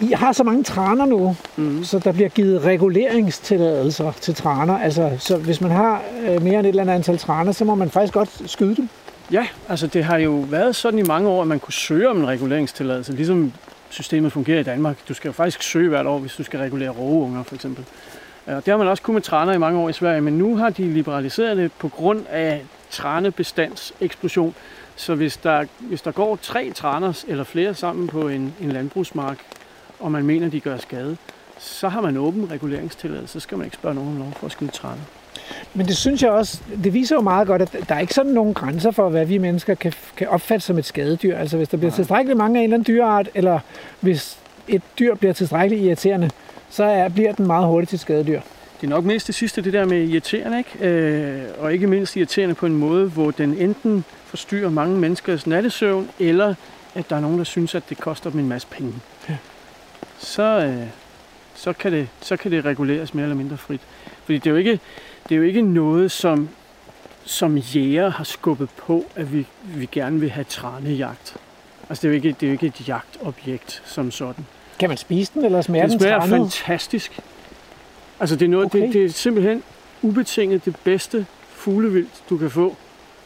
I 0.00 0.12
har 0.12 0.32
så 0.32 0.44
mange 0.44 0.64
traner 0.64 1.04
nu, 1.06 1.36
mm, 1.56 1.84
så 1.84 1.98
der 1.98 2.12
bliver 2.12 2.28
givet 2.28 2.64
reguleringstilladelser 2.64 4.12
til 4.20 4.34
traner. 4.34 4.78
Altså, 4.78 5.10
så 5.18 5.36
hvis 5.36 5.60
man 5.60 5.70
har 5.70 6.02
øh, 6.28 6.42
mere 6.42 6.58
end 6.58 6.66
et 6.66 6.68
eller 6.68 6.82
andet 6.82 6.94
antal 6.94 7.18
traner, 7.18 7.52
så 7.52 7.64
må 7.64 7.74
man 7.74 7.90
faktisk 7.90 8.12
godt 8.14 8.42
skyde 8.50 8.76
dem. 8.76 8.88
Ja, 9.32 9.46
altså 9.68 9.86
det 9.86 10.04
har 10.04 10.18
jo 10.18 10.44
været 10.50 10.76
sådan 10.76 10.98
i 10.98 11.02
mange 11.02 11.28
år, 11.28 11.42
at 11.42 11.48
man 11.48 11.60
kunne 11.60 11.72
søge 11.72 12.08
om 12.08 12.18
en 12.18 12.26
reguleringstilladelse, 12.26 13.12
ligesom 13.12 13.52
systemet 13.88 14.32
fungerer 14.32 14.60
i 14.60 14.62
Danmark. 14.62 14.96
Du 15.08 15.14
skal 15.14 15.28
jo 15.28 15.32
faktisk 15.32 15.62
søge 15.62 15.88
hvert 15.88 16.06
år, 16.06 16.18
hvis 16.18 16.34
du 16.34 16.42
skal 16.42 16.60
regulere 16.60 16.90
rågeunger 16.90 17.42
for 17.42 17.54
eksempel. 17.54 17.84
Øh, 18.48 18.56
Og 18.56 18.64
det 18.64 18.72
har 18.72 18.78
man 18.78 18.88
også 18.88 19.02
kunnet 19.02 19.14
med 19.14 19.22
træner 19.22 19.52
i 19.52 19.58
mange 19.58 19.78
år 19.78 19.88
i 19.88 19.92
Sverige, 19.92 20.20
men 20.20 20.38
nu 20.38 20.56
har 20.56 20.70
de 20.70 20.82
liberaliseret 20.82 21.56
det 21.56 21.72
på 21.78 21.88
grund 21.88 22.22
af 22.30 22.62
trænebestandseksplosion. 22.90 24.54
Så 24.96 25.14
hvis 25.14 25.36
der, 25.36 25.64
hvis 25.80 26.02
der 26.02 26.10
går 26.10 26.38
tre 26.42 26.70
traner 26.74 27.24
eller 27.28 27.44
flere 27.44 27.74
sammen 27.74 28.06
på 28.06 28.28
en, 28.28 28.54
en 28.60 28.72
landbrugsmark, 28.72 29.38
og 30.00 30.12
man 30.12 30.24
mener, 30.24 30.48
de 30.48 30.60
gør 30.60 30.76
skade, 30.76 31.16
så 31.58 31.88
har 31.88 32.00
man 32.00 32.16
åben 32.16 32.50
reguleringstilladelse. 32.50 33.32
Så 33.32 33.40
skal 33.40 33.58
man 33.58 33.64
ikke 33.64 33.76
spørge 33.76 33.94
nogen 33.94 34.10
om 34.10 34.18
lov 34.18 34.32
for 34.36 34.46
at 34.46 34.52
skyde 34.52 34.70
træner. 34.70 35.02
Men 35.74 35.86
det 35.86 35.96
synes 35.96 36.22
jeg 36.22 36.30
også, 36.30 36.62
det 36.84 36.94
viser 36.94 37.16
jo 37.16 37.20
meget 37.20 37.46
godt, 37.46 37.62
at 37.62 37.88
der 37.88 37.94
er 37.94 37.98
ikke 37.98 38.14
sådan 38.14 38.32
nogen 38.32 38.54
grænser 38.54 38.90
for, 38.90 39.08
hvad 39.08 39.26
vi 39.26 39.38
mennesker 39.38 39.74
kan, 39.74 39.92
kan 40.16 40.28
opfatte 40.28 40.66
som 40.66 40.78
et 40.78 40.84
skadedyr. 40.84 41.36
Altså 41.36 41.56
hvis 41.56 41.68
der 41.68 41.76
bliver 41.76 41.92
tilstrækkeligt 41.92 42.38
mange 42.38 42.58
af 42.58 42.60
en 42.60 42.64
eller 42.64 42.76
anden 42.76 42.94
dyreart, 42.94 43.28
eller 43.34 43.58
hvis 44.00 44.38
et 44.68 44.82
dyr 44.98 45.14
bliver 45.14 45.32
tilstrækkeligt 45.32 45.86
irriterende, 45.86 46.30
så 46.70 46.84
er, 46.84 47.08
bliver 47.08 47.32
den 47.32 47.46
meget 47.46 47.66
hurtigt 47.66 47.90
til 47.90 47.98
skadedyr. 47.98 48.40
Det 48.80 48.86
er 48.86 48.90
nok 48.90 49.04
mest 49.04 49.26
det 49.26 49.34
sidste, 49.34 49.62
det 49.62 49.72
der 49.72 49.84
med 49.84 50.08
irriterende, 50.08 50.58
ikke? 50.58 50.88
Øh, 50.88 51.42
og 51.58 51.72
ikke 51.72 51.86
mindst 51.86 52.16
irriterende 52.16 52.54
på 52.54 52.66
en 52.66 52.76
måde, 52.76 53.08
hvor 53.08 53.30
den 53.30 53.54
enten 53.58 54.04
forstyrrer 54.24 54.70
mange 54.70 54.98
menneskers 54.98 55.46
nattesøvn, 55.46 56.08
eller 56.18 56.54
at 56.94 57.10
der 57.10 57.16
er 57.16 57.20
nogen, 57.20 57.38
der 57.38 57.44
synes, 57.44 57.74
at 57.74 57.82
det 57.88 57.98
koster 57.98 58.30
dem 58.30 58.40
en 58.40 58.48
masse 58.48 58.68
penge. 58.70 58.94
Ja. 59.28 59.36
Så, 60.20 60.42
øh, 60.42 60.86
så, 61.54 61.72
kan 61.72 61.92
det, 61.92 62.08
så 62.20 62.36
kan 62.36 62.50
det 62.50 62.64
reguleres 62.64 63.14
mere 63.14 63.22
eller 63.24 63.36
mindre 63.36 63.56
frit. 63.56 63.80
Fordi 64.24 64.38
det 64.38 64.46
er 64.46 64.50
jo 64.50 64.56
ikke, 64.56 64.80
det 65.28 65.34
er 65.34 65.36
jo 65.36 65.42
ikke 65.42 65.62
noget, 65.62 66.10
som, 66.10 66.48
som 67.24 67.56
jæger 67.56 68.10
har 68.10 68.24
skubbet 68.24 68.70
på, 68.70 69.04
at 69.16 69.32
vi, 69.32 69.46
vi 69.62 69.88
gerne 69.92 70.20
vil 70.20 70.30
have 70.30 70.44
trænejagt. 70.44 71.36
Altså 71.88 72.02
det 72.02 72.04
er 72.04 72.08
jo 72.08 72.14
ikke, 72.14 72.28
det 72.28 72.42
er 72.42 72.46
jo 72.46 72.52
ikke 72.52 72.66
et 72.66 72.88
jagtobjekt 72.88 73.82
som 73.86 74.10
sådan. 74.10 74.46
Kan 74.78 74.88
man 74.88 74.98
spise 74.98 75.32
den, 75.34 75.44
eller 75.44 75.62
smager 75.62 75.86
Den 75.86 75.92
den, 75.92 76.00
smager 76.00 76.26
fantastisk. 76.26 77.20
Altså 78.20 78.36
det 78.36 78.44
er, 78.44 78.50
noget, 78.50 78.66
Okay. 78.66 78.82
det, 78.82 78.92
det 78.94 79.04
er 79.04 79.08
simpelthen 79.08 79.62
ubetinget 80.02 80.64
det 80.64 80.76
bedste 80.84 81.26
fuglevildt, 81.48 82.22
du 82.30 82.36
kan 82.36 82.50
få. 82.50 82.76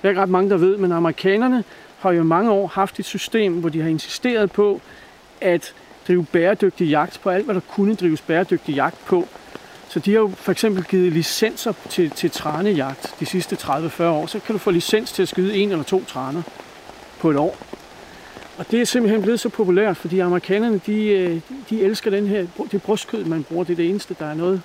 Der 0.03 0.09
er 0.09 0.11
ikke 0.11 0.21
ret 0.23 0.29
mange, 0.29 0.51
der 0.51 0.57
ved, 0.57 0.77
men 0.77 0.93
amerikanerne 0.93 1.65
har 1.99 2.13
jo 2.13 2.23
mange 2.23 2.51
år 2.51 2.67
haft 2.67 2.99
et 2.99 3.05
system, 3.05 3.53
hvor 3.61 3.69
de 3.69 3.81
har 3.81 3.89
insisteret 3.89 4.53
på 4.53 4.81
at 5.41 5.75
drive 6.09 6.25
bæredygtig 6.33 6.89
jagt 6.89 7.21
på 7.23 7.31
alt, 7.31 7.45
hvad 7.45 7.55
der 7.55 7.61
kunne 7.61 7.95
drives 7.95 8.21
bæredygtig 8.21 8.75
jagt 8.75 9.05
på. 9.07 9.29
Så 9.89 10.01
de 10.01 10.13
har 10.13 10.21
jo 10.21 10.33
for 10.37 10.53
eksempel 10.53 10.85
givet 10.85 11.13
licenser 11.13 11.73
til, 11.91 12.11
til 12.11 12.31
trænejagt 12.31 13.15
de 13.21 13.27
sidste 13.27 13.57
30-40 13.57 14.03
år. 14.03 14.27
Så 14.27 14.39
kan 14.39 14.53
du 14.53 14.59
få 14.59 14.71
licens 14.71 15.13
til 15.13 15.23
at 15.23 15.29
skyde 15.29 15.57
en 15.57 15.71
eller 15.71 15.85
to 15.85 16.05
træner 16.05 16.43
på 17.21 17.31
et 17.31 17.37
år. 17.37 17.57
Og 18.59 18.71
det 18.71 18.81
er 18.81 18.85
simpelthen 18.85 19.23
blevet 19.23 19.41
så 19.41 19.49
populært, 19.49 19.97
fordi 19.97 20.19
amerikanerne, 20.19 20.81
de, 20.87 21.07
øh, 21.07 21.41
de 21.71 21.83
elsker 21.83 22.11
den 22.11 22.27
her, 22.27 22.47
det 22.73 22.83
brystkød, 22.83 23.25
man 23.25 23.45
bruger. 23.45 23.65
Det 23.65 23.73
er 23.73 23.77
det 23.77 23.91
eneste, 23.91 24.17
der 24.19 24.27
er 24.27 24.35
noget 24.35 24.63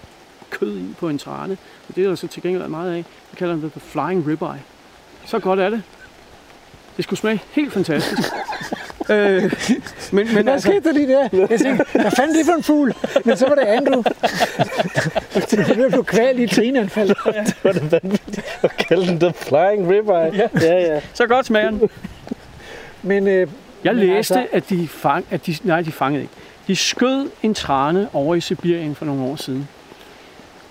kød 0.50 0.78
i 0.78 0.96
på 1.00 1.10
en 1.10 1.18
trane. 1.18 1.58
Og 1.90 1.96
det 1.96 2.04
er 2.04 2.08
der 2.08 2.16
så 2.16 2.28
til 2.28 2.42
gengæld 2.42 2.68
meget 2.68 2.94
af. 2.94 3.06
Vi 3.32 3.36
kalder 3.38 3.56
det 3.56 3.72
the 3.72 3.82
flying 3.82 4.28
ribeye. 4.28 4.62
Så 5.26 5.40
godt 5.40 5.60
er 5.60 5.70
det. 5.70 5.84
Det 6.98 7.04
skulle 7.04 7.20
smage 7.20 7.42
helt 7.52 7.74
fantastisk. 7.74 8.30
øh, 9.10 9.44
men, 10.12 10.28
men 10.28 10.28
Hvad 10.28 10.54
altså, 10.54 10.70
skete 10.70 10.84
der 10.84 10.92
lige 10.94 11.08
der? 11.08 11.48
Jeg 11.50 11.60
tænkte, 11.60 11.86
hvad 11.94 12.12
fanden 12.12 12.38
det 12.38 12.46
for 12.46 12.54
en 12.54 12.64
fugl? 12.64 12.94
Men 13.26 13.38
så 13.38 13.48
var 13.48 13.56
det 13.56 13.62
Andrew. 13.62 14.04
Det 15.50 15.90
blev 15.90 16.06
kvalt 16.06 16.40
i 16.40 16.44
et 16.44 16.50
trinanfald. 16.52 17.10
Det 17.10 17.56
var 17.64 17.72
det 17.72 17.92
vanvittigt 17.92 18.42
at 18.64 18.78
kalde 18.78 19.08
den 19.08 19.20
The 19.20 19.34
Flying 19.36 19.90
Ribeye. 19.92 20.42
Ja. 20.44 20.48
ja, 20.62 20.94
ja. 20.94 21.02
så 21.14 21.28
godt 21.28 21.46
smager 21.46 21.70
den. 21.72 21.90
Men 23.04 23.28
øh, 23.28 23.48
Jeg 23.84 23.96
Men 23.96 24.06
læste, 24.06 24.16
altså- 24.16 24.48
at 24.52 24.70
de 24.70 24.88
fang, 24.88 25.26
at 25.32 25.46
de, 25.46 25.56
nej, 25.64 25.82
de 25.82 25.92
fangede 25.92 26.22
ikke. 26.22 26.34
De 26.68 26.76
skød 26.76 27.30
en 27.44 27.54
trane 27.54 28.08
over 28.14 28.36
i 28.36 28.42
Sibirien 28.42 28.96
for 28.96 29.06
nogle 29.06 29.24
år 29.24 29.36
siden. 29.36 29.68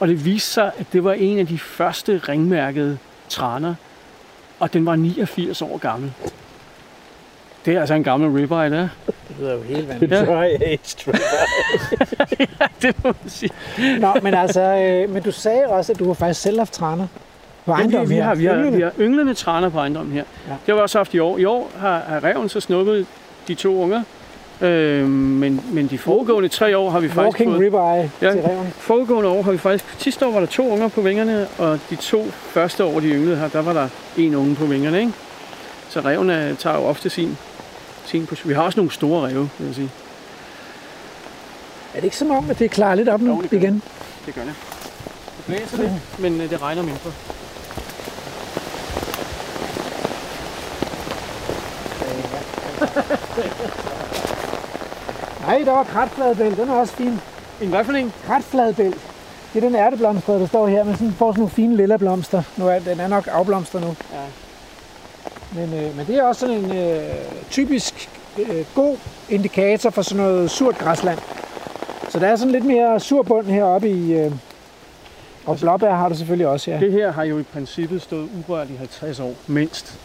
Og 0.00 0.08
det 0.08 0.24
viste 0.24 0.50
sig, 0.50 0.70
at 0.78 0.86
det 0.92 1.04
var 1.04 1.12
en 1.12 1.38
af 1.38 1.46
de 1.46 1.58
første 1.58 2.20
ringmærkede 2.28 2.98
traner, 3.28 3.74
og 4.60 4.72
den 4.72 4.86
var 4.86 4.96
89 4.96 5.62
år 5.62 5.78
gammel. 5.78 6.12
Det 7.68 7.76
er 7.76 7.80
altså 7.80 7.94
en 7.94 8.04
gammel 8.04 8.30
ribeye, 8.30 8.70
der. 8.70 8.88
det 9.06 9.36
lyder 9.40 9.54
jo 9.54 9.62
helt 9.62 9.88
vanvittigt. 9.88 10.20
The 10.20 10.26
Dry 10.26 10.44
Aged 10.44 11.06
Ribeye. 11.06 12.46
det 12.82 12.96
må 13.04 13.14
man 13.22 13.30
sige. 13.30 13.50
Nå, 14.00 14.14
men 14.22 14.34
altså, 14.34 14.60
øh, 14.60 15.10
men 15.10 15.22
du 15.22 15.32
sagde 15.32 15.66
også, 15.66 15.92
at 15.92 15.98
du 15.98 16.06
har 16.06 16.14
faktisk 16.14 16.40
selv 16.40 16.58
haft 16.58 16.72
træner 16.72 17.06
på 17.64 17.72
Ja, 17.72 17.76
vi, 17.76 17.80
ejendommen 17.82 18.10
vi, 18.10 18.16
har, 18.16 18.34
vi, 18.34 18.44
har, 18.44 18.70
vi 18.70 18.80
har 18.82 18.92
ynglende 19.00 19.34
traner 19.34 19.68
på 19.68 19.78
ejendommen 19.78 20.12
her. 20.12 20.22
Ja. 20.46 20.52
Ja. 20.52 20.56
Det 20.66 20.66
har 20.66 20.74
vi 20.74 20.80
også 20.80 20.98
haft 20.98 21.14
i 21.14 21.18
år. 21.18 21.38
I 21.38 21.44
år 21.44 21.70
har, 21.78 22.02
har 22.08 22.24
reven 22.24 22.48
så 22.48 22.60
snuppet 22.60 23.06
de 23.48 23.54
to 23.54 23.82
unger. 23.82 24.02
Øh, 24.60 25.08
men, 25.08 25.60
men 25.72 25.86
de 25.86 25.98
foregående 25.98 26.48
tre 26.48 26.78
år 26.78 26.90
har 26.90 27.00
vi 27.00 27.08
faktisk 27.08 27.40
Walking 27.40 27.50
fået... 27.50 27.60
ribeye 27.60 28.10
Ja. 28.22 28.32
til 28.32 28.40
reven. 28.42 28.66
Foregående 28.78 29.30
år 29.30 29.42
har 29.42 29.52
vi 29.52 29.58
faktisk... 29.58 29.84
Sidste 29.98 30.26
år 30.26 30.30
var 30.32 30.40
der 30.40 30.46
to 30.46 30.70
unger 30.72 30.88
på 30.88 31.00
vingerne, 31.00 31.46
og 31.58 31.78
de 31.90 31.96
to 31.96 32.24
første 32.30 32.84
år, 32.84 33.00
de 33.00 33.06
ynglede 33.08 33.36
her, 33.36 33.48
der 33.48 33.62
var 33.62 33.72
der 33.72 33.88
en 34.16 34.34
unge 34.34 34.54
på 34.54 34.64
vingerne, 34.64 35.00
ikke? 35.00 35.12
Så 35.88 36.00
reven 36.00 36.30
er, 36.30 36.54
tager 36.54 36.76
jo 36.76 36.82
ofte 36.82 37.10
sin, 37.10 37.38
sin 38.08 38.26
position. 38.26 38.48
Vi 38.48 38.54
har 38.54 38.62
også 38.62 38.78
nogle 38.78 38.92
store 38.92 39.28
ræve, 39.28 39.50
vil 39.58 39.66
jeg 39.66 39.74
sige. 39.74 39.90
Er 41.94 42.00
det 42.00 42.04
ikke 42.04 42.16
som 42.16 42.30
om, 42.30 42.50
at 42.50 42.58
det 42.58 42.70
klarer 42.70 42.94
lidt 42.94 43.08
op 43.08 43.20
nu 43.20 43.34
Jo, 43.34 43.42
det 43.42 43.50
gør 43.50 43.58
igen? 43.58 43.82
Det 44.26 44.34
gør 44.34 44.44
det. 44.44 44.54
Det 45.36 45.44
blæser 45.46 45.76
lidt, 45.76 45.92
men 46.18 46.40
øh, 46.40 46.50
det 46.50 46.62
regner 46.62 46.82
mindre. 46.82 47.12
Nej, 55.46 55.62
der 55.64 55.72
var 55.72 55.84
kratfladbæl. 55.84 56.56
Den 56.56 56.68
er 56.68 56.74
også 56.74 56.92
fin. 56.92 57.20
En 57.60 57.68
hvad 57.68 57.84
for 57.84 57.92
en? 57.92 58.12
Kratfladbæl. 58.26 58.94
Det 59.52 59.64
er 59.64 59.68
den 59.68 59.74
ærteblomster, 59.74 60.38
der 60.38 60.46
står 60.46 60.66
her, 60.66 60.84
med 60.84 60.94
sådan, 60.94 61.12
får 61.12 61.32
sådan 61.32 61.40
nogle 61.40 61.50
fine 61.50 61.76
lilla 61.76 61.96
blomster. 61.96 62.42
Nu 62.56 62.68
er, 62.68 62.78
den 62.78 63.00
er 63.00 63.08
nok 63.08 63.28
afblomster 63.32 63.80
nu. 63.80 63.86
Ja. 63.86 63.92
Men, 65.54 65.74
øh, 65.74 65.96
men 65.96 66.06
det 66.06 66.14
er 66.16 66.22
også 66.22 66.40
sådan 66.40 66.56
en 66.56 66.76
øh, 66.76 67.02
typisk 67.50 68.10
øh, 68.38 68.64
god 68.74 68.96
indikator 69.28 69.90
for 69.90 70.02
sådan 70.02 70.22
noget 70.22 70.50
surt 70.50 70.78
græsland. 70.78 71.18
Så 72.08 72.18
der 72.18 72.26
er 72.26 72.36
sådan 72.36 72.52
lidt 72.52 72.64
mere 72.64 73.00
sur 73.00 73.22
bund 73.22 73.46
heroppe 73.46 73.90
i... 73.90 74.12
Øh, 74.12 74.32
og 75.46 75.58
blåbær 75.58 75.94
har 75.94 76.08
du 76.08 76.14
selvfølgelig 76.14 76.46
også, 76.46 76.70
ja. 76.70 76.80
Det 76.80 76.92
her 76.92 77.12
har 77.12 77.24
jo 77.24 77.38
i 77.38 77.42
princippet 77.42 78.02
stået 78.02 78.28
urørt 78.48 78.70
i 78.70 78.76
50 78.76 79.20
år, 79.20 79.34
mindst. 79.46 79.98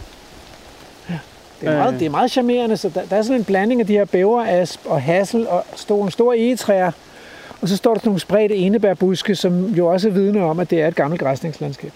Det 1.62 1.70
er 1.70 1.78
meget, 1.78 1.94
Øh. 1.94 2.00
det 2.00 2.06
er 2.06 2.10
meget 2.10 2.32
charmerende, 2.32 2.78
så 2.78 2.90
der, 2.90 3.02
der 3.10 3.16
er 3.16 3.22
sådan 3.22 3.38
en 3.38 3.44
blanding 3.46 3.82
af 3.82 3.88
de 3.88 3.94
her 3.94 4.06
bæverasp 4.06 4.80
og 4.86 5.02
hassel 5.02 5.48
og 5.48 5.66
store, 5.76 6.12
store 6.12 6.38
egetræer. 6.38 6.92
Og 7.62 7.68
så 7.70 7.78
står 7.78 7.94
der 7.94 8.00
sådan 8.00 8.10
nogle 8.10 8.20
spredte 8.20 8.56
enebærbuske, 8.56 9.36
som 9.36 9.66
jo 9.66 9.88
også 9.88 10.08
er 10.08 10.12
vidne 10.12 10.44
om, 10.44 10.60
at 10.60 10.70
det 10.70 10.82
er 10.82 10.88
et 10.88 10.96
gammelt 10.96 11.22
græsningslandskab. 11.22 11.92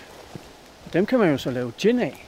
Dem 0.93 1.05
kan 1.05 1.19
man 1.19 1.31
jo 1.31 1.37
så 1.37 1.51
lave 1.51 1.71
gin 1.79 1.99
af. 1.99 2.26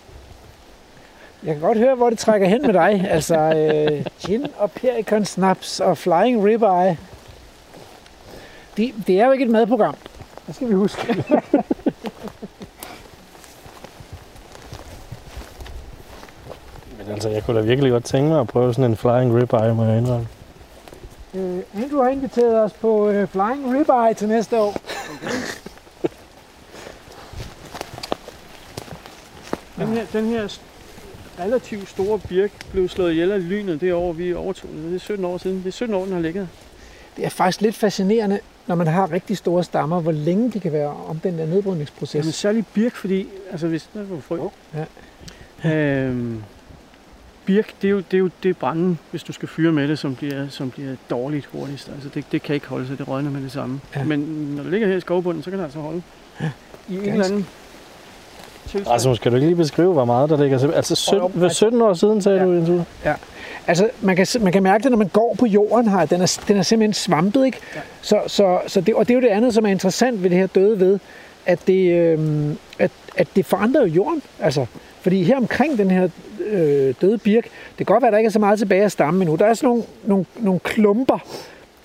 Jeg 1.43 1.53
kan 1.53 1.61
godt 1.61 1.77
høre, 1.77 1.95
hvor 1.95 2.09
det 2.09 2.19
trækker 2.19 2.47
hen 2.47 2.61
med 2.61 2.73
dig. 2.73 3.07
Altså 3.09 3.35
øh, 3.37 4.05
gin 4.19 4.45
og 4.57 4.71
perikon 4.71 5.25
snaps 5.25 5.79
og 5.79 5.97
flying 5.97 6.45
ribeye. 6.45 6.97
Det, 8.77 8.93
det 9.07 9.19
er 9.19 9.25
jo 9.25 9.31
ikke 9.31 9.45
et 9.45 9.51
madprogram. 9.51 9.95
Det 10.47 10.55
skal 10.55 10.69
vi 10.69 10.73
huske. 10.73 11.07
Men 16.97 17.07
altså, 17.11 17.29
jeg 17.29 17.43
kunne 17.43 17.59
da 17.59 17.65
virkelig 17.65 17.91
godt 17.91 18.03
tænke 18.03 18.29
mig 18.29 18.39
at 18.39 18.47
prøve 18.47 18.73
sådan 18.73 18.91
en 18.91 18.97
flying 18.97 19.35
ribeye, 19.35 19.75
må 19.75 19.85
jeg 19.85 19.97
indrømme. 19.97 20.27
Øh, 21.33 21.59
Andrew 21.75 22.03
har 22.03 22.09
inviteret 22.09 22.63
os 22.63 22.73
på 22.73 23.09
øh, 23.09 23.27
flying 23.27 23.79
ribeye 23.79 24.13
til 24.13 24.27
næste 24.27 24.59
år. 24.59 24.75
Den 29.77 29.87
her, 29.87 30.05
den 30.13 30.25
her 30.25 30.47
relativt 31.39 31.89
store 31.89 32.19
birk 32.19 32.51
blev 32.71 32.89
slået 32.89 33.11
ihjel 33.11 33.31
af 33.31 33.49
lynet 33.49 33.81
det 33.81 33.93
år, 33.93 34.13
vi 34.13 34.33
overtog 34.33 34.69
det. 34.69 34.83
Det 34.83 34.95
er 34.95 34.99
17 34.99 35.25
år 35.25 35.37
siden. 35.37 35.57
Det 35.57 35.67
er 35.67 35.71
17 35.71 35.95
år, 35.95 36.03
den 36.03 36.13
har 36.13 36.21
ligget. 36.21 36.47
Det 37.17 37.25
er 37.25 37.29
faktisk 37.29 37.61
lidt 37.61 37.75
fascinerende, 37.75 38.39
når 38.67 38.75
man 38.75 38.87
har 38.87 39.11
rigtig 39.11 39.37
store 39.37 39.63
stammer, 39.63 40.01
hvor 40.01 40.11
længe 40.11 40.51
de 40.51 40.59
kan 40.59 40.71
være 40.71 40.95
om 41.07 41.19
den 41.19 41.37
der 41.37 41.45
nedbrydningsproces. 41.45 42.15
Jamen 42.15 42.31
særlig 42.31 42.65
birk, 42.73 42.95
fordi... 42.95 43.27
Altså 43.51 43.67
hvis... 43.67 43.89
Der 43.93 44.03
var 44.03 44.19
frø. 44.19 44.39
Ja. 45.63 46.05
Øhm, 46.05 46.43
birk, 47.45 47.73
det 47.81 47.87
er 47.87 47.91
jo, 47.91 47.97
det 47.97 48.13
er 48.13 48.17
jo 48.17 48.29
det 48.43 48.57
brænde, 48.57 48.97
hvis 49.11 49.23
du 49.23 49.33
skal 49.33 49.47
fyre 49.47 49.71
med 49.71 49.87
det, 49.87 49.99
som 49.99 50.15
bliver, 50.15 50.47
som 50.49 50.71
bliver 50.71 50.95
dårligt 51.09 51.45
hurtigst. 51.45 51.89
Altså 51.89 52.09
det, 52.09 52.25
det 52.31 52.41
kan 52.41 52.55
ikke 52.55 52.67
holde 52.67 52.87
sig, 52.87 52.97
det 52.97 53.07
rådner 53.07 53.31
med 53.31 53.41
det 53.41 53.51
samme. 53.51 53.81
Ja. 53.95 54.03
Men 54.03 54.19
når 54.55 54.63
det 54.63 54.71
ligger 54.71 54.87
her 54.87 54.95
i 54.95 54.99
skovbunden, 54.99 55.43
så 55.43 55.49
kan 55.49 55.59
det 55.59 55.65
altså 55.65 55.79
holde. 55.79 56.01
Ja. 56.41 56.51
I 56.89 56.95
en 56.95 57.03
eller 57.03 57.25
anden 57.25 57.47
tilstand. 58.71 58.87
Rasmus, 58.87 59.19
kan 59.19 59.31
du 59.31 59.35
ikke 59.35 59.47
lige 59.47 59.55
beskrive, 59.57 59.93
hvor 59.93 60.05
meget 60.05 60.29
der 60.29 60.37
ligger? 60.41 60.57
til- 60.57 60.71
Altså, 60.71 61.05
Hold 61.11 61.21
op, 61.21 61.29
17, 61.31 61.39
hvad, 61.39 61.49
17 61.49 61.81
år 61.81 61.93
siden, 61.93 62.21
sagde 62.21 62.37
Ja. 62.39 62.45
du, 62.45 62.51
Jens 62.51 62.69
Ule? 62.69 62.85
Altså, 63.67 63.89
man 64.01 64.15
kan, 64.15 64.27
man 64.41 64.51
kan 64.53 64.63
mærke 64.63 64.83
det, 64.83 64.91
når 64.91 64.97
man 64.97 65.07
går 65.07 65.35
på 65.39 65.45
jorden 65.45 65.89
her. 65.89 66.05
Den 66.05 66.21
er, 66.21 66.39
den 66.47 66.57
er 66.57 66.61
simpelthen 66.61 66.93
svampet, 66.93 67.45
ikke? 67.45 67.57
Ja. 67.75 67.79
Så, 68.01 68.19
så, 68.27 68.59
så 68.67 68.81
det, 68.81 68.95
og 68.95 69.07
det 69.07 69.13
er 69.13 69.15
jo 69.15 69.21
det 69.21 69.27
andet, 69.27 69.53
som 69.53 69.65
er 69.65 69.69
interessant 69.69 70.23
ved 70.23 70.29
det 70.29 70.37
her 70.37 70.47
døde 70.47 70.79
ved, 70.79 70.99
at 71.45 71.59
det, 71.67 71.91
øh, 71.91 72.49
at, 72.79 72.91
at 73.17 73.27
det 73.35 73.45
forandrer 73.45 73.81
jo 73.81 73.87
jorden. 73.87 74.21
Altså, 74.39 74.65
fordi 75.01 75.23
her 75.23 75.37
omkring 75.37 75.77
den 75.77 75.91
her 75.91 76.07
øh, 76.49 76.93
døde 77.01 77.17
birk, 77.17 77.43
det 77.77 77.87
kan 77.87 77.93
godt 77.93 78.01
være, 78.01 78.07
at 78.07 78.11
der 78.13 78.17
ikke 78.17 78.27
er 78.27 78.31
så 78.31 78.39
meget 78.39 78.59
tilbage 78.59 78.83
af 78.83 78.91
stammen 78.91 79.21
endnu. 79.21 79.35
Der 79.35 79.45
er 79.45 79.53
sådan 79.53 79.67
nogle, 79.67 79.83
nogle, 80.05 80.25
nogle 80.39 80.59
klumper, 80.59 81.17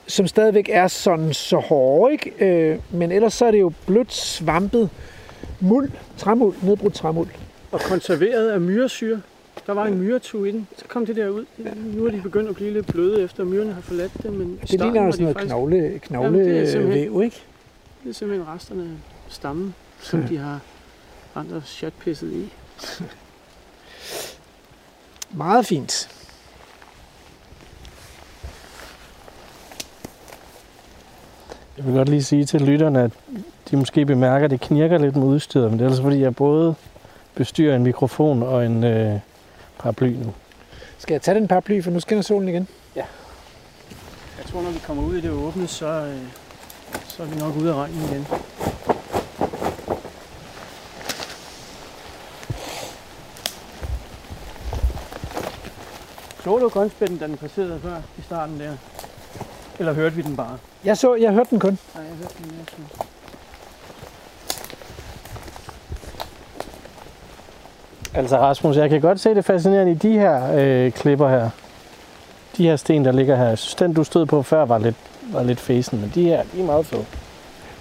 som 0.06 0.26
stadigvæk 0.26 0.68
er 0.72 0.88
sådan 0.88 1.32
så 1.32 1.56
hårde, 1.56 2.12
ikke? 2.12 2.32
Øh, 2.44 2.78
men 2.90 3.12
ellers 3.12 3.34
så 3.34 3.44
er 3.46 3.50
det 3.50 3.60
jo 3.60 3.72
blødt 3.86 4.12
svampet 4.14 4.90
muld, 5.60 5.90
træmuld, 6.16 6.54
nedbrudt 6.62 6.94
træmuld. 6.94 7.28
Og 7.72 7.80
konserveret 7.80 8.48
af 8.50 8.60
myresyre. 8.60 9.20
Der 9.66 9.72
var 9.72 9.86
en 9.86 9.98
myretue 9.98 10.48
i 10.48 10.52
den. 10.52 10.68
Så 10.78 10.84
kom 10.88 11.06
det 11.06 11.16
der 11.16 11.28
ud. 11.28 11.44
Nu 11.76 12.06
er 12.06 12.10
de 12.10 12.20
begyndt 12.22 12.48
at 12.48 12.54
blive 12.54 12.72
lidt 12.72 12.86
bløde, 12.86 13.22
efter 13.22 13.44
myrerne 13.44 13.72
har 13.72 13.80
forladt 13.80 14.12
det. 14.22 14.32
Men 14.32 14.58
Det 14.62 14.70
ligner 14.70 15.00
jo 15.02 15.06
de 15.06 15.12
sådan 15.12 15.22
noget 15.22 15.36
faktisk- 15.36 15.48
knogle, 15.48 15.98
knoglevæv, 16.02 17.22
ikke? 17.24 17.42
Det 18.04 18.10
er 18.10 18.14
simpelthen 18.14 18.48
resterne 18.48 18.82
af 18.82 18.88
stammen, 19.28 19.74
som 20.00 20.20
Ja. 20.20 20.26
de 20.32 20.36
har 20.36 20.60
andre 21.34 21.62
chatpisset 21.66 22.32
i. 22.32 22.52
Meget 25.30 25.66
fint. 25.66 26.08
Jeg 31.76 31.86
vil 31.86 31.94
godt 31.94 32.08
lige 32.08 32.22
sige 32.22 32.44
til 32.44 32.62
lytterne, 32.62 33.02
at 33.02 33.10
de 33.70 33.76
måske 33.76 34.06
bemærker, 34.06 34.44
at 34.44 34.50
det 34.50 34.60
knirker 34.60 34.98
lidt 34.98 35.16
med 35.16 35.26
udstyret, 35.26 35.70
men 35.70 35.78
det 35.78 35.84
er 35.84 35.88
altså 35.88 36.02
fordi, 36.02 36.20
jeg 36.20 36.36
både 36.36 36.74
bestyrer 37.34 37.76
en 37.76 37.82
mikrofon 37.82 38.42
og 38.42 38.66
en 38.66 38.84
øh, 38.84 39.18
paraply 39.78 40.08
nu. 40.08 40.34
Skal 40.98 41.14
jeg 41.14 41.22
tage 41.22 41.40
den 41.40 41.48
paraply, 41.48 41.82
for 41.82 41.90
nu 41.90 42.00
skinner 42.00 42.22
solen 42.22 42.48
igen? 42.48 42.68
Jeg 44.38 44.46
tror, 44.46 44.62
når 44.62 44.70
vi 44.70 44.78
kommer 44.78 45.02
ud 45.02 45.16
i 45.16 45.20
det 45.20 45.30
åbne, 45.30 45.66
så, 45.66 45.86
øh, 45.86 46.16
så 47.08 47.22
er 47.22 47.26
vi 47.26 47.38
nok 47.38 47.56
ude 47.56 47.70
af 47.70 47.74
regnen 47.74 48.02
igen. 48.10 48.26
Så 56.44 56.58
du 56.58 56.68
grønspætten, 56.68 57.18
da 57.18 57.26
den 57.26 57.36
passerede 57.36 57.80
før 57.82 57.96
i 58.18 58.22
starten 58.22 58.60
der? 58.60 58.76
Eller 59.78 59.92
hørte 59.92 60.16
vi 60.16 60.22
den 60.22 60.36
bare? 60.36 60.58
Jeg 60.84 60.98
så, 60.98 61.14
jeg 61.14 61.32
hørte 61.32 61.50
den 61.50 61.60
kun. 61.60 61.78
Nej, 61.94 62.04
jeg 62.04 62.16
hørte 62.16 62.34
den 62.38 62.46
mere. 62.46 63.06
Altså 68.14 68.38
Rasmus, 68.38 68.76
jeg 68.76 68.90
kan 68.90 69.00
godt 69.00 69.20
se 69.20 69.34
det 69.34 69.44
fascinerende 69.44 69.92
i 69.92 69.94
de 69.94 70.12
her 70.12 70.52
øh, 70.54 70.92
klipper 70.92 71.28
her. 71.28 71.50
De 72.56 72.64
her 72.64 72.76
sten, 72.76 73.04
der 73.04 73.12
ligger 73.12 73.36
her. 73.36 73.44
Jeg 73.44 73.58
synes, 73.58 73.74
den 73.74 73.92
du 73.94 74.04
stod 74.04 74.26
på 74.26 74.42
før 74.42 74.64
var 74.64 74.78
lidt, 74.78 74.96
var 75.32 75.42
lidt 75.42 75.60
fesen, 75.60 76.00
men 76.00 76.12
de 76.14 76.22
her, 76.22 76.42
de 76.54 76.60
er 76.60 76.64
meget 76.64 76.86
fede. 76.86 77.04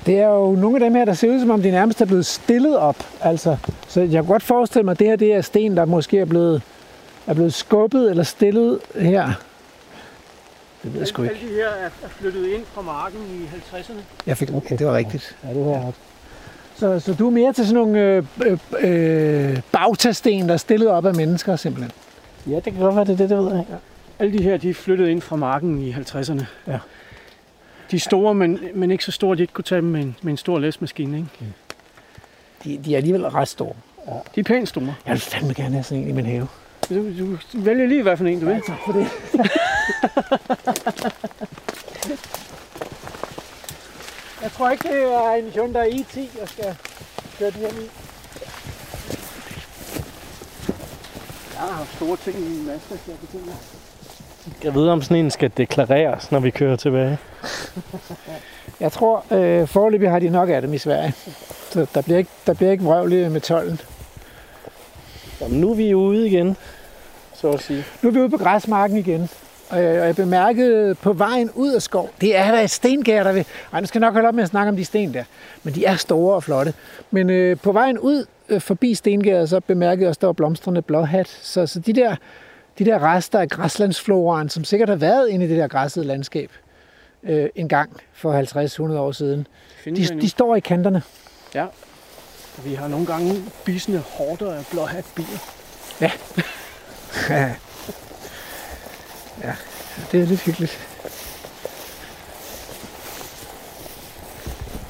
Det 0.05 0.19
er 0.19 0.27
jo 0.27 0.51
nogle 0.51 0.75
af 0.75 0.79
dem 0.79 0.95
her, 0.95 1.05
der 1.05 1.13
ser 1.13 1.29
ud 1.29 1.39
som 1.39 1.51
om 1.51 1.61
de 1.61 1.71
nærmest 1.71 2.01
er 2.01 2.05
blevet 2.05 2.25
stillet 2.25 2.77
op. 2.77 2.95
Altså, 3.21 3.57
så 3.87 4.01
jeg 4.01 4.09
kan 4.09 4.25
godt 4.25 4.43
forestille 4.43 4.83
mig, 4.83 4.91
at 4.91 4.99
det 4.99 5.07
her 5.07 5.15
det 5.15 5.33
er 5.33 5.41
sten, 5.41 5.77
der 5.77 5.85
måske 5.85 6.19
er 6.19 6.25
blevet, 6.25 6.61
er 7.27 7.33
blevet 7.33 7.53
skubbet 7.53 8.09
eller 8.09 8.23
stillet 8.23 8.79
her. 8.95 9.31
Det 10.83 10.93
ved 10.93 10.99
jeg 10.99 11.07
sgu 11.07 11.21
Alle 11.23 11.33
ikke. 11.35 11.47
de 11.47 11.53
her 11.53 11.67
er 11.67 11.89
flyttet 12.09 12.47
ind 12.47 12.65
fra 12.65 12.81
marken 12.81 13.19
i 13.19 13.55
50'erne. 13.75 13.93
Jeg 14.27 14.37
fik, 14.37 14.53
okay, 14.53 14.77
det 14.77 14.87
var 14.87 14.95
rigtigt. 14.95 15.37
Ja, 15.43 15.49
det 15.53 15.65
her. 15.65 15.91
Så, 16.75 16.99
så 16.99 17.13
du 17.13 17.27
er 17.27 17.31
mere 17.31 17.53
til 17.53 17.67
sådan 17.67 17.83
nogle 17.83 17.99
øh, 17.99 18.23
øh, 18.45 18.59
øh, 19.51 19.61
bagtasten, 19.71 20.47
der 20.47 20.53
er 20.53 20.57
stillet 20.57 20.89
op 20.89 21.05
af 21.05 21.15
mennesker 21.15 21.55
simpelthen. 21.55 21.91
Ja, 22.47 22.55
det 22.55 22.63
kan 22.63 22.75
godt 22.75 22.95
være, 22.95 23.05
det 23.05 23.13
er 23.13 23.17
det, 23.17 23.29
det 23.29 23.37
ved 23.37 23.49
jeg 23.51 23.59
ikke. 23.59 23.71
Alle 24.19 24.37
de 24.37 24.43
her, 24.43 24.57
de 24.57 24.69
er 24.69 24.73
flyttet 24.73 25.07
ind 25.07 25.21
fra 25.21 25.35
marken 25.35 25.81
i 25.81 25.91
50'erne. 25.93 26.45
Ja. 26.67 26.79
De 27.91 27.95
er 27.95 27.99
store, 27.99 28.33
men, 28.33 28.59
men 28.73 28.91
ikke 28.91 29.03
så 29.03 29.11
store, 29.11 29.31
at 29.31 29.37
de 29.37 29.43
ikke 29.43 29.53
kunne 29.53 29.63
tage 29.63 29.81
dem 29.81 29.89
med 29.89 30.01
en, 30.01 30.15
med 30.21 30.31
en 30.31 30.37
stor 30.37 30.59
læsmaskine. 30.59 31.17
Ikke? 31.17 31.29
De, 32.63 32.79
de 32.85 32.93
er 32.93 32.97
alligevel 32.97 33.27
ret 33.27 33.47
store. 33.47 33.73
De 34.35 34.39
er 34.39 34.43
pænt 34.43 34.69
store. 34.69 34.95
Jeg 35.05 35.11
vil 35.11 35.21
fandme 35.21 35.53
gerne 35.53 35.73
have 35.73 35.83
sådan 35.83 36.03
en 36.03 36.09
i 36.09 36.11
min 36.11 36.25
have. 36.25 36.47
Du, 36.89 37.17
du 37.19 37.37
vælger 37.53 37.85
lige, 37.85 38.03
hvad 38.03 38.17
for 38.17 38.25
en 38.25 38.39
du 38.39 38.45
vil. 38.45 38.61
tak 38.67 38.77
for 38.85 38.91
det. 38.91 39.07
jeg 44.43 44.51
tror 44.51 44.69
ikke, 44.69 44.87
det 44.87 45.03
er 45.03 45.31
en 45.31 45.49
Hyundai 45.51 45.89
i10, 45.89 46.19
jeg 46.39 46.47
skal 46.49 46.75
køre 47.39 47.51
den 47.51 47.59
hjem 47.59 47.71
i. 47.81 47.89
Jeg 51.53 51.61
har 51.61 51.71
haft 51.71 51.95
store 51.95 52.17
ting 52.17 52.37
i 52.37 52.41
min 52.49 52.65
maske, 52.65 52.99
jeg 53.07 53.15
kan 53.31 53.39
dig. 53.45 53.53
Jeg 54.63 54.75
ved, 54.75 54.89
om 54.89 55.01
sådan 55.01 55.17
en 55.17 55.31
skal 55.31 55.51
deklareres, 55.57 56.31
når 56.31 56.39
vi 56.39 56.49
kører 56.49 56.75
tilbage. 56.75 57.17
Jeg 58.79 58.91
tror, 58.91 59.25
øh, 59.31 59.67
foreløbig 59.67 60.09
har 60.09 60.19
de 60.19 60.29
nok 60.29 60.49
af 60.49 60.61
dem 60.61 60.73
i 60.73 60.77
Sverige. 60.77 61.13
Så 61.69 61.85
der 61.95 62.01
bliver 62.01 62.17
ikke, 62.17 62.29
der 62.47 62.53
bliver 62.53 62.71
ikke 62.71 62.83
vrøvl 62.83 63.31
med 63.31 63.41
tolden. 63.41 63.81
Jamen, 65.41 65.61
nu 65.61 65.71
er 65.71 65.75
vi 65.75 65.93
ude 65.93 66.27
igen, 66.27 66.57
så 67.43 67.51
at 67.51 67.61
sige. 67.61 67.85
Nu 68.01 68.09
er 68.09 68.13
vi 68.13 68.19
ude 68.19 68.29
på 68.29 68.37
græsmarken 68.37 68.97
igen. 68.97 69.29
Og 69.69 69.83
jeg, 69.83 70.01
og 70.01 70.07
jeg 70.07 70.15
bemærkede 70.15 70.95
på 70.95 71.13
vejen 71.13 71.49
ud 71.55 71.71
af 71.71 71.81
skov, 71.81 72.09
det 72.21 72.37
er 72.37 72.51
der 72.51 72.59
et 72.59 72.69
stengær, 72.69 73.23
der 73.23 73.31
vil... 73.31 73.45
Ej, 73.73 73.79
nu 73.79 73.87
skal 73.87 73.99
jeg 73.99 74.07
nok 74.07 74.13
holde 74.13 74.27
op 74.27 74.35
med 74.35 74.43
at 74.43 74.49
snakke 74.49 74.69
om 74.69 74.75
de 74.75 74.85
sten 74.85 75.13
der. 75.13 75.23
Men 75.63 75.75
de 75.75 75.85
er 75.85 75.95
store 75.95 76.35
og 76.35 76.43
flotte. 76.43 76.73
Men 77.11 77.29
øh, 77.29 77.57
på 77.57 77.71
vejen 77.71 77.99
ud 77.99 78.25
øh, 78.49 78.61
forbi 78.61 78.95
stengæret, 78.95 79.49
så 79.49 79.59
bemærkede 79.59 80.01
jeg 80.01 80.09
også, 80.09 80.19
der 80.21 80.27
var 80.27 80.33
blomstrende 80.33 80.81
blåhat. 80.81 81.27
Så, 81.41 81.67
så 81.67 81.79
de, 81.79 81.93
der, 81.93 82.15
de 82.79 82.85
der 82.85 83.13
rester 83.15 83.39
af 83.39 83.49
græslandsfloraen, 83.49 84.49
som 84.49 84.63
sikkert 84.63 84.89
har 84.89 84.95
været 84.95 85.29
inde 85.29 85.45
i 85.45 85.49
det 85.49 85.57
der 85.57 85.67
græssede 85.67 86.05
landskab 86.05 86.51
øh, 87.23 87.49
en 87.55 87.69
gang 87.69 88.01
for 88.13 88.41
50-100 88.91 88.97
år 88.97 89.11
siden, 89.11 89.47
de, 89.85 89.91
de, 90.21 90.29
står 90.29 90.55
i 90.55 90.59
kanterne. 90.59 91.01
Vi 92.65 92.73
har 92.73 92.87
nogle 92.87 93.05
gange 93.05 93.35
bisende 93.65 93.99
hårder 93.99 94.53
af 94.53 94.65
blåhat 94.71 95.05
bier. 95.15 95.39
Ja 96.01 96.11
ja, 99.43 99.55
det 100.11 100.21
er 100.21 100.25
lidt 100.25 100.41
hyggeligt. 100.41 100.89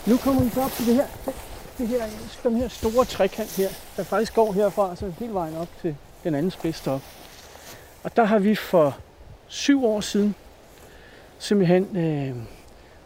Nu 0.06 0.18
kommer 0.18 0.44
vi 0.44 0.50
så 0.50 0.62
op 0.62 0.72
til 0.72 0.86
det 0.86 0.96
her, 0.96 1.08
det 1.78 1.88
her, 1.88 2.06
den 2.44 2.58
her 2.58 2.68
store 2.68 3.06
trekant 3.06 3.58
her, 3.58 3.70
der 3.98 4.04
faktisk 4.04 4.34
går 4.34 4.54
herfra, 4.54 4.96
så 4.96 5.14
hele 5.20 5.34
vejen 5.34 5.56
op 5.56 5.70
til 5.82 5.96
den 6.24 6.36
anden 6.36 6.52
spids 6.52 6.62
spidsstop. 6.62 7.02
Og 8.04 8.16
der 8.16 8.24
har 8.24 8.40
vi 8.40 8.56
for 8.56 8.98
syv 9.48 9.86
år 9.86 10.02
siden 10.02 10.36
simpelthen 11.40 11.98
øh, 11.98 12.36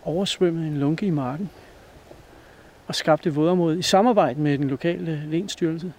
oversvømmet 0.03 0.67
en 0.67 0.77
lunke 0.77 1.05
i 1.05 1.09
marken 1.09 1.49
og 2.87 2.95
skabte 2.95 3.33
vådområde 3.33 3.79
i 3.79 3.81
samarbejde 3.81 4.39
med 4.39 4.57
den 4.57 4.67
lokale 4.67 5.11
øh, 5.11 5.31
lensstyrelse. 5.31 5.93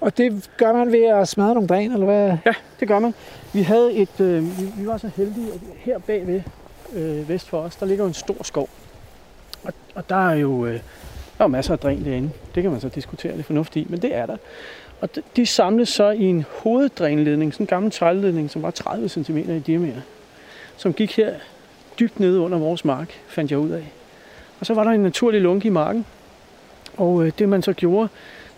Og 0.00 0.16
det 0.16 0.50
gør 0.56 0.72
man 0.72 0.92
ved 0.92 1.04
at 1.04 1.28
smadre 1.28 1.54
nogle 1.54 1.68
dræn, 1.68 1.92
eller 1.92 2.06
hvad? 2.06 2.36
Ja, 2.46 2.54
det 2.80 2.88
gør 2.88 2.98
man. 2.98 3.14
Vi 3.52 3.62
havde 3.62 3.92
et, 3.92 4.20
øh, 4.20 4.58
vi, 4.58 4.72
vi 4.76 4.86
var 4.86 4.96
så 4.96 5.10
heldige, 5.16 5.52
at 5.52 5.60
her 5.76 5.98
bagved 5.98 6.42
øh, 6.94 7.28
vest 7.28 7.48
for 7.48 7.60
os, 7.60 7.76
der 7.76 7.86
ligger 7.86 8.04
jo 8.04 8.08
en 8.08 8.14
stor 8.14 8.42
skov. 8.42 8.68
Og, 9.64 9.72
og 9.94 10.08
der 10.08 10.28
er 10.28 10.34
jo 10.34 10.66
øh, 10.66 10.80
der 11.38 11.44
er 11.44 11.48
masser 11.48 11.72
af 11.72 11.78
dræn 11.78 12.04
derinde. 12.04 12.30
Det 12.54 12.62
kan 12.62 12.72
man 12.72 12.80
så 12.80 12.88
diskutere 12.88 13.36
det 13.36 13.44
fornuftigt 13.44 13.86
i, 13.86 13.90
men 13.90 14.02
det 14.02 14.14
er 14.14 14.26
der. 14.26 14.36
Og 15.00 15.08
de, 15.36 15.46
samles 15.46 15.88
så 15.88 16.10
i 16.10 16.22
en 16.22 16.44
hoveddrænledning, 16.62 17.52
sådan 17.52 17.64
en 17.64 17.68
gammel 17.68 17.90
tejledning, 17.90 18.50
som 18.50 18.62
var 18.62 18.70
30 18.70 19.08
cm 19.08 19.36
i 19.38 19.58
diameter, 19.58 20.00
som 20.76 20.92
gik 20.92 21.16
her 21.16 21.34
dybt 21.98 22.20
nede 22.20 22.40
under 22.40 22.58
vores 22.58 22.84
mark, 22.84 23.12
fandt 23.26 23.50
jeg 23.50 23.58
ud 23.58 23.70
af. 23.70 23.92
Og 24.60 24.66
så 24.66 24.74
var 24.74 24.84
der 24.84 24.90
en 24.90 25.00
naturlig 25.00 25.40
lunke 25.40 25.66
i 25.66 25.70
marken, 25.70 26.06
og 26.96 27.26
øh, 27.26 27.32
det 27.38 27.48
man 27.48 27.62
så 27.62 27.72
gjorde, 27.72 28.08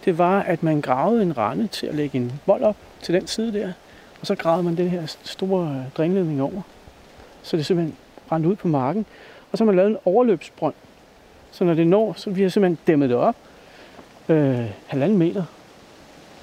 det 0.06 0.18
var, 0.18 0.40
at 0.40 0.62
man 0.62 0.80
gravede 0.80 1.22
en 1.22 1.38
rande 1.38 1.66
til 1.66 1.86
at 1.86 1.94
lægge 1.94 2.16
en 2.16 2.32
vold 2.46 2.62
op 2.62 2.76
til 3.02 3.14
den 3.14 3.26
side 3.26 3.52
der, 3.52 3.72
og 4.20 4.26
så 4.26 4.34
gravede 4.34 4.62
man 4.62 4.76
den 4.76 4.88
her 4.88 5.16
store 5.24 5.68
øh, 5.68 5.92
drænledning 5.96 6.42
over. 6.42 6.62
Så 7.42 7.56
det 7.56 7.66
simpelthen 7.66 7.96
rendte 8.32 8.48
ud 8.48 8.56
på 8.56 8.68
marken, 8.68 9.06
og 9.52 9.58
så 9.58 9.64
har 9.64 9.66
man 9.66 9.76
lavet 9.76 9.90
en 9.90 9.96
overløbsbrønd. 10.04 10.74
Så 11.52 11.64
når 11.64 11.74
det 11.74 11.86
når, 11.86 12.14
så 12.16 12.30
vi 12.30 12.42
har 12.42 12.48
simpelthen 12.48 12.78
dæmmet 12.86 13.08
det 13.08 13.16
op, 13.16 13.36
øh, 14.28 14.64
halvanden 14.86 15.18
meter 15.18 15.44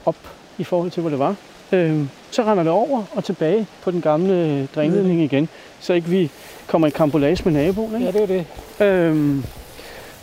op 0.05 0.15
i 0.57 0.63
forhold 0.63 0.91
til, 0.91 1.01
hvor 1.01 1.09
det 1.09 1.19
var. 1.19 1.35
Øh, 1.71 2.05
så 2.31 2.43
render 2.43 2.63
det 2.63 2.71
over 2.71 3.03
og 3.11 3.23
tilbage 3.23 3.67
på 3.81 3.91
den 3.91 4.01
gamle 4.01 4.33
øh, 4.33 4.67
drænledning 4.75 5.21
igen, 5.21 5.49
så 5.79 5.93
ikke 5.93 6.07
vi 6.07 6.31
kommer 6.67 6.87
i 6.87 6.91
kampolage 6.91 7.43
med 7.45 7.53
naboen. 7.53 7.95
Ikke? 7.95 8.05
Ja, 8.05 8.11
det 8.11 8.21
er 8.21 8.43
det. 8.77 8.85
Øhm, 8.85 9.43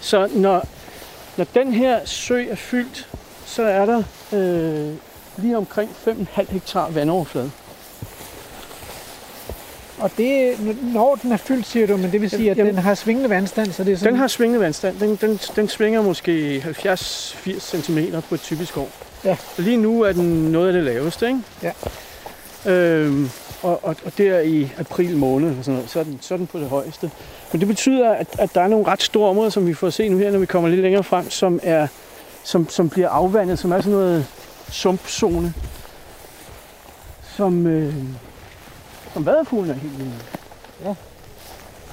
så 0.01 0.29
når, 0.35 0.69
når 1.37 1.47
den 1.55 1.73
her 1.73 2.05
sø 2.05 2.47
er 2.51 2.55
fyldt, 2.55 3.09
så 3.51 3.63
er 3.63 3.87
der 3.87 4.03
øh, 4.33 4.95
lige 5.37 5.57
omkring 5.57 5.91
5,5 6.07 6.53
hektar 6.53 6.91
vandoverflade. 6.91 7.51
Og 9.99 10.11
det, 10.17 10.55
når 10.83 11.19
den 11.23 11.33
er 11.33 11.37
fyldt, 11.37 11.67
siger 11.67 11.87
du, 11.87 11.97
men 11.97 12.13
det 12.13 12.21
vil 12.21 12.31
sige, 12.31 12.51
at 12.51 12.57
Jamen- 12.59 12.75
den 12.75 12.83
har 12.83 12.95
svingende 12.95 13.31
vandstand, 13.31 13.73
så 13.73 13.85
det 13.85 13.93
er 13.93 13.97
sådan... 13.97 14.13
Den 14.13 14.21
har 14.21 14.29
svingende 14.29 14.61
vandstand. 14.61 14.99
Den, 15.01 15.17
den, 15.17 15.41
den 15.57 15.69
svinger 15.69 16.03
måske 16.03 16.59
70-80 16.59 17.61
cm 17.61 17.99
på 18.29 18.35
et 18.35 18.41
typisk 18.41 18.77
år. 18.77 18.89
Ja. 19.25 19.37
Lige 19.59 19.77
nu 19.77 20.03
er 20.03 20.13
den 20.13 20.53
noget 20.53 20.67
af 20.67 20.73
det 20.73 20.85
laveste, 20.85 21.27
ikke? 21.27 21.41
Ja. 21.63 21.73
Øhm, 22.67 23.31
og, 23.63 23.85
og, 23.85 23.97
og 24.05 24.13
der 24.19 24.41
i 24.41 24.73
april 24.79 25.17
måned, 25.17 25.49
og 25.59 25.65
sådan 25.65 25.75
noget, 25.75 25.91
så, 25.91 26.01
er 26.01 26.05
den, 26.05 26.19
så 26.21 26.35
er 26.35 26.39
den 26.39 26.47
på 26.47 26.59
det 26.59 26.69
højeste. 26.69 27.11
Men 27.53 27.61
det 27.61 27.69
betyder, 27.69 28.11
at, 28.11 28.27
at 28.39 28.55
der 28.55 28.61
er 28.61 28.69
nogle 28.69 28.87
ret 28.87 29.03
store 29.03 29.31
områder, 29.31 29.51
som 29.51 29.67
vi 29.67 29.75
får 29.75 29.91
se 29.91 30.09
nu 30.09 30.19
her, 30.19 30.31
når 30.31 30.39
vi 30.39 30.47
kommer 30.47 30.69
lidt 30.69 30.81
længere 30.81 31.05
frem, 31.05 31.31
som, 31.31 31.61
er, 31.63 31.87
som, 32.45 32.69
som 32.69 32.89
bliver 32.89 33.09
afvandet, 33.09 33.59
som 33.59 33.73
er 33.73 33.81
sådan 33.81 33.93
noget 33.93 34.27
sumpzone, 34.71 35.55
som, 37.23 37.67
øh, 37.67 37.95
som 39.13 39.27
vadefuglen 39.27 39.71
er 39.71 39.75
helt 39.75 39.99
vilde 39.99 40.13
med. 40.85 40.95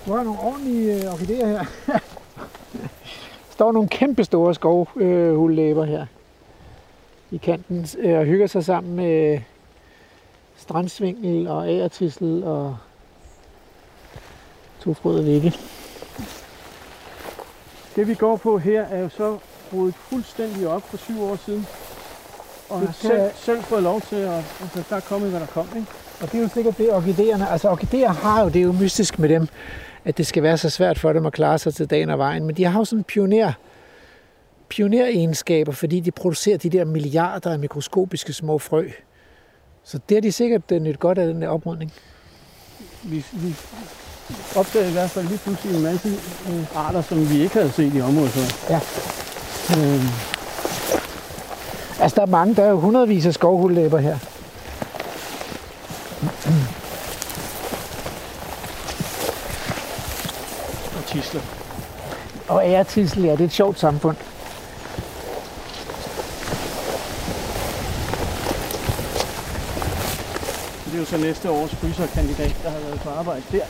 Du 0.06 0.14
har 0.14 0.24
nogle 0.24 0.40
ordentlige 0.40 1.04
øh, 1.04 1.14
orkideer 1.14 1.48
her. 1.48 1.66
står 3.58 3.72
nogle 3.72 3.90
kæmpe 3.90 4.24
store 4.24 4.56
skovhullæber 4.56 5.86
her 5.86 6.06
i 7.32 7.38
kanten 7.38 7.88
øh, 8.00 8.20
og 8.20 8.26
hygger 8.26 8.48
sig 8.48 8.66
sammen 8.66 8.96
med 8.96 9.40
strandsvingel 10.58 11.48
og 11.48 11.68
agertissel 11.68 12.44
og 12.44 12.78
tofrøde 14.80 15.26
vægge. 15.26 15.54
Det 17.96 18.08
vi 18.08 18.14
går 18.14 18.36
på 18.38 18.58
her 18.58 18.82
er 18.82 19.00
jo 19.00 19.10
så 19.10 19.38
rodet 19.74 19.96
fuldstændig 19.96 20.68
op 20.68 20.90
for 20.90 20.98
syv 20.98 21.24
år 21.24 21.40
siden. 21.46 21.68
Og 22.70 22.80
Det 22.80 22.88
har 22.88 22.94
selv, 22.94 23.32
selv 23.36 23.64
fået 23.64 23.84
lov 23.84 24.02
til 24.02 24.16
at... 24.16 24.44
Altså, 24.62 24.84
der 24.90 24.96
er 24.96 25.00
kommet, 25.00 25.30
hvad 25.30 25.40
der 25.40 25.46
kom, 25.46 25.68
ikke? 25.76 25.88
Og 26.22 26.32
det 26.32 26.38
er 26.38 26.42
jo 26.42 26.50
sikkert 26.54 26.78
det, 26.78 26.94
orkideerne, 26.94 27.50
altså 27.50 27.70
orkideer 27.70 28.10
har 28.10 28.42
jo, 28.42 28.48
det 28.48 28.56
er 28.56 28.64
jo 28.64 28.72
mystisk 28.72 29.20
med 29.20 29.30
dem, 29.30 29.48
at 30.06 30.18
det 30.18 30.28
skal 30.28 30.44
være 30.44 30.58
så 30.58 30.70
svært 30.70 31.00
for 31.00 31.14
dem 31.14 31.26
at 31.26 31.34
klare 31.34 31.60
sig 31.60 31.74
til 31.74 31.90
dagen 31.90 32.10
og 32.10 32.18
vejen, 32.18 32.44
men 32.46 32.58
de 32.58 32.66
har 32.66 32.80
jo 32.80 32.86
sådan 32.86 33.04
pioner, 33.04 33.52
pioneregenskaber, 34.70 35.72
fordi 35.72 36.00
de 36.00 36.12
producerer 36.12 36.58
de 36.58 36.70
der 36.70 36.86
milliarder 36.86 37.52
af 37.52 37.60
mikroskopiske 37.60 38.34
små 38.34 38.58
frø. 38.58 38.90
Så 39.84 40.00
det 40.10 40.16
har 40.16 40.22
de 40.22 40.32
sikkert 40.32 40.72
øh, 40.72 40.82
nyt 40.82 41.00
godt 41.00 41.18
af 41.18 41.28
den 41.28 41.42
der 41.42 41.48
oprydning. 41.48 41.94
Vi, 43.04 43.26
vi 43.34 43.56
opdagede 44.56 44.90
i 44.90 44.94
hvert 44.94 45.10
fald 45.10 45.28
lige 45.28 45.38
pludselig 45.38 45.76
en 45.76 45.84
masse 45.84 46.10
øh, 46.50 46.78
arter, 46.78 47.02
som 47.02 47.30
vi 47.30 47.42
ikke 47.42 47.54
havde 47.54 47.72
set 47.72 47.96
i 47.96 48.02
området 48.02 48.30
før. 48.30 48.74
Ja. 48.74 48.80
Øh, 49.70 50.28
Altså 52.00 52.16
der 52.16 52.22
er 52.22 52.26
mange, 52.26 52.56
der 52.56 52.64
er 52.64 52.70
jo 52.70 52.80
hundredvis 52.80 53.26
af 53.26 53.34
skovhullæber 53.34 54.00
her. 54.00 54.18
og 60.98 61.06
tisler. 61.06 61.42
Og 62.48 62.66
æretissel, 62.66 63.24
ja, 63.24 63.32
det 63.32 63.42
er 63.42 63.46
et 63.46 63.52
sjovt 63.52 63.80
samfund. 63.80 64.18
Det 70.86 70.94
er 70.94 71.00
jo 71.00 71.06
så 71.06 71.18
næste 71.18 71.52
års 71.52 71.76
fryserkandidat, 71.76 72.56
der 72.64 72.70
har 72.70 72.80
været 72.80 73.00
på 73.00 73.10
arbejde 73.10 73.44
der. 73.52 73.66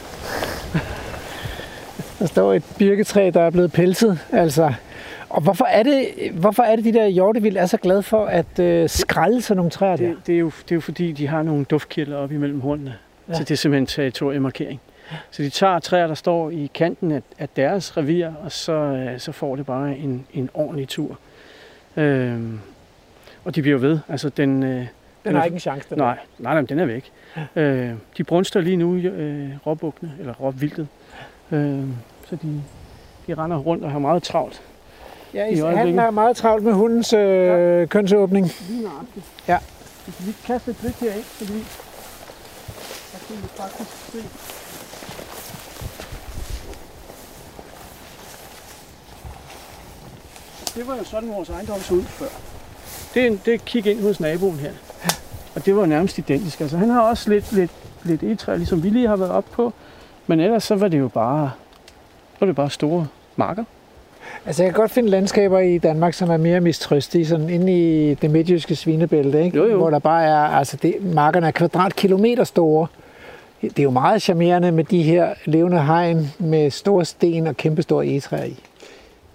Der 2.20 2.26
står 2.26 2.54
et 2.54 2.64
birketræ, 2.78 3.32
der 3.34 3.42
er 3.42 3.50
blevet 3.50 3.72
pelset. 3.72 4.20
Altså. 4.32 4.74
Og 5.30 5.42
hvorfor 5.42 5.66
er 5.66 5.84
det, 5.84 6.08
hvorfor 6.34 6.64
er 6.64 6.76
det 6.76 6.86
de 6.86 6.94
der 6.94 7.08
hjortevild 7.08 7.58
er 7.58 7.66
så 7.66 7.78
glade 7.78 8.04
for 8.04 8.26
at 8.26 8.60
øh, 8.60 8.90
skralde 8.90 9.42
sådan 9.42 9.58
nogle 9.58 9.72
træer 9.72 9.96
der? 9.96 10.08
Det, 10.08 10.18
det, 10.28 10.36
er 10.36 10.40
jo, 10.40 10.52
det 10.64 10.72
er 10.72 10.76
jo 10.76 10.82
fordi, 10.82 11.12
de 11.12 11.28
har 11.28 11.44
nogle 11.44 11.66
duftkilder 11.66 12.18
op 12.18 12.32
imellem 12.32 12.62
hornene. 12.62 12.90
Ja. 13.28 13.34
Ja. 13.34 13.38
Så 13.38 13.44
det 13.44 13.52
er 13.52 13.56
simpelthen 13.56 13.86
territoriemarkering. 13.86 14.82
Så 15.32 15.44
de 15.44 15.50
tager 15.50 15.80
træer, 15.80 16.08
der 16.08 16.14
står 16.14 16.50
i 16.50 16.72
kanten 16.74 17.12
af, 17.12 17.22
af 17.40 17.50
deres 17.50 17.98
revir, 17.98 18.32
og 18.44 18.52
så, 18.52 18.72
øh, 18.72 19.20
så 19.20 19.32
får 19.32 19.56
det 19.56 19.66
bare 19.66 19.98
en, 19.98 20.26
en 20.34 20.50
ordentlig 20.54 20.88
tur. 20.88 21.20
Øhm, 21.98 22.60
og 23.46 23.56
de 23.56 23.62
bliver 23.62 23.78
ved. 23.78 24.00
Altså, 24.10 24.30
den, 24.30 24.64
øh, 24.64 24.86
Den 25.26 25.36
har 25.36 25.44
ikke 25.44 25.54
en 25.54 25.60
chance. 25.60 25.90
Den 25.90 25.98
nej, 25.98 26.18
nej, 26.40 26.54
nej, 26.54 26.62
den 26.62 26.80
er 26.80 26.86
væk. 26.86 27.12
Øh, 27.56 27.92
de 28.18 28.24
brunster 28.24 28.62
lige 28.62 28.78
nu, 28.78 28.96
øh, 28.96 29.50
råbukkene, 29.68 30.12
eller 30.20 30.34
råvildet. 30.34 30.88
Øh, 31.52 31.80
så 32.30 32.36
de, 32.36 32.62
de 33.28 33.34
render 33.34 33.58
rundt 33.58 33.84
og 33.84 33.92
har 33.92 34.00
meget 34.00 34.24
travlt. 34.24 34.62
Ja, 35.38 35.46
i 35.46 35.54
i, 35.54 35.76
han 35.76 36.00
er 36.00 36.12
meget 36.12 36.38
travlt 36.38 36.64
med 36.64 36.74
hundens 36.74 37.14
øh, 37.14 37.80
ja. 37.80 37.86
kønsåbning. 37.86 38.52
Lige. 38.70 38.90
Ja. 39.48 39.58
Vi 40.06 40.12
kan 40.12 40.26
lige 40.26 40.36
kaste 40.46 40.72
et 40.72 40.78
blik 40.78 40.96
herind, 40.96 41.24
fordi 41.24 41.54
der 43.14 43.20
kan 43.28 43.36
vi 43.44 43.48
faktisk 43.58 44.12
se. 44.12 44.24
Det 50.76 50.88
var 50.88 50.96
jo 50.96 51.04
sådan, 51.04 51.30
vores 51.30 51.50
ejendom 51.50 51.80
så 51.80 51.94
ud 51.94 52.04
før. 52.04 52.28
Det 53.14 53.24
er, 53.24 53.28
en- 53.28 53.42
det 53.46 53.54
er 53.54 53.58
kig 53.58 53.86
ind 53.88 54.02
hos 54.02 54.20
naboen 54.20 54.56
her. 54.60 54.72
Og 55.56 55.66
det 55.66 55.76
var 55.76 55.86
nærmest 55.86 56.18
identisk. 56.18 56.62
Altså, 56.62 56.78
han 56.78 56.90
har 56.90 57.02
også 57.02 57.30
lidt, 57.30 57.52
lidt, 57.52 57.72
lidt 58.04 58.24
egetræ, 58.24 58.56
ligesom 58.58 58.84
vi 58.84 58.90
lige 58.90 59.08
har 59.08 59.16
været 59.16 59.32
op 59.32 59.46
på. 59.52 59.74
Men 60.28 60.40
ellers 60.40 60.64
så 60.64 60.76
var 60.76 60.88
det 60.88 61.00
jo 61.00 61.08
bare, 61.08 61.52
var 62.40 62.48
det 62.48 62.56
bare 62.56 62.70
store 62.70 63.08
marker. 63.36 63.64
Altså, 64.46 64.64
jeg 64.64 64.74
kan 64.74 64.82
godt 64.82 64.92
finde 64.92 65.10
landskaber 65.10 65.60
i 65.60 65.78
Danmark, 65.78 66.14
som 66.14 66.30
er 66.30 66.38
mere 66.38 66.60
mistrøstige, 66.62 67.26
sådan 67.26 67.50
inde 67.50 67.74
i 67.74 68.14
det 68.14 68.32
midtjyske 68.32 68.76
svinebælte, 68.76 69.44
ikke? 69.44 69.58
Jo, 69.58 69.66
jo. 69.66 69.78
hvor 69.78 69.90
der 69.90 70.00
bare 70.00 70.24
er, 70.24 70.36
altså 70.36 70.78
det, 70.82 70.96
markerne 71.14 71.48
er 71.48 71.52
kvadratkilometer 71.52 72.44
store. 72.44 72.88
Det 73.62 73.80
er 73.80 73.84
jo 73.84 73.90
meget 73.90 74.22
charmerende 74.22 74.72
med 74.72 74.84
de 74.84 75.04
her 75.04 75.34
levende 75.46 75.86
hegn 75.86 76.32
med 76.40 76.72
store 76.72 77.06
sten 77.06 77.48
og 77.48 77.58
kæmpestore 77.58 78.08
egetræer 78.08 78.44
i. 78.44 78.60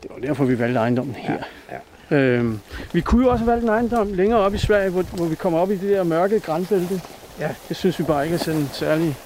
Det 0.03 0.11
var 0.15 0.27
derfor, 0.27 0.45
vi 0.45 0.59
valgte 0.59 0.81
ejendommen 0.81 1.15
her. 1.15 1.37
Ja, 1.71 1.77
Øhm, 2.13 2.61
vi 2.93 3.01
kunne 3.01 3.25
jo 3.27 3.33
også 3.33 3.45
have 3.45 3.53
valgt 3.53 3.65
en 3.65 3.69
ejendom 3.69 4.13
længere 4.13 4.41
op 4.41 4.55
i 4.55 4.59
Sverige, 4.59 4.91
hvor, 4.91 5.03
hvor 5.03 5.25
vi 5.25 5.35
kommer 5.35 5.59
op 5.59 5.71
i 5.71 5.77
det 5.77 5.91
der 5.91 6.03
mørke 6.03 6.41
grænbælte. 6.41 7.01
Ja. 7.41 7.49
Det 7.69 7.77
synes 7.77 7.99
vi 7.99 8.05
bare 8.05 8.25
ikke 8.25 8.35
er 8.35 8.39
sådan 8.39 8.69
særlig, 8.73 9.17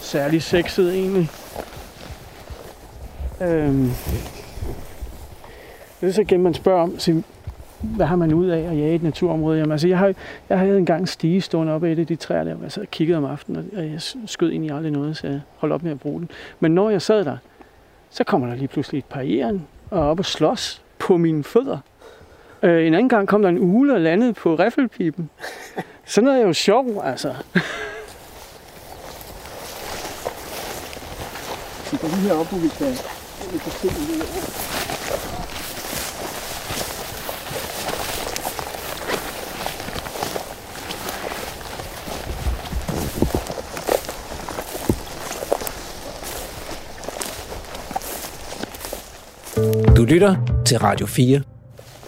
særlig 0.00 0.42
sexet 0.42 0.94
egentlig. 0.94 1.30
Øhm, 3.42 3.90
det 6.00 6.08
er 6.08 6.12
så 6.12 6.20
igen, 6.20 6.42
man 6.42 6.54
spørger 6.54 6.82
om, 6.82 6.98
sig, 6.98 7.24
hvad 7.80 8.06
har 8.06 8.16
man 8.16 8.34
ud 8.34 8.46
af 8.46 8.58
at 8.58 8.78
jage 8.78 8.94
et 8.94 9.02
naturområde? 9.02 9.58
Jamen, 9.58 9.72
altså, 9.72 9.88
jeg, 9.88 9.98
har, 9.98 10.14
jeg 10.48 10.58
havde 10.58 10.78
engang 10.78 11.00
en 11.00 11.06
stige 11.06 11.40
stående 11.40 11.72
op 11.72 11.84
af 11.84 11.92
et 11.92 11.98
af 11.98 12.06
de 12.06 12.16
træer 12.16 12.44
der, 12.44 12.54
hvor 12.54 12.64
jeg 12.64 12.72
sad 12.72 12.82
og 12.82 12.90
kiggede 12.90 13.18
om 13.18 13.24
aftenen, 13.24 13.70
og 13.76 13.82
jeg 13.82 14.00
skød 14.26 14.50
ind 14.50 14.64
i 14.64 14.68
aldrig 14.68 14.92
noget, 14.92 15.16
så 15.16 15.26
jeg 15.26 15.40
holdt 15.56 15.72
op 15.72 15.82
med 15.82 15.90
at 15.90 16.00
bruge 16.00 16.20
den. 16.20 16.30
Men 16.60 16.74
når 16.74 16.90
jeg 16.90 17.02
sad 17.02 17.24
der, 17.24 17.36
Så 18.10 18.24
kommer 18.24 18.48
der 18.48 18.54
lige 18.54 18.68
pludselig 18.68 18.98
et 18.98 19.04
par 19.04 19.20
jern 19.20 19.66
og 19.90 20.00
op 20.10 20.18
og 20.18 20.24
slås 20.24 20.82
på 20.98 21.16
mine 21.16 21.44
fødder. 21.44 21.78
Øh, 22.62 22.86
en 22.86 22.94
anden 22.94 23.08
gang 23.08 23.28
kom 23.28 23.42
der 23.42 23.48
en 23.48 23.58
ule 23.58 23.94
og 23.94 24.00
landede 24.00 24.32
på 24.32 24.54
riffelpipen. 24.54 25.30
Sådan 26.04 26.24
noget 26.24 26.42
er 26.42 26.46
jo 26.46 26.52
sjov, 26.52 27.02
altså. 27.04 27.34
Så 31.84 31.98
går 32.00 32.08
lige 32.08 32.28
heroppe, 32.28 32.50
hvor 32.50 32.58
vi 32.58 32.68
kan, 32.68 32.86
vi 33.52 33.58
kan 33.58 33.72
se 33.72 33.88
det 33.88 33.96
her. 33.96 34.72
Du 49.96 50.04
lytter 50.04 50.36
til 50.66 50.78
Radio 50.78 51.06
4. 51.06 51.42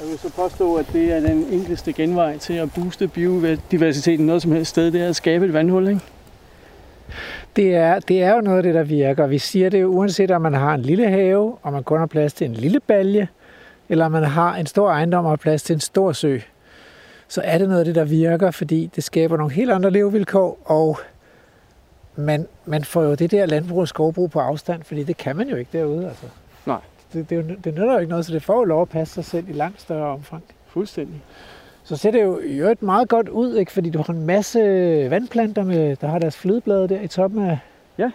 Jeg 0.00 0.08
vil 0.08 0.18
så 0.18 0.28
påstå, 0.28 0.74
at 0.74 0.86
det 0.92 1.12
er 1.12 1.20
den 1.20 1.46
enkleste 1.50 1.92
genvej 1.92 2.38
til 2.38 2.52
at 2.52 2.72
booste 2.72 3.08
biodiversiteten 3.08 4.26
noget 4.26 4.42
som 4.42 4.52
helst 4.52 4.70
sted, 4.70 4.90
det 4.90 5.00
er 5.00 5.08
at 5.08 5.16
skabe 5.16 5.44
et 5.44 5.52
vandhul, 5.52 5.88
ikke? 5.88 6.00
Det 7.56 7.74
er, 7.74 7.98
det 8.00 8.22
er 8.22 8.34
jo 8.34 8.40
noget 8.40 8.56
af 8.56 8.62
det, 8.62 8.74
der 8.74 8.82
virker. 8.82 9.26
Vi 9.26 9.38
siger 9.38 9.68
det 9.70 9.80
jo, 9.82 9.86
uanset 9.88 10.30
om 10.30 10.42
man 10.42 10.54
har 10.54 10.74
en 10.74 10.82
lille 10.82 11.08
have, 11.10 11.56
og 11.62 11.72
man 11.72 11.82
kun 11.82 11.98
har 11.98 12.06
plads 12.06 12.32
til 12.32 12.44
en 12.44 12.54
lille 12.54 12.80
balje, 12.80 13.28
eller 13.88 14.08
man 14.08 14.22
har 14.22 14.56
en 14.56 14.66
stor 14.66 14.90
ejendom 14.90 15.24
og 15.24 15.30
har 15.30 15.36
plads 15.36 15.62
til 15.62 15.74
en 15.74 15.80
stor 15.80 16.12
sø, 16.12 16.38
så 17.28 17.40
er 17.44 17.58
det 17.58 17.68
noget 17.68 17.78
af 17.80 17.84
det, 17.84 17.94
der 17.94 18.04
virker, 18.04 18.50
fordi 18.50 18.90
det 18.96 19.04
skaber 19.04 19.36
nogle 19.36 19.52
helt 19.52 19.70
andre 19.70 19.90
levevilkår, 19.90 20.58
og 20.64 20.98
man, 22.16 22.46
man 22.64 22.84
får 22.84 23.02
jo 23.02 23.14
det 23.14 23.30
der 23.30 23.46
landbrug 23.46 23.80
og 23.80 23.88
skovbrug 23.88 24.30
på 24.30 24.40
afstand, 24.40 24.82
fordi 24.82 25.02
det 25.04 25.16
kan 25.16 25.36
man 25.36 25.48
jo 25.48 25.56
ikke 25.56 25.78
derude. 25.78 26.06
Altså. 26.08 26.26
Nej. 26.66 26.78
Det, 27.12 27.30
det, 27.30 27.38
er 27.38 27.42
jo- 27.42 27.56
det 27.64 27.74
nytter 27.74 27.92
jo 27.92 27.98
ikke 27.98 28.10
noget, 28.10 28.26
så 28.26 28.32
det 28.32 28.42
får 28.42 28.58
jo 28.58 28.64
lov 28.64 28.82
at 28.82 28.88
passe 28.88 29.14
sig 29.14 29.24
selv 29.24 29.48
i 29.48 29.52
langt 29.52 29.80
større 29.80 30.06
omfang. 30.08 30.42
Fuldstændig. 30.66 31.22
Så 31.84 31.96
ser 31.96 32.10
det 32.10 32.22
jo 32.22 32.38
i 32.38 32.58
øvrigt 32.58 32.82
meget 32.82 33.08
godt 33.08 33.28
ud, 33.28 33.56
ikke? 33.56 33.72
fordi 33.72 33.90
du 33.90 33.98
har 33.98 34.12
en 34.14 34.26
masse 34.26 34.60
vandplanter, 35.10 35.64
med, 35.64 35.96
der 35.96 36.06
har 36.08 36.18
deres 36.18 36.36
flødeblade 36.36 36.88
der 36.88 37.00
i 37.00 37.08
toppen 37.08 37.44
af... 37.44 37.50
At, 37.52 37.58
Ja. 37.98 38.10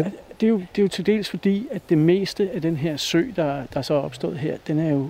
at, 0.00 0.06
det, 0.40 0.46
er 0.46 0.50
jo, 0.50 0.56
det 0.58 0.78
er 0.78 0.82
jo 0.82 0.88
til 0.88 1.06
dels 1.06 1.30
fordi, 1.30 1.68
at 1.70 1.82
det 1.88 1.98
meste 1.98 2.50
af 2.54 2.62
den 2.62 2.76
her 2.76 2.96
sø, 2.96 3.24
der, 3.36 3.62
der 3.74 3.82
så 3.82 3.94
er 3.94 3.98
opstået 3.98 4.38
her, 4.38 4.56
den 4.66 4.78
er 4.78 4.90
jo 4.90 5.08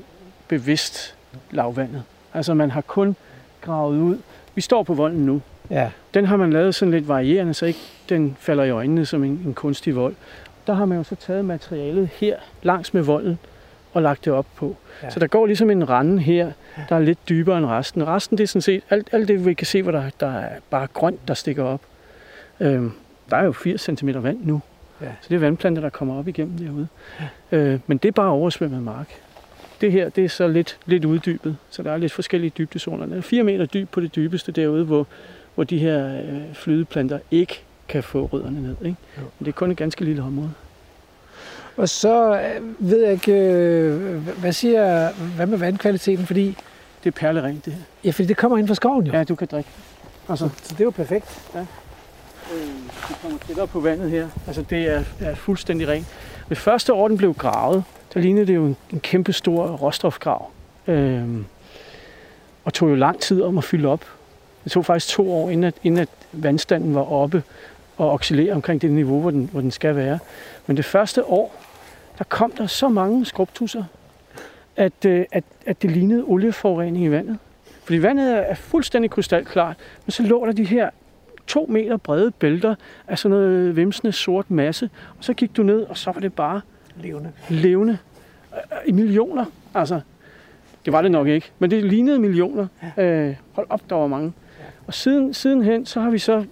bevidst 0.48 1.14
lavvandet. 1.50 2.02
Altså 2.34 2.54
man 2.54 2.70
har 2.70 2.80
kun 2.80 3.16
gravet 3.60 3.98
ud. 3.98 4.18
Vi 4.54 4.60
står 4.60 4.82
på 4.82 4.94
volden 4.94 5.26
nu. 5.26 5.40
Ja, 5.70 5.90
Den 6.14 6.24
har 6.24 6.36
man 6.36 6.52
lavet 6.52 6.74
sådan 6.74 6.92
lidt 6.92 7.08
varierende, 7.08 7.54
så 7.54 7.66
ikke 7.66 7.78
den 8.08 8.36
falder 8.40 8.64
i 8.64 8.70
øjnene 8.70 9.06
som 9.06 9.24
en, 9.24 9.42
en 9.46 9.54
kunstig 9.54 9.96
vold. 9.96 10.14
Der 10.66 10.74
har 10.74 10.84
man 10.84 10.98
jo 10.98 11.04
så 11.04 11.14
taget 11.14 11.44
materialet 11.44 12.08
her 12.12 12.36
langs 12.62 12.94
med 12.94 13.02
volden 13.02 13.38
og 13.98 14.02
lagt 14.02 14.24
det 14.24 14.32
op 14.32 14.46
på. 14.56 14.76
Ja. 15.02 15.06
Ja. 15.06 15.10
Så 15.12 15.20
der 15.20 15.26
går 15.26 15.46
ligesom 15.46 15.70
en 15.70 15.88
rande 15.88 16.18
her, 16.22 16.52
der 16.88 16.96
er 16.96 17.00
lidt 17.00 17.18
dybere 17.28 17.58
end 17.58 17.66
resten. 17.66 18.06
Resten 18.06 18.38
det 18.38 18.44
er 18.44 18.48
sådan 18.48 18.62
set 18.62 18.82
alt, 18.90 19.08
alt 19.12 19.28
det, 19.28 19.46
vi 19.46 19.54
kan 19.54 19.66
se, 19.66 19.82
hvor 19.82 19.92
der, 19.92 20.10
der 20.20 20.26
er 20.38 20.48
bare 20.70 20.86
grønt, 20.94 21.28
der 21.28 21.34
stikker 21.34 21.64
op. 21.64 21.80
Øhm, 22.60 22.92
der 23.30 23.36
er 23.36 23.44
jo 23.44 23.52
80 23.52 23.80
cm 23.82 24.08
vand 24.14 24.38
nu, 24.44 24.60
Ja. 25.00 25.06
så 25.20 25.26
det 25.28 25.34
er 25.34 25.38
vandplanter, 25.40 25.82
der 25.82 25.88
kommer 25.90 26.18
op 26.18 26.28
igennem 26.28 26.58
derude. 26.58 26.88
Øh, 27.52 27.80
men 27.86 27.98
det 27.98 28.08
er 28.08 28.12
bare 28.12 28.30
oversvømmet 28.30 28.82
mark. 28.82 29.08
Det 29.80 29.92
her, 29.92 30.08
det 30.08 30.24
er 30.24 30.28
så 30.28 30.48
lidt, 30.48 30.78
lidt 30.86 31.04
uddybet, 31.04 31.56
så 31.70 31.82
der 31.82 31.92
er 31.92 31.96
lidt 31.96 32.12
forskellige 32.12 32.52
dybdezoner. 32.58 33.06
Den 33.06 33.18
er 33.18 33.20
4 33.20 33.42
meter 33.42 33.66
dyb 33.66 33.88
på 33.90 34.00
det 34.00 34.16
dybeste 34.16 34.52
derude, 34.52 34.84
hvor, 34.84 35.06
hvor 35.54 35.64
de 35.64 35.78
her 35.78 36.16
øh, 36.22 36.54
flydeplanter 36.54 37.18
ikke 37.30 37.62
kan 37.88 38.02
få 38.02 38.26
rødderne 38.32 38.62
ned. 38.62 38.76
Ikke? 38.82 38.96
Jo. 39.18 39.22
Men 39.38 39.44
det 39.44 39.48
er 39.48 39.52
kun 39.52 39.70
et 39.70 39.76
ganske 39.76 40.04
lille 40.04 40.22
område. 40.22 40.50
Og 41.78 41.88
så 41.88 42.40
øh, 42.40 42.90
ved 42.90 43.02
jeg 43.02 43.12
ikke, 43.12 43.32
øh, 43.32 44.16
hvad 44.38 44.52
siger, 44.52 45.12
hvad 45.36 45.46
med 45.46 45.58
vandkvaliteten, 45.58 46.26
fordi, 46.26 46.56
Det 47.04 47.14
er 47.14 47.18
perlerent, 47.20 47.64
det 47.64 47.72
her. 47.72 47.80
ja, 48.04 48.10
fordi 48.10 48.28
det 48.28 48.36
kommer 48.36 48.58
ind 48.58 48.68
fra 48.68 48.74
skoven 48.74 49.06
jo. 49.06 49.12
Ja, 49.12 49.24
du 49.24 49.34
kan 49.34 49.48
drikke. 49.50 49.70
Altså, 50.28 50.48
Så 50.62 50.74
det 50.74 50.80
er 50.80 50.84
jo 50.84 50.90
perfekt. 50.90 51.40
øh, 51.54 51.60
du 53.08 53.14
kommer 53.22 53.38
tættere 53.46 53.66
på 53.66 53.80
vandet 53.80 54.10
her. 54.10 54.28
Altså, 54.46 54.62
det 54.70 54.78
er, 54.94 55.02
er 55.20 55.34
fuldstændig 55.34 55.88
rent. 55.88 56.06
Det 56.48 56.58
første 56.58 56.92
år, 56.92 57.08
den 57.08 57.16
blev 57.16 57.34
gravet, 57.34 57.84
der 58.14 58.20
lignede 58.20 58.46
det 58.46 58.54
jo 58.54 58.64
en, 58.66 58.76
en 58.92 59.00
kæmpe 59.00 59.32
stor 59.32 59.66
råstofgrav. 59.66 60.50
Øh, 60.86 61.22
og 62.64 62.72
tog 62.74 62.90
jo 62.90 62.94
lang 62.94 63.20
tid 63.20 63.42
om 63.42 63.58
at 63.58 63.64
fylde 63.64 63.88
op. 63.88 64.04
Det 64.64 64.72
tog 64.72 64.84
faktisk 64.84 65.14
to 65.14 65.32
år, 65.32 65.50
inden 65.50 65.64
at, 65.64 65.74
inden 65.84 66.00
at 66.00 66.08
vandstanden 66.32 66.94
var 66.94 67.12
oppe 67.12 67.42
og 67.96 68.10
oscillere 68.12 68.52
omkring 68.52 68.82
det 68.82 68.90
niveau, 68.90 69.20
hvor 69.20 69.30
den, 69.30 69.48
hvor 69.52 69.60
den 69.60 69.70
skal 69.70 69.96
være. 69.96 70.18
Men 70.66 70.76
det 70.76 70.84
første 70.84 71.24
år, 71.24 71.54
der 72.18 72.24
kom 72.24 72.50
der 72.50 72.66
så 72.66 72.88
mange 72.88 73.24
skrubtusser, 73.26 73.84
at, 74.76 75.04
øh, 75.06 75.24
at, 75.32 75.44
at 75.66 75.82
det 75.82 75.90
lignede 75.90 76.24
olieforurening 76.24 77.04
i 77.04 77.10
vandet. 77.10 77.38
Fordi 77.84 78.02
vandet 78.02 78.50
er- 78.50 78.54
fuldstændig 78.54 79.10
krystalklart, 79.10 79.76
men 80.06 80.10
så 80.10 80.22
lå 80.22 80.46
der 80.46 80.52
de 80.52 80.64
her 80.64 80.90
to 81.46 81.66
meter 81.68 81.96
brede 81.96 82.30
bælter 82.30 82.74
af 83.08 83.18
sådan 83.18 83.30
noget 83.38 83.76
vimsende 83.76 84.12
sort 84.12 84.50
masse, 84.50 84.90
og 85.18 85.24
så 85.24 85.34
gik 85.34 85.56
du 85.56 85.62
ned, 85.62 85.82
og 85.82 85.98
så 85.98 86.12
var 86.12 86.20
det 86.20 86.32
bare 86.32 86.60
Levende. 87.02 87.32
levende 87.48 87.98
øh, 88.54 88.78
i 88.86 88.92
millioner. 88.92 89.44
Altså, 89.74 90.00
det 90.84 90.92
var 90.92 91.02
det 91.02 91.10
nok 91.10 91.26
ikke, 91.26 91.50
men 91.58 91.70
det 91.70 91.84
lignede 91.84 92.18
millioner. 92.18 92.66
Øh, 92.98 93.34
hold 93.52 93.66
op, 93.70 93.80
der 93.90 93.96
var 93.96 94.06
mange. 94.06 94.32
Og 94.86 94.94
siden, 94.94 95.34
sidenhen, 95.34 95.86
så 95.86 96.00
har 96.00 96.10
vi 96.10 96.18
så 96.18 96.44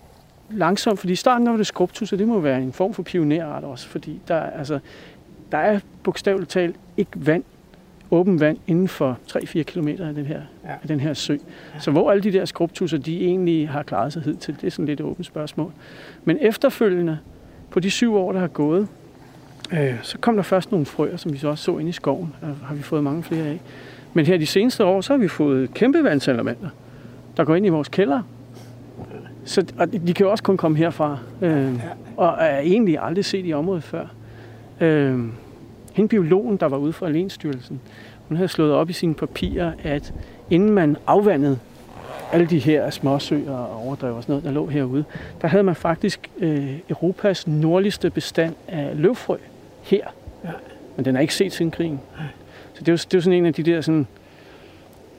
langsomt, 0.50 0.98
fordi 0.98 1.12
i 1.12 1.16
starten 1.16 1.46
var 1.50 1.56
det 1.56 1.66
skrubtus, 1.66 2.12
og 2.12 2.18
det 2.18 2.28
må 2.28 2.40
være 2.40 2.62
en 2.62 2.72
form 2.72 2.94
for 2.94 3.02
pionerart 3.02 3.64
også, 3.64 3.88
fordi 3.88 4.20
der, 4.28 4.34
er- 4.34 4.50
altså, 4.58 4.78
der 5.52 5.58
er 5.58 5.80
bogstaveligt 6.02 6.50
talt 6.50 6.76
ikke 6.96 7.10
vand, 7.14 7.44
åben 8.10 8.40
vand 8.40 8.58
inden 8.66 8.88
for 8.88 9.18
3-4 9.32 9.62
km 9.62 9.88
af 9.88 10.14
den 10.14 10.26
her, 10.26 10.40
Ja. 10.64 10.68
ja. 10.70 10.74
af 10.82 10.88
den 10.88 11.00
her 11.00 11.14
sø. 11.14 11.36
Så 11.80 11.90
hvor 11.90 12.10
alle 12.10 12.22
de 12.22 12.32
der 12.32 12.44
skrubtusser, 12.44 12.98
de 12.98 13.24
egentlig 13.24 13.68
har 13.68 13.82
klaret 13.82 14.12
sig 14.12 14.22
hidtil, 14.22 14.56
det 14.60 14.66
er 14.66 14.70
sådan 14.70 14.84
lidt 14.86 15.00
et 15.00 15.06
åbent 15.06 15.26
spørgsmål. 15.26 15.72
Men 16.24 16.38
efterfølgende, 16.40 17.18
på 17.70 17.80
de 17.80 17.90
syv 17.90 18.14
år, 18.14 18.32
der 18.32 18.40
har 18.40 18.46
gået, 18.48 18.88
øh, 19.72 19.94
så 20.02 20.18
kom 20.18 20.36
der 20.36 20.42
først 20.42 20.70
nogle 20.70 20.86
frøer, 20.86 21.16
som 21.16 21.32
vi 21.32 21.38
så 21.38 21.48
også 21.48 21.64
så 21.64 21.78
inde 21.78 21.88
i 21.88 21.92
skoven, 21.92 22.34
og 22.42 22.48
har 22.66 22.74
vi 22.74 22.82
fået 22.82 23.04
mange 23.04 23.22
flere 23.22 23.44
af. 23.46 23.60
Men 24.14 24.26
her 24.26 24.38
de 24.38 24.46
seneste 24.46 24.84
år, 24.84 25.00
så 25.00 25.12
har 25.12 25.18
vi 25.18 25.28
fået 25.28 25.74
kæmpe 25.74 26.04
vandselementer, 26.04 26.68
der 27.36 27.44
går 27.44 27.54
ind 27.54 27.66
i 27.66 27.68
vores 27.68 27.88
kælder. 27.88 28.22
Så, 29.44 29.64
og 29.78 29.92
de 29.92 30.14
kan 30.14 30.26
jo 30.26 30.30
også 30.30 30.44
kun 30.44 30.56
komme 30.56 30.78
herfra, 30.78 31.18
øh, 31.42 31.72
og 32.16 32.36
er 32.40 32.58
egentlig 32.58 32.98
aldrig 33.02 33.24
set 33.24 33.46
i 33.46 33.52
området 33.52 33.82
før. 33.84 34.06
Øh, 34.80 35.18
hende 35.92 36.08
biologen, 36.08 36.56
der 36.56 36.66
var 36.66 36.76
ude 36.76 36.92
fra 36.92 37.08
Lænsstyrelsen, 37.08 37.80
hun 38.28 38.36
havde 38.36 38.48
slået 38.48 38.72
op 38.72 38.90
i 38.90 38.92
sine 38.92 39.14
papirer, 39.14 39.72
at 39.82 40.14
inden 40.50 40.70
man 40.70 40.96
afvandede 41.06 41.58
alle 42.32 42.46
de 42.46 42.58
her 42.58 42.90
småsøer 42.90 43.52
og 43.52 43.86
overdrev 43.86 44.14
og 44.14 44.22
sådan 44.22 44.32
noget, 44.32 44.44
der 44.44 44.50
lå 44.50 44.66
herude, 44.66 45.04
der 45.42 45.48
havde 45.48 45.64
man 45.64 45.74
faktisk 45.74 46.30
øh, 46.38 46.78
Europas 46.88 47.46
nordligste 47.46 48.10
bestand 48.10 48.54
af 48.68 48.90
løvfrø 48.94 49.36
her. 49.82 50.06
Ja. 50.44 50.50
Men 50.96 51.04
den 51.04 51.16
er 51.16 51.20
ikke 51.20 51.34
set 51.34 51.52
siden 51.52 51.70
krigen. 51.70 52.00
Så 52.74 52.80
det 52.80 52.88
er, 52.88 52.92
jo, 52.92 52.96
det 52.96 53.14
er 53.14 53.18
jo 53.18 53.20
sådan 53.20 53.38
en 53.38 53.46
af 53.46 53.54
de 53.54 53.62
der 53.62 53.80
sådan, 53.80 54.06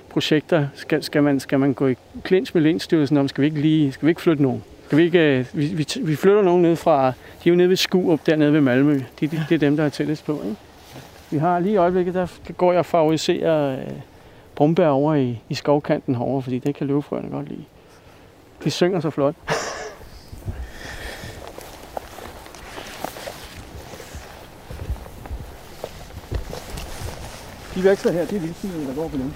projekter, 0.10 0.68
skal, 0.74 1.04
skal, 1.04 1.24
man, 1.24 1.40
skal 1.40 1.60
man 1.60 1.74
gå 1.74 1.88
i 1.88 1.96
klins 2.24 2.54
med 2.54 2.62
Lænsstyrelsen 2.62 3.18
om, 3.18 3.28
skal 3.28 3.42
vi 3.42 3.46
ikke 3.46 3.62
lige, 3.62 3.92
skal 3.92 4.06
vi 4.06 4.12
ikke 4.12 4.22
flytte 4.22 4.44
nogen? 4.44 4.64
Kan 4.90 4.98
vi, 4.98 5.04
ikke, 5.04 5.20
øh, 5.20 5.46
vi, 5.54 5.66
vi, 5.66 5.88
vi 6.02 6.16
flytter 6.16 6.42
nogen 6.42 6.62
ned 6.62 6.76
fra, 6.76 7.08
de 7.44 7.50
er 7.50 7.50
jo 7.50 7.56
nede 7.56 7.70
ved 7.70 7.76
Skurup, 7.76 8.20
dernede 8.26 8.54
ved 8.54 8.62
Malmø. 8.62 8.94
Det, 8.94 9.32
det, 9.32 9.46
det 9.50 9.56
er 9.56 9.60
dem, 9.60 9.78
der 9.78 9.84
er 9.84 9.90
tættest 9.90 10.26
på. 10.26 10.42
Ikke? 10.44 10.56
Vi 11.32 11.38
har 11.38 11.60
lige 11.60 11.74
i 11.74 11.78
øjeblikket, 11.78 12.14
der 12.14 12.28
går 12.58 12.72
jeg 12.72 12.80
og 12.80 12.86
favoriserer 12.86 13.80
øh, 13.80 13.88
brumbær 14.56 14.88
over 14.88 15.16
i, 15.16 15.42
i 15.50 15.54
skovkanten 15.54 16.16
herovre, 16.16 16.42
fordi 16.42 16.60
det 16.60 16.76
kan 16.76 16.88
løvefrøerne 16.88 17.30
godt 17.30 17.50
lide. 17.50 17.64
De 18.64 18.72
synger 18.72 19.00
så 19.00 19.10
flot. 19.10 19.36
De 27.76 27.84
vækster 27.84 28.12
her, 28.12 28.26
det 28.26 28.36
er 28.36 28.40
vildsvinene, 28.40 28.88
der 28.88 28.96
går 28.96 29.08
på 29.08 29.18
dem. 29.18 29.34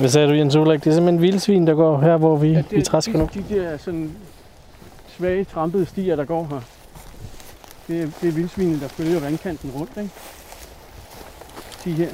Hvad 0.00 0.08
sagde 0.08 0.28
du, 0.28 0.32
Jens 0.32 0.56
Ulrik? 0.56 0.84
Det 0.84 0.90
er 0.90 0.94
simpelthen 0.94 1.22
vildsvin, 1.22 1.66
der 1.66 1.74
går 1.74 2.00
her, 2.00 2.16
hvor 2.16 2.36
vi, 2.36 2.48
ja, 2.48 2.62
vi 2.70 2.82
træsker 2.82 3.18
nu. 3.18 3.28
de, 3.34 3.44
de 3.48 3.54
der 3.54 3.76
sådan 3.76 4.12
svage, 5.08 5.44
trampede 5.44 5.86
stier, 5.86 6.16
der 6.16 6.24
går 6.24 6.46
her. 6.50 6.60
Det 7.88 8.02
er, 8.02 8.08
det 8.20 8.28
er 8.28 8.32
vildsvinene, 8.32 8.80
der 8.80 8.88
følger 8.88 9.20
vandkanten 9.20 9.70
rundt, 9.70 9.90
ikke? 9.96 10.10
De 11.84 11.92
her. 11.92 12.08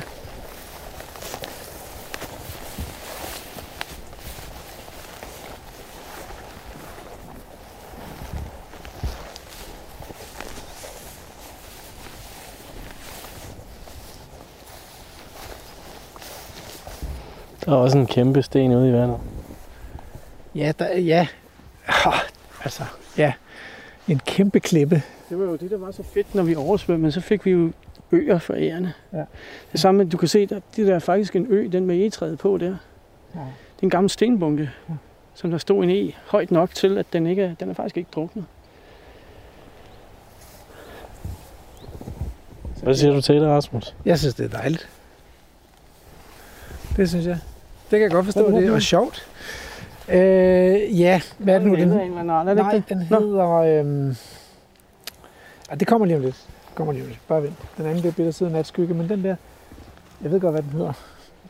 Der 17.66 17.72
er 17.72 17.76
også 17.76 17.98
en 17.98 18.06
kæmpe 18.06 18.42
sten 18.42 18.72
ude 18.72 18.88
i 18.90 18.92
vandet. 18.92 19.18
Ja, 20.54 20.72
der, 20.78 20.98
ja. 20.98 21.26
Ah, 21.88 22.14
altså, 22.64 22.82
ja. 23.18 23.32
En 24.08 24.20
kæmpe 24.26 24.60
klippe. 24.60 25.02
Det 25.28 25.38
var 25.38 25.44
jo 25.44 25.56
det, 25.56 25.70
der 25.70 25.78
var 25.78 25.90
så 25.90 26.02
fedt, 26.02 26.34
når 26.34 26.42
vi 26.42 26.54
oversvømmede. 26.54 27.12
Så 27.12 27.20
fik 27.20 27.44
vi 27.44 27.50
jo 27.50 27.72
øer 28.12 28.38
for 28.38 28.54
ærerne. 28.54 28.92
Ja. 29.12 29.24
Det 29.72 29.80
samme, 29.80 30.04
du 30.08 30.16
kan 30.16 30.28
se, 30.28 30.46
der, 30.46 30.60
det 30.76 30.86
der 30.86 30.94
er 30.94 30.98
faktisk 30.98 31.36
en 31.36 31.46
ø, 31.50 31.68
den 31.72 31.86
med 31.86 31.96
egetræet 31.96 32.38
på 32.38 32.58
der. 32.58 32.66
Ja. 32.66 33.40
Det 33.40 33.82
er 33.82 33.82
en 33.82 33.90
gammel 33.90 34.10
stenbunke, 34.10 34.70
Ja. 34.88 34.94
som 35.34 35.50
der 35.50 35.58
stod 35.58 35.84
en 35.84 35.90
e 35.90 36.12
højt 36.26 36.50
nok 36.50 36.74
til, 36.74 36.98
at 36.98 37.06
den, 37.12 37.26
ikke 37.26 37.42
er, 37.42 37.54
den 37.54 37.70
er 37.70 37.74
faktisk 37.74 37.96
ikke 37.96 38.10
druknet. 38.14 38.44
Hvad 42.82 42.94
siger 42.94 43.12
du 43.12 43.20
til 43.20 43.34
det, 43.34 43.48
Rasmus? 43.48 43.94
Jeg 44.04 44.18
synes, 44.18 44.34
det 44.34 44.44
er 44.44 44.58
dejligt. 44.58 44.88
Det 46.96 47.08
synes 47.08 47.26
jeg. 47.26 47.38
Det 47.90 47.98
kan 47.98 48.00
jeg 48.00 48.10
godt 48.10 48.24
forstå, 48.24 48.50
det 48.50 48.68
er 48.68 48.78
sjovt. 48.78 49.28
Øh, 50.08 51.00
ja, 51.00 51.20
hvad 51.38 51.54
er 51.54 51.58
det 51.58 51.68
nu? 51.68 51.74
Den 51.74 51.80
Den, 51.80 51.90
hedder 51.90 52.34
er 52.34 52.54
nej, 52.54 52.74
ikke 52.74 52.88
det? 52.88 52.98
den 52.98 53.06
Nå. 53.10 53.20
hedder... 53.20 53.50
Øhm, 53.50 54.16
ah, 55.70 55.80
det 55.80 55.88
kommer 55.88 56.06
lige 56.06 56.16
om 56.16 56.22
lidt. 56.22 56.44
Det 56.68 56.74
kommer 56.74 56.92
lige 56.92 57.02
om 57.02 57.08
lidt. 57.08 57.20
Bare 57.28 57.42
vent. 57.42 57.54
Den 57.78 57.86
anden, 57.86 58.02
det 58.16 58.26
er 58.26 58.30
siden 58.30 58.52
natskygge, 58.52 58.94
men 58.94 59.08
den 59.08 59.24
der... 59.24 59.36
Jeg 60.22 60.30
ved 60.32 60.40
godt, 60.40 60.52
hvad 60.54 60.62
den 60.62 60.70
hedder. 60.70 60.92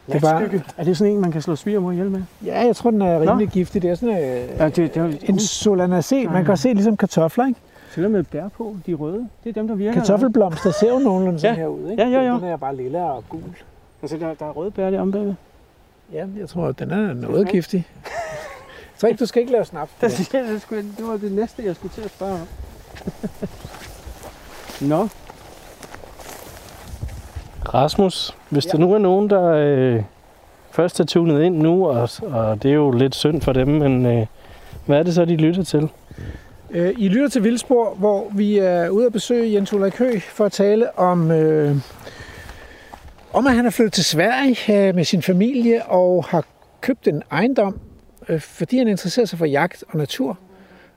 Det 0.06 0.14
er 0.14 0.20
bare-. 0.20 0.50
Er 0.76 0.84
det 0.84 0.96
sådan 0.96 1.12
en, 1.12 1.20
man 1.20 1.32
kan 1.32 1.42
slå 1.42 1.56
svigermor 1.56 1.92
ihjel 1.92 2.10
med? 2.10 2.22
Ja, 2.44 2.66
jeg 2.66 2.76
tror, 2.76 2.90
den 2.90 3.02
er 3.02 3.20
rimelig 3.20 3.48
giftig. 3.48 3.82
Det 3.82 3.90
er 3.90 3.94
sådan 3.94 4.16
øh, 4.16 4.48
Ja, 4.58 4.64
det, 4.68 4.76
det 4.76 4.96
er 4.96 5.04
en 5.28 5.38
solanacé. 5.38 6.32
Man 6.32 6.44
kan 6.44 6.56
se 6.56 6.72
ligesom 6.72 6.96
kartofler, 6.96 7.46
ikke? 7.46 7.60
til 7.94 8.04
og 8.04 8.10
med 8.10 8.22
bær 8.22 8.48
på, 8.48 8.76
de 8.86 8.94
røde. 8.94 9.28
Det 9.44 9.50
er 9.50 9.52
dem, 9.54 9.68
der 9.68 9.74
virker. 9.74 9.92
Kartoffelblomster 10.00 10.70
ser 10.70 10.88
jo 10.92 10.98
nogenlunde 10.98 11.40
sådan 11.40 11.54
Ja. 11.56 11.60
her 11.60 11.68
ud, 11.68 11.90
ikke? 11.90 12.02
Ja, 12.02 12.08
ja, 12.08 12.22
ja. 12.22 12.32
Den 12.32 12.44
er 12.44 12.56
bare 12.56 12.76
lilla 12.76 13.04
og 13.04 13.24
gul. 13.28 13.40
Altså, 14.02 14.16
der, 14.16 14.34
der 14.34 14.46
er 14.46 14.50
røde 14.50 14.70
bær 14.70 14.90
der 14.90 15.00
om 15.00 15.12
bagved. 15.12 15.34
Ja, 16.12 16.26
jeg 16.38 16.48
tror, 16.48 16.72
den 16.72 16.90
er 16.90 17.12
noget 17.12 17.48
giftig. 17.48 17.86
Tror 18.98 19.08
ikke, 19.08 19.18
du 19.18 19.26
skal 19.26 19.40
ikke 19.40 19.52
lave 19.52 19.64
snaps. 19.64 19.92
det, 20.00 20.28
det, 20.32 20.62
skulle, 20.62 20.84
det 20.96 21.06
var 21.06 21.16
det 21.16 21.32
næste, 21.32 21.64
jeg 21.64 21.76
skulle 21.76 21.94
til 21.94 22.02
at 22.02 22.10
spørge 22.10 22.32
om. 22.32 22.48
Nå, 24.88 25.08
Rasmus, 27.74 28.36
hvis 28.48 28.66
ja. 28.66 28.70
der 28.70 28.78
nu 28.78 28.94
er 28.94 28.98
nogen, 28.98 29.30
der 29.30 29.44
øh, 29.48 30.02
først 30.70 31.00
er 31.00 31.04
tunet 31.04 31.42
ind 31.42 31.58
nu, 31.58 31.86
og, 31.88 32.08
og 32.22 32.62
det 32.62 32.70
er 32.70 32.74
jo 32.74 32.90
lidt 32.90 33.14
synd 33.14 33.42
for 33.42 33.52
dem, 33.52 33.68
men 33.68 34.06
øh, 34.06 34.26
hvad 34.86 34.98
er 34.98 35.02
det 35.02 35.14
så, 35.14 35.24
de 35.24 35.36
lytter 35.36 35.62
til? 35.62 35.88
Øh, 36.70 36.94
I 36.98 37.08
lytter 37.08 37.28
til 37.28 37.44
Vildspor, 37.44 37.94
hvor 37.94 38.26
vi 38.34 38.58
er 38.58 38.88
ude 38.88 39.06
at 39.06 39.12
besøge 39.12 39.52
Jens 39.54 39.72
Ulrik 39.72 39.98
Høgh 39.98 40.22
for 40.22 40.44
at 40.44 40.52
tale 40.52 40.98
om, 40.98 41.30
øh, 41.30 41.76
om 43.36 43.46
at 43.46 43.54
han 43.54 43.66
er 43.66 43.70
flyttet 43.70 43.92
til 43.92 44.04
Sverige 44.04 44.88
øh, 44.88 44.94
med 44.94 45.04
sin 45.04 45.22
familie 45.22 45.86
og 45.86 46.24
har 46.24 46.44
købt 46.80 47.08
en 47.08 47.22
ejendom, 47.30 47.80
øh, 48.28 48.40
fordi 48.40 48.78
han 48.78 48.88
interesserer 48.88 49.26
sig 49.26 49.38
for 49.38 49.46
jagt 49.46 49.84
og 49.88 49.98
natur, 49.98 50.38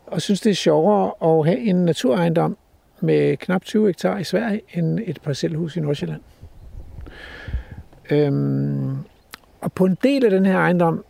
og 0.08 0.22
synes, 0.22 0.42
det 0.42 0.50
er 0.50 0.56
sjovere 0.56 1.12
at 1.22 1.46
have 1.46 1.60
en 1.60 1.86
naturejendom 1.86 2.58
med 3.00 3.38
knap 3.38 3.64
20 3.64 3.88
hektar 3.88 4.18
i 4.18 4.24
Sverige, 4.24 4.62
end 4.74 5.00
et 5.06 5.22
parcelhus 5.22 5.76
i 5.76 5.80
Nordsjælland. 5.80 6.22
Øhm, 8.10 8.98
og 9.62 9.74
på 9.74 9.86
en 9.86 9.98
del 10.04 10.26
af 10.26 10.32
den 10.32 10.46
her 10.46 10.58
ejendom, 10.58 11.04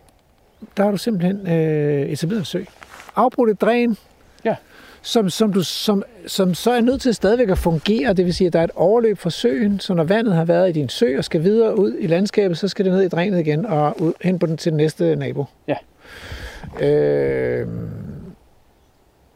der 0.76 0.84
har 0.84 0.90
du 0.90 0.96
simpelthen 0.96 1.46
øh, 1.46 2.08
etableret 2.08 2.40
en 2.40 2.44
sø. 2.44 2.64
Afbrudt 3.16 3.50
et 3.50 3.60
dræn, 3.60 3.96
som, 5.02 5.30
som, 5.30 5.52
du, 5.52 5.62
som, 5.62 6.02
som 6.26 6.54
så 6.54 6.70
er 6.70 6.80
nødt 6.80 7.00
til 7.00 7.14
stadigvæk 7.14 7.48
at 7.48 7.58
fungere. 7.58 8.12
Det 8.12 8.24
vil 8.24 8.34
sige, 8.34 8.46
at 8.46 8.52
der 8.52 8.60
er 8.60 8.64
et 8.64 8.70
overløb 8.74 9.18
fra 9.18 9.30
søen, 9.30 9.80
så 9.80 9.94
når 9.94 10.04
vandet 10.04 10.34
har 10.34 10.44
været 10.44 10.68
i 10.68 10.72
din 10.72 10.88
sø 10.88 11.18
og 11.18 11.24
skal 11.24 11.42
videre 11.42 11.78
ud 11.78 11.96
i 11.98 12.06
landskabet, 12.06 12.58
så 12.58 12.68
skal 12.68 12.84
det 12.84 12.92
ned 12.92 13.02
i 13.02 13.08
drænet 13.08 13.40
igen 13.40 13.66
og 13.66 14.00
ud, 14.00 14.12
hen 14.20 14.38
på 14.38 14.46
den 14.46 14.56
til 14.56 14.72
den 14.72 14.76
næste 14.76 15.16
nabo. 15.16 15.44
Ja. 15.68 15.76
Øh, 16.86 17.68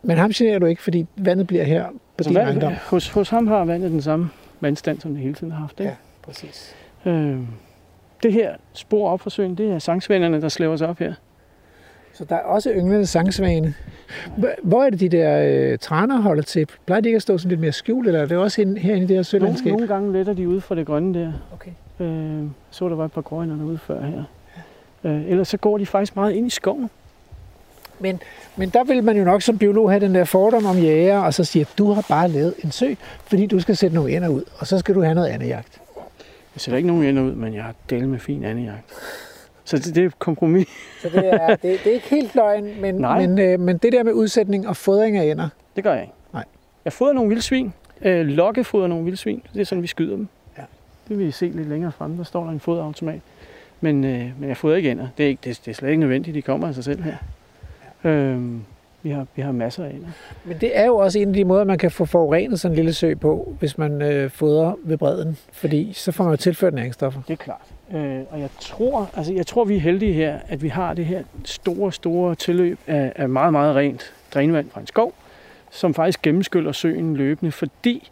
men 0.03 0.19
ham 0.19 0.31
generer 0.31 0.59
du 0.59 0.67
ikke, 0.67 0.83
fordi 0.83 1.07
vandet 1.17 1.47
bliver 1.47 1.65
her 1.65 1.85
på 1.85 1.95
altså, 2.19 2.29
din 2.29 2.35
vand, 2.35 2.49
ejendom. 2.49 2.73
hos, 2.87 3.09
hos 3.09 3.29
ham 3.29 3.47
har 3.47 3.65
vandet 3.65 3.91
den 3.91 4.03
samme 4.03 4.31
vandstand, 4.61 5.01
som 5.01 5.13
det 5.13 5.23
hele 5.23 5.35
tiden 5.35 5.53
har 5.53 5.61
haft. 5.61 5.81
Ikke? 5.81 5.91
Ja, 5.91 5.97
præcis. 6.23 6.75
Øh, 7.07 7.39
det 8.23 8.33
her 8.33 8.55
spor 8.73 9.11
op 9.11 9.21
fra 9.21 9.31
søen, 9.31 9.55
det 9.55 9.71
er 9.71 9.79
sangsvenderne, 9.79 10.41
der 10.41 10.49
slæver 10.49 10.77
sig 10.77 10.89
op 10.89 10.99
her. 10.99 11.15
Så 12.15 12.25
der 12.25 12.35
er 12.37 12.41
også 12.41 12.71
ynglende 12.73 13.07
sangsvane. 13.07 13.75
Hvor- 14.63 14.83
er 14.85 14.91
det 14.91 15.01
de 15.01 15.09
der 15.09 15.43
øh, 15.73 15.79
træner 15.79 16.21
holder 16.21 16.43
til? 16.43 16.67
Plejer 16.87 17.01
de 17.01 17.09
ikke 17.09 17.17
at 17.17 17.23
stå 17.23 17.39
sådan 17.39 17.49
lidt 17.49 17.61
mere 17.61 17.73
skjult, 17.73 18.07
eller 18.07 18.21
er 18.23 18.27
det 18.27 18.37
også 18.37 18.57
herinde 18.63 18.81
her 18.81 18.95
i 18.95 19.01
det 19.01 19.09
her 19.09 19.15
Nogle, 19.15 19.25
sølandskab? 19.25 19.73
nogle 19.73 19.87
gange 19.87 20.13
letter 20.13 20.33
de 20.33 20.49
ud 20.49 20.61
fra 20.61 20.75
det 20.75 20.87
grønne 20.87 21.21
der. 21.21 21.33
Okay. 21.53 21.71
Øh, 22.01 22.45
så 22.71 22.89
der 22.89 22.95
var 22.97 23.05
et 23.05 23.13
par 23.13 23.21
grønner 23.21 23.57
derude 23.57 23.79
før 23.79 24.03
her. 24.05 24.25
Øh, 25.05 25.31
ellers 25.31 25.49
så 25.49 25.57
går 25.57 25.79
de 25.79 25.87
faktisk 25.87 26.17
meget 26.17 26.33
ind 26.33 26.47
i 26.47 26.51
skoven. 26.51 26.91
Men 28.57 28.69
der 28.69 28.85
vil 28.85 29.05
man 29.05 29.17
jo 29.17 29.25
nok 29.25 29.43
som 29.43 29.59
biolog 29.59 29.91
have 29.91 30.01
den 30.01 30.15
der 30.15 30.25
fordom 30.25 30.67
om 30.67 30.77
jæger, 30.79 31.19
og 31.19 31.35
så 31.35 31.45
sige, 31.45 31.61
at 31.63 31.69
du 31.79 31.93
har 31.93 32.05
bare 32.09 32.29
lavet 32.29 32.55
en 32.65 32.71
sø, 32.71 32.95
fordi 33.27 33.47
du 33.47 33.61
skal 33.61 33.77
sætte 33.77 33.95
nogle 33.97 34.17
ender 34.17 34.29
ud, 34.29 34.43
og 34.59 34.67
så 34.67 34.79
skal 34.79 34.95
du 34.95 35.03
have 35.03 35.15
noget 35.15 35.29
andet 35.29 35.49
jagt. 35.49 35.81
Jeg 36.55 36.61
sætter 36.61 36.77
ikke 36.77 36.87
nogen 36.87 37.05
ender 37.05 37.23
ud, 37.23 37.33
men 37.33 37.55
jeg 37.55 37.63
har 37.63 37.75
delt 37.91 38.09
med 38.09 38.19
fin 38.19 38.45
andejagt. 38.45 38.85
Så 39.65 39.79
det, 39.79 39.95
det 39.95 40.05
er 40.05 40.11
kompromis. 40.19 40.69
Så 41.03 41.09
det 41.09 41.35
er, 41.35 41.49
det, 41.49 41.63
det 41.63 41.87
er 41.87 41.95
ikke 41.95 42.09
helt 42.11 42.35
løgn, 42.35 42.81
men, 42.81 42.95
Nej. 42.95 43.27
men, 43.27 43.39
øh, 43.39 43.61
men 43.61 43.79
det 43.79 43.93
der 43.93 44.03
med 44.03 44.13
udsætning 44.13 44.69
og 44.69 44.77
fodring 44.77 45.17
af 45.17 45.25
ender, 45.25 45.49
Det 45.77 45.85
gør 45.85 45.93
jeg 45.93 46.03
ikke. 46.03 46.15
Nej. 46.33 46.45
Jeg 46.85 46.93
fodrer 46.93 47.13
nogle 47.13 47.29
vildsvin. 47.29 47.73
Øh, 48.03 48.27
lokkefoder 48.27 48.87
nogle 48.87 49.05
vildsvin. 49.05 49.43
Det 49.55 49.61
er 49.61 49.65
sådan, 49.65 49.83
vi 49.83 49.87
skyder 49.87 50.17
dem. 50.17 50.29
Ja. 50.59 50.63
Det 51.09 51.19
vil 51.19 51.27
I 51.27 51.31
se 51.31 51.47
lidt 51.47 51.69
længere 51.69 51.93
fremme. 51.93 52.19
Der 52.19 52.25
står 52.25 52.45
der 52.45 52.51
en 52.51 52.61
foderautomat. 52.61 53.21
Men, 53.81 54.05
øh, 54.05 54.31
men 54.41 54.49
jeg 54.49 54.57
fodrer 54.57 54.77
ikke 54.77 54.91
ender. 54.91 55.09
Det 55.19 55.25
er, 55.25 55.29
ikke, 55.29 55.41
det, 55.45 55.61
det 55.65 55.71
er 55.71 55.75
slet 55.75 55.89
ikke 55.89 56.01
nødvendigt. 56.01 56.35
De 56.35 56.43
kommer 56.43 56.69
af 56.69 56.75
sig 56.75 56.85
selv 56.85 57.03
her. 57.03 57.17
Øhm, 58.05 58.61
vi, 59.03 59.11
har, 59.11 59.27
vi 59.37 59.43
har 59.43 59.53
masser 59.53 59.85
af 59.85 59.91
ender. 59.91 60.09
men 60.45 60.59
det 60.61 60.79
er 60.79 60.87
jo 60.87 60.97
også 60.97 61.19
en 61.19 61.29
af 61.29 61.35
de 61.35 61.45
måder, 61.45 61.65
man 61.65 61.79
kan 61.79 61.91
få 61.91 62.05
forurenet 62.05 62.61
sådan 62.61 62.73
en 62.73 62.77
lille 62.77 62.93
sø 62.93 63.15
på, 63.15 63.57
hvis 63.59 63.79
man 63.79 64.03
øh, 64.03 64.31
fodrer 64.31 64.75
ved 64.85 64.97
bredden, 64.97 65.39
fordi 65.53 65.93
så 65.93 66.13
får 66.13 66.25
man 66.25 66.31
jo 66.33 66.37
tilført 66.37 66.75
næringsstoffer. 66.75 67.21
Det 67.29 67.33
er 67.33 67.37
klart. 67.45 67.74
Øh, 67.93 68.21
og 68.31 68.41
jeg 68.41 68.49
tror, 68.61 69.11
altså 69.17 69.33
jeg 69.33 69.47
tror, 69.47 69.65
vi 69.65 69.77
er 69.77 69.81
heldige 69.81 70.13
her, 70.13 70.39
at 70.49 70.63
vi 70.63 70.69
har 70.69 70.95
det 70.95 71.07
her 71.07 71.23
store, 71.45 71.93
store 71.93 72.35
tilløb 72.35 72.79
af, 72.87 73.13
af 73.17 73.29
meget, 73.29 73.53
meget 73.53 73.77
rent 73.77 74.13
drænvand 74.35 74.71
fra 74.71 74.81
en 74.81 74.87
skov, 74.87 75.15
som 75.71 75.95
faktisk 75.95 76.23
gennemskyller 76.23 76.73
søen 76.73 77.17
løbende, 77.17 77.53
fordi 77.53 78.11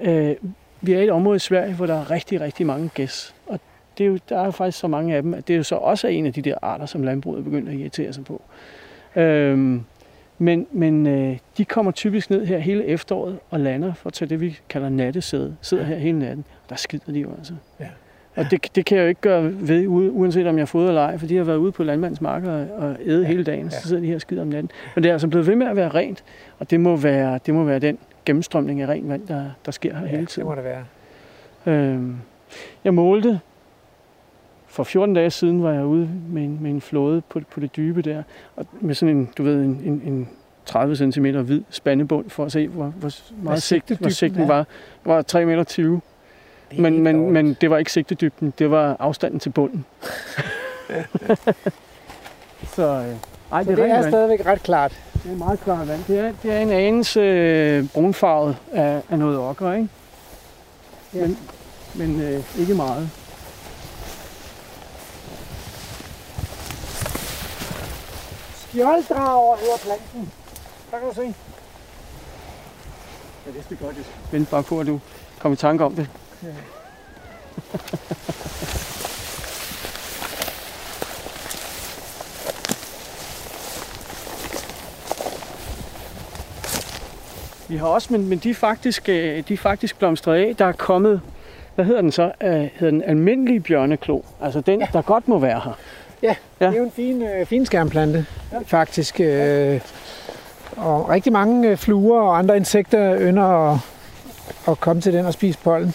øh, 0.00 0.34
vi 0.80 0.92
er 0.92 1.00
i 1.00 1.04
et 1.04 1.10
område 1.10 1.36
i 1.36 1.38
Sverige, 1.38 1.74
hvor 1.74 1.86
der 1.86 1.94
er 1.94 2.10
rigtig, 2.10 2.40
rigtig 2.40 2.66
mange 2.66 2.90
gæs. 2.94 3.34
Og 3.46 3.60
det 3.98 4.04
er 4.04 4.08
jo, 4.08 4.18
der 4.28 4.40
er 4.40 4.50
faktisk 4.50 4.78
så 4.78 4.88
mange 4.88 5.16
af 5.16 5.22
dem, 5.22 5.34
at 5.34 5.48
det 5.48 5.54
er 5.54 5.56
jo 5.56 5.62
så 5.62 5.74
også 5.74 6.08
en 6.08 6.26
af 6.26 6.32
de 6.32 6.42
der 6.42 6.54
arter, 6.62 6.86
som 6.86 7.02
landbruget 7.02 7.44
begynder 7.44 7.72
at 7.72 7.78
irritere 7.78 8.12
sig 8.12 8.24
på. 8.24 8.42
Øhm, 9.16 9.84
men 10.38 10.66
men 10.72 11.06
øh, 11.06 11.38
de 11.58 11.64
kommer 11.64 11.92
typisk 11.92 12.30
ned 12.30 12.46
her 12.46 12.58
hele 12.58 12.84
efteråret 12.84 13.38
og 13.50 13.60
lander 13.60 13.94
for 13.94 14.08
at 14.08 14.12
tage 14.12 14.28
det, 14.28 14.40
vi 14.40 14.58
kalder 14.68 14.88
nattesæde. 14.88 15.56
Sidder 15.62 15.84
her 15.84 15.96
hele 15.96 16.18
natten. 16.18 16.44
Der 16.68 16.76
skider 16.76 17.12
de 17.12 17.20
jo 17.20 17.30
altså. 17.38 17.54
Ja. 17.80 17.88
Og 18.40 18.50
det, 18.50 18.76
det 18.76 18.84
kan 18.84 18.96
jeg 18.98 19.04
jo 19.04 19.08
ikke 19.08 19.20
gøre 19.20 19.52
ved, 19.68 19.86
uanset 19.88 20.46
om 20.46 20.58
jeg 20.58 20.68
fodrer 20.68 20.88
eller 20.88 21.02
ej, 21.02 21.18
for 21.18 21.26
de 21.26 21.36
har 21.36 21.44
været 21.44 21.56
ude 21.56 21.72
på 21.72 21.82
landmandens 21.84 22.20
marker 22.20 22.66
og- 22.76 22.96
æde 23.04 23.22
ja. 23.22 23.28
hele 23.28 23.44
dagen, 23.44 23.70
så 23.70 23.76
Ja. 23.76 23.88
sidder 23.88 24.02
de 24.02 24.08
her 24.08 24.18
skider 24.18 24.42
om 24.42 24.48
natten. 24.48 24.70
Men 24.94 25.02
det 25.04 25.08
er 25.08 25.12
altså 25.12 25.28
blevet 25.28 25.46
ved 25.46 25.56
med 25.56 25.66
at 25.66 25.76
være 25.76 25.88
rent, 25.88 26.24
og 26.58 26.70
det 26.70 26.80
må 26.80 26.96
være, 26.96 27.40
det 27.46 27.54
må 27.54 27.64
være 27.64 27.78
den 27.78 27.98
gennemstrømning 28.24 28.80
af 28.80 28.88
rent 28.88 29.08
vand, 29.08 29.26
der, 29.26 29.44
der 29.66 29.72
sker 29.72 29.96
her 29.96 30.06
hele 30.06 30.20
det 30.20 30.28
tiden. 30.28 30.48
må 30.48 30.54
det 30.54 30.64
være. 30.64 30.84
Øhm, 31.66 32.16
jeg 32.84 32.94
målte 32.94 33.40
for 34.66 34.84
14 34.84 35.14
dage 35.14 35.30
siden 35.30 35.62
var 35.62 35.72
jeg 35.72 35.84
ude 35.84 36.08
med 36.32 36.42
en, 36.42 36.58
med 36.60 36.70
en 36.70 36.80
flåde 36.80 37.22
på, 37.28 37.40
på 37.50 37.60
det 37.60 37.76
dybe 37.76 38.02
der, 38.02 38.22
og 38.56 38.66
med 38.80 38.94
sådan 38.94 39.16
en, 39.16 39.28
du 39.38 39.42
ved, 39.42 39.62
en, 39.64 39.80
en, 39.84 40.02
en 40.06 40.28
30 40.66 40.96
cm 41.12 41.26
hvid 41.26 41.62
spandebund 41.70 42.30
for 42.30 42.44
at 42.44 42.52
se, 42.52 42.68
hvor, 42.68 42.84
hvor 42.84 43.10
meget 43.42 43.62
sigt, 43.62 43.98
hvor 43.98 44.08
sigten 44.08 44.48
var. 44.48 44.58
Det 44.58 44.66
var 45.04 45.22
3 45.22 45.44
meter 45.46 45.64
20, 45.64 45.92
Det 45.94 45.96
er 45.96 46.09
men, 46.78 47.02
men, 47.02 47.14
dårligt. 47.16 47.32
men 47.32 47.56
det 47.60 47.70
var 47.70 47.78
ikke 47.78 47.92
sigtedybden, 47.92 48.52
det 48.58 48.70
var 48.70 48.96
afstanden 48.98 49.40
til 49.40 49.50
bunden. 49.50 49.84
Så, 52.74 52.82
øh, 52.82 53.16
ej, 53.52 53.64
Så 53.64 53.70
det, 53.70 53.78
det 53.78 53.90
er, 53.90 53.94
er 53.94 54.08
stadigvæk 54.10 54.46
ret 54.46 54.62
klart. 54.62 55.00
det 55.24 55.32
er 55.32 55.36
meget 55.36 55.60
klart 55.60 55.88
vand. 55.88 56.04
Det 56.08 56.18
er, 56.18 56.32
det 56.42 56.52
er 56.52 56.58
en 56.58 56.70
anelse 56.70 57.20
øh, 57.20 57.88
brunfarvet 57.94 58.56
af, 58.72 59.02
af 59.10 59.18
noget 59.18 59.38
okker, 59.38 59.72
ikke? 59.72 59.88
Ja. 61.14 61.26
Men, 61.26 61.38
men 61.94 62.20
øh, 62.20 62.60
ikke 62.60 62.74
meget. 62.74 63.10
Skjolddrager 68.68 69.56
hedder 69.56 69.76
planten. 69.82 70.32
Der 70.90 70.98
kan 70.98 71.08
du 71.08 71.14
se. 71.14 71.34
Jeg 73.46 73.54
vidste 73.54 73.76
godt, 73.76 73.96
jeg 73.96 74.04
vente 74.32 74.50
bare 74.50 74.62
på, 74.62 74.80
at 74.80 74.86
du 74.86 75.00
kom 75.38 75.52
i 75.52 75.56
tanke 75.56 75.84
om 75.84 75.94
det. 75.94 76.08
Vi 87.68 87.76
har 87.76 87.86
også, 87.86 88.08
men, 88.12 88.28
men 88.28 88.38
de, 88.38 88.50
er 88.50 88.54
faktisk, 88.54 89.08
øh, 89.08 89.42
de 89.48 89.52
er 89.52 89.56
faktisk 89.56 89.98
blomstret 89.98 90.34
af. 90.34 90.54
Der 90.58 90.64
er 90.64 90.72
kommet, 90.72 91.20
hvad 91.74 91.84
hedder 91.84 92.00
den 92.00 92.12
så? 92.12 92.32
Uh, 92.44 92.48
hedder 92.50 92.90
den 92.90 93.02
almindelige 93.02 93.60
bjørneklo. 93.60 94.20
Altså 94.42 94.60
den, 94.60 94.80
ja. 94.80 94.86
der 94.92 95.02
godt 95.02 95.28
må 95.28 95.38
være 95.38 95.60
her. 95.64 95.78
Ja, 96.22 96.34
Ja. 96.60 96.66
det 96.66 96.74
er 96.74 96.78
jo 96.78 96.84
en 96.84 96.90
fin, 96.90 97.22
øh, 97.22 97.46
fin 97.46 97.66
skærmplante, 97.66 98.26
ja. 98.52 98.58
faktisk. 98.66 99.20
Øh, 99.20 99.80
Og 100.76 101.08
rigtig 101.08 101.32
mange 101.32 101.68
øh, 101.68 101.76
fluer 101.76 102.20
og 102.20 102.38
andre 102.38 102.56
insekter 102.56 103.18
ynder 103.20 103.72
at, 103.72 103.78
at 104.68 104.80
komme 104.80 105.02
til 105.02 105.12
den 105.12 105.26
og 105.26 105.32
spise 105.32 105.58
pollen. 105.58 105.94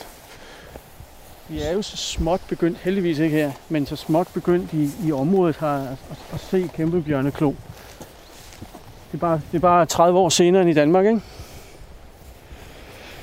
Vi 1.49 1.61
er 1.61 1.71
jo 1.71 1.81
så 1.81 1.97
småt 1.97 2.41
begyndt, 2.49 2.77
heldigvis 2.77 3.19
ikke 3.19 3.37
her, 3.37 3.51
men 3.69 3.85
så 3.85 3.95
småt 3.95 4.27
begyndt 4.33 4.73
i, 4.73 4.89
i 5.07 5.11
området 5.11 5.57
her 5.57 5.67
at, 5.67 5.87
at, 6.11 6.17
at 6.33 6.39
se 6.39 6.69
kæmpe 6.73 7.01
bjørneklo. 7.01 7.49
Det 7.49 9.13
er, 9.13 9.17
bare, 9.17 9.41
det 9.51 9.57
er 9.57 9.61
bare 9.61 9.85
30 9.85 10.19
år 10.19 10.29
senere 10.29 10.61
end 10.61 10.69
i 10.69 10.73
Danmark, 10.73 11.05
ikke? 11.05 11.21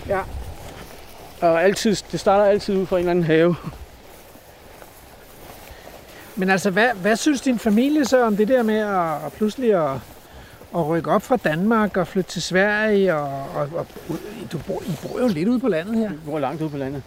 Ja. 0.08 0.20
Og 1.40 1.62
altid, 1.62 1.96
det 2.12 2.20
starter 2.20 2.44
altid 2.44 2.76
ud 2.76 2.86
fra 2.86 2.96
en 2.96 3.00
eller 3.00 3.10
anden 3.10 3.24
have. 3.24 3.56
Men 6.36 6.50
altså, 6.50 6.70
hvad, 6.70 6.88
hvad 6.94 7.16
synes 7.16 7.40
din 7.40 7.58
familie 7.58 8.04
så 8.04 8.24
om 8.24 8.36
det 8.36 8.48
der 8.48 8.62
med 8.62 8.78
at, 8.78 9.26
at 9.26 9.32
pludselig 9.32 9.74
at, 9.74 10.00
at 10.74 10.86
rykke 10.86 11.10
op 11.10 11.22
fra 11.22 11.36
Danmark 11.36 11.96
og 11.96 12.06
flytte 12.06 12.30
til 12.30 12.42
Sverige? 12.42 13.14
Og, 13.14 13.46
og, 13.54 13.68
og 13.76 13.86
du 14.52 14.58
bor, 14.58 14.82
I 14.86 14.92
bor 15.02 15.20
jo 15.20 15.28
lidt 15.28 15.48
ude 15.48 15.60
på 15.60 15.68
landet 15.68 15.96
her. 15.96 16.10
Vi 16.10 16.18
bor 16.26 16.38
langt 16.38 16.62
ude 16.62 16.70
på 16.70 16.76
landet. 16.76 17.02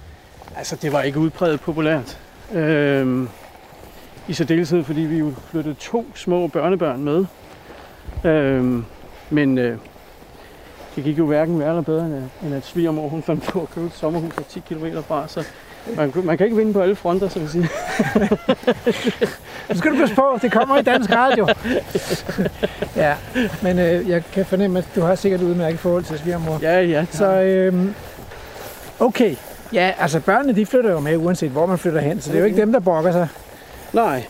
Altså, 0.57 0.75
det 0.75 0.93
var 0.93 1.01
ikke 1.01 1.19
udpræget 1.19 1.61
populært. 1.61 2.19
Øhm, 2.53 3.29
I 4.27 4.33
særdeleshed, 4.33 4.83
fordi 4.83 5.01
vi 5.01 5.17
jo 5.17 5.33
flyttede 5.51 5.75
to 5.79 6.05
små 6.15 6.47
børnebørn 6.47 7.03
med. 7.03 7.25
Øhm, 8.23 8.85
men 9.29 9.57
øh, 9.57 9.77
det 10.95 11.03
gik 11.03 11.17
jo 11.17 11.25
hverken 11.25 11.59
værre 11.59 11.69
eller 11.69 11.81
bedre, 11.81 12.05
end 12.43 12.55
at, 12.55 12.65
svigermor 12.65 13.07
hun 13.09 13.23
fandt 13.23 13.43
på 13.43 13.61
at 13.61 13.69
købe 13.69 13.87
et 13.87 13.93
sommerhus 13.93 14.33
af 14.37 14.43
10 14.49 14.59
km 14.59 14.85
fra. 15.07 15.27
Så 15.27 15.43
man, 15.95 16.13
man 16.23 16.37
kan 16.37 16.45
ikke 16.45 16.57
vinde 16.57 16.73
på 16.73 16.81
alle 16.81 16.95
fronter, 16.95 17.29
så 17.29 17.39
at 17.39 17.49
sige. 17.49 17.69
Nu 19.69 19.77
skal 19.77 19.91
du 19.91 19.97
passe 19.97 20.15
på, 20.15 20.39
det 20.41 20.51
kommer 20.51 20.77
i 20.77 20.81
dansk 20.81 21.11
radio. 21.11 21.47
ja, 23.03 23.15
men 23.61 23.79
øh, 23.79 24.09
jeg 24.09 24.23
kan 24.33 24.45
fornemme, 24.45 24.79
at 24.79 24.85
du 24.95 25.01
har 25.01 25.15
sikkert 25.15 25.41
et 25.41 25.45
udmærket 25.45 25.79
forhold 25.79 26.03
til 26.03 26.19
svigermor. 26.19 26.59
Ja, 26.61 26.81
ja. 26.81 27.05
Så 27.11 27.41
øhm, 27.41 27.95
okay, 28.99 29.35
ja, 29.73 29.91
altså 29.99 30.19
børnene 30.19 30.55
de 30.55 30.65
flytter 30.65 30.91
jo 30.91 30.99
med, 30.99 31.17
uanset 31.17 31.49
hvor 31.51 31.65
man 31.65 31.77
flytter 31.77 31.99
hen, 31.99 32.21
så 32.21 32.29
det 32.29 32.35
er 32.35 32.39
jo 32.39 32.45
ikke 32.45 32.61
dem, 32.61 32.71
der 32.73 32.79
brokker 32.79 33.11
sig. 33.11 33.27
Nej. 33.93 34.23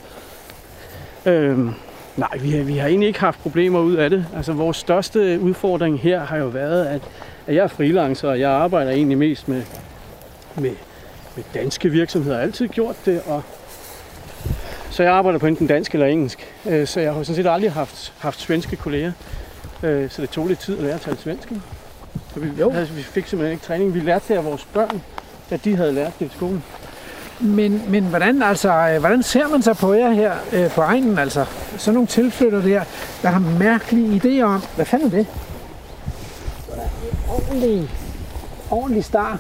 Øhm, 1.26 1.74
nej, 2.18 2.38
vi 2.42 2.52
har, 2.52 2.64
vi 2.64 2.78
har 2.78 2.88
egentlig 2.88 3.08
ikke 3.08 3.20
haft 3.20 3.40
problemer 3.40 3.80
ud 3.80 3.94
af 3.94 4.10
det. 4.10 4.26
Altså, 4.36 4.54
vores 4.54 4.78
største 4.78 5.40
udfordring 5.42 6.00
her 6.00 6.20
har 6.26 6.38
jo 6.38 6.46
været, 6.46 6.86
at, 6.86 7.02
at 7.48 7.56
jeg 7.56 7.64
er 7.64 7.68
freelancer, 7.68 8.30
og 8.30 8.40
jeg 8.40 8.50
arbejder 8.52 8.92
egentlig 8.92 9.18
mest 9.18 9.48
med, 9.48 9.64
med, 10.56 10.72
med 11.36 11.44
danske 11.54 11.90
virksomheder. 11.90 12.36
Jeg 12.36 12.40
har 12.42 12.46
altid 12.48 12.68
gjort 12.68 12.96
det, 13.06 13.22
og 13.28 13.44
så 14.90 15.04
jeg 15.04 15.12
arbejder 15.12 15.40
på 15.40 15.46
enten 15.48 15.68
dansk 15.68 15.94
eller 15.94 16.08
engelsk. 16.08 16.54
Øh, 16.70 16.88
Så 16.88 17.00
jeg 17.00 17.14
har 17.14 17.24
sådan 17.24 17.36
set 17.36 17.48
aldrig 17.52 17.72
haft, 17.72 18.14
haft 18.20 18.40
svenske 18.42 18.76
kolleger. 18.76 19.12
Øh, 19.84 20.10
Så 20.10 20.22
det 20.22 20.30
tog 20.30 20.48
lidt 20.48 20.60
tid 20.60 20.78
at 20.78 20.84
lære 20.84 20.94
at 20.94 21.02
tale 21.02 21.18
svensk. 21.18 21.50
Så 22.34 22.40
vi, 22.40 22.48
Jo. 22.60 22.72
altså, 22.72 22.94
vi 22.94 23.02
fik 23.04 23.28
simpelthen 23.28 23.54
ikke 23.54 23.66
træning. 23.66 23.94
Vi 23.94 24.00
lærte 24.00 24.26
det 24.28 24.36
af 24.38 24.46
vores 24.46 24.66
børn, 24.74 25.02
at 25.52 25.66
de 25.66 25.76
havde 25.76 25.94
lært 25.94 26.20
det 26.20 26.26
i 26.26 26.30
skolen. 26.36 26.64
Men, 27.40 27.82
men 27.90 28.04
hvordan, 28.04 28.44
altså, 28.44 28.72
øh, 28.72 29.00
hvordan 29.00 29.24
ser 29.24 29.48
man 29.48 29.62
så 29.62 29.74
på 29.74 29.94
jer 29.94 30.12
her 30.12 30.34
øh, 30.54 30.70
på 30.70 30.82
egnen? 30.82 31.20
Altså, 31.20 31.46
sådan 31.78 31.94
nogle 31.94 32.08
tilflytter 32.08 32.62
der, 32.62 32.84
der 33.22 33.30
har 33.30 33.40
mærkelige 33.40 34.22
idéer 34.22 34.44
om, 34.44 34.62
hvad 34.76 34.86
fanden 34.86 35.08
er 35.08 35.12
det? 35.12 35.28
Ordentlig, 37.30 37.90
ordentlig 38.72 39.06
star 39.06 39.40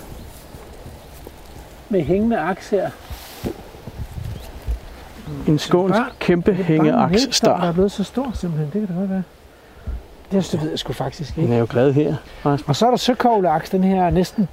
med 1.90 2.04
hængende 2.04 2.40
aks 2.40 2.70
her. 2.70 2.90
En 5.48 5.60
skånsk 5.60 6.00
kæmpe 6.20 6.52
Det 6.68 6.76
er 6.76 6.84
bare 6.84 7.04
en 7.04 7.12
mælkstar, 7.12 7.62
der 7.62 7.68
er 7.68 7.74
blevet 7.74 7.92
så 7.92 8.04
stor 8.04 8.32
simpelthen, 8.34 8.66
det 8.66 8.74
kan 8.74 8.88
det 8.88 8.96
godt 8.96 9.10
være. 9.10 9.24
Det, 10.32 10.50
det 10.52 10.62
ved 10.62 10.70
jeg 10.70 10.80
sgu 10.80 10.94
faktisk 10.94 11.36
Den 11.36 11.44
ikke. 11.44 11.56
er 11.56 11.60
jo 11.60 11.68
glad 11.70 11.94
her. 11.94 12.16
Og 12.44 12.76
så 12.76 12.86
er 12.86 12.90
der 12.90 12.98
søkoglaks, 12.98 13.70
den 13.70 13.84
her 13.84 14.10
næsten, 14.10 14.48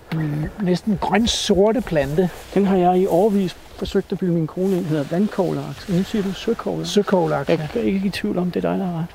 næsten 0.63 0.99
grøn-sorte 1.01 1.81
plante. 1.81 2.31
Den 2.55 2.67
har 2.67 2.77
jeg 2.77 2.99
i 2.99 3.07
årvis 3.07 3.57
forsøgt 3.77 4.13
at 4.13 4.19
bilde 4.19 4.35
min 4.35 4.47
kone 4.47 4.77
ind, 4.77 4.87
hedder 4.87 5.05
vandkoglaks. 5.11 5.89
Nu 5.89 6.03
siger 6.03 6.23
du 6.23 6.33
søkoglaks. 6.33 6.89
Søkoglaks, 6.91 7.49
Jeg 7.49 7.69
ja. 7.75 7.81
er 7.81 7.85
ikke 7.85 8.07
i 8.07 8.11
tvivl 8.11 8.39
om, 8.39 8.51
det 8.51 8.65
er 8.65 8.71
dig, 8.71 8.79
der 8.79 8.87
har 8.87 8.99
ret. 8.99 9.07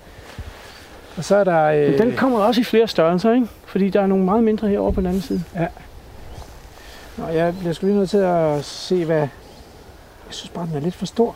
Og 1.18 1.24
så 1.24 1.36
er 1.36 1.44
der... 1.44 1.64
Øh, 1.64 1.90
Men 1.92 2.00
den 2.00 2.16
kommer 2.16 2.40
også 2.40 2.62
i 2.62 2.64
flere 2.64 2.88
størrelser, 2.88 3.34
ikke? 3.34 3.48
Fordi 3.66 3.90
der 3.90 4.02
er 4.02 4.08
nogle 4.08 4.26
meget 4.26 4.44
mindre 4.44 4.68
herovre 4.68 4.94
på 4.94 5.02
den 5.02 5.08
anden 5.08 5.22
side. 5.22 5.44
Nå, 7.18 7.28
jeg 7.28 7.58
bliver 7.60 7.74
sgu 7.74 7.86
lige 7.86 7.98
nødt 7.98 8.10
til 8.10 8.18
at 8.18 8.66
se, 8.66 9.06
hvad... 9.06 9.18
Jeg 9.18 9.28
synes 10.30 10.50
bare, 10.50 10.66
den 10.68 10.76
er 10.76 10.80
lidt 10.80 10.96
for 10.96 11.06
stor. 11.06 11.36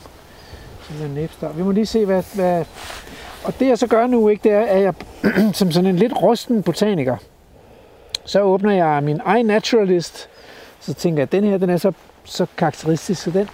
Sådan 0.89 1.05
en 1.05 1.13
næbstar. 1.13 1.51
Vi 1.51 1.63
må 1.63 1.71
lige 1.71 1.85
se, 1.85 2.05
hvad... 2.05 2.23
hvad... 2.35 2.65
Og 3.43 3.59
det 3.59 3.67
jeg 3.67 3.77
så 3.77 3.87
gør 3.87 4.07
nu, 4.07 4.29
ikke, 4.29 4.43
det 4.43 4.51
er, 4.51 4.65
at 4.65 4.81
jeg 4.81 4.93
som 5.59 5.71
sådan 5.71 5.89
en 5.89 5.95
lidt 5.95 6.21
rusten 6.21 6.63
botaniker, 6.63 7.17
så 8.25 8.41
åbner 8.41 8.71
jeg 8.71 9.03
min 9.03 9.21
iNaturalist. 9.37 10.29
Så 10.79 10.93
tænker 10.93 11.19
jeg, 11.19 11.23
at 11.23 11.31
den 11.31 11.43
her, 11.43 11.57
den 11.57 11.69
er 11.69 11.77
så, 11.77 11.91
så 12.23 12.45
karakteristisk, 12.57 13.21
så 13.21 13.31
den 13.31 13.47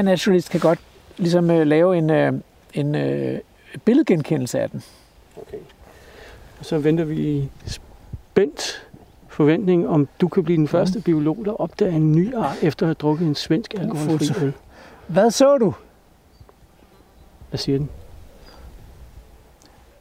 iNaturalist 0.00 0.50
kan 0.50 0.60
godt 0.60 0.78
ligesom 1.16 1.50
øh, 1.50 1.66
lave 1.66 1.98
en, 1.98 2.10
øh, 2.10 2.32
en 2.74 2.94
øh, 2.94 3.38
billedgenkendelse 3.84 4.60
af 4.60 4.70
den. 4.70 4.82
Okay. 5.36 5.58
Og 6.58 6.64
så 6.64 6.78
venter 6.78 7.04
vi 7.04 7.50
spændt 7.66 8.86
forventning, 9.28 9.88
om 9.88 10.08
du 10.20 10.28
kan 10.28 10.44
blive 10.44 10.56
den 10.56 10.68
første 10.68 11.00
biolog, 11.00 11.38
der 11.44 11.60
opdager 11.60 11.92
en 11.92 12.12
ny 12.12 12.34
art, 12.34 12.56
efter 12.62 12.86
at 12.86 12.88
have 12.88 12.94
drukket 12.94 13.28
en 13.28 13.34
svensk 13.34 13.74
alkoholfri 13.74 14.44
øl. 14.44 14.52
Hvad 15.06 15.30
så 15.30 15.58
du? 15.58 15.74
Hvad 17.50 17.58
siger 17.58 17.78
den? 17.78 17.90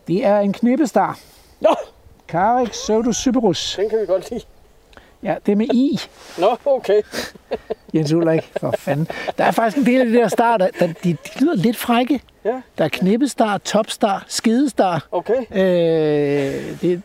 Det 0.10 0.26
er 0.26 0.40
en 0.40 0.54
knippestar. 0.54 1.20
Nå! 1.60 1.76
Carex 2.28 2.70
pseudocyperus. 2.70 3.76
Den 3.76 3.90
kan 3.90 4.00
vi 4.02 4.06
godt 4.06 4.30
lide. 4.32 4.44
Ja, 5.24 5.36
det 5.46 5.52
er 5.52 5.56
med 5.56 5.68
i. 5.74 6.00
Nå, 6.38 6.58
okay. 6.66 7.02
Jens 7.94 8.12
Ulrik, 8.14 8.52
for 8.60 8.74
fanden. 8.78 9.08
Der 9.38 9.44
er 9.44 9.52
faktisk 9.52 9.78
en 9.78 9.86
del 9.86 10.00
af 10.00 10.06
det 10.06 10.16
der 10.16 10.28
star, 10.28 10.58
der, 10.58 10.68
der 10.80 10.88
de, 10.88 10.94
de 11.14 11.18
lyder 11.40 11.56
lidt 11.56 11.78
frække. 11.78 12.22
Ja. 12.46 12.62
Der 12.78 12.84
er 12.84 12.90
knippestar, 12.90 13.58
topstar, 13.58 14.26
skedestar. 14.28 15.08
Okay. 15.12 15.42
Øh, 15.52 16.82
det, 16.82 17.02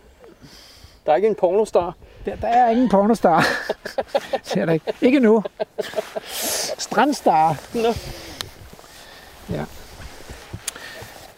Der 1.07 1.13
er 1.13 1.17
ikke 1.17 1.29
en 1.29 1.35
pornostar. 1.35 1.95
der, 2.27 2.37
der 2.37 2.49
er 2.49 2.71
ingen 2.71 2.89
pornostar. 2.89 3.47
Det 4.45 4.57
er 4.57 4.67
der 4.67 4.73
ikke. 4.73 4.93
Ikke 5.01 5.21
nu. 5.21 5.43
Strandstar. 6.79 7.57
Nå. 7.75 7.95
Ja. 9.51 9.65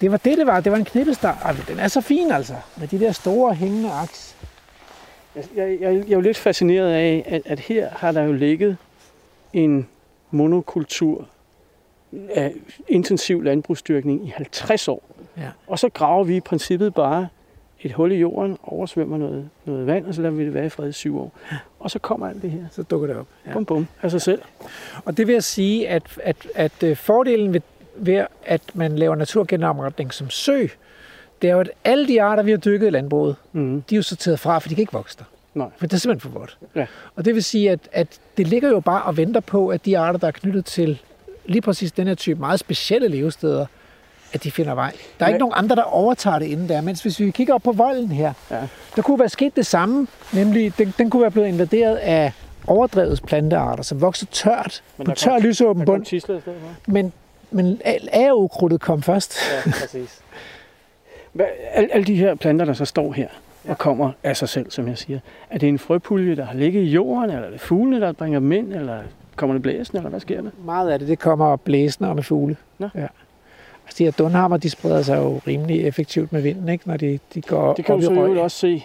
Det 0.01 0.10
var 0.10 0.16
det, 0.16 0.39
det 0.39 0.47
var. 0.47 0.60
Det 0.60 0.73
var 0.73 0.78
en 0.78 0.85
knippestar. 0.85 1.39
Ej, 1.44 1.56
den 1.68 1.78
er 1.78 1.89
så 1.89 2.01
fin, 2.01 2.31
altså. 2.31 2.55
Med 2.77 2.89
de 2.89 3.01
der 3.01 3.12
store 3.12 3.55
hængende 3.55 3.93
aks. 3.93 4.36
Jeg, 5.36 5.44
jeg, 5.56 5.81
jeg, 5.81 5.94
er 5.94 6.10
jo 6.10 6.20
lidt 6.20 6.36
fascineret 6.36 6.93
af, 6.93 7.24
at, 7.27 7.43
at 7.44 7.60
her 7.60 7.89
har 7.90 8.12
der 8.12 8.23
jo 8.23 8.32
ligget 8.32 8.77
en 9.52 9.89
monokultur 10.31 11.28
af 12.31 12.52
intensiv 12.89 13.43
landbrugsdyrkning 13.43 14.27
i 14.27 14.32
50 14.36 14.89
år. 14.89 15.02
Ja. 15.36 15.48
Og 15.66 15.78
så 15.78 15.89
graver 15.89 16.24
vi 16.24 16.36
i 16.36 16.40
princippet 16.40 16.94
bare 16.94 17.28
et 17.81 17.93
hul 17.93 18.12
i 18.12 18.16
jorden, 18.16 18.59
oversvømmer 18.62 19.18
noget, 19.18 19.51
noget 19.64 19.86
vand, 19.86 20.06
og 20.06 20.14
så 20.14 20.23
lader 20.23 20.35
vi 20.35 20.44
det 20.44 20.55
være 20.55 20.66
i 20.66 20.68
fred 20.68 20.89
i 20.89 20.93
syv 20.93 21.18
år. 21.18 21.32
Og 21.81 21.90
så 21.90 21.98
kommer 21.98 22.28
alt 22.28 22.43
det 22.43 22.51
her. 22.51 22.64
Så 22.70 22.82
dukker 22.82 23.06
det 23.06 23.16
op. 23.16 23.27
Ja. 23.47 23.52
Bum, 23.52 23.64
bum, 23.64 23.86
af 24.02 24.10
sig 24.10 24.23
selv. 24.23 24.43
Og 25.05 25.16
det 25.16 25.27
vil 25.27 25.32
jeg 25.32 25.44
sige, 25.44 25.89
at, 25.89 26.02
at, 26.23 26.36
at 26.55 26.82
øh, 26.82 26.97
fordelen 26.97 27.52
ved, 27.52 27.60
ved, 27.98 28.27
at 28.47 28.60
man 28.74 28.97
laver 28.98 29.14
naturgenopretning 29.14 30.14
som 30.14 30.31
sø, 30.31 30.66
det 31.43 31.51
er 31.51 31.55
jo, 31.55 31.60
at 31.60 31.70
alle 31.85 32.09
de 32.09 32.23
arter, 32.23 32.43
vi 32.43 32.51
har 32.51 32.59
dykket 32.59 32.86
i 32.86 32.90
landbruget, 32.90 33.36
Mm. 33.52 33.82
de 33.90 33.94
er 33.94 33.97
jo 33.97 34.02
sorteret 34.02 34.40
fra, 34.40 34.59
for 34.59 34.68
de 34.68 34.74
kan 34.74 34.82
ikke 34.82 34.93
vokse 34.93 35.18
der. 35.18 35.24
Nej. 35.55 35.66
For 35.78 35.86
det 35.86 35.93
er 35.97 35.98
simpelthen 36.01 36.32
for 36.32 36.39
vådt. 36.39 36.59
Ja. 36.74 36.86
Og 37.16 37.24
det 37.24 37.35
vil 37.35 37.44
sige, 37.44 37.70
at, 37.70 37.81
at 37.93 38.06
det 38.36 38.47
ligger 38.48 38.68
jo 38.68 38.81
bare 38.81 39.02
og 39.02 39.16
venter 39.16 39.40
på, 39.40 39.68
at 39.68 39.85
de 39.86 39.98
arter, 39.98 40.18
der 40.18 40.27
er 40.27 40.31
knyttet 40.31 40.64
til 40.64 40.98
lige 41.44 41.60
præcis 41.60 41.93
den 41.93 42.06
her 42.06 42.14
type 42.14 42.40
meget 42.40 42.60
specielle 42.60 43.09
levesteder, 43.09 43.66
at 44.32 44.44
de 44.44 44.51
finder 44.51 44.74
vej. 44.74 44.90
Der 45.18 45.24
er 45.24 45.28
Men- 45.28 45.35
ikke 45.35 45.39
nogen 45.39 45.52
andre, 45.56 45.77
der 45.77 45.82
overtager 45.82 46.39
det 46.39 46.47
inden 46.47 46.68
der. 46.68 46.81
Mens 46.81 47.02
hvis 47.02 47.20
vi 47.20 47.31
kigger 47.31 47.55
op 47.55 47.62
på 47.62 47.73
volden 47.73 48.09
her, 48.12 48.32
Ja. 48.51 48.60
der 48.97 49.02
kunne 49.02 49.18
være 49.18 49.28
sket 49.28 49.56
det 49.56 49.66
samme, 49.66 50.06
nemlig 50.32 50.78
den, 50.78 50.94
den 50.98 51.10
kunne 51.10 51.23
være 51.23 51.31
blevet 51.31 51.48
invaderet 51.48 51.97
af 51.97 52.32
overdrevet 52.66 53.20
plantearter, 53.27 53.82
som 53.82 54.01
vokser 54.01 54.27
tørt 54.31 54.82
på 55.05 55.12
tør 55.12 55.39
lysåben 55.39 55.85
bund. 55.85 56.06
Men, 56.86 57.12
men 57.51 57.81
agerkrudtet 58.12 58.81
kom 58.81 59.02
først. 59.02 59.36
Ja, 59.66 59.70
præcis. 59.70 60.23
Hvad, 61.32 61.47
alle, 61.73 61.94
alle 61.94 62.05
de 62.05 62.14
her 62.16 62.35
planter, 62.35 62.64
der 62.64 62.73
så 62.73 62.85
står 62.85 63.12
her 63.12 63.28
og 63.68 63.78
kommer 63.78 64.12
af 64.24 64.36
sig 64.36 64.48
selv, 64.48 64.70
som 64.70 64.89
jeg 64.89 64.98
siger, 64.98 65.18
er 65.51 65.59
det 65.59 65.68
en 65.68 65.78
frøpulje, 65.78 66.36
der 66.36 66.44
har 66.44 66.55
ligget 66.55 66.82
i 66.82 66.86
jorden, 66.86 67.31
eller 67.31 67.47
er 67.47 67.51
det 67.51 67.60
fuglene, 67.60 68.01
der 68.01 68.12
bringer 68.12 68.40
dem 68.40 68.52
ind, 68.52 68.73
eller 68.73 68.98
kommer 69.36 69.55
det 69.55 69.62
blæsende, 69.62 69.98
eller 69.98 70.10
hvad 70.10 70.20
sker 70.20 70.43
der? 70.43 70.51
Meget 70.64 70.90
af 70.90 70.98
det, 70.98 71.09
det 71.09 71.18
kommer 71.18 71.56
blæsende 71.56 72.10
og 72.10 72.14
med 72.14 72.23
fugle. 72.23 72.56
Nå. 72.78 72.89
Ja. 72.94 73.06
Altså, 73.86 73.98
de 73.98 74.05
her 74.05 74.10
dunhammer, 74.10 74.56
de 74.56 74.70
spreder 74.70 75.02
sig 75.02 75.16
jo 75.16 75.40
rimelig 75.47 75.86
effektivt 75.86 76.32
med 76.32 76.43
vinden, 76.43 76.68
ikke? 76.68 76.89
når 76.89 76.97
de, 76.97 77.18
de 77.35 77.40
går 77.40 77.74
Det 77.74 77.85
kan 77.85 77.94
op 77.94 78.01
du 78.01 78.06
så 78.06 78.12
øvrigt 78.12 78.40
også 78.40 78.56
se. 78.56 78.85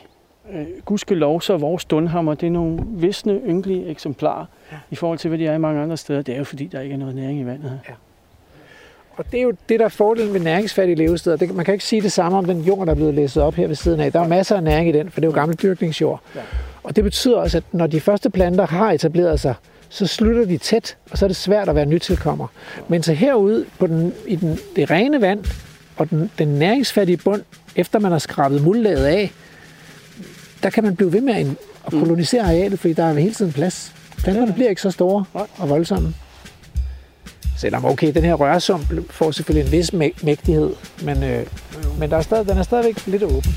Øh, 0.51 0.65
gudskelov, 0.85 1.41
så 1.41 1.53
er 1.53 1.57
vores 1.57 1.85
dunhammer, 1.85 2.33
det 2.33 2.47
er 2.47 2.51
nogle 2.51 2.79
visne, 2.85 3.41
ynkelige 3.47 3.87
eksemplarer, 3.87 4.45
i 4.91 4.95
forhold 4.95 5.19
til, 5.19 5.27
hvad 5.27 5.37
de 5.37 5.47
er 5.47 5.53
i 5.53 5.57
mange 5.57 5.81
andre 5.81 5.97
steder. 5.97 6.21
Det 6.21 6.33
er 6.33 6.37
jo 6.37 6.43
fordi, 6.43 6.65
der 6.65 6.81
ikke 6.81 6.93
er 6.93 6.97
noget 6.97 7.15
næring 7.15 7.39
i 7.39 7.45
vandet 7.45 7.79
her. 7.85 7.95
Og 9.21 9.31
det 9.31 9.37
er 9.37 9.43
jo 9.43 9.53
det, 9.69 9.79
der 9.79 9.85
er 9.85 9.89
fordelen 9.89 10.33
ved 10.33 10.39
næringsfattige 10.39 10.95
levesteder. 10.95 11.35
Det, 11.35 11.55
man 11.55 11.65
kan 11.65 11.73
ikke 11.73 11.85
sige 11.85 12.01
det 12.01 12.11
samme 12.11 12.37
om 12.37 12.45
den 12.45 12.61
jord, 12.61 12.85
der 12.85 12.91
er 12.91 12.95
blevet 12.95 13.13
læsset 13.13 13.43
op 13.43 13.53
her 13.53 13.67
ved 13.67 13.75
siden 13.75 13.99
af. 13.99 14.11
Der 14.11 14.19
er 14.19 14.27
masser 14.27 14.55
af 14.55 14.63
næring 14.63 14.89
i 14.89 14.91
den, 14.91 15.09
for 15.09 15.21
det 15.21 15.27
er 15.27 15.31
jo 15.31 15.35
gammel 15.35 15.57
dyrkningsjord. 15.57 16.21
Ja. 16.35 16.41
Og 16.83 16.95
det 16.95 17.03
betyder 17.03 17.37
også, 17.37 17.57
at 17.57 17.63
når 17.71 17.87
de 17.87 17.99
første 17.99 18.29
planter 18.29 18.67
har 18.67 18.91
etableret 18.91 19.39
sig, 19.39 19.53
så 19.89 20.07
slutter 20.07 20.45
de 20.45 20.57
tæt, 20.57 20.97
og 21.11 21.17
så 21.17 21.25
er 21.25 21.27
det 21.27 21.35
svært 21.35 21.69
at 21.69 21.75
være 21.75 21.85
nytilkommer. 21.85 22.47
Men 22.87 23.03
så 23.03 23.13
herude 23.13 23.65
på 23.79 23.87
den, 23.87 24.13
i 24.27 24.35
den, 24.35 24.59
det 24.75 24.91
rene 24.91 25.21
vand 25.21 25.45
og 25.97 26.09
den, 26.09 26.31
den 26.39 26.47
næringsfattige 26.47 27.17
bund, 27.17 27.41
efter 27.75 27.99
man 27.99 28.11
har 28.11 28.19
skrabet 28.19 28.63
muldlaget 28.63 29.05
af, 29.05 29.31
der 30.63 30.69
kan 30.69 30.83
man 30.83 30.95
blive 30.95 31.13
ved 31.13 31.21
med 31.21 31.33
at, 31.33 31.47
at 31.85 31.91
kolonisere 31.91 32.41
arealet, 32.41 32.79
fordi 32.79 32.93
der 32.93 33.03
er 33.03 33.13
hele 33.13 33.33
tiden 33.33 33.51
plads. 33.51 33.93
Planterne 34.17 34.53
bliver 34.53 34.69
ikke 34.69 34.81
så 34.81 34.91
store 34.91 35.25
og 35.57 35.69
voldsomme. 35.69 36.13
Selvom, 37.61 37.85
okay, 37.85 38.13
den 38.13 38.23
her 38.23 38.33
rørsum 38.33 38.85
får 39.09 39.31
selvfølgelig 39.31 39.67
en 39.67 39.71
vis 39.71 39.93
mægtighed, 40.23 40.73
men, 41.03 41.23
øh, 41.23 41.45
men 41.99 42.09
der 42.09 42.17
er 42.17 42.21
stadig, 42.21 42.47
den 42.47 42.57
er 42.57 42.63
stadigvæk 42.63 43.07
lidt 43.07 43.23
åben. 43.23 43.55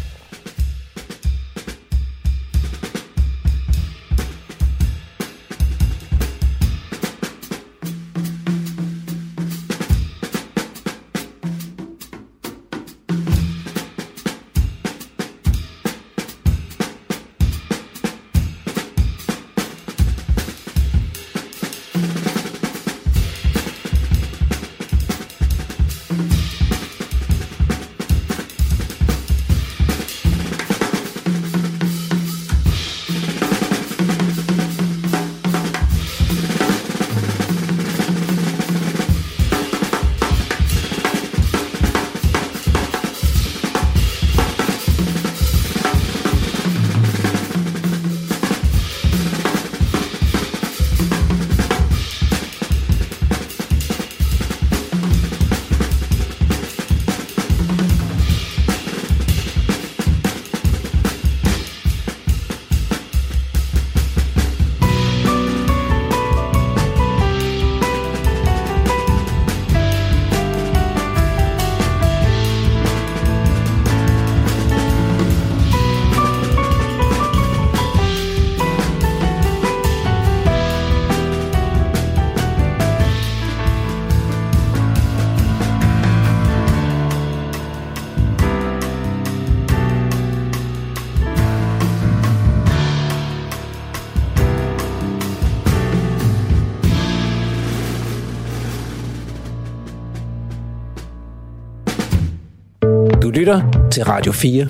Til 103.95 104.05
Radio 104.05 104.33
4. 104.33 104.69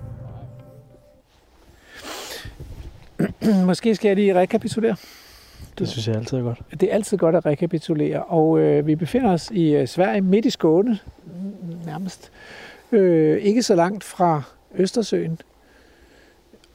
Måske 3.66 3.94
skal 3.94 4.08
jeg 4.08 4.16
lige 4.16 4.34
rekapitulere. 4.34 4.96
Det 5.78 5.88
synes 5.88 6.08
jeg 6.08 6.16
altid 6.16 6.38
er 6.38 6.42
godt. 6.42 6.58
Det 6.70 6.82
er 6.82 6.94
altid 6.94 7.18
godt 7.18 7.36
at 7.36 7.46
rekapitulere, 7.46 8.22
og 8.22 8.58
øh, 8.58 8.86
vi 8.86 8.94
befinder 8.94 9.32
os 9.32 9.50
i 9.50 9.74
øh, 9.74 9.88
Sverige, 9.88 10.20
midt 10.20 10.44
i 10.44 10.50
Skåne, 10.50 10.98
nærmest. 11.86 12.30
Øh, 12.92 13.42
ikke 13.42 13.62
så 13.62 13.74
langt 13.74 14.04
fra 14.04 14.42
Østersøen. 14.74 15.38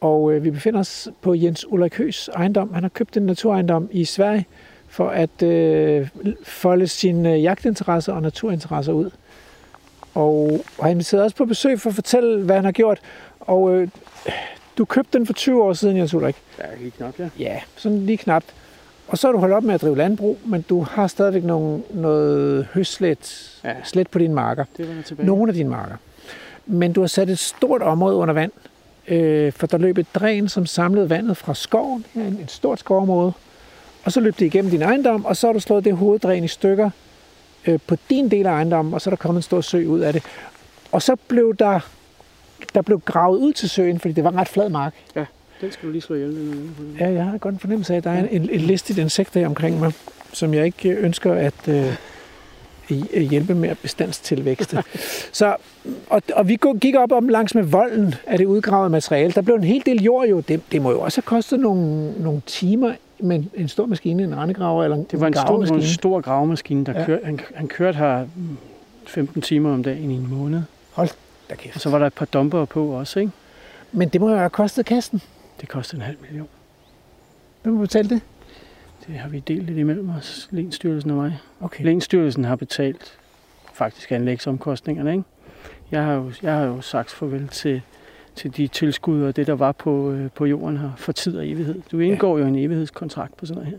Og 0.02 0.34
øh, 0.34 0.44
vi 0.44 0.52
befinder 0.52 0.80
os 0.80 1.10
på 1.22 1.34
Jens 1.34 1.66
Ulrik 1.68 1.98
Høs 1.98 2.30
ejendom. 2.36 2.74
Han 2.74 2.84
har 2.84 2.90
købt 2.90 3.18
en 3.18 3.24
naturejendom 3.24 3.90
i 3.92 4.06
Sverige 4.06 4.46
for 4.88 5.10
at 5.10 5.44
øh, 5.44 6.08
folde 6.44 6.88
sine 6.88 7.34
øh, 7.34 7.44
jagtinteresser 7.44 8.14
og 8.14 8.22
naturinteresser 8.22 8.94
ud. 8.94 9.12
Og 10.14 10.61
har 10.81 10.90
inviteret 10.90 11.26
os 11.26 11.34
på 11.34 11.45
besøg 11.45 11.80
for 11.81 11.90
at 11.90 11.95
fortælle, 11.95 12.44
hvad 12.44 12.56
han 12.56 12.65
har 12.65 12.72
gjort. 12.72 12.99
Og 13.40 13.73
øh, 13.73 13.88
du 14.77 14.86
købte 14.86 15.18
den 15.18 15.26
for 15.26 15.34
20 15.34 15.64
år 15.64 15.73
siden, 15.73 15.98
Jens 15.98 16.14
Ulrik. 16.14 16.36
Ja, 16.60 16.64
lige 16.80 16.91
knap, 16.91 17.19
ja. 17.19 17.30
Ja, 17.40 17.60
sådan 17.76 18.06
lige 18.06 18.18
knapt. 18.18 18.45
Og 19.07 19.18
så 19.18 19.27
har 19.27 19.31
du 19.31 19.38
holdt 19.40 19.53
op 19.53 19.64
med 19.64 19.73
at 19.73 19.81
drive 19.81 19.98
landbrug, 19.98 20.38
men 20.45 20.61
du 20.61 20.81
har 20.81 21.07
stadigvæk 21.07 21.44
nogle, 21.44 21.81
noget 21.94 22.68
høslet 22.73 23.56
ja. 23.64 23.73
Slet 23.84 24.07
på 24.07 24.19
dine 24.19 24.34
marker. 24.34 24.65
Det 24.77 24.88
var 24.90 24.94
der 24.94 25.02
tilbage. 25.02 25.27
Nogle 25.27 25.49
af 25.49 25.53
dine 25.53 25.69
marker. 25.69 25.95
Men 26.65 26.94
du 26.94 26.99
har 27.02 27.07
sat 27.07 27.30
et 27.30 27.40
stort 27.40 27.81
område 27.81 28.15
under 28.15 28.34
vand, 28.34 28.52
øh, 29.07 29.52
for 29.53 29.68
der 29.68 29.77
løb 29.77 29.98
et 29.98 30.07
dræn, 30.15 30.49
som 30.49 30.65
samlede 30.65 31.10
vandet 31.10 31.38
fra 31.38 31.53
skoven, 31.53 32.06
en- 32.15 32.40
et 32.44 32.52
stort 32.52 32.80
skovområde. 32.80 33.31
Og 34.03 34.11
så 34.11 34.19
løb 34.19 34.40
det 34.40 34.45
igennem 34.45 34.72
din 34.72 34.81
ejendom, 34.81 35.26
og 35.26 35.38
så 35.38 35.48
har 35.48 35.53
du 35.53 35.60
slået 35.60 35.86
det 35.86 35.94
hoveddræn 35.94 36.44
i 36.44 36.48
stykker 36.48 36.90
øh, 37.68 37.80
på 37.88 37.95
din 38.10 38.31
del 38.31 38.45
af 38.45 38.52
ejendommen, 38.52 38.94
og 38.94 39.02
så 39.02 39.10
er 39.10 39.11
der 39.11 39.18
kommet 39.18 39.40
en 39.40 39.44
stor 39.44 39.61
sø 39.61 39.86
ud 39.86 39.99
af 39.99 40.14
det. 40.14 40.23
Og 40.91 41.02
så 41.02 41.15
blev 41.27 41.56
der, 41.56 41.80
der 42.73 42.81
blev 42.81 42.99
gravet 42.99 43.38
ud 43.38 43.53
til 43.53 43.69
søen, 43.69 43.99
fordi 43.99 44.14
det 44.14 44.23
var 44.23 44.30
en 44.30 44.38
ret 44.38 44.48
flad 44.48 44.69
mark. 44.69 44.94
Den 45.61 45.72
skal 45.72 45.88
du 45.88 45.91
lige 45.91 46.02
slå 46.02 46.15
ihjel. 46.15 46.36
Den. 46.36 46.98
Ja, 46.99 47.10
jeg 47.10 47.26
har 47.26 47.38
godt 47.38 47.53
en 47.53 47.60
fornemmelse 47.60 47.94
af, 47.94 47.98
at 47.98 48.03
der 48.03 48.11
er 48.11 48.27
en, 48.27 48.49
en 48.49 48.60
listigt 48.60 48.99
insekter 48.99 49.45
omkring 49.45 49.80
mig, 49.80 49.94
som 50.34 50.53
jeg 50.53 50.65
ikke 50.65 50.90
øh, 50.90 51.03
ønsker 51.03 51.34
at 51.34 51.68
øh, 51.68 51.95
øh, 52.91 53.22
hjælpe 53.22 53.56
med 53.56 53.69
at 53.69 53.77
bestandstilvækste. 53.77 54.84
Så, 55.31 55.56
og, 56.10 56.22
og 56.34 56.48
vi 56.48 56.57
gik 56.81 56.95
op 56.95 57.11
om 57.11 57.30
langs 57.30 57.56
med 57.56 57.64
volden 57.64 58.15
af 58.27 58.38
det 58.38 58.45
udgravede 58.45 58.90
materiale. 58.90 59.31
Der 59.31 59.41
blev 59.41 59.56
en 59.56 59.64
hel 59.64 59.84
del 59.86 60.03
jord 60.03 60.27
jo. 60.27 60.40
Det, 60.40 60.61
det 60.72 60.81
må 60.81 60.91
jo 60.91 60.99
også 61.02 61.18
have 61.18 61.26
kostet 61.26 61.60
nogle, 61.60 62.14
nogle 62.23 62.41
timer 62.45 62.94
med 63.20 63.44
en, 63.54 63.68
stor 63.68 63.86
maskine, 63.86 64.24
en 64.24 64.38
rendegraver 64.38 64.84
eller 64.84 64.98
en 64.98 65.08
Det 65.12 65.20
var 65.20 65.28
en 65.28 65.34
stor, 65.34 65.41
det 65.41 65.50
var 65.50 65.56
en 65.56 65.62
gravemaskine. 65.62 65.94
stor 65.94 66.22
gravemaskine, 66.22 66.86
der 66.86 66.91
Ja. 66.91 67.00
ja. 67.00 67.06
kør, 67.06 67.18
han, 67.24 67.40
han 67.56 67.68
kørte 67.68 67.98
her 67.98 68.26
mm, 68.36 68.58
15 69.08 69.41
timer 69.41 69.74
om 69.74 69.84
dagen 69.84 70.12
i 70.12 70.16
en 70.16 70.28
måned. 70.30 70.62
Da 71.50 71.56
kæft. 71.56 71.76
Og 71.76 71.82
så 71.82 71.90
var 71.90 72.00
der 72.00 72.08
et 72.08 72.14
par 72.14 72.26
dumper 72.26 72.66
på 72.66 72.86
også, 72.88 73.20
ikke? 73.20 73.32
Men 73.91 74.10
det 74.10 74.22
må 74.22 74.30
jo 74.30 74.36
have 74.38 74.50
kostet 74.50 74.86
kassen. 74.86 75.22
Det 75.62 75.70
kostede 75.70 76.00
en 76.02 76.06
halv 76.06 76.18
million. 76.22 76.48
Hvem 77.64 77.74
må 77.74 77.82
betale 77.82 78.10
det? 78.10 78.22
Det 79.08 79.16
har 79.16 79.30
vi 79.30 79.40
delt 79.40 79.64
lidt 79.66 79.78
imellem 79.78 80.10
os, 80.10 80.48
Lensstyrelsen 80.52 81.12
og 81.12 81.18
mig. 81.18 81.38
Okay. 81.62 81.84
Lensstyrelsen 81.84 82.44
har 82.44 82.56
betalt 82.56 83.18
faktisk 83.74 84.12
anlægsomkostningerne, 84.12 85.12
ikke? 85.12 85.24
Jeg 85.91 86.04
har 86.04 86.14
jo, 86.14 86.32
jeg 86.44 86.54
har 86.54 86.64
jo 86.64 86.82
sagt 86.82 87.12
farvel 87.12 87.48
til, 87.48 87.82
til 88.35 88.57
de 88.57 88.68
tilskud 88.68 89.23
og 89.23 89.35
det, 89.35 89.47
der 89.47 89.53
var 89.56 89.72
på, 89.72 90.11
øh, 90.11 90.30
på 90.35 90.45
jorden 90.45 90.77
her 90.77 90.89
for 90.97 91.11
tid 91.11 91.38
og 91.38 91.47
evighed. 91.47 91.76
Du 91.91 91.99
indgår 91.99 92.38
ja. 92.38 92.43
jo 92.43 92.47
en 92.49 92.56
evighedskontrakt 92.56 93.38
på 93.38 93.45
sådan 93.45 93.56
noget 93.56 93.69
her. 93.72 93.77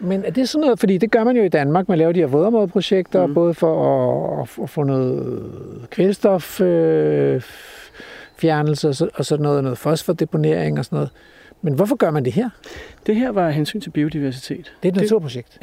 Men 0.00 0.24
er 0.24 0.30
det 0.30 0.48
sådan 0.48 0.60
noget, 0.64 0.78
fordi 0.80 0.98
det 0.98 1.10
gør 1.10 1.24
man 1.24 1.36
jo 1.36 1.42
i 1.42 1.48
Danmark, 1.48 1.88
man 1.88 1.98
laver 1.98 2.12
de 2.12 2.20
her 2.20 2.26
vådområdeprojekter, 2.26 3.26
mm. 3.26 3.34
Både 3.34 3.54
for 3.54 4.42
at, 4.42 4.48
at 4.62 4.70
få 4.70 4.82
noget 4.82 5.42
kvælstof 5.90 6.60
øh, 6.60 7.42
fjernelse 8.38 8.88
og, 8.88 8.94
så, 8.94 9.08
og 9.14 9.24
så 9.24 9.36
noget, 9.36 9.62
noget 9.62 9.78
fosfordeponering 9.78 10.78
og 10.78 10.84
sådan 10.84 10.96
noget. 10.96 11.10
Men 11.62 11.74
hvorfor 11.74 11.96
gør 11.96 12.10
man 12.10 12.24
det 12.24 12.32
her? 12.32 12.50
Det 13.06 13.16
her 13.16 13.30
var 13.30 13.50
hensyn 13.50 13.80
til 13.80 13.90
biodiversitet. 13.90 14.72
Det 14.82 14.88
er 14.88 14.92
et 14.92 14.94
Det- 14.94 15.02
naturprojekt. 15.02 15.58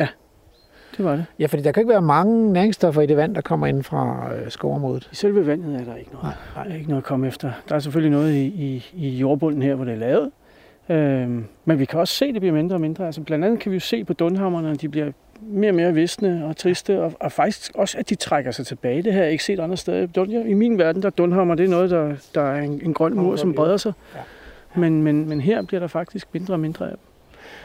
Det 0.98 1.06
var 1.06 1.16
det. 1.16 1.26
Ja, 1.40 1.46
fordi 1.46 1.64
der 1.64 1.72
kan 1.72 1.82
ikke 1.82 1.90
være 1.90 2.02
mange 2.02 2.54
næringsstoffer 2.54 3.02
i 3.02 3.06
det 3.06 3.18
vand, 3.18 3.36
der 3.36 3.42
kommer 3.42 3.68
ind 3.68 3.84
fra 3.84 4.30
øh, 4.36 4.52
skovområdet. 4.52 5.10
I 5.12 5.16
selve 5.16 5.48
vandet 5.48 5.82
er 5.82 5.84
der 5.86 5.96
ikke 5.96 6.12
noget. 6.14 6.36
Nej, 6.56 6.64
Der 6.64 6.72
er 6.72 6.76
ikke 6.76 6.90
noget 6.90 7.02
at 7.02 7.06
komme 7.06 7.28
efter. 7.28 7.52
Der 7.70 7.76
er 7.76 7.80
selvfølgelig 7.80 8.12
noget 8.12 8.34
i, 8.34 8.46
i, 8.46 8.86
i 8.94 9.10
jordbunden 9.10 9.62
her, 9.62 9.76
hvor 9.76 9.86
det 9.86 9.94
er 9.94 9.98
lavet. 9.98 10.32
Øhm, 10.90 11.46
men 11.66 11.80
vi 11.80 11.86
kan 11.86 12.00
også 12.00 12.14
se, 12.14 12.26
at 12.26 12.34
det 12.34 12.42
bliver 12.42 12.54
mindre 12.54 12.76
og 12.76 12.82
mindre. 12.82 13.06
Altså 13.06 13.22
blandt 13.22 13.46
andet 13.46 13.60
kan 13.60 13.72
vi 13.72 13.76
jo 13.76 13.80
se 13.80 14.04
på 14.04 14.14
dunhammerne, 14.14 14.72
at 14.72 14.82
de 14.82 14.90
bliver 14.90 15.12
mere 15.42 15.72
og 15.72 15.76
mere 15.76 15.94
visne 15.94 16.46
og 16.46 16.58
triste, 16.58 17.02
og, 17.02 17.14
og 17.20 17.32
faktisk 17.32 17.72
også, 17.76 17.98
at 17.98 18.10
de 18.10 18.16
trækker 18.16 18.52
sig 18.52 18.66
tilbage. 18.66 19.02
Det 19.02 19.14
har 19.14 19.22
jeg 19.22 19.32
ikke 19.32 19.44
set 19.44 19.60
andre 19.60 19.78
steder. 19.78 20.44
I 20.46 20.54
min 20.54 20.78
verden, 20.78 21.02
der 21.02 21.08
er 21.08 21.12
dunhammer, 21.12 21.56
det 21.56 21.66
er 21.66 21.70
noget, 21.70 21.90
der, 21.90 22.16
der 22.36 22.42
er 22.42 22.62
en, 22.62 22.82
en 22.84 22.94
grøn 22.94 23.14
mur, 23.14 23.36
som 23.36 23.54
breder 23.54 23.78
sig. 23.78 23.94
Ja. 24.16 24.20
Men, 24.76 25.04
men, 25.04 25.30
men 25.30 25.42
her 25.42 25.62
bliver 25.62 25.80
der 25.80 25.88
faktisk 25.88 26.28
mindre 26.34 26.54
og 26.54 26.60
mindre 26.60 26.86
af 26.86 26.92
dem. 26.92 27.00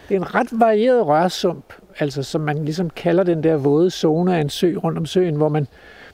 Det 0.09 0.16
er 0.16 0.20
en 0.20 0.35
ret 0.35 0.48
varieret 0.52 1.06
rørsump, 1.06 1.73
altså 1.98 2.23
som 2.23 2.40
man 2.40 2.65
ligesom 2.65 2.90
kalder 2.90 3.23
den 3.23 3.43
der 3.43 3.56
våde 3.56 3.90
zone 3.90 4.36
af 4.36 4.40
en 4.40 4.51
sø 4.51 4.74
rundt 4.77 4.98
om 4.98 5.06
søen, 5.06 5.35
hvor 5.35 5.48
man, 5.48 5.66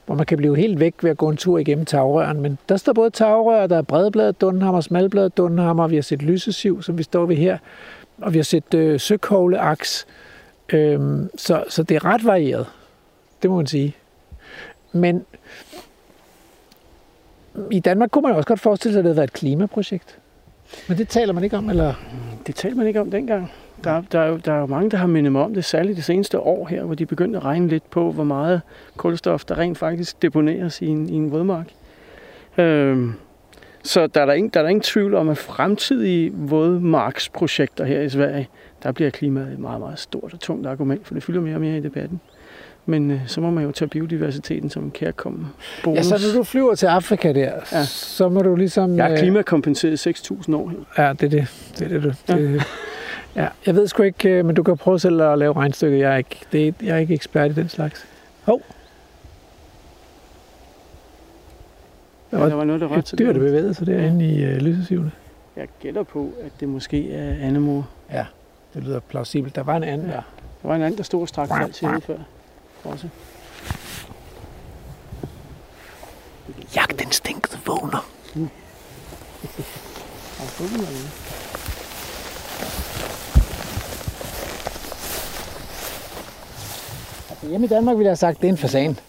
hvor 0.05 0.15
man 0.15 0.25
kan 0.25 0.37
blive 0.37 0.57
helt 0.57 0.79
væk 0.79 0.93
ved 1.01 1.11
at 1.11 1.17
gå 1.17 1.29
en 1.29 1.37
tur 1.37 1.57
igennem 1.57 1.85
tagrøren. 1.85 2.41
Men 2.41 2.57
der 2.69 2.77
står 2.77 2.93
både 2.93 3.09
tagrør, 3.09 3.67
der 3.67 3.77
er 3.77 3.81
bredbladet 3.81 4.41
dunhammer, 4.41 4.81
smalbladet 4.81 5.37
dunhammer, 5.37 5.87
vi 5.87 5.95
har 5.95 6.01
set 6.01 6.21
lysesiv, 6.21 6.81
som 6.83 6.97
vi 6.97 7.03
står 7.03 7.25
ved 7.25 7.35
her, 7.35 7.57
og 8.21 8.33
vi 8.33 8.37
har 8.37 8.43
set 8.43 8.73
øh, 8.73 8.99
søkogleaks. 8.99 10.07
Øhm, 10.69 11.29
så, 11.37 11.63
så 11.69 11.83
det 11.83 11.95
er 11.95 12.05
ret 12.05 12.25
varieret, 12.25 12.65
det 13.41 13.49
må 13.49 13.55
man 13.55 13.67
sige. 13.67 13.95
Men 14.91 15.25
i 17.71 17.79
Danmark 17.79 18.09
kunne 18.11 18.21
man 18.21 18.35
også 18.35 18.47
godt 18.47 18.59
forestille 18.59 18.93
sig, 18.93 18.99
at 18.99 19.03
det 19.03 19.09
havde 19.09 19.17
været 19.17 19.27
et 19.27 19.33
klimaprojekt. 19.33 20.17
Men 20.89 20.97
det 20.97 21.07
taler 21.07 21.33
man 21.33 21.43
ikke 21.43 21.57
om, 21.57 21.69
eller? 21.69 21.93
Det 22.47 22.55
talte 22.55 22.77
man 22.77 22.87
ikke 22.87 23.01
om 23.01 23.11
dengang. 23.11 23.51
Der, 23.83 24.01
der, 24.11 24.19
er 24.19 24.27
jo, 24.27 24.37
der 24.37 24.53
er 24.53 24.59
jo 24.59 24.65
mange, 24.65 24.91
der 24.91 24.97
har 24.97 25.07
mindet 25.07 25.31
mig 25.31 25.41
om 25.41 25.53
det, 25.53 25.65
særligt 25.65 25.95
det 25.95 26.03
seneste 26.03 26.39
år 26.39 26.67
her, 26.67 26.83
hvor 26.83 26.95
de 26.95 27.05
begyndte 27.05 27.37
at 27.37 27.45
regne 27.45 27.67
lidt 27.67 27.89
på, 27.89 28.11
hvor 28.11 28.23
meget 28.23 28.61
kulstof, 28.97 29.45
der 29.45 29.57
rent 29.57 29.77
faktisk 29.77 30.21
deponeres 30.21 30.81
i 30.81 30.87
en, 30.87 31.09
i 31.09 31.13
en 31.13 31.31
vådmark. 31.31 31.67
Øhm, 32.57 33.13
så 33.83 34.07
der 34.07 34.21
er, 34.21 34.25
der, 34.25 34.33
ingen, 34.33 34.49
der 34.53 34.59
er 34.59 34.63
der 34.63 34.69
ingen 34.69 34.81
tvivl 34.81 35.13
om, 35.15 35.29
at 35.29 35.37
fremtidige 35.37 36.31
vådmarksprojekter 36.33 37.85
her 37.85 38.01
i 38.01 38.09
Sverige, 38.09 38.49
der 38.83 38.91
bliver 38.91 39.09
klimaet 39.09 39.53
et 39.53 39.59
meget, 39.59 39.79
meget 39.79 39.99
stort 39.99 40.33
og 40.33 40.39
tungt 40.39 40.67
argument, 40.67 41.07
for 41.07 41.13
det 41.13 41.23
fylder 41.23 41.41
mere 41.41 41.55
og 41.55 41.61
mere 41.61 41.77
i 41.77 41.81
debatten. 41.81 42.19
Men 42.85 43.11
øh, 43.11 43.19
så 43.27 43.41
må 43.41 43.49
man 43.49 43.63
jo 43.63 43.71
tage 43.71 43.89
biodiversiteten 43.89 44.69
som 44.69 44.83
en 44.83 44.91
kærkommen 44.91 45.47
bonus. 45.83 45.97
Ja, 45.97 46.03
så 46.03 46.27
når 46.27 46.39
du 46.39 46.43
flyver 46.43 46.75
til 46.75 46.85
Afrika 46.85 47.33
der, 47.33 47.51
ja. 47.71 47.83
Så 47.85 48.29
må 48.29 48.41
du 48.41 48.55
ligesom... 48.55 48.97
Jeg 48.97 49.07
er 49.07 49.11
øh, 49.11 49.17
klimakompenseret 49.17 50.05
i 50.05 50.09
6.000 50.09 50.55
år 50.55 50.69
her. 50.69 51.03
Ja, 51.03 51.13
det 51.13 51.23
er 51.23 51.29
det. 51.29 51.71
Det 51.79 51.91
er 51.91 51.99
det. 51.99 52.15
Det, 52.27 52.53
ja, 52.55 52.61
jeg 53.35 53.75
ved 53.75 53.87
sgu 53.87 54.03
ikke, 54.03 54.29
øh, 54.29 54.45
men 54.45 54.55
du 54.55 54.63
kan 54.63 54.77
prøve 54.77 54.99
selv 54.99 55.21
at 55.21 55.37
lave 55.37 55.53
regnstykker. 55.53 55.97
Jeg 55.97 56.13
er 56.13 56.17
ikke, 56.17 56.39
det 56.51 56.67
er, 56.67 56.71
jeg 56.83 56.95
er 56.95 56.97
ikke 56.99 57.13
ekspert 57.13 57.51
i 57.51 57.53
den 57.53 57.69
slags. 57.69 58.05
Hov. 58.43 58.61
Der 62.31 62.37
Ja, 62.37 62.43
var 62.43 62.49
der 62.49 62.55
var 62.55 62.63
noget, 62.63 62.81
der 62.81 62.87
rørte 62.87 62.99
et 62.99 63.07
sig 63.07 63.19
dyr, 63.19 63.33
der 63.33 63.39
bevægede 63.39 63.73
sig 63.73 63.87
derinde 63.87 64.25
i 64.25 64.43
øh, 64.43 64.57
lysesivene. 64.57 65.11
Jeg 65.55 65.67
gætter 65.79 66.03
på, 66.03 66.33
at 66.45 66.51
det 66.59 66.69
måske 66.69 67.13
er 67.13 67.47
andemor. 67.47 67.87
Det 68.73 68.83
lyder 68.83 68.99
plausibelt. 68.99 69.55
Der 69.55 69.63
var 69.63 69.77
en 69.77 69.83
anden 69.83 70.07
Ja. 70.07 70.13
der. 70.13 70.21
Der 70.61 70.67
var 70.67 70.75
en 70.75 70.81
anden, 70.81 70.97
der 70.97 71.03
stod 71.03 71.21
og 71.21 71.27
strak 71.27 71.47
fald 71.47 71.71
til 71.71 71.87
før. 72.01 72.17
Også. 72.83 73.07
Jagtinstinktet 76.75 77.59
vågner. 77.67 78.09
Og 80.39 80.47
fuglen 80.47 80.79
er 80.85 80.89
ude. 80.89 81.09
Altså, 87.29 87.34
hjemme 87.49 87.65
i 87.65 87.69
Danmark 87.69 87.95
ville 87.97 88.05
jeg 88.05 88.09
have 88.11 88.15
sagt, 88.15 88.35
at 88.35 88.41
det 88.41 88.47
er 88.47 88.51
en 88.51 88.57
fasan. 88.57 88.99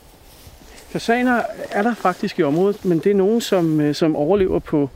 Fasaner 0.89 1.41
er 1.71 1.83
der 1.83 1.95
faktisk 1.95 2.39
i 2.39 2.43
området, 2.43 2.85
men 2.85 2.99
det 2.99 3.11
er 3.11 3.15
nogen, 3.15 3.41
som, 3.41 3.81
øh, 3.81 3.95
som 3.95 4.17
overlever 4.17 4.59
på 4.59 4.91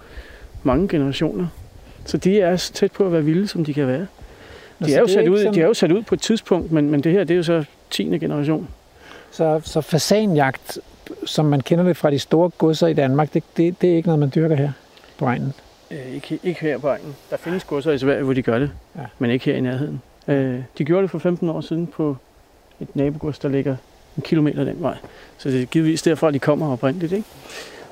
mange 0.62 0.89
generationer. 0.89 1.47
Så 2.05 2.17
de 2.17 2.41
er 2.41 2.57
tæt 2.57 2.93
på 2.93 3.07
at 3.07 3.12
være 3.12 3.25
vilde, 3.25 3.49
som 3.49 3.65
de 3.65 3.75
kan 3.75 3.87
være. 3.87 4.07
De 4.85 4.95
er, 4.95 5.01
jo 5.01 5.07
sat 5.07 5.29
ud, 5.29 5.39
sådan- 5.39 5.55
de 5.55 5.61
er 5.61 5.67
jo 5.67 5.75
sat 5.75 5.93
ud 5.93 6.03
på 6.03 6.15
et 6.15 6.21
tidspunkt, 6.21 6.73
men, 6.73 6.91
men 6.91 7.01
det 7.01 7.12
her 7.12 7.25
det 7.25 7.35
er 7.35 7.37
jo 7.37 7.43
så 7.43 7.65
10. 7.91 8.03
generation. 8.19 8.69
Så, 9.31 9.61
så 9.65 9.81
fasanjagt, 9.81 10.79
som 11.25 11.45
man 11.47 11.61
kender 11.61 11.85
det 11.85 11.97
fra 11.97 12.11
de 12.11 12.19
store 12.19 12.51
godser 12.59 12.87
i 12.87 12.93
Danmark, 12.95 13.35
det, 13.35 13.43
det, 13.57 13.81
det 13.83 13.91
er 13.93 13.97
ikke 13.97 14.09
noget, 14.09 14.19
man 14.21 14.33
dyrker 14.35 14.57
her 14.57 14.73
på 15.19 15.25
egnen. 15.25 15.53
Øh, 15.91 16.15
ikke, 16.15 16.39
ikke 16.43 16.61
her 16.61 16.79
på 16.79 16.89
egnen. 16.89 17.17
Der 17.31 17.37
findes 17.37 17.65
godser 17.65 17.93
i 17.93 17.99
Sverige, 17.99 18.23
hvor 18.23 18.33
de 18.33 18.43
gør 18.43 18.59
det, 18.59 18.71
ja. 18.97 19.01
men 19.19 19.31
ikke 19.31 19.45
her 19.45 19.55
i 19.55 19.61
nærheden. 19.61 20.03
Øh, 20.29 20.61
de 20.79 20.85
gjorde 20.85 21.03
det 21.03 21.11
for 21.11 21.19
15 21.19 21.49
år 21.49 21.61
siden 21.61 21.87
på 21.87 22.17
et 22.81 22.97
nabogods, 22.97 23.39
der 23.39 23.48
ligger 23.48 23.77
en 24.16 24.23
kilometer 24.23 24.65
den 24.65 24.82
vej. 24.82 24.97
Så 25.39 25.48
det 25.48 25.62
er 25.62 25.66
givetvis 25.66 26.02
derfra, 26.02 26.31
de 26.31 26.39
kommer 26.39 26.73
oprindeligt. 26.73 27.12
Ikke? 27.12 27.27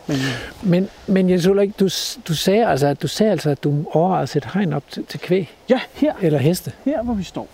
Men 0.06 0.16
Men, 0.62 0.89
men 1.06 1.31
Jens 1.31 1.47
Ulrik, 1.47 1.81
du, 1.81 1.85
du, 2.28 2.35
sagde 2.35 2.66
altså, 2.66 2.86
at 2.86 3.02
du 3.02 3.09
sagde 3.09 3.32
altså, 3.32 3.51
at 3.51 3.65
du 3.65 3.85
overvejede 3.93 4.23
at 4.23 4.28
sætte 4.28 4.48
hegn 4.55 4.73
op 4.73 4.82
til, 4.90 5.05
til 5.05 5.20
kvæg 5.20 5.51
ja, 5.70 5.81
her, 5.93 6.12
eller 6.23 6.39
heste. 6.39 6.73
her 6.85 7.02
hvor 7.02 7.15
vi 7.15 7.23
står. 7.23 7.48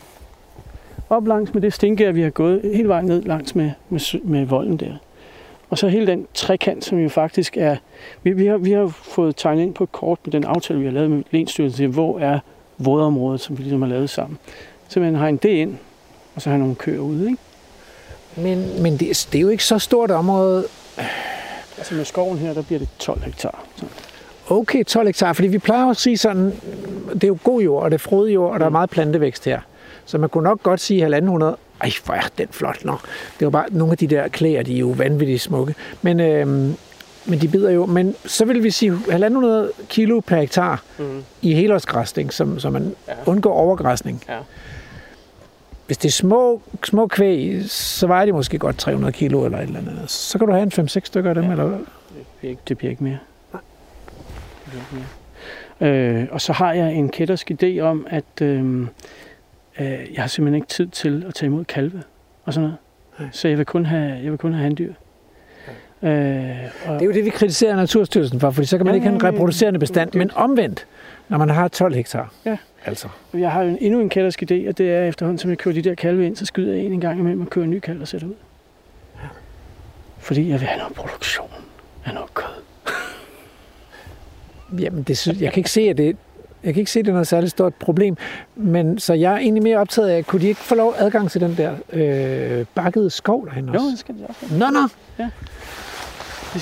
Op 1.10 1.26
langs 1.26 1.54
med 1.54 1.62
det 1.62 1.72
stinkær, 1.72 2.12
vi 2.12 2.22
har 2.22 2.30
gået 2.30 2.60
hele 2.74 2.88
vejen 2.88 3.06
ned 3.06 3.22
langs 3.22 3.54
med, 3.54 3.70
med, 3.88 4.20
med 4.24 4.44
volden 4.44 4.76
der. 4.76 4.96
Og 5.70 5.78
så 5.78 5.88
hele 5.88 6.06
den 6.06 6.26
trekant, 6.34 6.84
som 6.84 6.98
jo 6.98 7.08
faktisk 7.08 7.56
er... 7.56 7.76
Vi, 8.22 8.32
vi, 8.32 8.46
har, 8.46 8.56
vi 8.56 8.72
har 8.72 8.86
fået 8.86 9.36
tegnet 9.36 9.62
ind 9.62 9.74
på 9.74 9.84
et 9.84 9.92
kort 9.92 10.18
med 10.24 10.32
den 10.32 10.44
aftale, 10.44 10.78
vi 10.78 10.84
har 10.84 10.92
lavet 10.92 11.10
med 11.10 11.22
Lensstyrelsen, 11.30 11.76
til, 11.76 11.86
hvor 11.86 12.18
er 12.18 12.38
vådområdet, 12.78 13.40
som 13.40 13.58
vi 13.58 13.62
ligesom 13.62 13.82
har 13.82 13.88
lavet 13.88 14.10
sammen. 14.10 14.38
Så 14.88 15.00
man 15.00 15.14
har 15.14 15.28
en 15.28 15.36
det 15.36 15.48
ind, 15.48 15.76
og 16.34 16.42
så 16.42 16.50
har 16.50 16.56
nogle 16.56 16.74
køer 16.74 17.00
ude, 17.00 17.24
ikke? 17.26 17.38
Men, 18.36 18.82
men 18.82 18.92
det, 18.96 19.28
det 19.32 19.38
er 19.38 19.42
jo 19.42 19.48
ikke 19.48 19.64
så 19.64 19.78
stort 19.78 20.10
område. 20.10 20.66
Altså 21.78 21.94
med 21.94 22.04
skoven 22.04 22.38
her, 22.38 22.54
der 22.54 22.62
bliver 22.62 22.78
det 22.78 22.88
12 22.98 23.22
hektar. 23.22 23.64
Så. 23.76 23.84
Okay, 24.48 24.84
12 24.84 25.06
hektar, 25.06 25.32
fordi 25.32 25.48
vi 25.48 25.58
plejer 25.58 25.86
at 25.90 25.96
sige 25.96 26.18
sådan, 26.18 26.52
det 27.14 27.24
er 27.24 27.28
jo 27.28 27.38
god 27.44 27.60
jord, 27.62 27.82
og 27.82 27.90
det 27.90 27.94
er 27.94 27.98
frodig 27.98 28.34
jord, 28.34 28.52
og 28.52 28.60
der 28.60 28.66
er 28.66 28.70
meget 28.70 28.90
plantevækst 28.90 29.44
her. 29.44 29.60
Så 30.04 30.18
man 30.18 30.28
kunne 30.28 30.44
nok 30.44 30.62
godt 30.62 30.80
sige 30.80 31.06
1.500. 31.18 31.44
Ej, 31.80 31.90
hvor 32.04 32.14
er 32.14 32.28
den 32.38 32.46
flot 32.50 32.84
nok. 32.84 33.00
Det 33.38 33.44
var 33.44 33.50
bare 33.50 33.64
nogle 33.70 33.92
af 33.92 33.98
de 33.98 34.06
der 34.06 34.28
klæder, 34.28 34.62
de 34.62 34.74
er 34.74 34.78
jo 34.78 34.88
vanvittigt 34.88 35.40
smukke. 35.42 35.74
Men, 36.02 36.20
øhm, 36.20 36.76
men 37.24 37.40
de 37.40 37.48
bider 37.48 37.70
jo. 37.70 37.86
Men 37.86 38.14
så 38.26 38.44
vil 38.44 38.62
vi 38.62 38.70
sige 38.70 38.92
1.500 39.08 39.86
kilo 39.88 40.20
per 40.20 40.36
hektar 40.36 40.82
Mm. 40.98 41.24
i 41.42 41.54
helårsgræsning, 41.54 42.32
som, 42.32 42.58
så 42.58 42.70
man 42.70 42.94
Ja. 43.08 43.12
undgår 43.26 43.52
overgræsning. 43.54 44.24
Ja. 44.28 44.38
Hvis 45.86 45.98
det 45.98 46.08
er 46.08 46.12
små, 46.12 46.62
små 46.84 47.06
kvæg, 47.06 47.64
så 47.68 48.06
vejer 48.06 48.26
de 48.26 48.32
måske 48.32 48.58
godt 48.58 48.78
300 48.78 49.12
kilo 49.12 49.44
eller 49.44 49.58
et 49.58 49.62
eller 49.62 49.78
andet. 49.80 50.10
Så 50.10 50.38
kan 50.38 50.46
du 50.46 50.52
have 50.52 50.62
en 50.62 50.72
5-6 50.86 50.86
stykker 51.04 51.30
af 51.30 51.34
dem, 51.34 51.44
Ja. 51.44 51.50
eller 51.50 51.64
hvad? 51.64 51.78
Det 52.68 52.78
bliver 52.78 52.90
ikke, 52.90 53.04
mere. 53.04 53.18
Det 53.52 53.60
bliver 54.66 54.82
ikke 54.82 54.94
mere. 55.80 56.20
Øh, 56.22 56.26
og 56.30 56.40
så 56.40 56.52
har 56.52 56.72
jeg 56.72 56.92
en 56.94 57.08
kættersk 57.08 57.50
idé 57.50 57.78
om, 57.80 58.06
at 58.10 58.24
øh, 58.42 58.80
øh, 58.80 58.86
jeg 60.14 60.22
har 60.22 60.26
simpelthen 60.26 60.54
ikke 60.54 60.66
tid 60.68 60.86
til 60.86 61.24
at 61.28 61.34
tage 61.34 61.46
imod 61.46 61.64
kalve 61.64 62.02
og 62.44 62.54
sådan 62.54 62.62
noget. 62.68 62.78
Nej. 63.18 63.28
Så 63.32 63.48
jeg 63.48 63.58
vil 63.58 63.66
kun 63.66 63.86
have, 63.86 64.12
jeg 64.22 64.30
vil 64.30 64.38
kun 64.38 64.52
have 64.52 64.62
handdyr. 64.62 64.92
Øh, 66.02 66.10
og, 66.86 66.94
Det 66.94 67.02
er 67.02 67.04
jo 67.06 67.12
det, 67.12 67.24
vi 67.24 67.30
kritiserer 67.30 67.76
Naturstyrelsen 67.76 68.40
for, 68.40 68.50
fordi 68.50 68.66
så 68.66 68.76
kan 68.76 68.86
man 68.86 68.94
Ja, 68.94 68.96
ikke 68.96 69.06
have 69.06 69.14
en 69.14 69.20
ja, 69.20 69.26
ja. 69.26 69.32
reproducerende 69.32 69.78
bestand. 69.78 70.10
Det 70.10 70.18
Men 70.18 70.30
omvendt, 70.34 70.86
når 71.28 71.38
man 71.38 71.50
har 71.50 71.68
12 71.68 71.94
hektar. 71.94 72.32
Ja. 72.44 72.56
Altså. 72.86 73.08
jeg 73.34 73.52
har 73.52 73.62
jo 73.62 73.68
en, 73.68 73.78
endnu 73.80 74.00
en 74.00 74.08
kættersk 74.08 74.42
idé, 74.42 74.68
og 74.68 74.78
det 74.78 74.90
er 74.92 75.04
efterhånden, 75.04 75.38
som 75.38 75.50
jeg 75.50 75.58
kører 75.58 75.74
de 75.74 75.82
der 75.82 75.94
kalve 75.94 76.26
ind, 76.26 76.36
så 76.36 76.46
skyder 76.46 76.74
jeg 76.74 76.84
en 76.84 76.92
en 76.92 77.00
gang 77.00 77.18
imellem 77.20 77.40
og 77.42 77.50
kører 77.50 77.64
en 77.64 77.70
ny 77.70 77.78
kalv 77.78 78.00
og 78.00 78.08
sætter 78.08 78.26
ud. 78.28 78.34
Fordi 80.18 80.50
jeg 80.50 80.60
vil 80.60 80.68
have 80.68 80.78
noget 80.78 80.94
produktion 80.94 81.48
af 82.04 82.14
noget 82.14 82.34
kød. 82.34 82.62
Jamen, 84.82 85.02
det 85.02 85.18
synes, 85.18 85.40
jeg 85.40 85.52
kan 85.52 85.60
ikke 85.60 85.70
se, 85.70 85.80
at 85.80 85.98
det, 85.98 86.16
jeg 86.64 86.74
kan 86.74 86.80
ikke 86.80 86.90
se, 86.90 86.98
at 86.98 87.04
det 87.04 87.10
er 87.10 87.14
noget 87.14 87.26
særligt 87.28 87.50
stort 87.50 87.74
problem. 87.74 88.16
Men 88.56 88.98
så 88.98 89.14
jeg 89.14 89.32
er 89.32 89.36
egentlig 89.38 89.62
mere 89.62 89.78
optaget 89.78 90.08
af, 90.08 90.26
kunne 90.26 90.40
de 90.42 90.46
ikke 90.48 90.60
få 90.60 90.74
lov 90.74 90.94
adgang 90.98 91.30
til 91.30 91.40
den 91.40 91.56
der 91.56 91.72
øh, 91.92 92.66
bakkede 92.74 93.10
skov 93.10 93.46
derhen 93.46 93.66
Jo, 93.66 93.72
også? 93.74 93.86
det 93.90 93.98
skal 93.98 94.14
det 94.14 94.26
også. 94.28 94.54
Nå, 94.58 94.66
nå. 94.70 94.88
Skal 95.14 95.30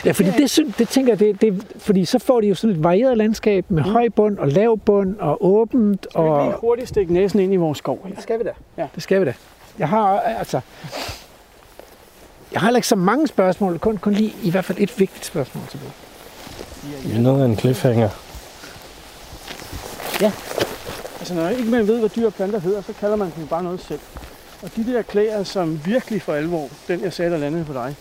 Ja, 0.05 0.13
fordi 0.13 0.31
det, 0.31 0.51
synes, 0.51 0.77
det 0.77 0.89
tænker 0.89 1.13
jeg, 1.13 1.19
det, 1.21 1.41
det, 1.41 1.67
fordi 1.79 2.05
så 2.05 2.19
får 2.19 2.41
de 2.41 2.47
jo 2.47 2.55
sådan 2.55 2.77
et 2.77 2.85
varieret 2.85 3.19
landskab 3.19 3.65
med 3.69 3.83
Mm. 3.85 3.91
høj 3.91 4.09
bund 4.09 4.39
og 4.39 4.49
lav 4.49 4.79
bund 4.79 5.17
og 5.19 5.47
åbent. 5.47 6.07
Skal 6.11 6.23
vi 6.23 6.27
ikke 6.29 6.39
lige 6.43 6.55
Og, 6.55 6.61
hurtigt 6.61 6.89
stikke 6.89 7.13
næsen 7.13 7.41
ind 7.41 7.53
i 7.53 7.57
vores 7.57 7.79
skov 7.79 8.01
her? 8.07 8.15
det 8.15 8.23
skal 8.23 8.39
vi 8.39 8.45
da. 8.45 8.51
Ja. 8.79 8.87
Det 8.95 9.03
skal 9.03 9.21
vi 9.21 9.25
da. 9.27 9.35
Jeg 9.79 9.89
har 9.89 10.21
altså... 10.21 10.61
Jeg 12.53 12.61
har 12.61 12.67
heller 12.67 12.79
ikke 12.79 12.89
så 12.89 12.97
mange 12.97 13.27
spørgsmål, 13.27 13.79
kun, 13.79 13.97
kun 13.97 14.13
lige 14.13 14.35
i 14.43 14.51
hvert 14.51 14.65
fald 14.65 14.79
et 14.81 15.01
vigtigt 15.01 15.25
spørgsmål 15.25 15.65
tilbage. 15.71 15.93
Det 17.05 17.17
er 17.17 17.21
noget 17.21 17.43
af 17.43 17.47
en 17.47 17.57
cliffhanger. 17.57 18.09
Altså 21.19 21.35
når 21.35 21.49
ikke 21.49 21.65
man 21.71 21.87
ved, 21.87 21.99
hvad 21.99 22.09
dyr 22.09 22.27
og 22.27 22.35
planter 22.35 22.59
hedder, 22.61 22.83
så 22.83 22.93
kalder 23.01 23.17
man 23.17 23.33
dem 23.37 23.47
bare 23.47 23.63
noget 23.63 23.81
selv. 23.81 24.01
Og 24.63 24.71
de 24.77 24.93
der 24.93 25.03
klæder, 25.03 25.45
som 25.45 25.81
virkelig 25.87 26.23
for 26.23 26.33
alvor, 26.33 26.69
den 26.89 27.01
jeg 27.01 27.13
sagde, 27.13 27.31
der 27.31 27.39
landede 27.39 27.65
på 27.65 27.73
dig, 27.73 27.95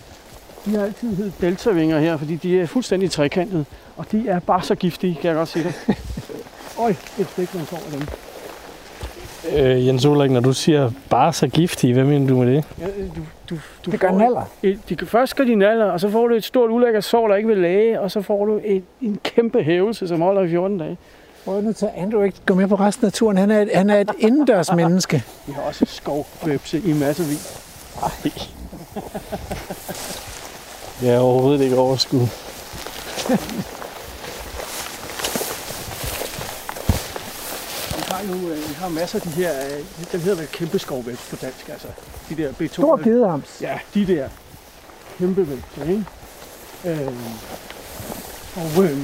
de 0.66 0.76
har 0.76 0.84
altid 0.84 1.16
heddet 1.16 1.34
deltavinger 1.42 2.00
her, 2.00 2.18
fordi 2.18 2.36
de 2.36 2.62
er 2.62 2.66
fuldstændig 2.68 3.12
trekantede. 3.12 3.66
Og 3.98 4.06
de 4.12 4.30
er 4.30 4.40
bare 4.40 4.62
så 4.64 4.76
giftige, 4.76 5.16
kan 5.16 5.28
jeg 5.28 5.36
godt 5.36 5.50
sige 5.50 5.64
dig. 5.64 5.74
Øj, 6.80 6.90
et 7.20 7.28
stik, 7.32 7.56
man 7.56 7.66
får 7.66 7.78
af 7.78 7.92
dem. 7.92 8.08
Øh, 9.58 9.88
Jens 9.88 10.06
Ulrik, 10.06 10.32
når 10.32 10.40
du 10.40 10.54
siger 10.54 10.92
bare 11.10 11.34
så 11.34 11.48
giftige, 11.48 11.94
hvad 11.94 12.04
mener 12.04 12.28
du 12.28 12.38
med 12.44 12.56
det? 12.56 12.64
Ja, 12.80 12.86
du, 12.86 13.22
du, 13.50 13.56
du 13.86 13.92
Det 13.92 14.00
gør 14.00 14.12
naller. 14.12 14.44
Et, 14.64 14.80
de, 14.90 14.96
kan- 14.96 15.08
først 15.08 15.30
skal 15.30 15.48
de 15.48 15.56
naller, 15.56 15.86
og 15.86 16.00
så 16.00 16.10
får 16.10 16.28
du 16.28 16.36
et 16.36 16.44
stort 16.44 16.70
ulækkert 16.72 17.04
sår, 17.04 17.28
der 17.28 17.36
ikke 17.36 17.48
vil 17.50 17.58
læge, 17.58 18.02
og 18.02 18.12
så 18.12 18.22
får 18.22 18.46
du 18.46 18.60
et, 18.66 18.84
en 19.02 19.20
kæmpe 19.24 19.64
hævelse, 19.64 20.08
som 20.08 20.22
holder 20.22 20.42
i 20.42 20.50
14 20.50 20.78
dage. 20.78 20.98
Prøv 21.46 21.62
nu 21.62 21.74
til 21.74 21.88
Andrew 21.98 22.24
ikke 22.24 22.38
gå 22.46 22.54
med 22.56 22.68
på 22.68 22.76
resten 22.76 23.06
af 23.06 23.14
turen. 23.14 23.38
Han 23.38 23.52
er, 23.52 23.62
et- 23.62 23.70
han 23.76 23.90
er 23.90 24.00
et 24.00 24.12
indendørs 24.28 24.72
menneske. 24.76 25.24
Vi 25.48 25.54
har 25.54 25.62
også 25.62 25.86
skovvøbse 25.88 26.82
i 26.86 26.94
masservis. 26.94 27.62
Jeg 31.02 31.10
er 31.16 31.20
overhovedet 31.20 31.62
ikke 31.64 31.78
overskud. 31.78 32.28
Vi 37.96 38.04
har 38.12 38.22
jo 38.30 38.50
øh, 38.50 38.58
vi 38.70 38.74
har 38.74 38.90
masser 38.90 39.20
af 39.20 39.22
de 39.22 39.30
her, 39.30 39.52
øh, 39.66 39.80
den 40.12 40.20
hedder 40.20 40.38
vel 40.38 40.48
kæmpe 40.48 40.80
skovvækst 40.80 41.30
på 41.30 41.36
dansk, 41.36 41.70
altså 41.70 41.88
de 42.30 42.36
der 42.36 42.54
beton. 42.54 42.74
Stor 42.86 43.04
gedehams. 43.04 43.58
Ja, 43.62 43.80
de 43.94 44.08
der. 44.08 44.30
kæmpe 45.18 45.44
hvepse, 45.44 45.92
ikke? 45.92 46.06
Øh, 47.02 47.14
og, 48.56 48.84
øh, 48.84 48.98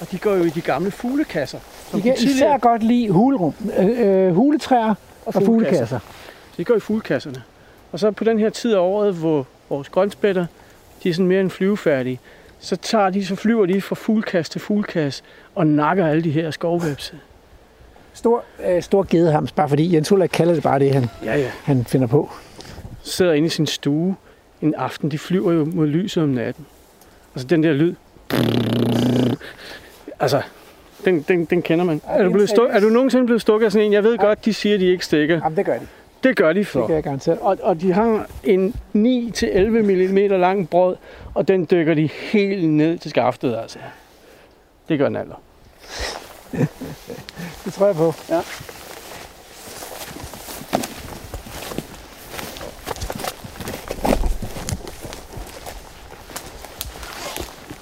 og 0.00 0.10
de 0.10 0.18
går 0.18 0.34
jo 0.34 0.44
i 0.44 0.50
de 0.50 0.60
gamle 0.60 0.90
fuglekasser. 0.90 1.58
som 1.90 2.00
De 2.00 2.08
kan 2.08 2.16
tidligere- 2.16 2.36
især 2.36 2.58
godt 2.58 2.82
lide 2.82 3.10
hulerum, 3.10 3.54
øh, 3.78 3.86
øh, 4.28 4.34
huletræer 4.34 4.94
og 5.26 5.34
fuglekasser. 5.34 5.44
fuglekasser. 5.46 5.98
De 6.56 6.64
går 6.64 6.74
i 6.76 6.80
fuglekasserne. 6.80 7.42
Og 7.92 7.98
så 7.98 8.10
på 8.10 8.24
den 8.24 8.38
her 8.38 8.50
tid 8.50 8.74
af 8.74 8.78
året, 8.80 9.14
hvor 9.14 9.46
vores 9.68 9.88
grønspætter, 9.88 10.46
de 11.02 11.08
er 11.08 11.12
sådan 11.12 11.26
mere 11.26 11.40
end 11.40 11.50
flyvefærdige, 11.50 12.20
så, 12.60 12.76
tager 12.76 13.10
de, 13.10 13.26
så 13.26 13.36
flyver 13.36 13.66
de 13.66 13.80
fra 13.80 13.94
fuglekasse 13.94 14.52
til 14.52 14.60
fuglekasse 14.60 15.22
og 15.54 15.66
nakker 15.66 16.06
alle 16.06 16.24
de 16.24 16.30
her 16.30 16.50
skovvepse. 16.50 17.14
Stor, 18.12 18.44
øh, 18.68 18.82
stor 18.82 19.06
gedehams, 19.10 19.52
bare 19.52 19.68
fordi 19.68 19.94
Jens 19.94 20.12
Ulrik 20.12 20.30
kalder 20.30 20.54
det 20.54 20.62
bare 20.62 20.78
det, 20.78 20.92
han, 20.94 21.06
Ja, 21.24 21.36
ja. 21.36 21.50
han 21.64 21.84
finder 21.84 22.06
på. 22.06 22.30
Sidder 23.02 23.32
inde 23.32 23.46
i 23.46 23.48
sin 23.48 23.66
stue 23.66 24.16
en 24.62 24.74
aften. 24.74 25.10
De 25.10 25.18
flyver 25.18 25.52
jo 25.52 25.64
mod 25.64 25.86
lyset 25.86 26.22
om 26.22 26.28
natten. 26.28 26.66
Altså 27.34 27.46
den 27.46 27.62
der 27.62 27.72
lyd. 27.72 27.94
Altså, 30.20 30.42
den, 31.04 31.22
den, 31.22 31.44
den 31.44 31.62
kender 31.62 31.84
man. 31.84 32.00
Er 32.08 32.24
du, 32.24 32.30
blevet 32.32 32.48
stuk, 32.48 32.68
er 32.70 32.80
du 32.80 32.88
nogensinde 32.88 33.26
blevet 33.26 33.42
stukket 33.42 33.66
af 33.66 33.72
sådan 33.72 33.86
en? 33.86 33.92
Jeg 33.92 34.04
ved 34.04 34.18
godt, 34.18 34.44
de 34.44 34.54
siger, 34.54 34.78
de 34.78 34.86
ikke 34.86 35.04
stikker. 35.04 35.40
Jamen, 35.44 35.56
det 35.56 35.66
gør 35.66 35.78
de. 35.78 35.86
Det 36.22 36.36
gør 36.36 36.52
de 36.52 36.58
Det 36.58 36.66
for. 36.66 36.86
kan 36.86 36.94
jeg 36.94 37.04
garantere. 37.04 37.38
Og, 37.38 37.58
og 37.62 37.80
de 37.80 37.92
har 37.92 38.26
en 38.44 38.74
9-11 38.94 39.58
mm 39.58 40.16
lang 40.40 40.70
brød, 40.70 40.96
og 41.34 41.48
den 41.48 41.68
dykker 41.70 41.94
de 41.94 42.06
helt 42.06 42.68
ned 42.68 42.98
til 42.98 43.10
skaftet, 43.10 43.56
altså. 43.56 43.78
Det 44.88 44.98
gør 44.98 45.04
den 45.08 45.16
altså. 45.16 45.34
Det 47.64 47.72
tror 47.72 47.86
jeg 47.86 47.96
på. 47.96 48.14
Ja. 48.28 48.40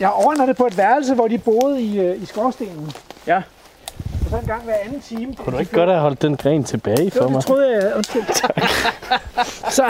Jeg 0.01 0.11
overnattet 0.11 0.57
på 0.57 0.67
et 0.67 0.79
værelse, 0.79 1.15
hvor 1.15 1.29
de 1.29 1.39
boede 1.39 1.83
i, 1.83 2.01
øh, 2.01 2.23
i 2.23 2.27
skorstenen. 2.27 2.91
Ja. 3.27 3.43
Og 4.27 4.31
så 4.31 4.37
en 4.39 4.47
gang 4.47 4.63
hver 4.65 4.75
anden 4.85 5.01
time. 5.01 5.35
Kunne 5.35 5.53
du 5.53 5.59
ikke 5.59 5.73
godt 5.73 5.91
have 5.91 6.01
holdt 6.01 6.23
den 6.23 6.37
gren 6.37 6.65
tilbage 6.65 7.11
for 7.11 7.29
mig? 7.29 7.37
det 7.37 7.47
troede 7.47 7.77
jeg. 7.87 7.97
Undskyld. 7.97 8.25
så 9.79 9.85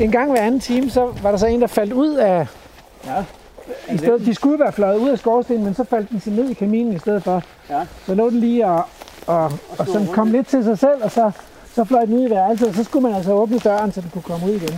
en 0.00 0.10
gang 0.12 0.30
hver 0.30 0.40
anden 0.40 0.60
time, 0.60 0.90
så 0.90 1.12
var 1.22 1.30
der 1.30 1.38
så 1.38 1.46
en, 1.46 1.60
der 1.60 1.66
faldt 1.66 1.92
ud 1.92 2.14
af... 2.14 2.46
Ja. 3.06 3.24
I 3.94 3.98
stedet, 3.98 4.26
de 4.26 4.34
skulle 4.34 4.58
være 4.58 4.72
fløjet 4.72 4.98
ud 4.98 5.08
af 5.08 5.18
skorstenen, 5.18 5.64
men 5.64 5.74
så 5.74 5.84
faldt 5.84 6.10
den 6.10 6.20
så 6.20 6.30
ned 6.30 6.48
i 6.50 6.54
kaminen 6.54 6.92
i 6.92 6.98
stedet 6.98 7.22
for. 7.22 7.42
Ja. 7.70 7.80
Så 8.06 8.14
lå 8.14 8.30
den 8.30 8.40
lige 8.40 8.66
og, 8.66 8.84
og, 9.26 9.44
og 9.78 9.86
sådan 9.86 10.06
kom 10.06 10.32
lidt 10.32 10.46
til 10.48 10.64
sig 10.64 10.78
selv, 10.78 11.02
og 11.04 11.10
så, 11.10 11.30
så 11.74 11.84
fløj 11.84 12.04
den 12.04 12.14
ud 12.14 12.26
i 12.26 12.30
værelset, 12.30 12.68
og 12.68 12.74
så 12.74 12.84
skulle 12.84 13.02
man 13.08 13.14
altså 13.16 13.32
åbne 13.32 13.58
døren, 13.58 13.92
så 13.92 14.00
den 14.00 14.10
kunne 14.12 14.22
komme 14.22 14.46
ud 14.46 14.50
igen. 14.50 14.68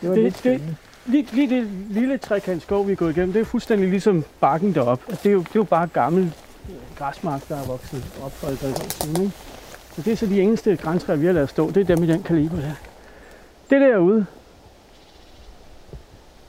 Det 0.00 0.08
var 0.08 0.14
Det- 0.14 0.22
lidt 0.24 0.34
det- 0.34 0.38
spændende. 0.40 0.76
Lige, 1.06 1.28
lige 1.32 1.50
det 1.56 1.68
lille 1.90 2.18
trekant 2.18 2.62
skov, 2.62 2.86
vi 2.86 2.92
er 2.92 2.96
gået 2.96 3.16
igennem, 3.16 3.32
det 3.32 3.40
er 3.40 3.44
fuldstændig 3.44 3.88
ligesom 3.90 4.24
bakken 4.40 4.74
deroppe. 4.74 5.04
Altså, 5.08 5.22
det, 5.22 5.28
er 5.28 5.32
jo, 5.32 5.38
det 5.40 5.46
er 5.48 5.52
jo 5.56 5.64
bare 5.64 5.86
gammel 5.86 6.22
øh, 6.70 6.74
græsmark, 6.98 7.48
der 7.48 7.56
er 7.56 7.64
vokset 7.66 8.04
op 8.22 8.32
for 8.32 8.46
50 8.46 8.80
år 8.80 9.04
siden. 9.04 9.22
Ikke? 9.22 9.34
Så 9.96 10.02
det 10.02 10.12
er 10.12 10.16
så 10.16 10.26
de 10.26 10.40
eneste 10.40 10.76
græntræer, 10.76 11.16
vi 11.16 11.26
har 11.26 11.32
lavet 11.32 11.50
stå. 11.50 11.70
Det 11.70 11.90
er 11.90 11.94
dem 11.96 12.04
i 12.04 12.06
den 12.06 12.22
kaliber 12.22 12.56
der. 12.56 12.72
Det 13.70 13.80
derude, 13.80 14.26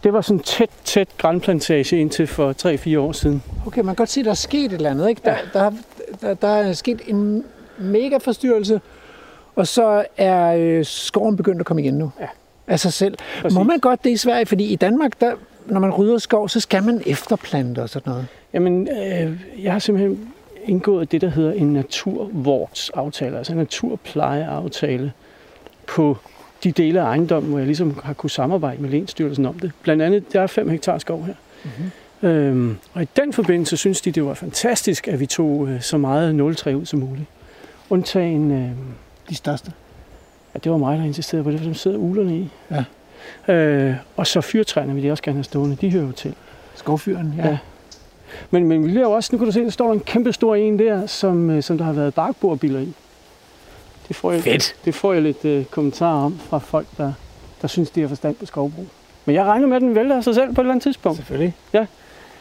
det 0.03 0.14
var 0.14 0.22
sådan 0.22 0.40
tæt, 0.40 0.69
tæt 0.84 1.07
grænplantage 1.18 1.98
indtil 1.99 2.27
for 2.27 2.53
3-4 2.95 2.99
år 2.99 3.11
siden. 3.11 3.44
Okay, 3.68 3.80
man 3.82 3.86
kan 3.86 3.95
godt 3.95 4.10
se, 4.10 4.19
at 4.19 4.26
der 4.26 4.32
er 4.32 4.36
sket 4.36 4.65
et 4.65 4.73
eller 4.73 4.90
andet. 4.91 5.10
Ikke? 5.10 5.22
Der, 5.26 5.32
Ja. 5.32 5.60
der, 5.60 5.72
der, 6.22 6.34
der 6.34 6.48
er 6.48 6.73
sket 6.73 7.02
en 7.07 7.44
mega 7.80 8.18
forstyrrelse, 8.18 8.82
og 9.56 9.68
så 9.68 10.06
er 10.18 10.56
øh, 10.60 10.86
skoven 10.86 11.38
begyndt 11.38 11.60
at 11.60 11.65
komme 11.65 11.82
igen 11.82 11.94
nu. 11.94 12.11
Ja. 12.19 12.27
Af 12.68 12.80
sig 12.80 12.94
selv. 12.94 13.18
Præcis. 13.42 13.58
Må 13.58 13.64
man 13.64 13.80
godt 13.80 14.04
det 14.04 14.10
i 14.10 14.18
Sverige? 14.18 14.46
Fordi 14.46 14.64
i 14.66 14.76
Danmark, 14.76 15.22
der, 15.22 15.34
når 15.66 15.80
man 15.80 15.92
rydder 15.92 16.18
skov, 16.18 16.50
så 16.50 16.60
skal 16.60 16.84
man 16.84 17.02
efterplante 17.06 17.80
og 17.82 17.90
sådan 17.90 18.10
noget. 18.10 18.28
Jamen, 18.54 18.88
øh, 18.88 19.40
jeg 19.64 19.72
har 19.72 19.80
simpelthen 19.80 20.34
indgået 20.66 21.12
det, 21.12 21.22
der 21.22 21.30
hedder 21.30 21.52
en 21.52 21.74
naturvårdsaftale, 21.74 23.38
altså 23.38 23.54
en 23.54 23.58
naturplejeaftale 23.58 25.12
på 25.88 26.18
de 26.64 26.72
dele 26.72 27.02
af 27.02 27.06
ejendommen, 27.06 27.50
hvor 27.50 27.60
jeg 27.60 27.66
ligesom 27.66 28.00
har 28.04 28.14
kunne 28.14 28.30
samarbejde 28.30 28.82
med 28.82 28.90
Lensstyrelsen 28.90 29.46
om 29.46 29.60
det. 29.60 29.72
Blandt 29.82 30.02
andet, 30.02 30.34
der 30.34 30.42
er 30.42 30.48
5 30.48 30.70
hektar 30.70 30.98
skov 30.98 31.26
her. 31.26 31.34
Mm-hmm. 31.64 31.92
Øhm, 32.30 32.78
og 32.94 33.04
i 33.04 33.08
den 33.16 33.34
forbindelse 33.34 33.78
synes 33.78 34.02
de, 34.02 34.12
det 34.12 34.26
var 34.26 34.34
fantastisk, 34.34 35.08
at 35.08 35.20
vi 35.20 35.26
tog 35.26 35.68
øh, 35.68 35.82
så 35.82 35.98
meget 35.98 36.36
nåletræ 36.36 36.74
ud 36.74 36.86
som 36.86 37.00
muligt. 37.00 37.26
Undtagen, 37.90 38.52
øh, 38.52 38.70
De 39.30 39.36
største. 39.36 39.72
Ja, 40.56 40.60
det 40.64 40.72
var 40.72 40.77
mig, 40.77 40.98
der 40.98 41.06
insisterede 41.06 41.44
på 41.44 41.52
det, 41.52 41.60
for 41.60 41.65
dem 41.65 41.73
sidder 41.73 41.98
ulerne 41.98 42.38
i. 42.38 42.49
Ja. 42.72 42.84
Øh, 43.53 43.95
og 44.15 44.27
så 44.27 44.41
fyrtræerne 44.41 44.94
vil 44.94 45.03
de 45.03 45.11
også 45.11 45.23
gerne 45.23 45.38
have 45.38 45.44
stående, 45.44 45.76
de 45.76 45.91
hører 45.91 46.06
jo 46.06 46.11
til. 46.11 46.36
Skovfyren, 46.76 47.34
ja. 47.38 47.48
Ja. 47.48 47.57
Men, 48.52 48.65
men 48.65 48.84
vi 48.84 48.88
bliver 48.88 49.06
jo 49.06 49.11
også, 49.11 49.30
nu 49.32 49.38
kan 49.38 49.45
du 49.45 49.52
se, 49.52 49.64
der 49.64 49.69
står 49.69 49.86
der 49.86 49.94
en 49.94 49.99
kæmpe 49.99 50.34
stor 50.34 50.56
en 50.56 50.80
der, 50.80 51.06
som, 51.06 51.49
øh, 51.49 51.64
som 51.64 51.77
der 51.77 51.86
har 51.86 51.94
været 51.94 52.14
barkbordbiler 52.14 52.80
i. 52.80 52.94
Det 54.07 54.15
får 54.15 54.32
jeg, 54.32 54.41
Fedt. 54.41 54.76
Det 54.86 54.95
får 54.95 55.14
jeg 55.14 55.22
lidt 55.22 55.45
øh, 55.45 55.65
kommentarer 55.65 56.26
om 56.26 56.40
fra 56.40 56.57
folk, 56.57 56.88
der, 56.98 57.14
der 57.61 57.68
synes, 57.68 57.90
de 57.90 58.02
har 58.02 58.07
forstand 58.07 58.36
på 58.36 58.45
skovbrug. 58.45 58.86
Men 59.26 59.36
jeg 59.36 59.45
regner 59.45 59.68
med, 59.68 59.76
at 59.76 59.82
den 59.82 59.95
vælter 59.95 60.22
sig 60.22 60.36
selv 60.36 60.53
på 60.53 60.61
et 60.61 60.64
eller 60.64 60.72
andet 60.72 60.84
tidspunkt. 60.84 61.18
Selvfølgelig. 61.18 61.56
Ja. 61.73 61.86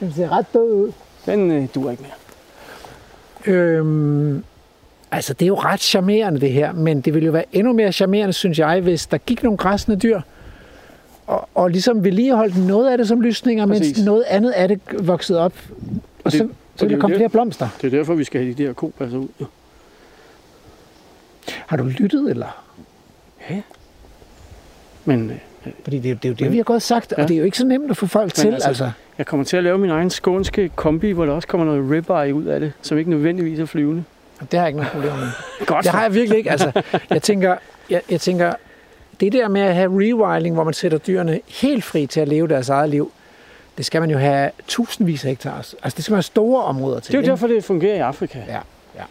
Den 0.01 0.13
ser 0.13 0.29
ret 0.29 0.47
død 0.55 0.73
ud. 0.73 0.93
Den 1.27 1.51
øh, 1.51 1.69
duer 1.75 1.91
ikke 1.91 2.03
mere. 2.03 3.55
Øhm, 3.55 4.45
altså, 5.15 5.33
det 5.35 5.43
er 5.43 5.47
jo 5.47 5.55
ret 5.55 5.81
charmerende 5.81 6.41
det 6.41 6.53
her, 6.53 6.73
men 6.73 7.01
det 7.01 7.15
ville 7.15 7.27
jo 7.27 7.33
være 7.33 7.45
endnu 7.53 7.73
mere 7.73 7.93
charmerende, 7.93 8.33
synes 8.33 8.59
jeg, 8.59 8.81
hvis 8.81 9.07
der 9.07 9.19
gik 9.19 9.43
nogle 9.43 9.57
græsne 9.57 9.97
dyr, 9.97 10.21
og, 11.27 11.49
og 11.55 11.71
ligesom 11.71 12.05
vedligeholdt 12.05 12.67
noget 12.67 12.91
af 12.91 12.99
det 12.99 13.09
som 13.09 13.21
lysninger, 13.21 13.67
Præcis. 13.67 13.97
mens 13.99 14.05
noget 14.07 14.25
andet 14.29 14.51
af 14.51 14.69
det 14.69 14.81
voksede 15.01 15.41
op. 15.41 15.53
Og 16.25 16.33
det- 16.33 16.39
så, 16.39 16.45
og 16.45 16.51
så 16.77 16.77
det 16.77 16.83
er 16.83 16.87
vil 16.87 16.95
der 16.95 17.01
komme 17.01 17.17
flere 17.17 17.29
blomster. 17.29 17.69
Det 17.81 17.87
er 17.87 17.99
derfor, 17.99 18.15
vi 18.15 18.25
skal 18.25 18.41
have 18.45 18.55
de 18.55 18.65
der 18.67 18.73
kopasser 18.73 19.19
ud. 19.19 19.29
jo. 19.41 19.47
Har 21.67 21.77
du 21.77 21.85
lyttet, 21.85 22.31
eller? 22.31 22.65
Men 25.05 25.31
øh, 25.31 25.37
Fordi 25.85 25.99
det, 25.99 26.07
er 26.07 26.11
jo- 26.11 26.17
det 26.23 26.25
er 26.25 26.29
jo 26.29 26.35
det, 26.35 26.53
vi 26.53 26.57
har 26.57 26.65
godt 26.65 26.83
sagt, 26.83 27.13
ja. 27.13 27.15
Ja. 27.19 27.23
og 27.23 27.29
det 27.29 27.35
er 27.35 27.39
jo 27.39 27.45
ikke 27.45 27.59
så 27.59 27.67
nemt 27.67 27.91
at 27.91 27.97
få 27.97 28.07
folk 28.07 28.35
til, 28.35 28.49
altså- 28.55 28.69
altså. 28.69 28.91
jeg 29.19 29.27
kommer 29.27 29.45
til 29.45 29.57
at 29.57 29.65
lave 29.65 29.79
min 29.79 29.91
egen 29.91 30.11
skånske 30.11 30.71
kombi, 30.77 31.11
hvor 31.11 31.25
der 31.27 31.33
også 31.33 31.49
kommer 31.49 31.67
noget 31.67 31.91
ribeye 31.91 32.35
ud 32.35 32.45
af 32.45 32.61
det, 32.61 32.73
som 32.83 32.99
ikke 32.99 33.11
nødvendigvis 33.11 33.59
er 33.59 33.65
flyvende. 33.65 34.05
Det 34.53 34.59
har 34.59 34.67
jeg 34.67 34.69
ikke 34.69 34.81
noget 34.81 34.93
problem 34.93 35.13
med. 35.13 35.29
Godt. 35.67 35.85
Det 35.85 35.93
har 35.93 36.03
jeg 36.03 36.15
virkelig 36.15 36.39
ikke. 36.39 36.51
Altså, 36.51 36.83
jeg 37.11 37.23
tænker, 37.23 37.57
jeg, 37.91 38.03
jeg 38.11 38.21
tænker, 38.21 38.53
det 39.21 39.33
der 39.33 39.49
med 39.49 39.61
at 39.61 39.75
have 39.75 39.91
rewilding, 39.91 40.55
hvor 40.55 40.65
man 40.65 40.75
sætter 40.75 40.99
dyrene 40.99 41.41
helt 41.47 41.85
fri 41.85 42.07
til 42.07 42.21
at 42.21 42.29
leve 42.29 42.49
deres 42.49 42.69
eget 42.69 42.91
liv, 42.91 43.13
det 43.77 43.85
skal 43.85 44.01
man 44.01 44.11
jo 44.11 44.19
have 44.19 44.51
tusindvis 44.69 45.25
af 45.25 45.31
hektar. 45.31 45.57
Altså, 45.57 45.77
det 45.83 46.05
skal 46.05 46.13
man 46.13 46.17
have 46.17 46.23
store 46.23 46.63
områder 46.63 47.01
til. 47.01 47.13
Det 47.13 47.19
er 47.19 47.23
jo 47.23 47.31
derfor, 47.31 47.47
det 47.47 47.65
fungerer 47.65 47.95
i 47.95 47.99
Afrika. 47.99 48.39
Ja, 48.49 48.61
ja. 48.97 49.05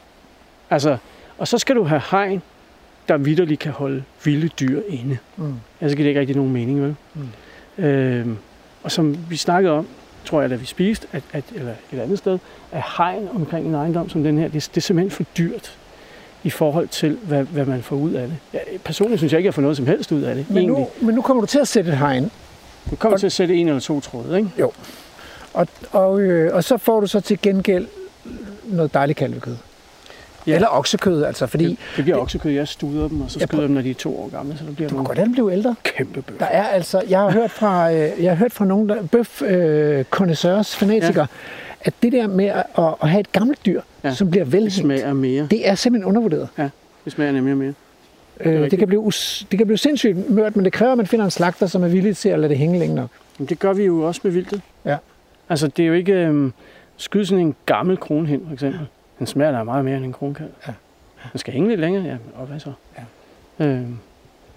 Altså, 0.69 0.97
og 1.37 1.47
så 1.47 1.57
skal 1.57 1.75
du 1.75 1.83
have 1.83 2.01
hegn, 2.11 2.41
der 3.07 3.17
vidderligt 3.17 3.59
kan 3.59 3.71
holde 3.71 4.03
vilde 4.23 4.47
dyr 4.47 4.81
inde. 4.87 5.17
Mm. 5.37 5.53
Ellers 5.81 5.95
giver 5.95 6.03
det 6.03 6.09
ikke 6.09 6.19
rigtig 6.19 6.35
nogen 6.35 6.53
mening, 6.53 6.81
vel? 6.81 6.95
Mm. 7.13 7.83
Øhm, 7.83 8.37
og 8.83 8.91
som 8.91 9.17
vi 9.29 9.37
snakkede 9.37 9.73
om, 9.73 9.87
tror 10.25 10.41
jeg, 10.41 10.49
da 10.49 10.55
vi 10.55 10.65
spiste, 10.65 11.07
at, 11.11 11.23
at, 11.33 11.43
eller 11.55 11.73
et 11.93 11.99
andet 11.99 12.17
sted, 12.17 12.39
at 12.73 12.83
hegn 12.97 13.27
omkring 13.35 13.67
en 13.67 13.73
ejendom 13.73 14.09
som 14.09 14.23
den 14.23 14.37
her, 14.37 14.47
det, 14.47 14.53
det 14.53 14.77
er 14.77 14.81
simpelthen 14.81 15.11
for 15.11 15.23
dyrt 15.37 15.77
i 16.43 16.49
forhold 16.49 16.87
til, 16.87 17.17
hvad, 17.23 17.43
hvad 17.43 17.65
man 17.65 17.83
får 17.83 17.95
ud 17.95 18.11
af 18.11 18.27
det. 18.27 18.37
Jeg, 18.53 18.61
personligt 18.83 19.19
synes 19.19 19.33
jeg 19.33 19.39
ikke, 19.39 19.47
jeg 19.47 19.53
får 19.53 19.61
noget 19.61 19.77
som 19.77 19.87
helst 19.87 20.11
ud 20.11 20.21
af 20.21 20.35
det. 20.35 20.45
Men 20.49 20.57
egentlig. 20.57 20.87
nu, 21.01 21.05
men 21.05 21.15
nu 21.15 21.21
kommer 21.21 21.41
du 21.41 21.47
til 21.47 21.59
at 21.59 21.67
sætte 21.67 21.91
et 21.91 21.97
hegn, 21.97 22.31
Du 22.91 22.95
kommer 22.95 23.17
til 23.17 23.25
at 23.25 23.31
sætte 23.31 23.55
en 23.55 23.67
eller 23.67 23.79
to 23.79 23.99
tråde, 23.99 24.37
ikke? 24.37 24.49
og, 25.53 25.67
og, 25.91 26.21
øh, 26.21 26.55
og 26.55 26.63
så 26.63 26.77
får 26.77 26.99
du 26.99 27.07
så 27.07 27.19
til 27.19 27.41
gengæld 27.41 27.87
noget 28.63 28.93
dejligt 28.93 29.17
kalvekød. 29.19 29.55
Ja. 30.47 30.55
Eller 30.55 30.67
oksekød, 30.71 31.23
altså, 31.23 31.47
fordi 31.47 31.65
Det, 31.65 31.77
det 31.95 32.03
bliver 32.03 32.17
oksekød, 32.17 32.51
jeg 32.51 32.67
studer 32.67 33.07
dem, 33.07 33.21
og 33.21 33.31
så 33.31 33.39
skyder 33.39 33.61
dem, 33.61 33.71
når 33.71 33.81
de 33.81 33.89
er 33.89 33.93
to 33.93 34.19
år 34.19 34.29
gamle, 34.29 34.57
så 34.57 34.65
der 34.65 34.71
bliver 34.71 34.89
du 34.89 34.91
kan 34.91 34.95
nogle 34.95 35.07
godt 35.07 35.17
have 35.17 35.25
den 35.25 35.33
blive 35.33 35.53
ældre. 35.53 35.75
kæmpe 35.83 36.21
bøffer. 36.21 36.45
Der 36.45 36.51
er 36.51 36.63
altså, 36.63 37.01
jeg 37.09 37.19
har 37.19 37.31
hørt 37.31 37.51
fra, 37.51 37.91
øh, 37.91 38.23
jeg 38.23 38.31
har 38.31 38.35
hørt 38.35 38.51
fra 38.53 38.65
nogle 38.65 38.87
der, 38.87 39.03
bøf 39.03 39.41
øh, 39.41 40.05
fanatikere, 40.65 41.19
ja. 41.19 41.25
At 41.83 41.93
det 42.03 42.11
der 42.11 42.27
med 42.27 42.45
at, 42.45 42.63
at 43.01 43.09
have 43.09 43.19
et 43.19 43.31
gammelt 43.31 43.65
dyr, 43.65 43.81
Ja. 44.03 44.09
ja. 44.09 44.15
som 44.15 44.29
bliver 44.29 44.43
Det 44.43 44.53
velhængt, 44.53 44.73
smager 44.73 45.13
mere. 45.13 45.47
det 45.51 45.67
er 45.69 45.75
simpelthen 45.75 46.07
undervurderet. 46.09 46.49
Det 47.05 47.13
smager 47.13 47.31
nemlig 47.31 47.57
mere. 47.57 47.73
Øh, 48.39 48.53
det, 48.53 48.61
rigtigt. 48.61 48.79
kan 48.79 48.87
blive 48.87 48.99
us, 48.99 49.47
det 49.51 49.57
kan 49.57 49.67
blive 49.67 49.77
sindssygt 49.77 50.29
mørt, 50.29 50.55
men 50.55 50.65
det 50.65 50.73
kræver, 50.73 50.91
at 50.91 50.97
man 50.97 51.07
finder 51.07 51.25
en 51.25 51.31
slagter, 51.31 51.67
som 51.67 51.83
er 51.83 51.87
villig 51.87 52.17
til 52.17 52.29
at 52.29 52.39
lade 52.39 52.49
det 52.49 52.57
hænge 52.57 52.79
længe 52.79 52.95
nok. 52.95 53.09
Men 53.37 53.47
det 53.47 53.59
gør 53.59 53.73
vi 53.73 53.83
jo 53.83 53.99
også 54.01 54.21
med 54.23 54.31
vildtet. 54.31 54.61
Ja. 54.85 54.97
Altså, 55.49 55.67
det 55.67 55.83
er 55.83 55.87
jo 55.87 55.93
ikke... 55.93 56.13
Øhm, 56.13 56.53
skyde 56.97 57.25
sådan 57.25 57.45
en 57.45 57.55
gammel 57.65 57.97
kronhind, 57.97 58.45
for 58.47 58.53
eksempel. 58.53 58.79
Den 59.19 59.27
smager 59.27 59.51
da 59.51 59.63
meget 59.63 59.85
mere 59.85 59.97
end 59.97 60.05
en 60.05 60.13
kronkalv. 60.13 60.49
Ja. 60.67 60.73
Den 61.31 61.39
skal 61.39 61.53
hænge 61.53 61.69
lidt 61.69 61.79
længere, 61.81 62.03
ja, 62.03 62.15
og 62.35 62.45
hvad 62.45 62.59
så? 62.59 62.71
Ja. 63.59 63.65
Øhm, 63.65 63.97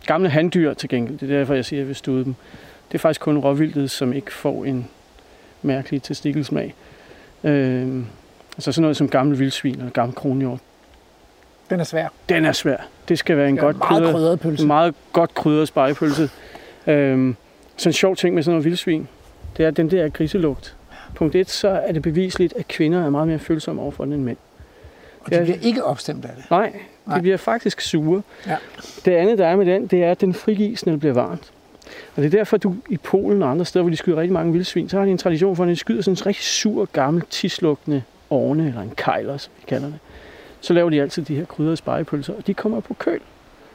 gamle 0.06 0.28
handdyr 0.28 0.74
til 0.74 0.88
gengæld, 0.88 1.18
det 1.18 1.30
er 1.30 1.38
derfor, 1.38 1.54
jeg 1.54 1.64
siger, 1.64 1.78
at 1.78 1.80
jeg 1.80 1.88
vil 1.88 1.96
stude 1.96 2.24
dem. 2.24 2.34
Det 2.88 2.94
er 2.94 2.98
faktisk 2.98 3.20
kun 3.20 3.38
råvildtet, 3.38 3.90
som 3.90 4.12
ikke 4.12 4.32
får 4.32 4.64
en 4.64 4.88
mærkelig 5.62 6.02
testikkelsmag. 6.02 6.74
Øhm, 7.44 8.06
altså 8.56 8.72
sådan 8.72 8.82
noget 8.82 8.96
som 8.96 9.08
gamle 9.08 9.38
vildsvin 9.38 9.74
eller 9.74 9.90
gammel 9.90 10.14
kronhjort. 10.14 10.58
Den 11.70 11.80
er 11.80 11.84
svær. 11.84 12.08
Den 12.28 12.44
er 12.44 12.52
svær. 12.52 12.76
Det 13.08 13.18
skal 13.18 13.36
være 13.36 13.48
en 13.48 13.58
er 13.58 13.62
godt 13.62 13.76
meget 13.78 13.88
krydret, 13.90 14.12
krydret 14.14 14.40
pølse. 14.40 14.66
meget 14.66 14.94
godt 15.12 15.34
krydret 15.34 15.68
spejepølse. 15.68 16.30
Øhm, 16.86 17.36
så 17.76 17.88
en 17.88 17.92
sjov 17.92 18.16
ting 18.16 18.34
med 18.34 18.42
sådan 18.42 18.52
noget 18.52 18.64
vildsvin, 18.64 19.08
det 19.56 19.64
er 19.66 19.70
den 19.70 19.90
der 19.90 20.08
griselugt. 20.08 20.76
Punkt 21.14 21.34
1, 21.34 21.50
så 21.50 21.68
er 21.68 21.92
det 21.92 22.02
bevisligt, 22.02 22.52
at 22.56 22.68
kvinder 22.68 23.04
er 23.06 23.10
meget 23.10 23.28
mere 23.28 23.38
følsomme 23.38 23.82
overfor 23.82 24.04
den 24.04 24.12
end 24.12 24.22
mænd. 24.22 24.36
Og 25.20 25.30
de 25.30 25.36
Ja. 25.36 25.42
bliver 25.42 25.58
ikke 25.62 25.84
opstemt 25.84 26.24
af 26.24 26.30
det. 26.36 26.50
Nej, 26.50 26.66
de 26.70 27.10
Nej. 27.10 27.20
bliver 27.20 27.36
faktisk 27.36 27.80
sure. 27.80 28.22
Ja. 28.46 28.56
Det 29.04 29.12
andet, 29.12 29.38
der 29.38 29.46
er 29.46 29.56
med 29.56 29.66
den, 29.66 29.86
det 29.86 30.04
er, 30.04 30.10
at 30.10 30.20
den 30.20 30.34
frigives, 30.34 30.86
når 30.86 30.92
det 30.92 31.00
bliver 31.00 31.14
varmt. 31.14 31.52
Og 32.16 32.22
det 32.22 32.24
er 32.24 32.38
derfor, 32.38 32.56
du 32.56 32.74
i 32.90 32.96
Polen 32.96 33.42
og 33.42 33.50
andre 33.50 33.64
steder, 33.64 33.82
hvor 33.82 33.90
de 33.90 33.96
skyder 33.96 34.16
rigtig 34.16 34.32
mange 34.32 34.52
vildsvin, 34.52 34.88
så 34.88 34.98
har 34.98 35.04
de 35.04 35.10
en 35.10 35.18
tradition 35.18 35.56
for, 35.56 35.64
at 35.64 35.68
de 35.68 35.76
skyder 35.76 36.02
sådan 36.02 36.16
en 36.22 36.26
rigtig 36.26 36.44
sur, 36.44 36.88
gammel, 36.92 37.22
tislugtende 37.30 38.02
orne, 38.30 38.68
eller 38.68 38.80
en 38.80 38.92
kejler, 38.96 39.36
som 39.36 39.52
vi 39.56 39.64
kalder 39.68 39.86
det. 39.86 39.98
Så 40.60 40.72
laver 40.72 40.90
de 40.90 41.02
altid 41.02 41.24
de 41.24 41.36
her 41.36 41.44
krydrede 41.44 41.76
spejepølser, 41.76 42.34
og 42.34 42.46
de 42.46 42.54
kommer 42.54 42.80
på 42.80 42.94
køl. 42.94 43.20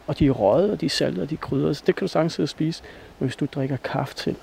Og 0.08 0.20
de 0.20 0.28
er 0.28 0.32
røget, 0.32 0.72
og 0.72 0.82
de 0.82 0.86
er 0.86 0.90
saltet, 0.90 1.24
og 1.24 1.30
de 1.30 1.36
er 1.36 1.40
krydrede, 1.40 1.74
så 1.74 1.84
det 1.88 1.96
kan 1.96 2.08
du 2.08 2.12
sagtens 2.12 2.34
sidde 2.34 2.46
og 2.46 2.50
spise. 2.50 2.84
Men 3.20 3.28
hvis 3.28 3.36
du 3.36 3.48
drikker 3.56 3.78
kaffe 3.78 4.16
til, 4.16 4.36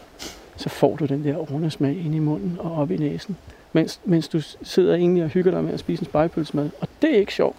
så 0.57 0.69
får 0.69 0.97
du 0.97 1.05
den 1.05 1.25
der 1.25 1.53
ornesmag 1.53 1.97
ind 2.05 2.15
i 2.15 2.19
munden 2.19 2.57
og 2.59 2.77
op 2.77 2.91
i 2.91 2.97
næsen, 2.97 3.37
mens, 3.73 4.01
mens 4.05 4.29
du 4.29 4.41
sidder 4.63 4.95
egentlig 4.95 5.25
og 5.25 5.29
hygger 5.29 5.51
dig 5.51 5.65
med 5.65 5.73
at 5.73 5.81
spise 5.81 6.03
en 6.03 6.07
spejepølsemad. 6.07 6.71
Og 6.81 6.89
det 7.03 7.15
er 7.15 7.19
ikke 7.19 7.35
sjovt. 7.35 7.57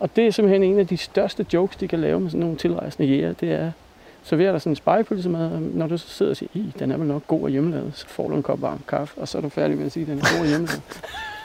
Og 0.00 0.16
det 0.16 0.26
er 0.26 0.30
simpelthen 0.30 0.62
en 0.62 0.78
af 0.78 0.86
de 0.86 0.96
største 0.96 1.46
jokes, 1.52 1.76
de 1.76 1.88
kan 1.88 2.00
lave 2.00 2.20
med 2.20 2.30
sådan 2.30 2.40
nogle 2.40 2.56
tilrejsende 2.56 3.08
jæger. 3.08 3.32
Det 3.32 3.52
er, 3.52 3.72
serverer 4.22 4.52
dig 4.52 4.60
sådan 4.60 4.72
en 4.72 4.76
spejepølsemad, 4.76 5.52
og 5.52 5.62
når 5.62 5.86
du 5.86 5.98
så 5.98 6.08
sidder 6.08 6.30
og 6.30 6.36
siger, 6.36 6.50
I, 6.54 6.72
den 6.78 6.90
er 6.90 6.96
vel 6.96 7.06
nok 7.06 7.26
god 7.26 7.42
og 7.42 7.50
hjemmelavet, 7.50 7.92
så 7.94 8.06
får 8.08 8.28
du 8.28 8.36
en 8.36 8.42
kop 8.42 8.62
varm 8.62 8.80
kaffe, 8.88 9.20
og 9.20 9.28
så 9.28 9.38
er 9.38 9.42
du 9.42 9.48
færdig 9.48 9.76
med 9.76 9.86
at 9.86 9.92
sige, 9.92 10.02
at 10.02 10.08
den 10.08 10.18
er 10.18 10.22
god 10.32 10.40
og 10.40 10.46
hjemmelavet. 10.46 10.82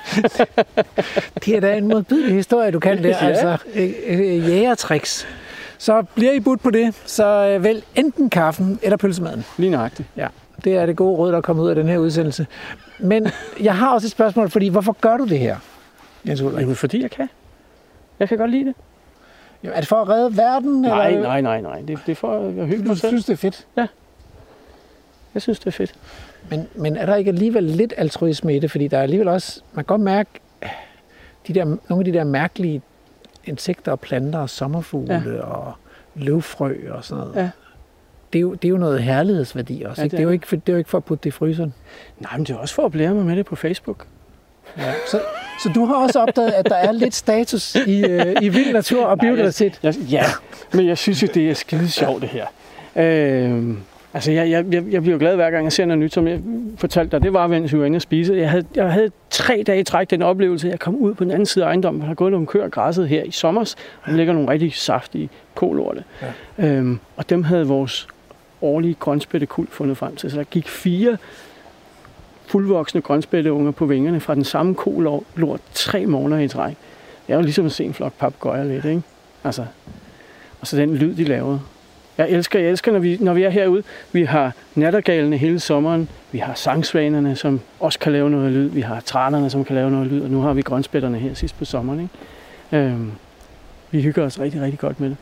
Det 1.46 1.56
er 1.56 1.60
da 1.60 1.78
en 1.78 1.88
modbydelig 1.88 2.36
historie, 2.36 2.72
du 2.72 2.80
kan 2.80 3.04
der. 3.04 3.10
Ja. 3.10 3.28
Altså, 3.28 3.58
øh, 3.76 3.92
øh, 4.08 4.50
jægertricks. 4.50 5.28
Så 5.78 6.04
bliver 6.16 6.32
I 6.32 6.40
budt 6.40 6.62
på 6.62 6.72
det, 6.72 6.96
så 7.06 7.26
øh, 7.26 7.64
vælg 7.64 7.84
enten 7.96 8.30
kaffen 8.30 8.80
eller 8.84 8.98
pølsemaden. 8.98 9.46
Lige 9.58 9.70
nøjagtigt. 9.70 10.08
Det 10.64 10.76
er 10.76 10.86
det 10.86 10.96
gode 10.96 11.18
råd, 11.18 11.32
der 11.32 11.38
er 11.38 11.42
kommet 11.42 11.64
ud 11.64 11.70
af 11.70 11.76
den 11.76 11.88
her 11.88 11.98
udsendelse. 11.98 12.48
Men 13.00 13.28
jeg 13.62 13.76
har 13.78 13.94
også 13.94 14.08
et 14.08 14.12
spørgsmål, 14.12 14.50
fordi 14.50 14.68
hvorfor 14.68 14.96
gør 15.02 15.18
du 15.18 15.26
det 15.26 15.40
her, 15.40 15.58
Jens 16.28 16.42
Ulrik? 16.42 16.62
Jamen, 16.62 16.76
fordi 16.76 17.02
jeg 17.02 17.12
kan. 17.12 17.30
Jeg 18.20 18.30
kan 18.30 18.38
godt 18.38 18.52
lide 18.52 18.66
det. 18.66 18.76
Er 19.74 19.80
det 19.80 19.88
for 19.90 19.96
at 20.02 20.10
redde 20.10 20.38
verden? 20.38 20.82
Nej, 20.82 21.08
eller? 21.10 21.22
nej, 21.22 21.42
nej, 21.42 21.62
nej. 21.62 21.82
Det, 21.82 22.00
det 22.06 22.12
er 22.12 22.16
for 22.16 22.38
at 22.48 22.68
hygge 22.68 22.84
Du 22.84 22.88
mig 22.88 22.98
selv. 22.98 23.10
synes, 23.12 23.26
det 23.26 23.34
er 23.34 23.38
fedt. 23.38 23.68
Jeg 25.34 25.42
synes, 25.42 25.60
det 25.60 25.68
er 25.68 25.72
fedt. 25.72 25.94
Men, 26.50 26.68
men 26.76 26.96
er 26.98 27.06
der 27.06 27.16
ikke 27.16 27.30
alligevel 27.30 27.64
lidt 27.64 27.94
altruisme 27.98 28.56
i 28.56 28.60
det? 28.60 28.72
Fordi 28.72 28.88
der 28.88 28.98
er 28.98 29.02
alligevel 29.02 29.28
også, 29.28 29.62
man 29.74 29.86
kan 29.86 29.88
godt 29.88 30.02
mærke, 30.02 30.30
de 31.48 31.54
der, 31.54 31.66
nogle 31.66 31.80
af 31.90 32.04
de 32.06 32.14
der 32.14 32.24
mærkelige 32.24 32.82
insekter 33.46 33.92
og 33.92 34.00
planter 34.00 34.40
og 34.40 34.50
sommerfugle 34.50 35.14
ja. 35.26 35.42
og 35.42 35.74
løvfrø 36.16 36.76
og 36.92 37.04
sådan 37.04 37.24
noget. 37.24 37.36
Ja. 37.36 37.50
Det, 38.34 38.40
er 38.40 38.42
jo, 38.42 38.54
det 38.54 38.66
er 38.66 38.70
jo 38.70 38.78
noget 38.78 39.04
herlighedsværdi 39.04 39.82
også. 39.84 40.02
Ja, 40.02 40.04
Ja, 40.04 40.06
ikke? 40.06 40.12
det 40.12 40.12
Det, 40.12 40.20
er 40.20 40.24
jo 40.24 40.30
er 40.30 40.34
ikke 40.34 40.48
for, 40.48 40.56
det 40.56 40.70
er 40.70 40.74
jo 40.74 40.78
ikke 40.78 40.90
for 40.90 40.98
at 40.98 41.04
putte 41.06 41.24
det 41.24 41.28
i 41.30 41.32
fryseren. 41.32 41.74
Nej, 42.20 42.38
men 42.38 42.46
det 42.46 42.54
er 42.54 42.58
også 42.58 42.76
for 42.76 42.86
at 42.86 42.92
blære 42.92 43.14
mig 43.14 43.26
med 43.26 43.36
det 43.36 43.46
på 43.46 43.56
Facebook. 43.56 44.06
Ja. 44.78 44.94
Så, 45.08 45.22
så 45.64 45.70
du 45.76 45.86
har 45.86 45.96
også 45.96 46.20
opdaget, 46.20 46.52
at 46.52 46.66
der 46.66 46.76
er 46.76 46.92
lidt 46.92 47.16
status 47.16 47.76
i, 47.76 48.06
øh, 48.06 48.36
i 48.42 48.50
vild 48.50 48.74
natur 48.74 49.06
og 49.06 49.18
Nej, 49.18 49.26
jeg- 49.26 49.34
biodiversitet. 49.36 49.80
Jeg, 49.84 49.94
ja, 50.12 50.24
men 50.74 50.88
jeg 50.88 50.98
synes 50.98 51.22
jo, 51.24 51.28
det 51.34 51.50
er 51.50 51.54
skide 51.54 51.90
sjovt, 51.90 52.22
det 52.22 52.30
her. 52.30 52.46
Øh, 52.96 53.64
altså, 54.14 54.32
jeg, 54.32 54.50
jeg, 54.50 54.66
jeg, 54.92 55.02
bliver 55.04 55.18
glad 55.18 55.36
hver 55.36 55.52
gang, 55.52 55.64
jeg 55.64 55.74
ser 55.74 55.86
noget 55.86 56.00
nyt, 56.00 56.14
som 56.14 56.28
jeg 56.28 56.40
fortalte 56.78 57.12
dig. 57.12 57.24
Det 57.24 57.34
var, 57.34 57.48
mens 57.48 57.74
vi 57.74 57.80
var 57.80 57.86
inde 57.86 57.96
og 57.98 58.02
spise. 58.02 58.34
Jeg 58.34 58.50
havde, 58.50 58.66
jeg 58.76 58.92
havde 58.92 59.12
tre 59.30 59.64
dage 59.68 59.80
i 59.80 59.84
træk 59.84 60.10
den 60.10 60.22
oplevelse. 60.22 60.68
Jeg 60.68 60.80
kom 60.80 60.96
ud 60.96 61.14
på 61.14 61.24
den 61.24 61.32
anden 61.32 61.46
side 61.46 61.66
af 61.66 61.70
ejendommen, 61.70 62.02
og 62.02 62.08
har 62.08 62.16
gået 62.16 62.32
nogle 62.32 62.48
køer 62.48 62.70
græsset 62.70 63.08
her 63.08 63.24
i 63.24 63.32
sommer, 63.32 63.62
og 64.04 64.12
der 64.12 64.18
ligger 64.18 64.34
nogle 64.34 64.50
rigtig 64.50 64.74
saftige 64.74 65.30
kolorte. 65.56 66.04
Ja. 66.58 66.68
Øhm, 66.68 67.00
og 67.18 67.30
dem 67.30 67.44
havde 67.44 67.68
vores 67.68 68.08
årlige 68.62 68.94
grønspættekuld 69.00 69.68
fundet 69.72 69.98
frem 69.98 70.16
til. 70.16 70.32
Så 70.32 70.38
der 70.38 70.44
gik 70.44 70.68
fire 70.70 71.18
fuldvoksne 72.48 73.02
grønspætteunger 73.02 73.72
på 73.72 73.86
vingerne 73.86 74.20
fra 74.20 74.36
den 74.36 74.44
samme 74.44 74.76
kolort 74.76 75.60
tre 75.74 76.06
måneder 76.06 76.42
i 76.42 76.48
træk. 76.48 76.76
Det 77.28 77.34
er 77.34 77.38
jo 77.38 77.42
ligesom 77.44 77.66
at 77.66 77.72
se 77.72 77.84
en 77.84 77.94
flok 77.94 78.14
papegøjer 78.14 78.64
lidt, 78.64 78.86
ikke? 78.86 79.02
Altså, 79.44 79.66
og 80.62 80.68
så 80.68 80.78
den 80.78 80.96
lyd, 80.96 81.16
de 81.16 81.24
lavede. 81.24 81.60
Jeg 82.18 82.30
elsker, 82.30 82.60
jeg 82.60 82.70
elsker, 82.70 82.92
når 82.92 83.00
vi, 83.00 83.18
når 83.22 83.34
vi 83.34 83.44
er 83.44 83.50
herude. 83.50 83.84
Vi 84.12 84.24
har 84.24 84.52
nattergalene 84.76 85.38
hele 85.38 85.60
sommeren. 85.60 86.10
Vi 86.32 86.38
har 86.38 86.54
sangsvanerne, 86.54 87.36
som 87.36 87.60
også 87.80 88.00
kan 88.00 88.12
lave 88.12 88.30
noget 88.30 88.52
lyd. 88.52 88.70
Vi 88.70 88.82
har 88.82 89.00
tranerne, 89.00 89.50
som 89.50 89.66
kan 89.66 89.76
lave 89.76 89.92
noget 89.92 90.08
lyd. 90.08 90.22
Og 90.22 90.30
nu 90.30 90.42
har 90.42 90.54
vi 90.54 90.62
grønspætterne 90.62 91.18
her 91.18 91.34
sidst 91.34 91.58
på 91.58 91.66
sommeren. 91.66 92.00
Ikke? 92.72 92.86
Øhm, 92.86 93.12
vi 93.92 94.02
hygger 94.02 94.24
os 94.26 94.40
rigtig, 94.40 94.62
rigtig 94.62 94.80
godt 94.80 95.00
med 95.00 95.10
det. 95.10 95.18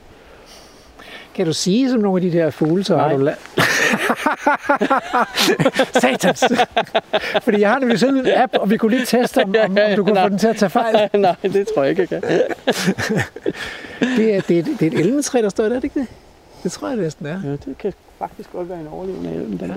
Kan 1.36 1.46
du 1.46 1.54
sige 1.54 1.90
som 1.90 2.00
nogle 2.02 2.26
af 2.26 2.32
de 2.32 2.38
der 2.38 2.50
fugle, 2.50 2.84
så 2.84 2.98
har 2.98 3.10
du 3.18 3.30
la- 3.30 3.62
Satans! 6.02 6.44
Fordi 7.46 7.62
jeg 7.62 7.70
har 7.70 7.80
nemlig 7.80 8.00
sådan 8.00 8.18
en 8.18 8.28
app, 8.36 8.54
og 8.60 8.70
vi 8.70 8.78
kunne 8.78 8.92
lige 8.92 9.06
teste, 9.06 9.44
om, 9.44 9.56
om, 9.66 9.78
om 9.90 9.96
du 9.96 10.04
kunne 10.04 10.14
nej. 10.14 10.24
få 10.24 10.30
den 10.30 10.38
til 10.38 10.48
at 10.48 10.56
tage 10.56 10.70
fejl. 10.70 11.10
Nej, 11.20 11.36
det 11.44 11.68
tror 11.76 11.84
jeg 11.84 11.90
ikke, 11.90 12.02
jeg 12.02 12.10
kan. 12.10 12.22
Det 14.18 14.36
er, 14.36 14.42
det 14.42 14.60
er, 14.60 14.64
det 14.64 14.82
er 14.82 14.88
et 14.88 15.00
elmetræ, 15.00 15.42
der 15.42 15.50
står 15.50 15.64
der, 15.64 15.70
er 15.70 15.76
det 15.76 15.84
ikke 15.84 16.00
det? 16.00 16.08
Det 16.64 16.72
tror 16.72 16.88
jeg 16.88 16.98
det 16.98 17.04
næsten 17.04 17.26
er. 17.26 17.42
Ja, 17.44 17.52
det 17.52 17.78
kan 17.80 17.94
faktisk 18.20 18.52
godt 18.52 18.70
være 18.70 18.80
en 18.80 18.88
overlevende 18.88 19.34
elm, 19.34 19.58
den 19.58 19.70
der. 19.70 19.76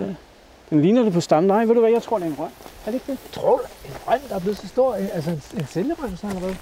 Den 0.70 0.82
ligner 0.82 1.02
det 1.02 1.12
på 1.12 1.20
stammen. 1.20 1.48
Nej, 1.48 1.64
ved 1.64 1.74
du 1.74 1.81
hvad, 1.81 1.90
jeg 1.90 2.02
tror, 2.02 2.18
det 2.18 2.27
er 2.27 2.31
en 2.31 2.36
røn. 2.39 2.48
Er 2.86 2.90
det 2.90 2.94
ikke 2.94 3.12
det? 3.12 3.18
Tror 3.32 3.56
du, 3.56 3.62
en 3.89 3.94
røn, 4.06 4.18
der 4.28 4.35
er 4.35 4.40
blevet 4.40 4.59
så 4.59 4.68
stor, 4.68 4.94
altså 4.94 5.31
en, 5.31 5.43
en 5.56 5.66
sælgerøn, 5.66 6.16
så 6.16 6.27
har 6.27 6.35
der 6.35 6.55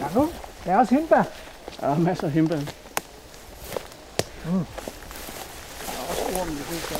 Ja, 0.00 0.06
nu. 0.14 0.28
Der 0.64 0.72
er 0.72 0.78
også 0.78 0.94
hindbær. 0.94 1.22
Der 1.80 1.86
er 1.86 1.98
masser 1.98 2.26
af 2.26 2.32
himbær. 6.26 6.98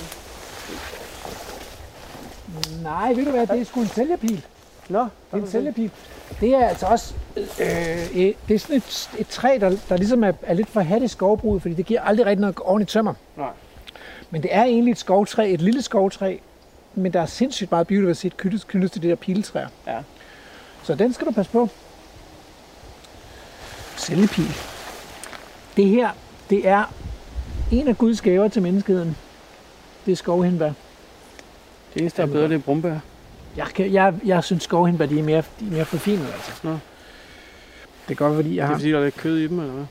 Nej, 2.83 3.13
ved 3.13 3.25
du 3.25 3.31
hvad, 3.31 3.47
det 3.47 3.61
er 3.61 3.65
sgu 3.65 3.81
en 3.81 3.89
sælgerpil. 3.89 4.45
Nå, 4.89 5.01
Det 5.01 5.09
er 5.33 5.37
en 5.37 5.51
sælgerpil. 5.51 5.91
Det 6.41 6.55
er 6.55 6.69
altså 6.69 6.87
også, 6.87 7.15
øh, 7.37 7.47
det 8.49 8.55
er 8.55 8.59
sådan 8.59 8.77
et, 8.77 9.11
et 9.19 9.29
træ, 9.29 9.59
der, 9.61 9.77
der 9.89 9.97
ligesom 9.97 10.25
er, 10.25 10.33
er 10.43 10.55
lidt 10.55 10.69
for 10.69 10.81
hat 10.81 11.03
i 11.03 11.09
skovbruget, 11.09 11.63
fordi 11.63 11.75
det 11.75 11.87
giver 11.87 12.01
aldrig 12.03 12.27
rigtig 12.27 12.41
noget 12.41 12.57
ordentligt 12.61 12.91
tømmer. 12.91 13.15
Nej. 13.37 13.51
Men 14.31 14.43
det 14.43 14.55
er 14.55 14.65
egentlig 14.65 14.93
et 14.93 14.99
skovtræ, 14.99 15.53
et 15.53 15.61
lille 15.61 15.83
skovtræ, 15.83 16.37
men 16.95 17.13
der 17.13 17.21
er 17.21 17.27
sindssygt 17.27 17.71
meget 17.71 17.87
biodiversitet 17.87 18.37
knyttet, 18.37 18.67
knyttet 18.67 18.93
til 18.93 19.03
det 19.03 19.09
der 19.11 19.17
piletræer. 19.17 19.69
Ja. 19.87 19.99
Så 20.83 20.95
den 20.95 21.13
skal 21.13 21.27
du 21.27 21.33
passe 21.33 21.53
på. 21.53 21.69
Sælgepil. 23.97 24.55
Det 25.77 25.87
her, 25.89 26.11
det 26.51 26.69
er 26.69 26.93
en 27.73 27.89
af 27.89 27.99
Guds 27.99 28.21
gaver 28.21 28.49
til 28.49 28.63
menneskeheden. 28.63 29.17
Det 30.07 30.13
er 30.13 30.17
skovhindbær. 30.17 30.73
Det 31.95 32.01
eneste, 32.01 32.23
der 32.23 32.29
er 32.29 32.33
bedre, 32.33 32.49
det 32.49 32.55
er 32.55 32.59
brumbær. 32.59 32.99
Jeg, 33.57 33.67
kan, 33.75 33.93
jeg, 33.93 34.15
jeg 34.25 34.45
synes 34.45 34.63
skovhindbær, 34.63 35.07
de 35.07 35.19
er 35.19 35.23
mere, 35.23 35.43
de 35.61 35.67
er 35.67 35.71
mere 35.71 35.85
forfinet, 35.85 36.27
altså. 36.35 36.53
Nå. 36.63 36.71
Det 38.09 38.15
er 38.15 38.15
godt, 38.15 38.35
fordi 38.35 38.57
jeg 38.57 38.57
Det 38.57 38.63
er 38.63 38.67
har... 38.67 38.75
fordi, 38.75 38.91
der 38.91 38.99
er 38.99 39.05
lidt 39.05 39.17
kød 39.17 39.39
i 39.39 39.47
dem, 39.47 39.61
eller 39.61 39.73
hvad? 39.73 39.85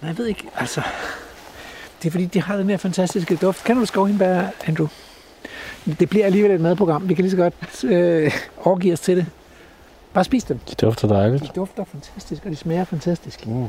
Nej, 0.00 0.08
jeg 0.08 0.18
ved 0.18 0.26
ikke, 0.26 0.44
altså... 0.56 0.82
Det 2.02 2.08
er 2.08 2.10
fordi, 2.10 2.24
de 2.24 2.42
har 2.42 2.56
den 2.56 2.70
her 2.70 2.76
fantastiske 2.76 3.36
duft. 3.36 3.64
Kan 3.64 3.76
du 3.76 3.84
skovhindbær, 3.86 4.42
Andrew? 4.66 4.86
Det 6.00 6.08
bliver 6.08 6.26
alligevel 6.26 6.50
et 6.50 6.60
madprogram. 6.60 7.08
Vi 7.08 7.14
kan 7.14 7.22
lige 7.24 7.30
så 7.30 7.36
godt 7.36 7.84
øh, 7.84 8.32
overgive 8.64 8.92
os 8.92 9.00
til 9.00 9.16
det. 9.16 9.26
Bare 10.12 10.24
spis 10.24 10.44
dem. 10.44 10.58
De 10.58 10.74
dufter 10.74 11.08
dejligt. 11.08 11.42
De 11.42 11.48
dufter 11.56 11.84
fantastisk, 11.84 12.44
og 12.44 12.50
de 12.50 12.56
smager 12.56 12.84
fantastisk. 12.84 13.46
Mm. 13.46 13.66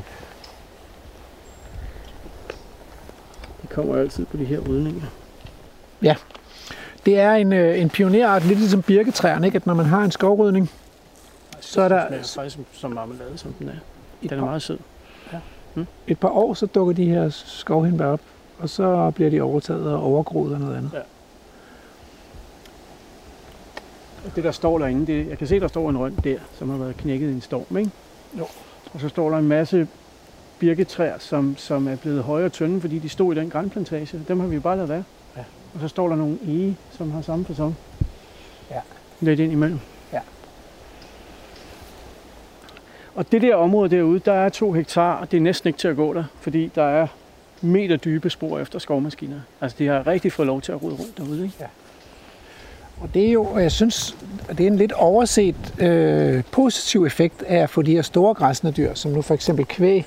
De 3.62 3.66
kommer 3.78 3.96
altid 3.96 4.26
på 4.26 4.36
de 4.36 4.44
her 4.44 4.58
rydninger. 4.58 5.06
Det 7.06 7.18
er 7.18 7.32
en, 7.32 7.52
øh, 7.52 7.80
en 7.80 7.90
pionerart, 7.90 8.44
lidt 8.44 8.58
ligesom 8.58 8.82
birketræerne, 8.82 9.46
ikke? 9.46 9.56
at 9.56 9.66
når 9.66 9.74
man 9.74 9.86
har 9.86 10.04
en 10.04 10.10
skovrydning, 10.10 10.70
så 11.60 11.82
er 11.82 11.88
der 11.88 12.08
Det 12.08 12.26
smager 12.26 12.50
faktisk 12.50 12.58
som, 12.72 12.90
marmelade, 12.90 13.38
som 13.38 13.52
den 13.52 13.68
er. 13.68 13.72
Den 14.28 14.38
er 14.38 14.44
meget 14.44 14.62
sød. 14.62 14.78
et 16.06 16.18
par 16.18 16.28
år, 16.28 16.54
så 16.54 16.66
dukker 16.66 16.94
de 16.94 17.04
her 17.04 17.28
skovhindbær 17.28 18.06
op, 18.06 18.20
og 18.58 18.68
så 18.68 19.10
bliver 19.10 19.30
de 19.30 19.40
overtaget 19.40 19.92
og 19.92 20.02
overgroet 20.02 20.52
og 20.54 20.60
noget 20.60 20.76
andet. 20.76 20.90
Det, 24.36 24.44
der 24.44 24.52
står 24.52 24.78
derinde, 24.78 25.06
det, 25.06 25.28
jeg 25.28 25.38
kan 25.38 25.46
se, 25.46 25.60
der 25.60 25.68
står 25.68 25.90
en 25.90 25.98
røn 25.98 26.18
der, 26.24 26.38
som 26.58 26.70
har 26.70 26.76
været 26.76 26.96
knækket 26.96 27.30
i 27.30 27.32
en 27.32 27.40
storm, 27.40 27.76
ikke? 27.76 27.90
Jo. 28.38 28.46
Og 28.94 29.00
så 29.00 29.08
står 29.08 29.30
der 29.30 29.38
en 29.38 29.48
masse 29.48 29.88
birketræer, 30.58 31.18
som, 31.18 31.56
som 31.56 31.88
er 31.88 31.96
blevet 31.96 32.22
høje 32.22 32.44
og 32.44 32.52
tynde, 32.52 32.80
fordi 32.80 32.98
de 32.98 33.08
stod 33.08 33.36
i 33.36 33.38
den 33.38 33.50
grænplantage. 33.50 34.20
Dem 34.28 34.40
har 34.40 34.46
vi 34.46 34.54
jo 34.54 34.60
bare 34.60 34.76
lavet 34.76 34.88
være. 34.88 35.04
Ja. 35.36 35.44
Og 35.74 35.80
så 35.80 35.88
står 35.88 36.08
der 36.08 36.16
nogle 36.16 36.38
ege, 36.46 36.76
som 36.90 37.10
har 37.10 37.22
samme 37.22 37.44
person. 37.44 37.76
Ja. 38.70 38.80
Lidt 39.20 39.40
ind 39.40 39.52
imellem. 39.52 39.78
Ja. 40.12 40.20
Og 43.14 43.32
det 43.32 43.42
der 43.42 43.54
område 43.54 43.96
derude, 43.96 44.18
der 44.18 44.32
er 44.32 44.48
to 44.48 44.72
hektar, 44.72 45.14
og 45.14 45.30
det 45.30 45.36
er 45.36 45.40
næsten 45.40 45.68
ikke 45.68 45.78
til 45.78 45.88
at 45.88 45.96
gå 45.96 46.14
der, 46.14 46.24
fordi 46.40 46.70
der 46.74 46.82
er 46.82 47.06
meter 47.60 47.96
dybe 47.96 48.30
spor 48.30 48.58
efter 48.58 48.78
skovmaskiner. 48.78 49.40
Altså, 49.60 49.76
de 49.78 49.86
har 49.86 50.06
rigtig 50.06 50.32
fået 50.32 50.46
lov 50.46 50.60
til 50.60 50.72
at 50.72 50.82
rode 50.82 50.94
rundt 50.94 51.18
derude, 51.18 51.44
ikke? 51.44 51.66
Og 53.00 53.14
det 53.14 53.28
er 53.28 53.32
jo, 53.32 53.44
og 53.44 53.62
jeg 53.62 53.72
synes, 53.72 54.16
det 54.48 54.60
er 54.60 54.66
en 54.66 54.76
lidt 54.76 54.92
overset 54.92 55.74
øh, 55.78 56.42
positiv 56.52 57.04
effekt 57.04 57.42
af 57.42 57.56
at 57.56 57.70
få 57.70 57.82
de 57.82 57.92
her 57.94 58.02
store 58.02 58.34
græsne 58.34 58.70
dyr, 58.70 58.94
som 58.94 59.10
nu 59.10 59.22
for 59.22 59.34
eksempel 59.34 59.64
kvæg, 59.64 60.06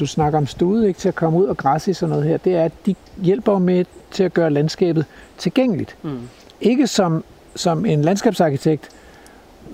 du 0.00 0.06
snakker 0.06 0.38
om 0.38 0.46
stude, 0.46 0.88
ikke, 0.88 1.00
til 1.00 1.08
at 1.08 1.14
komme 1.14 1.38
ud 1.38 1.46
og 1.46 1.56
græsse 1.56 1.90
i 1.90 1.94
sådan 1.94 2.10
noget 2.10 2.24
her, 2.24 2.36
det 2.36 2.54
er, 2.54 2.64
at 2.64 2.72
de 2.86 2.94
hjælper 3.22 3.58
med 3.58 3.84
til 4.10 4.24
at 4.24 4.34
gøre 4.34 4.50
landskabet 4.50 5.04
tilgængeligt. 5.38 5.96
Mm. 6.02 6.28
Ikke 6.60 6.86
som, 6.86 7.24
som 7.54 7.86
en 7.86 8.02
landskabsarkitekt, 8.02 8.88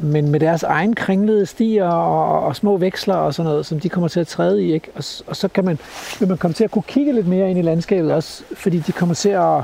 men 0.00 0.30
med 0.30 0.40
deres 0.40 0.62
egen 0.62 0.94
kringlede 0.94 1.46
stier 1.46 1.88
og, 1.88 2.42
og 2.42 2.56
små 2.56 2.76
veksler 2.76 3.14
og 3.14 3.34
sådan 3.34 3.50
noget, 3.50 3.66
som 3.66 3.80
de 3.80 3.88
kommer 3.88 4.08
til 4.08 4.20
at 4.20 4.26
træde 4.26 4.64
i. 4.64 4.72
Ikke? 4.72 4.88
Og, 4.94 5.04
og 5.26 5.36
så 5.36 5.48
kan 5.48 5.64
man, 5.64 5.78
vil 6.18 6.28
man 6.28 6.38
komme 6.38 6.54
til 6.54 6.64
at 6.64 6.70
kunne 6.70 6.82
kigge 6.82 7.12
lidt 7.12 7.26
mere 7.26 7.50
ind 7.50 7.58
i 7.58 7.62
landskabet 7.62 8.12
også, 8.12 8.44
fordi 8.56 8.78
de 8.78 8.92
kommer 8.92 9.14
til 9.14 9.28
at, 9.28 9.56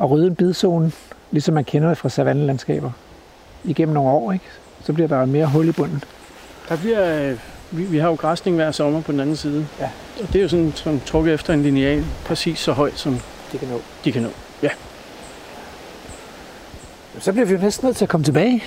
at 0.00 0.10
rydde 0.10 0.26
en 0.26 0.34
bidzone, 0.34 0.92
ligesom 1.30 1.54
man 1.54 1.64
kender 1.64 1.88
det 1.88 1.98
fra 1.98 2.08
savannelandskaber 2.08 2.90
igennem 3.64 3.94
nogle 3.94 4.10
år. 4.10 4.32
Ikke? 4.32 4.44
Så 4.84 4.92
bliver 4.92 5.08
der 5.08 5.24
mere 5.24 5.46
hul 5.46 5.68
i 5.68 5.72
bunden. 5.72 6.04
Der 6.68 6.76
bliver, 6.76 7.30
øh, 7.30 7.38
vi, 7.70 7.82
vi 7.82 7.98
har 7.98 8.08
jo 8.08 8.14
græsning 8.14 8.56
hver 8.56 8.70
sommer 8.72 9.00
på 9.02 9.12
den 9.12 9.20
anden 9.20 9.36
side. 9.36 9.66
Ja. 9.80 9.88
Og 10.22 10.28
det 10.32 10.36
er 10.38 10.42
jo 10.42 10.48
sådan, 10.48 10.72
sådan 10.76 11.00
trukket 11.06 11.34
efter 11.34 11.52
en 11.54 11.62
lineal, 11.62 12.04
præcis 12.24 12.58
så 12.58 12.72
højt, 12.72 12.98
som 12.98 13.20
Det 13.52 13.60
kan 13.60 13.68
nå. 13.68 13.80
de 14.04 14.12
kan 14.12 14.22
nå. 14.22 14.28
Så 17.20 17.32
bliver 17.32 17.46
vi 17.46 17.52
jo 17.54 17.60
næsten 17.60 17.86
nødt 17.86 17.96
til 17.96 18.04
at 18.04 18.08
komme 18.08 18.24
tilbage. 18.24 18.64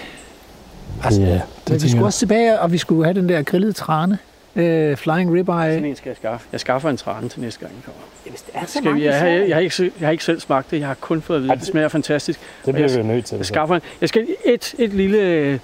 Altså, 1.03 1.21
ja, 1.21 1.41
Men 1.69 1.81
vi 1.83 1.89
skulle 1.89 2.05
også 2.05 2.19
tilbage, 2.19 2.59
og 2.59 2.71
vi 2.71 2.77
skulle 2.77 3.03
have 3.05 3.13
den 3.13 3.29
der 3.29 3.41
grillede 3.43 3.73
trane. 3.73 4.17
Øh, 4.55 4.97
flying 4.97 5.33
ribeye. 5.33 5.55
Sådan 5.73 5.85
en 5.85 5.95
skal 5.95 6.09
jeg 6.09 6.17
skaffe. 6.17 6.47
Jeg 6.51 6.59
skaffer 6.59 6.89
en 6.89 6.97
trane 6.97 7.29
til 7.29 7.41
næste 7.41 7.59
gang, 7.59 7.71
jeg 7.75 7.83
kommer. 7.85 8.01
Hvis 8.29 8.41
det 8.41 8.51
er 8.55 8.65
så 8.65 8.71
Skal 8.71 8.83
mange 8.83 8.99
vi, 8.99 9.05
jeg, 9.05 9.19
har, 9.19 9.27
jeg, 9.27 9.55
har 9.55 9.61
ikke, 9.61 9.91
jeg 9.99 10.07
har 10.07 10.11
ikke 10.11 10.23
selv 10.23 10.39
smagt 10.39 10.71
det. 10.71 10.79
Jeg 10.79 10.87
har 10.87 10.93
kun 10.93 11.21
fået 11.21 11.37
at 11.37 11.43
vide, 11.43 11.51
at 11.51 11.57
det 11.57 11.65
det- 11.65 11.71
smager 11.71 11.87
fantastisk. 11.87 12.39
Det 12.65 12.73
bliver 12.73 12.87
jeg- 12.89 12.97
vi 12.97 13.01
jo 13.07 13.13
nødt 13.13 13.25
til. 13.25 13.35
Jeg 13.35 13.45
så. 13.45 13.49
skaffer 13.53 13.75
en. 13.75 13.81
Jeg 14.01 14.09
skal 14.09 14.27
et, 14.45 14.75
et, 14.79 14.93
lille, 14.93 15.59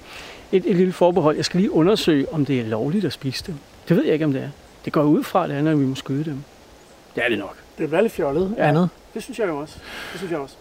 et, 0.52 0.64
et 0.66 0.76
lille 0.76 0.92
forbehold. 0.92 1.36
Jeg 1.36 1.44
skal 1.44 1.60
lige 1.60 1.72
undersøge, 1.72 2.26
om 2.32 2.44
det 2.46 2.60
er 2.60 2.64
lovligt 2.64 3.04
at 3.04 3.12
spise 3.12 3.44
dem. 3.46 3.54
Det 3.88 3.96
ved 3.96 4.04
jeg 4.04 4.12
ikke, 4.12 4.24
om 4.24 4.32
det 4.32 4.42
er. 4.42 4.48
Det 4.84 4.92
går 4.92 5.02
ud 5.02 5.22
fra, 5.22 5.44
at 5.44 5.50
det 5.50 5.58
er, 5.58 5.62
når 5.62 5.74
vi 5.74 5.84
må 5.86 5.94
skyde 5.94 6.24
dem. 6.24 6.42
Det 7.14 7.24
er 7.24 7.28
det 7.28 7.38
nok. 7.38 7.56
Det 7.78 7.88
bliver 7.88 8.00
lidt 8.02 8.12
fjollet. 8.12 8.54
Ja. 8.56 8.68
Andet. 8.68 8.88
Det 9.14 9.22
synes 9.22 9.38
jeg 9.38 9.48
jo 9.48 9.58
også. 9.58 9.74
Det 10.12 10.18
synes 10.20 10.30
jeg 10.32 10.40
også. 10.40 10.54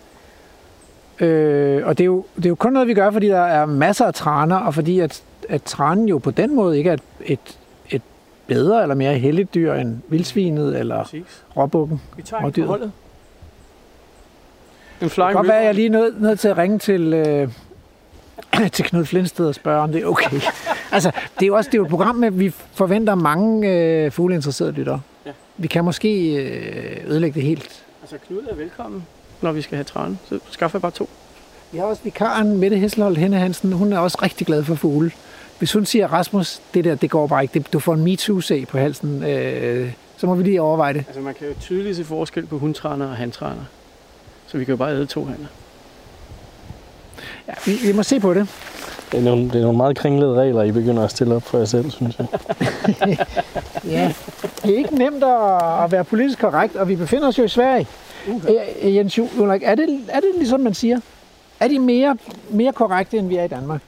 Øh, 1.20 1.88
og 1.88 1.98
det 1.98 2.04
er, 2.04 2.06
jo, 2.06 2.26
det 2.36 2.46
er 2.46 2.50
jo 2.50 2.56
kun 2.56 2.74
noget, 2.74 2.88
vi 2.88 2.94
gør, 2.94 3.12
fordi 3.12 3.28
der 3.28 3.40
er 3.40 3.66
masser 3.66 4.06
af 4.06 4.14
traner, 4.14 4.56
og 4.56 4.74
fordi 4.74 5.00
at, 5.00 5.24
at 5.50 5.64
tranen 5.64 6.08
jo 6.10 6.18
på 6.18 6.32
den 6.32 6.56
måde 6.56 6.78
ikke 6.78 6.90
er 6.90 6.94
et, 6.94 7.02
et, 7.26 7.58
et 7.90 8.02
bedre 8.48 8.82
eller 8.82 8.96
mere 8.96 9.18
heldigt 9.18 9.54
dyr 9.54 9.74
end 9.74 10.00
vildsvinet 10.08 10.80
eller 10.80 11.04
Præcis. 11.04 11.44
råbukken. 11.58 12.02
Vi 12.18 12.22
tager 12.22 12.42
Og 12.42 12.48
en 12.48 12.52
på 12.54 12.56
dyret. 12.56 12.68
holdet. 12.68 12.92
En 15.02 15.08
Det 15.08 15.12
kan 15.16 15.34
godt 15.34 15.48
være, 15.48 15.58
at 15.60 15.64
jeg 15.66 15.70
river. 15.70 15.74
lige 15.74 15.86
er 15.86 15.92
nødt, 15.92 16.22
nødt 16.22 16.40
til 16.40 16.48
at 16.48 16.58
ringe 16.58 16.80
til, 16.80 17.14
øh, 17.14 17.50
til 18.74 18.86
Knud 18.86 19.06
Flindsted 19.06 19.46
og 19.46 19.56
spørge, 19.56 19.82
om 19.82 19.92
det 19.92 20.02
er 20.02 20.06
okay. 20.06 20.42
altså, 20.92 21.12
det 21.36 21.42
er 21.42 21.48
jo 21.48 21.56
også 21.56 21.68
det 21.68 21.74
er 21.74 21.78
jo 21.78 21.84
et 21.84 21.90
program, 21.90 22.16
med, 22.16 22.32
vi 22.32 22.54
forventer 22.74 23.16
mange 23.16 23.70
øh, 23.70 24.12
fugleinteresserede 24.12 24.74
lyttere. 24.74 25.02
Ja. 25.26 25.32
Vi 25.58 25.68
kan 25.68 25.86
måske 25.86 26.36
øh, 26.36 27.12
ødelægge 27.12 27.36
det 27.36 27.44
helt. 27.44 27.86
Altså, 28.02 28.18
Knud 28.28 28.42
er 28.50 28.56
velkommen, 28.56 29.06
når 29.42 29.52
vi 29.52 29.62
skal 29.62 29.76
have 29.76 29.84
træne. 29.84 30.18
Så 30.30 30.40
skaffer 30.50 30.78
jeg 30.78 30.82
bare 30.82 30.92
to. 30.92 31.10
Vi 31.72 31.78
har 31.78 31.86
også 31.86 32.04
vikaren 32.04 32.58
Mette 32.58 32.78
Hesselholdt 32.78 33.18
Henne 33.18 33.38
Hansen. 33.38 33.72
Hun 33.72 33.94
er 33.94 34.00
også 34.00 34.18
rigtig 34.22 34.48
glad 34.48 34.64
for 34.64 34.76
fugle. 34.76 35.12
Hvis 35.58 35.74
hun 35.74 35.86
siger, 35.86 36.08
Rasmus, 36.08 36.62
det 36.74 36.84
der, 36.84 36.96
det 36.96 37.10
går 37.10 37.28
bare 37.28 37.42
ikke. 37.42 37.54
Det, 37.54 37.74
du 37.74 37.80
får 37.80 37.94
en 37.94 38.04
MeToo-sag 38.04 38.68
på 38.68 38.78
halsen. 38.78 39.24
Øh, 39.24 39.94
så 40.18 40.28
må 40.28 40.36
vi 40.36 40.44
lige 40.44 40.62
overveje 40.62 40.94
det. 40.94 41.04
Altså, 41.08 41.22
man 41.22 41.34
kan 41.34 41.48
jo 41.48 41.54
tydeligt 41.60 41.98
se 41.98 42.04
forskel 42.06 42.46
på 42.46 42.58
hundtræner 42.58 43.08
og 43.08 43.16
handtræner. 43.16 43.64
Så 44.48 44.58
vi 44.58 44.66
kan 44.66 44.72
jo 44.72 44.78
bare 44.78 44.92
æde 44.92 45.06
to 45.06 45.26
hænder. 45.26 45.48
Ja, 47.48 47.54
vi, 47.66 47.72
vi 47.88 47.92
må 47.94 48.04
se 48.04 48.20
på 48.20 48.34
det. 48.34 48.48
Det 49.12 49.18
er, 49.20 49.24
nogle, 49.24 49.44
det 49.44 49.56
er 49.56 49.62
nogle 49.62 49.78
meget 49.78 49.98
kringlede 49.98 50.34
regler, 50.34 50.64
I 50.64 50.72
begynder 50.72 51.04
at 51.04 51.12
stille 51.12 51.36
op 51.36 51.44
for 51.44 51.58
jer 51.58 51.66
selv, 51.66 51.92
synes 51.92 52.18
jeg. 52.20 52.28
Ja, 53.86 54.14
det 54.64 54.74
er 54.74 54.78
ikke 54.78 54.96
nemt 54.96 55.24
at, 55.24 55.84
at 55.84 55.92
være 55.92 56.04
politisk 56.04 56.40
korrekt, 56.40 56.76
og 56.76 56.88
vi 56.90 56.96
befinder 56.96 57.28
os 57.28 57.38
jo 57.40 57.44
i 57.44 57.48
Sverige. 57.48 57.88
Uh-huh. 58.28 58.88
Jens 58.88 59.20
Ulrik, 59.20 59.62
er 59.66 59.76
det, 59.76 60.00
er 60.10 60.20
det 60.20 60.30
ligesom 60.38 60.60
man 60.60 60.74
siger? 60.74 61.00
Er 61.60 61.68
de 61.68 61.80
mere, 61.80 62.18
mere 62.50 62.74
korrekte, 62.74 63.18
end 63.18 63.28
vi 63.28 63.36
er 63.36 63.44
i 63.44 63.48
Danmark, 63.48 63.82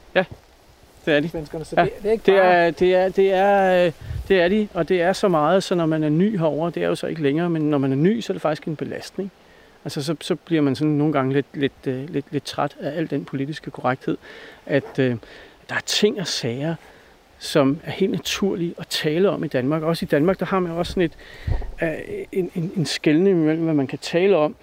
Det 1.06 1.16
er 1.16 1.20
de. 1.20 1.30
svenskerne? 1.30 1.66
Så 1.66 1.76
Ja, 1.78 1.84
det, 1.84 1.92
det 2.04 2.08
er 2.08 2.12
ikke 2.12 2.24
Det 2.26 2.34
bare... 2.34 2.46
er, 2.54 2.72
det, 2.72 2.96
er, 2.96 3.10
det, 3.10 3.34
er, 3.34 3.86
øh, 3.86 3.92
det 4.28 4.42
er 4.42 4.48
de, 4.48 4.68
og 4.74 4.90
det 4.90 5.02
er 5.02 5.14
så 5.14 5.28
meget, 5.28 5.64
så 5.64 5.76
når 5.76 5.86
man 5.86 6.04
er 6.04 6.10
ny 6.10 6.40
herover, 6.40 6.70
det 6.70 6.84
er 6.84 6.88
jo 6.88 6.96
så 6.96 7.08
ikke 7.08 7.24
længere, 7.24 7.50
men 7.50 7.62
når 7.62 7.78
man 7.78 7.92
er 7.92 7.96
ny, 7.96 8.22
så 8.22 8.32
er 8.32 8.36
det 8.36 8.42
faktisk 8.42 8.64
en 8.68 8.76
belastning. 8.76 9.32
Altså 9.86 10.04
så, 10.04 10.16
så 10.22 10.36
bliver 10.36 10.62
man 10.62 10.76
sådan 10.76 10.94
nogle 10.94 11.14
gange 11.14 11.34
lidt, 11.34 11.46
lidt, 11.54 11.88
øh, 11.88 12.10
lidt, 12.10 12.26
lidt 12.32 12.44
træt 12.44 12.78
af 12.80 12.98
al 12.98 13.10
den 13.10 13.26
politiske 13.26 13.72
korrekthed, 13.72 14.18
at 14.66 15.00
øh, 15.00 15.16
der 15.70 15.76
er 15.76 15.80
ting 15.86 16.20
og 16.20 16.28
sager, 16.28 16.76
som 17.40 17.80
er 17.84 17.92
helt 17.92 18.12
naturlige 18.12 18.74
at 18.78 18.88
tale 18.88 19.30
om 19.30 19.44
i 19.44 19.48
Danmark. 19.48 19.84
Også 19.84 20.06
i 20.06 20.08
Danmark, 20.08 20.40
der 20.40 20.46
har 20.46 20.60
man 20.60 20.72
også 20.72 20.92
sådan 20.92 21.04
et, 21.04 21.18
øh, 21.82 22.26
en, 22.32 22.52
en, 22.56 22.72
en 22.76 22.86
skældning 22.86 23.38
mellem, 23.38 23.64
hvad 23.64 23.74
man 23.74 23.88
kan 23.88 24.00
tale 24.00 24.38
om, 24.38 24.56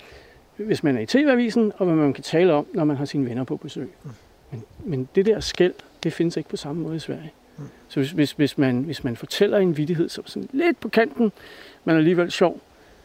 hvis 0.57 0.83
man 0.83 0.97
er 0.97 1.01
i 1.01 1.07
TV-avisen, 1.07 1.73
og 1.77 1.87
hvad 1.87 1.97
man 1.97 2.13
kan 2.13 2.25
tale 2.25 2.53
om, 2.53 2.67
når 2.75 2.85
man 2.85 2.97
har 2.97 3.05
sine 3.05 3.29
venner 3.29 3.45
på 3.45 3.57
besøg. 3.57 3.91
Men, 4.51 4.65
men 4.85 5.09
det 5.15 5.27
der 5.27 5.41
skæld, 5.41 5.75
det 6.03 6.13
findes 6.13 6.37
ikke 6.37 6.49
på 6.49 6.57
samme 6.57 6.83
måde 6.83 6.97
i 6.97 6.99
Sverige. 6.99 7.33
Så 7.89 8.01
hvis, 8.01 8.11
hvis, 8.11 8.33
hvis, 8.33 8.59
man, 8.59 8.83
hvis 8.83 9.05
man 9.05 9.17
fortæller 9.17 9.59
en 9.59 9.77
vittighed, 9.77 10.09
som 10.09 10.27
sådan 10.27 10.49
lidt 10.53 10.81
på 10.81 10.89
kanten, 10.89 11.33
men 11.85 11.97
alligevel 11.97 12.31
sjov, 12.31 12.61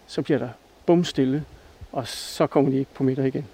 så 0.07 0.21
bliver 0.21 0.37
der 0.37 0.49
bum 0.85 1.03
stille, 1.03 1.43
og 1.91 2.07
så 2.07 2.47
kommer 2.47 2.71
de 2.71 2.77
ikke 2.77 2.91
på 2.93 3.03
midter 3.03 3.23
igen. 3.23 3.45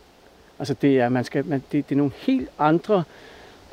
Altså 0.59 0.73
det 0.73 0.99
er, 0.99 1.09
man 1.09 1.23
skal, 1.23 1.45
man, 1.45 1.63
det, 1.71 1.89
det 1.89 1.95
er 1.95 1.97
nogle 1.97 2.11
helt 2.17 2.49
andre 2.59 3.03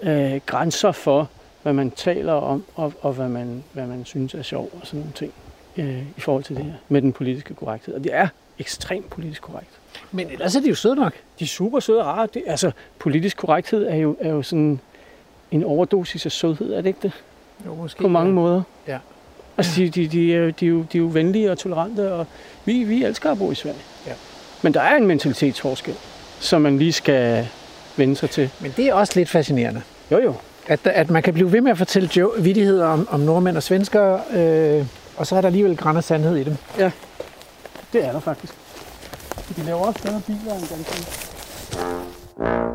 øh, 0.02 0.40
grænser 0.46 0.92
for, 0.92 1.28
hvad 1.62 1.72
man 1.72 1.90
taler 1.90 2.32
om, 2.32 2.64
og, 2.74 2.92
og 3.00 3.12
hvad, 3.12 3.28
man, 3.28 3.64
hvad 3.72 3.86
man 3.86 4.04
synes 4.04 4.34
er 4.34 4.42
sjov 4.42 4.70
og 4.80 4.86
sådan 4.86 5.00
nogle 5.00 5.12
ting 5.14 5.32
øh, 5.76 6.02
i 6.16 6.20
forhold 6.20 6.44
til 6.44 6.56
det 6.56 6.64
her 6.64 6.72
med 6.88 7.02
den 7.02 7.12
politiske 7.12 7.54
korrekthed. 7.54 7.94
Og 7.94 8.04
det 8.04 8.14
er 8.14 8.28
ekstremt 8.58 9.10
politisk 9.10 9.42
korrekt. 9.42 9.70
Men 10.12 10.30
ellers 10.30 10.56
er 10.56 10.60
de 10.60 10.68
jo 10.68 10.74
søde 10.74 10.94
nok. 10.96 11.12
De 11.38 11.44
er 11.44 11.48
super 11.48 11.80
søde 11.80 12.00
og 12.00 12.06
rare. 12.06 12.28
Det, 12.34 12.42
altså, 12.46 12.70
politisk 12.98 13.36
korrekthed 13.36 13.86
er 13.86 13.96
jo, 13.96 14.16
er 14.20 14.30
jo 14.30 14.42
sådan 14.42 14.80
en 15.50 15.64
overdosis 15.64 16.26
af 16.26 16.32
sødhed, 16.32 16.72
er 16.72 16.76
det 16.80 16.86
ikke 16.86 17.00
det? 17.02 17.12
Jo, 17.66 17.74
måske. 17.74 18.02
På 18.02 18.08
mange 18.08 18.32
måder. 18.32 18.62
Ja. 18.88 18.98
Altså, 19.56 19.80
de, 19.80 19.88
de, 19.88 20.08
de, 20.08 20.34
er, 20.34 20.38
jo- 20.38 20.50
de, 20.50 20.66
er 20.66 20.70
jo, 20.70 20.78
de 20.92 20.98
er 20.98 21.02
jo 21.02 21.10
venlige 21.12 21.50
og 21.50 21.58
tolerante, 21.58 22.12
og 22.12 22.26
vi, 22.64 22.84
vi 22.84 23.04
elsker 23.04 23.30
at 23.30 23.38
bo 23.38 23.50
i 23.50 23.54
Sverige. 23.54 23.78
Ja. 24.06 24.12
Men 24.64 24.74
der 24.74 24.80
er 24.80 24.96
en 24.96 25.06
mentalitetsforskel, 25.06 25.94
som 26.40 26.62
man 26.62 26.78
lige 26.78 26.92
skal 26.92 27.48
vende 27.96 28.16
sig 28.16 28.30
til. 28.30 28.50
Men 28.60 28.74
det 28.76 28.86
er 28.86 28.94
også 28.94 29.12
lidt 29.16 29.28
fascinerende. 29.28 29.82
Jo, 30.12 30.18
jo. 30.18 30.34
At, 30.66 30.80
at 30.84 31.10
man 31.10 31.22
kan 31.22 31.34
blive 31.34 31.52
ved 31.52 31.60
med 31.60 31.70
at 31.70 31.78
fortælle 31.78 32.10
jo, 32.16 32.32
vittigheder 32.38 32.86
om, 32.86 33.08
om 33.10 33.20
nordmænd 33.20 33.56
og 33.56 33.62
svenskere, 33.62 34.20
øh, 34.34 34.86
og 35.16 35.26
så 35.26 35.36
er 35.36 35.40
der 35.40 35.48
alligevel 35.48 35.76
græn 35.76 35.96
af 35.96 36.04
sandhed 36.04 36.36
i 36.36 36.44
dem. 36.44 36.56
Det 37.92 38.04
er 38.04 38.12
der 38.12 38.20
faktisk. 38.20 38.52
De 39.56 39.62
laver 39.62 39.80
også 39.80 40.02
bedre 40.02 40.20
biler 40.26 40.54
end 40.54 40.68
danskerne. 40.68 41.04
Nå, 42.38 42.74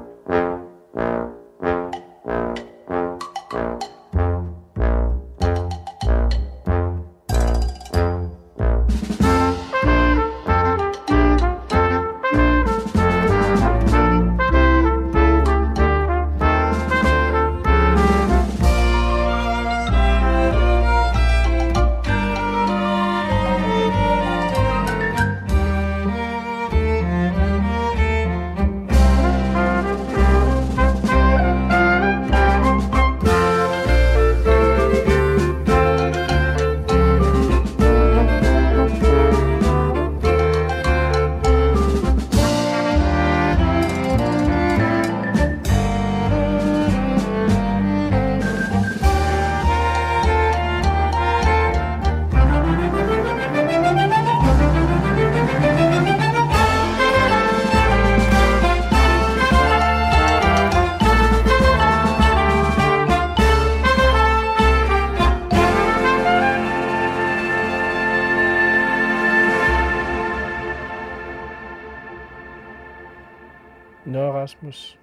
Rasmus. 74.70 74.98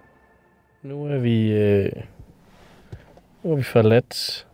Nu 0.82 1.04
er 1.04 1.18
vi... 1.18 1.52
Øh, 1.52 1.92
nu 3.42 3.52
er 3.52 3.56
vi 3.56 3.62
forladt... 3.62 4.46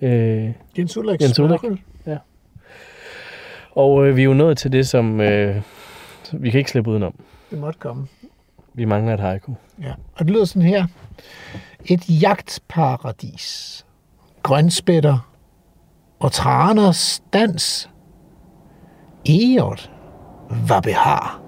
Øh, 0.00 0.52
Jens 0.78 0.96
Ulriks 0.96 1.22
Jens 1.22 1.38
Ulrik. 1.38 1.60
Ja. 2.06 2.18
Og 3.70 4.06
øh, 4.06 4.16
vi 4.16 4.20
er 4.20 4.24
jo 4.24 4.34
nået 4.34 4.58
til 4.58 4.72
det, 4.72 4.88
som 4.88 5.20
øh, 5.20 5.62
vi 6.32 6.50
kan 6.50 6.58
ikke 6.58 6.70
slippe 6.70 6.90
udenom. 6.90 7.14
Det 7.50 7.58
måtte 7.58 7.78
komme. 7.78 8.06
Vi 8.74 8.84
mangler 8.84 9.14
et 9.14 9.20
haiku. 9.20 9.52
Ja. 9.82 9.92
Og 10.12 10.18
det 10.18 10.30
lyder 10.30 10.44
sådan 10.44 10.68
her. 10.68 10.86
Et 11.84 12.22
jagtparadis. 12.22 13.86
Grønspætter 14.42 15.32
og 16.18 16.32
traners 16.32 17.22
dans. 17.32 17.90
Eot 19.26 19.90
var 20.68 20.80
behar. 20.80 21.47